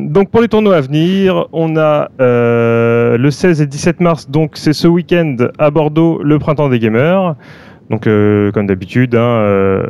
donc, 0.10 0.30
pour 0.30 0.42
les 0.42 0.48
tournois 0.48 0.76
à 0.76 0.82
venir, 0.82 1.48
on 1.54 1.76
a 1.76 2.12
euh, 2.22 3.18
le 3.18 3.32
16 3.32 3.62
et 3.62 3.66
17 3.66 4.00
mars, 4.00 4.30
donc 4.30 4.52
c'est 4.58 4.74
ce 4.74 4.88
week-end 4.88 5.38
à 5.58 5.72
Bordeaux, 5.72 6.22
le 6.22 6.38
printemps 6.38 6.70
des 6.70 6.78
gamers. 6.78 7.36
Donc, 7.90 8.08
euh, 8.08 8.52
comme 8.54 8.68
d'habitude, 8.68 9.16
hein, 9.16 9.20
euh, 9.20 9.84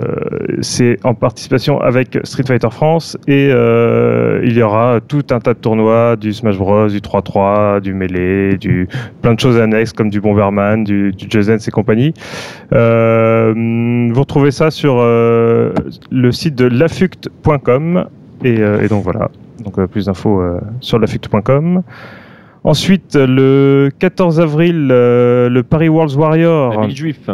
c'est 0.62 0.98
en 1.04 1.14
participation 1.14 1.80
avec 1.80 2.18
Street 2.24 2.44
Fighter 2.48 2.72
France 2.72 3.16
et 3.28 3.50
euh, 3.52 4.42
il 4.44 4.58
y 4.58 4.64
aura 4.64 5.00
tout 5.08 5.24
un 5.30 5.39
tas 5.39 5.54
de 5.54 5.60
tournois, 5.60 6.16
du 6.16 6.34
Smash 6.34 6.58
Bros, 6.58 6.88
du 6.88 6.98
3-3, 6.98 7.80
du 7.80 7.94
Melee, 7.94 8.58
du 8.58 8.88
plein 9.22 9.36
de 9.36 9.39
choses 9.39 9.60
annexes 9.60 9.94
comme 9.94 10.10
du 10.10 10.20
Bomberman, 10.20 10.84
du, 10.84 11.12
du 11.12 11.28
et 11.28 11.72
compagnie. 11.72 12.14
Vous 12.72 14.20
retrouvez 14.20 14.50
ça 14.50 14.72
sur 14.72 14.98
le 14.98 16.32
site 16.32 16.56
de 16.56 16.66
lafuct.com 16.66 18.06
et, 18.44 18.88
donc 18.89 19.04
voilà. 19.04 19.30
Donc 19.64 19.86
plus 19.86 20.08
d'infos 20.08 20.42
sur 20.80 20.98
lafuct.com. 20.98 21.84
Ensuite, 22.64 23.16
le 23.16 23.92
14 24.00 24.39
avril, 24.39 24.88
le 24.88 25.62
Paris 25.62 25.89
Worlds 25.89 26.16
Warrior 26.16 26.89
juif. 26.89 27.30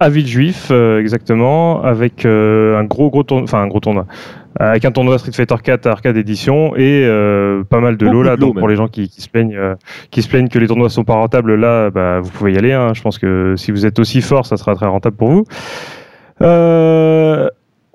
À 0.00 0.08
Villejuif, 0.08 0.68
euh, 0.70 1.00
exactement, 1.00 1.82
avec 1.82 2.24
euh, 2.26 2.76
un 2.78 2.84
gros 2.84 3.10
gros 3.10 3.22
tournoi, 3.22 3.44
enfin 3.44 3.62
un 3.62 3.68
gros 3.68 3.80
tournoi, 3.80 4.06
avec 4.58 4.84
un 4.84 4.90
tournoi 4.92 5.18
Street 5.18 5.32
Fighter 5.32 5.54
4 5.62 5.86
à 5.86 5.90
Arcade 5.92 6.16
Edition 6.16 6.74
et 6.76 7.04
euh, 7.06 7.62
pas 7.64 7.80
mal 7.80 7.96
de 7.96 8.04
Beaucoup 8.04 8.16
lots 8.18 8.22
là. 8.24 8.36
de 8.36 8.40
lots, 8.40 8.46
Donc 8.48 8.58
pour 8.58 8.68
les 8.68 8.76
gens 8.76 8.88
qui, 8.88 9.08
qui 9.08 9.20
se 9.22 9.28
plaignent, 9.28 9.56
euh, 9.56 9.74
qui 10.10 10.22
se 10.22 10.28
plaignent 10.28 10.48
que 10.48 10.58
les 10.58 10.66
tournois 10.66 10.90
sont 10.90 11.04
pas 11.04 11.14
rentables, 11.14 11.54
là, 11.54 11.90
bah, 11.90 12.20
vous 12.20 12.30
pouvez 12.30 12.52
y 12.52 12.58
aller. 12.58 12.72
hein. 12.72 12.92
Je 12.94 13.02
pense 13.02 13.18
que 13.18 13.54
si 13.56 13.70
vous 13.70 13.86
êtes 13.86 13.98
aussi 13.98 14.20
fort, 14.20 14.46
ça 14.46 14.56
sera 14.56 14.74
très 14.74 14.86
rentable 14.86 15.16
pour 15.16 15.30
vous. 15.30 15.44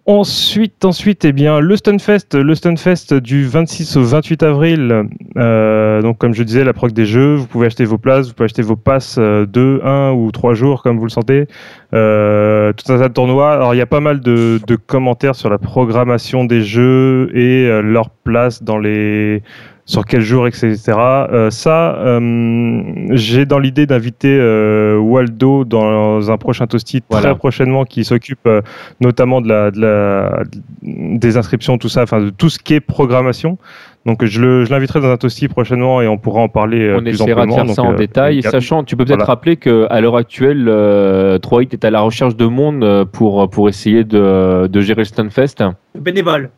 Euh, 0.10 0.20
Ensuite, 0.20 0.84
ensuite, 0.86 1.24
eh 1.26 1.32
bien, 1.32 1.60
le 1.60 1.76
Stunfest, 1.76 2.34
le 2.34 2.56
Stunfest 2.56 3.14
du 3.14 3.46
26 3.46 3.98
au 3.98 4.04
28 4.04 4.44
avril. 4.44 5.04
Euh, 5.38 6.02
donc, 6.02 6.18
comme 6.18 6.34
je 6.34 6.44
disais, 6.44 6.64
la 6.64 6.74
proc 6.74 6.92
des 6.92 7.06
jeux, 7.06 7.36
vous 7.36 7.46
pouvez 7.46 7.68
acheter 7.68 7.86
vos 7.86 7.98
places, 7.98 8.28
vous 8.28 8.34
pouvez 8.34 8.46
acheter 8.46 8.62
vos 8.62 8.76
passes 8.76 9.18
euh, 9.20 9.46
deux, 9.46 9.80
un 9.84 10.12
ou 10.12 10.32
trois 10.32 10.56
jours, 10.56 10.82
comme 10.82 10.98
vous 10.98 11.06
le 11.06 11.12
sentez. 11.12 11.48
Euh, 11.94 12.74
tout 12.74 12.92
un 12.92 12.98
tas 12.98 13.08
de 13.08 13.14
tournois. 13.14 13.54
Alors, 13.54 13.76
il 13.76 13.78
y 13.78 13.82
a 13.82 13.86
pas 13.86 14.00
mal 14.00 14.20
de, 14.20 14.60
commentaires 14.88 15.36
sur 15.36 15.50
la 15.50 15.58
programmation 15.58 16.44
des 16.44 16.64
jeux 16.64 17.30
et 17.34 17.68
euh, 17.68 17.82
leur 17.82 18.10
place 18.10 18.64
dans 18.64 18.78
les 18.78 19.44
sur 19.90 20.06
quel 20.06 20.22
jour, 20.22 20.46
etc. 20.46 20.78
Euh, 20.98 21.50
ça, 21.50 21.96
euh, 21.96 22.82
j'ai 23.10 23.48
dans 23.48 23.58
l'idée 23.58 23.88
d'inviter 23.88 24.38
euh, 24.40 24.98
Waldo 25.00 25.66
dans 25.66 26.30
un 26.30 26.38
prochain 26.38 26.68
Toasty 26.68 27.02
Voilà. 27.10 27.30
très 27.30 27.38
prochainement 27.38 27.86
qui 27.86 28.04
s'occupe 28.04 28.46
euh, 28.46 28.62
notamment 29.02 29.42
de 29.42 29.48
la, 29.50 29.72
de 29.72 29.82
la, 29.82 30.44
des 30.84 31.38
inscriptions, 31.38 31.80
tout 31.80 31.90
ça, 31.90 32.04
enfin 32.04 32.22
de 32.22 32.30
tout 32.30 32.50
ce 32.50 32.60
qui 32.60 32.76
est 32.76 32.82
programmation. 32.82 33.58
Donc 34.06 34.24
je 34.24 34.70
l'inviterai 34.72 35.02
dans 35.02 35.10
un 35.10 35.18
Toasty 35.18 35.48
prochainement 35.48 36.04
et 36.04 36.08
on 36.08 36.20
pourra 36.20 36.42
en 36.42 36.50
parler 36.50 36.94
On 36.96 37.00
plus 37.02 37.10
essaiera 37.10 37.48
de 37.48 37.52
faire 37.52 37.66
Donc, 37.66 37.76
ça 37.76 37.82
en 37.82 37.94
euh, 37.94 37.96
détail, 37.96 38.44
sachant, 38.44 38.84
tu 38.84 38.96
peux 38.96 39.06
peut-être 39.06 39.18
Voilà. 39.18 39.26
rappeler 39.34 39.58
qu'à 39.58 40.00
l'heure 40.02 40.18
actuelle, 40.18 40.68
euh, 40.70 41.40
3hit 41.40 41.74
est 41.74 41.84
à 41.84 41.90
la 41.90 42.02
recherche 42.02 42.36
de 42.36 42.46
monde 42.46 43.06
pour, 43.12 43.50
pour 43.50 43.68
essayer 43.70 44.04
de, 44.04 44.68
de 44.68 44.82
gérer 44.82 45.02
le 45.02 45.06
Stunfest, 45.06 45.64
Bénévole. 46.00 46.52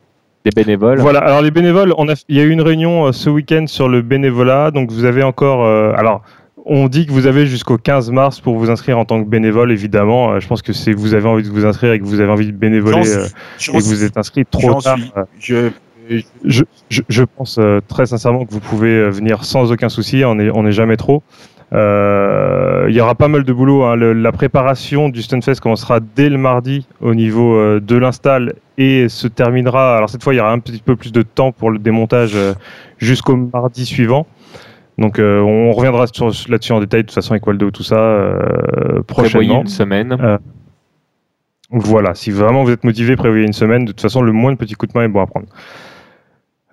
Des 0.46 0.52
bénévoles. 0.52 1.00
Voilà, 1.00 1.20
alors 1.20 1.42
les 1.42 1.52
bénévoles, 1.52 1.94
on 1.98 2.10
a, 2.10 2.14
il 2.30 2.38
y 2.38 2.40
a 2.40 2.44
eu 2.44 2.50
une 2.50 2.62
réunion 2.62 3.08
euh, 3.08 3.12
ce 3.12 3.30
week-end 3.30 3.66
sur 3.68 3.88
le 3.88 4.02
bénévolat, 4.02 4.72
donc 4.72 4.92
vous 4.92 5.06
avez 5.06 5.24
encore, 5.24 5.66
euh, 5.66 5.94
alors 5.96 6.24
on 6.66 6.88
dit 6.88 7.06
que 7.06 7.12
vous 7.12 7.28
avez 7.28 7.46
jusqu'au 7.46 7.78
15 7.78 8.12
mars 8.12 8.40
pour 8.40 8.58
vous 8.58 8.70
inscrire 8.70 8.98
en 8.98 9.06
tant 9.06 9.24
que 9.24 9.28
bénévole, 9.28 9.72
évidemment. 9.72 10.34
Euh, 10.34 10.40
je 10.40 10.48
pense 10.48 10.62
que 10.62 10.74
si 10.74 10.94
vous 10.94 11.14
avez 11.14 11.28
envie 11.28 11.44
de 11.44 11.50
vous 11.50 11.66
inscrire 11.66 11.94
et 11.94 12.00
que 12.00 12.06
vous 12.06 12.20
avez 12.20 12.32
envie 12.32 12.48
de 12.48 12.52
bénévoler 12.52 13.10
euh, 13.10 13.26
et 13.60 13.78
que 13.78 13.84
vous 13.84 14.04
êtes 14.04 14.18
inscrit 14.18 14.46
trop 14.46 14.82
tard, 14.82 14.98
suis. 14.98 15.12
Je, 15.40 15.70
je, 16.44 16.64
je, 16.90 17.02
je 17.08 17.24
pense 17.24 17.58
euh, 17.58 17.80
très 17.88 18.06
sincèrement 18.06 18.46
que 18.46 18.52
vous 18.52 18.60
pouvez 18.60 19.10
venir 19.10 19.46
sans 19.46 19.72
aucun 19.72 19.90
souci, 19.90 20.24
on 20.26 20.36
n'est 20.36 20.50
on 20.50 20.66
est 20.66 20.72
jamais 20.72 20.98
trop. 20.98 21.24
Euh, 21.74 22.86
Il 22.90 22.96
y 22.96 23.00
aura 23.02 23.16
pas 23.16 23.28
mal 23.28 23.44
de 23.44 23.54
boulot. 23.54 23.84
hein. 23.84 23.96
Le- 23.96 24.14
la 24.14 24.32
préparation 24.32 25.08
du 25.10 25.22
Stunfest 25.22 25.60
commencera 25.62 26.00
dès 26.00 26.30
le 26.30 26.38
mardi 26.38 26.88
au 27.00 27.14
niveau 27.16 27.56
euh, 27.56 27.80
de 27.80 27.96
l'install 27.96 28.54
et 28.78 29.08
se 29.08 29.28
terminera. 29.28 29.96
Alors 29.96 30.10
cette 30.10 30.24
fois, 30.24 30.34
il 30.34 30.38
y 30.38 30.40
aura 30.40 30.52
un 30.52 30.60
petit 30.60 30.82
peu 30.84 30.96
plus 30.96 31.12
de 31.12 31.22
temps 31.22 31.52
pour 31.52 31.72
le 31.72 31.80
démontage 31.80 32.32
euh, 32.36 32.54
jusqu'au 32.98 33.36
mardi 33.38 33.86
suivant. 33.86 34.26
Donc 34.98 35.20
euh, 35.20 35.40
on 35.40 35.72
reviendra 35.72 36.06
là-dessus 36.50 36.72
en 36.74 36.80
détail 36.82 37.02
de 37.04 37.08
toute 37.08 37.16
façon 37.16 37.32
avec 37.32 37.48
Waldo 37.48 37.72
tout 37.72 37.84
ça 37.84 37.96
euh, 37.96 39.02
Prévoyez 39.08 39.30
prochainement. 39.48 39.62
une 39.62 39.68
semaine. 39.68 40.38
Voilà, 41.74 42.14
si 42.16 42.32
vraiment 42.32 42.64
vous 42.66 42.72
êtes 42.72 42.84
motivé, 42.84 43.16
prévoyez 43.16 43.46
une 43.46 43.54
semaine. 43.54 43.86
De 43.86 43.92
toute 43.94 44.02
façon, 44.02 44.22
le 44.22 44.34
moins 44.34 44.52
de 44.52 44.58
petits 44.58 44.74
coups 44.74 44.92
de 44.94 45.00
main 45.00 45.06
est 45.06 45.08
bon 45.08 45.22
à 45.22 45.28
prendre. 45.28 45.46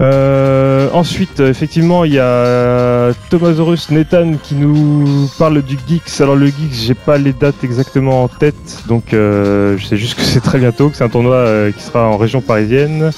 Euh, 0.01 0.89
ensuite, 0.93 1.41
effectivement, 1.41 2.05
il 2.05 2.13
y 2.15 2.19
a 2.21 3.11
Thomasaurus 3.31 3.91
Nathan 3.91 4.35
qui 4.41 4.55
nous 4.55 5.29
parle 5.39 5.61
du 5.63 5.77
Geeks. 5.89 6.21
Alors 6.21 6.37
le 6.37 6.47
Geeks, 6.47 6.73
j'ai 6.73 6.95
pas 6.95 7.19
les 7.19 7.33
dates 7.33 7.65
exactement 7.65 8.23
en 8.23 8.29
tête, 8.29 8.55
donc 8.87 9.13
euh, 9.13 9.77
je 9.77 9.85
sais 9.87 9.97
juste 9.97 10.15
que 10.15 10.23
c'est 10.23 10.41
très 10.41 10.59
bientôt, 10.59 10.89
que 10.91 10.97
c'est 10.97 11.03
un 11.05 11.09
tournoi 11.09 11.35
euh, 11.35 11.73
qui 11.73 11.83
sera 11.83 12.07
en 12.09 12.17
région 12.17 12.41
parisienne 12.41 13.11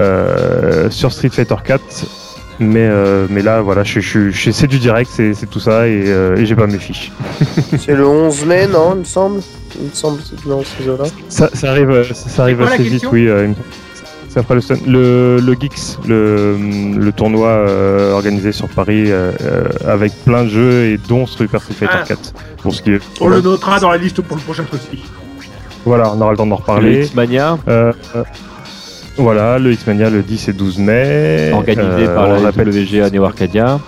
euh, 0.00 0.88
sur 0.90 1.12
Street 1.12 1.28
Fighter 1.28 1.56
4. 1.62 1.82
Mais, 2.60 2.86
euh, 2.88 3.26
mais 3.28 3.42
là, 3.42 3.60
voilà, 3.60 3.82
je, 3.82 3.98
je, 4.00 4.30
je- 4.30 4.50
c'est 4.52 4.68
du 4.68 4.78
direct, 4.78 5.10
c'est 5.12 5.34
c'est 5.34 5.46
tout 5.50 5.58
ça, 5.58 5.88
et, 5.88 6.04
euh, 6.06 6.36
et 6.36 6.46
j'ai 6.46 6.54
pas 6.54 6.68
mes 6.68 6.78
fiches. 6.78 7.10
C'est 7.78 7.96
le 7.96 8.06
11 8.06 8.44
mai, 8.46 8.68
non, 8.68 8.92
il 8.94 9.00
me 9.00 9.04
semble? 9.04 9.40
Il 9.76 9.88
me 9.88 9.92
semble 9.92 10.18
que 10.18 10.24
c'est 10.24 10.48
dans 10.48 10.62
ces 10.62 10.88
eaux-là. 10.88 11.04
Ça, 11.28 11.50
ça 11.52 11.70
arrive, 11.70 12.04
ça, 12.14 12.28
ça 12.28 12.42
arrive 12.44 12.62
assez 12.62 12.84
vite, 12.84 13.04
oui. 13.10 13.26
euh, 13.26 13.42
il 13.46 13.48
me- 13.50 13.54
ça 14.34 14.42
fera 14.42 14.56
le, 14.56 14.60
le, 14.86 15.40
le 15.40 15.52
Geeks, 15.54 15.98
le, 16.08 16.56
le 16.98 17.12
tournoi 17.12 17.46
euh, 17.48 18.12
organisé 18.12 18.50
sur 18.50 18.68
Paris 18.68 19.04
euh, 19.06 19.30
euh, 19.42 19.68
avec 19.86 20.12
plein 20.24 20.42
de 20.44 20.48
jeux 20.48 20.84
et 20.86 20.98
dont 21.08 21.24
Super 21.26 21.62
Street 21.62 21.74
Fighter 21.74 21.98
Ah. 22.02 22.04
4. 22.06 22.32
Pour 22.62 22.74
ce 22.74 22.82
qui 22.82 22.90
est. 22.94 23.00
On 23.20 23.28
le 23.28 23.40
notera 23.40 23.78
dans 23.78 23.90
la 23.90 23.96
liste 23.98 24.20
pour 24.22 24.36
le 24.36 24.42
prochain 24.42 24.64
souci. 24.70 25.04
Voilà, 25.84 26.10
on 26.12 26.20
aura 26.20 26.32
le 26.32 26.36
temps 26.36 26.46
d'en 26.46 26.56
Le 26.56 26.60
reparler. 26.62 27.04
X-Mania, 27.04 27.58
Euh, 27.68 27.92
euh, 28.16 28.24
voilà, 29.16 29.58
le 29.60 29.70
X-Mania 29.72 30.10
le 30.10 30.22
10 30.22 30.48
et 30.48 30.52
12 30.52 30.78
mai. 30.78 31.50
organisé 31.54 32.06
Euh, 32.08 32.14
par 32.14 32.28
la 32.28 32.50
le 32.50 32.70
WGA 32.72 33.10
Neo 33.10 33.24
Arcadia. 33.24 33.78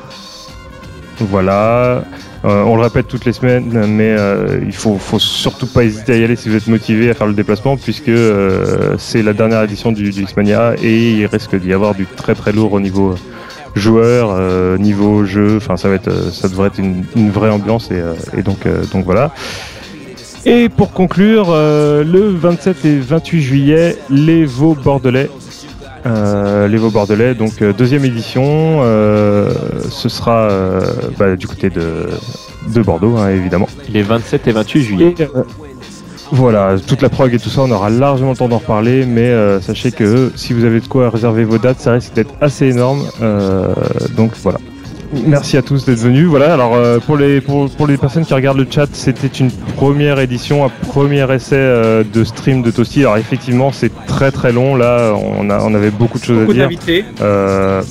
Voilà. 1.20 2.04
Euh, 2.46 2.62
on 2.62 2.76
le 2.76 2.82
répète 2.82 3.08
toutes 3.08 3.24
les 3.24 3.32
semaines, 3.32 3.86
mais 3.88 4.14
euh, 4.16 4.60
il 4.64 4.72
faut, 4.72 4.98
faut 4.98 5.18
surtout 5.18 5.66
pas 5.66 5.82
hésiter 5.82 6.12
à 6.12 6.16
y 6.16 6.24
aller 6.24 6.36
si 6.36 6.48
vous 6.48 6.54
êtes 6.54 6.68
motivé 6.68 7.10
à 7.10 7.14
faire 7.14 7.26
le 7.26 7.32
déplacement, 7.32 7.76
puisque 7.76 8.08
euh, 8.08 8.94
c'est 8.98 9.22
la 9.22 9.32
dernière 9.32 9.64
édition 9.64 9.90
du, 9.90 10.10
du 10.10 10.22
X-Mania 10.22 10.74
et 10.80 11.10
il 11.10 11.26
risque 11.26 11.56
d'y 11.56 11.72
avoir 11.72 11.96
du 11.96 12.06
très 12.06 12.36
très 12.36 12.52
lourd 12.52 12.72
au 12.72 12.80
niveau 12.80 13.16
joueur, 13.74 14.78
niveau 14.78 15.24
jeu. 15.24 15.56
Enfin, 15.56 15.76
ça 15.76 15.88
va 15.88 15.96
être, 15.96 16.32
ça 16.32 16.48
devrait 16.48 16.68
être 16.68 16.78
une, 16.78 17.30
vraie 17.30 17.50
ambiance 17.50 17.90
et, 17.90 18.42
donc, 18.42 18.60
donc 18.92 19.04
voilà. 19.04 19.34
Et 20.46 20.68
pour 20.68 20.92
conclure, 20.92 21.50
le 21.52 22.28
27 22.28 22.84
et 22.84 22.98
28 23.00 23.42
juillet, 23.42 23.98
les 24.08 24.46
Vaux 24.46 24.74
Bordelais. 24.74 25.28
Euh, 26.06 26.68
les 26.68 26.76
Vaux 26.76 26.90
Bordelais, 26.90 27.34
donc 27.34 27.60
euh, 27.62 27.72
deuxième 27.72 28.04
édition, 28.04 28.44
euh, 28.82 29.50
ce 29.90 30.08
sera 30.08 30.48
euh, 30.50 30.80
bah, 31.18 31.34
du 31.36 31.46
côté 31.48 31.68
de, 31.68 32.06
de 32.72 32.82
Bordeaux, 32.82 33.16
hein, 33.16 33.30
évidemment. 33.30 33.68
Les 33.92 34.02
27 34.02 34.46
et 34.46 34.52
28 34.52 34.82
juillet. 34.82 35.14
Et, 35.18 35.22
euh, 35.22 35.42
voilà, 36.32 36.76
toute 36.84 37.02
la 37.02 37.08
prog 37.08 37.32
et 37.34 37.38
tout 37.38 37.48
ça, 37.48 37.62
on 37.62 37.70
aura 37.70 37.90
largement 37.90 38.30
le 38.30 38.36
temps 38.36 38.48
d'en 38.48 38.58
reparler, 38.58 39.04
mais 39.04 39.28
euh, 39.28 39.60
sachez 39.60 39.90
que 39.92 40.30
si 40.36 40.52
vous 40.52 40.64
avez 40.64 40.80
de 40.80 40.86
quoi 40.86 41.10
réserver 41.10 41.44
vos 41.44 41.58
dates, 41.58 41.80
ça 41.80 41.92
risque 41.92 42.14
d'être 42.14 42.34
assez 42.40 42.66
énorme. 42.66 43.02
euh, 43.22 43.72
donc 44.16 44.32
voilà. 44.42 44.58
Merci 45.26 45.56
à 45.56 45.62
tous 45.62 45.84
d'être 45.84 45.98
venus. 45.98 46.26
Voilà, 46.26 46.52
alors 46.54 46.74
euh, 46.74 46.98
pour, 46.98 47.16
les, 47.16 47.40
pour, 47.40 47.70
pour 47.70 47.86
les 47.86 47.96
personnes 47.96 48.24
qui 48.24 48.34
regardent 48.34 48.58
le 48.58 48.66
chat, 48.68 48.86
c'était 48.92 49.26
une 49.28 49.50
première 49.76 50.18
édition, 50.18 50.64
un 50.64 50.68
premier 50.88 51.30
essai 51.32 51.56
euh, 51.56 52.04
de 52.12 52.24
stream 52.24 52.62
de 52.62 52.70
Toasty. 52.70 53.00
Alors 53.00 53.16
effectivement, 53.16 53.72
c'est 53.72 53.90
très 54.06 54.30
très 54.30 54.52
long. 54.52 54.74
Là, 54.76 55.14
on, 55.14 55.48
a, 55.50 55.60
on 55.62 55.74
avait 55.74 55.90
beaucoup 55.90 56.18
de 56.18 56.24
choses 56.24 56.38
Beaucoup 56.40 56.50
à 56.52 56.54
dire. 56.54 56.64
d'invités. 56.64 57.04
Euh, 57.20 57.82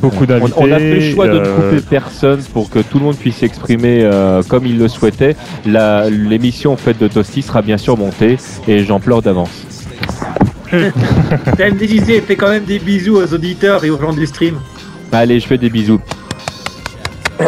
beaucoup 0.00 0.26
d'invités. 0.26 0.54
on 0.56 0.70
a 0.72 0.78
fait 0.78 0.94
le 0.94 1.00
choix 1.14 1.28
de 1.28 1.38
ne 1.38 1.44
couper 1.44 1.80
personne 1.88 2.40
pour 2.52 2.68
que 2.70 2.80
tout 2.80 2.98
le 2.98 3.04
monde 3.04 3.16
puisse 3.16 3.36
s'exprimer 3.36 4.00
euh, 4.02 4.42
comme 4.42 4.66
il 4.66 4.78
le 4.78 4.88
souhaitait. 4.88 5.36
La- 5.66 6.08
L'émission 6.10 6.72
en 6.72 6.76
fait 6.76 6.98
de 6.98 7.08
Toasty 7.08 7.42
sera 7.42 7.62
bien 7.62 7.78
sûr 7.78 7.96
montée 7.96 8.36
et 8.66 8.84
j'en 8.84 9.00
pleure 9.00 9.22
d'avance. 9.22 9.50
TMDJC 11.56 12.22
fait 12.26 12.36
quand 12.36 12.50
même 12.50 12.64
des 12.64 12.78
bisous 12.78 13.16
aux 13.16 13.32
auditeurs 13.34 13.84
et 13.84 13.90
aux 13.90 13.98
gens 14.00 14.12
du 14.12 14.26
stream. 14.26 14.56
Allez, 15.12 15.40
je 15.40 15.46
fais 15.46 15.56
des 15.58 15.70
bisous. 15.70 16.00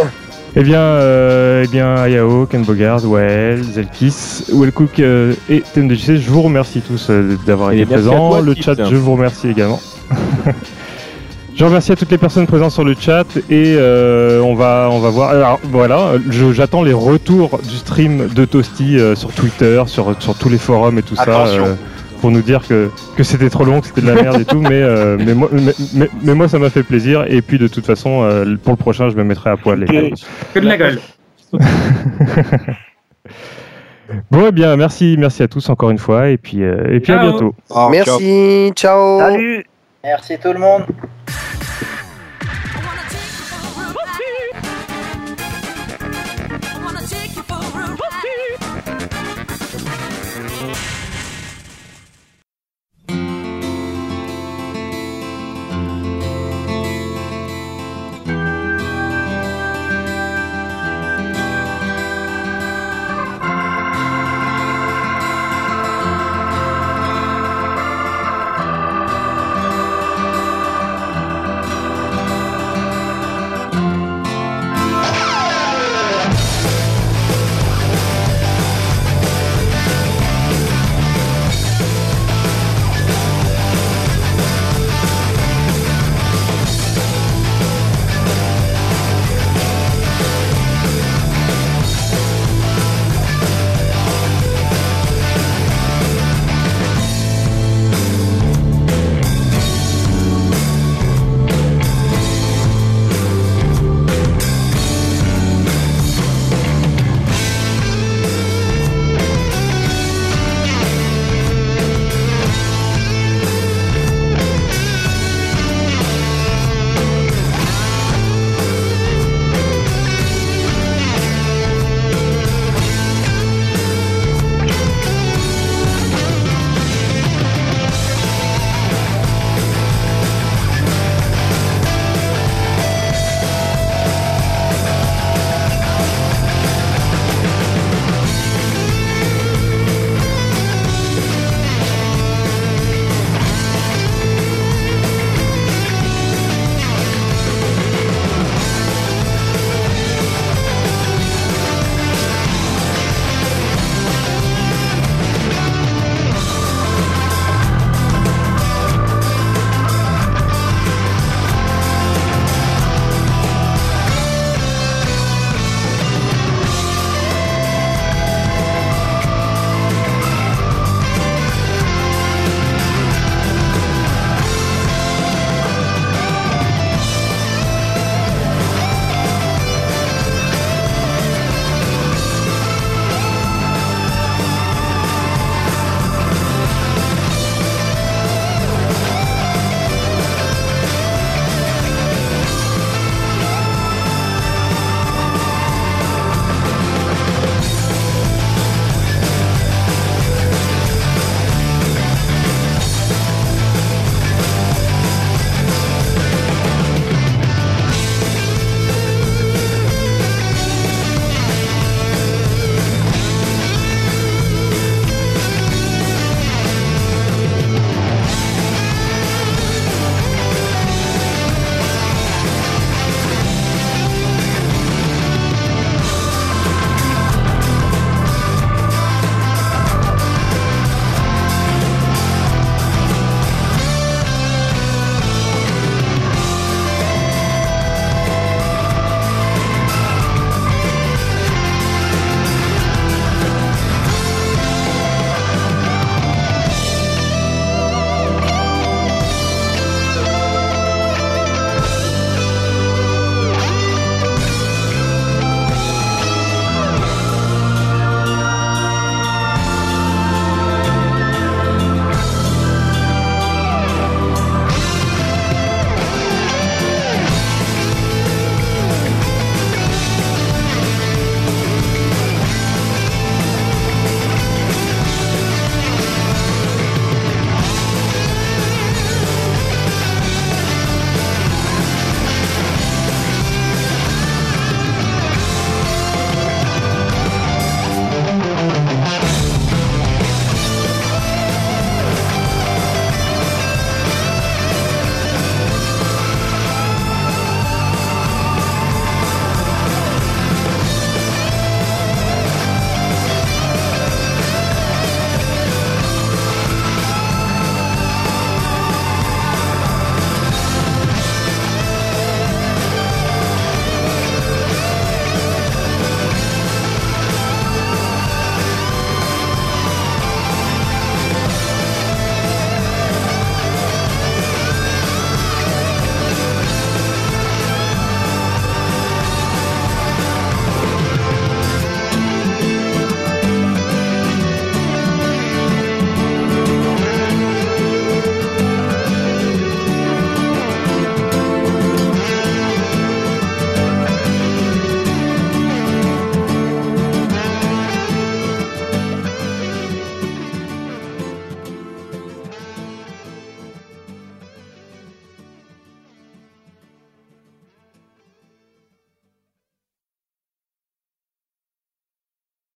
Eh 0.56 0.64
bien, 0.64 0.80
euh, 0.80 1.62
eh 1.64 1.68
bien, 1.68 1.94
Ayao, 1.94 2.44
Ken 2.46 2.64
Bogard, 2.64 3.04
Well, 3.04 3.62
Zelkis, 3.62 4.46
Wellcook 4.52 4.98
euh, 4.98 5.32
et 5.48 5.60
TMDJC, 5.60 6.16
je 6.16 6.28
vous 6.28 6.42
remercie 6.42 6.80
tous 6.80 7.06
euh, 7.08 7.36
d'avoir 7.46 7.70
été 7.70 7.86
présents. 7.86 8.30
toi, 8.30 8.40
le 8.40 8.54
chat, 8.56 8.74
je 8.76 8.96
vous 8.96 9.12
remercie 9.12 9.48
également. 9.48 9.80
je 11.56 11.64
remercie 11.64 11.92
à 11.92 11.96
toutes 11.96 12.10
les 12.10 12.18
personnes 12.18 12.48
présentes 12.48 12.72
sur 12.72 12.82
le 12.82 12.96
chat 12.98 13.26
et 13.48 13.76
euh, 13.76 14.40
on 14.40 14.56
va, 14.56 14.88
on 14.90 14.98
va 14.98 15.10
voir. 15.10 15.30
Alors 15.30 15.60
voilà, 15.70 16.14
j'attends 16.52 16.82
les 16.82 16.94
retours 16.94 17.60
du 17.62 17.76
stream 17.76 18.26
de 18.34 18.44
Toasty 18.44 18.98
euh, 18.98 19.14
sur 19.14 19.30
Twitter, 19.32 19.80
sur, 19.86 20.20
sur 20.20 20.34
tous 20.34 20.48
les 20.48 20.58
forums 20.58 20.98
et 20.98 21.02
tout 21.02 21.14
Attention. 21.16 21.64
ça. 21.64 21.76
Pour 22.20 22.30
nous 22.30 22.42
dire 22.42 22.66
que, 22.66 22.90
que 23.16 23.22
c'était 23.22 23.50
trop 23.50 23.64
long, 23.64 23.80
que 23.80 23.86
c'était 23.88 24.02
de 24.02 24.06
la 24.06 24.22
merde 24.22 24.40
et 24.40 24.44
tout, 24.44 24.60
mais, 24.60 24.82
euh, 24.82 25.16
mais, 25.18 25.34
moi, 25.34 25.48
mais, 25.52 25.72
mais- 25.94 26.10
mais 26.22 26.34
moi 26.34 26.48
ça 26.48 26.58
m'a 26.58 26.70
fait 26.70 26.82
plaisir 26.82 27.24
et 27.28 27.40
puis 27.42 27.58
de 27.58 27.66
toute 27.68 27.86
façon 27.86 28.22
euh, 28.22 28.56
pour 28.62 28.72
le 28.72 28.76
prochain 28.78 29.08
je 29.10 29.16
me 29.16 29.24
mettrai 29.24 29.50
à 29.50 29.56
poil. 29.56 29.80
les 29.80 29.86
gars. 29.86 30.08
Que 30.54 30.58
de 30.60 30.66
la 30.66 30.76
gueule. 30.76 31.00
Bon, 34.30 34.46
eh 34.48 34.52
bien, 34.52 34.76
merci, 34.76 35.14
merci 35.18 35.42
à 35.44 35.48
tous 35.48 35.68
encore 35.68 35.90
une 35.90 35.98
fois, 35.98 36.30
et 36.30 36.36
puis, 36.36 36.64
euh, 36.64 36.92
et 36.92 36.98
puis 36.98 37.12
à 37.12 37.18
bientôt. 37.18 37.54
Oh, 37.68 37.74
ciao. 37.74 37.90
Merci, 37.90 38.72
ciao 38.74 39.20
Salut 39.20 39.64
Merci 40.02 40.36
tout 40.42 40.52
le 40.52 40.58
monde. 40.58 40.82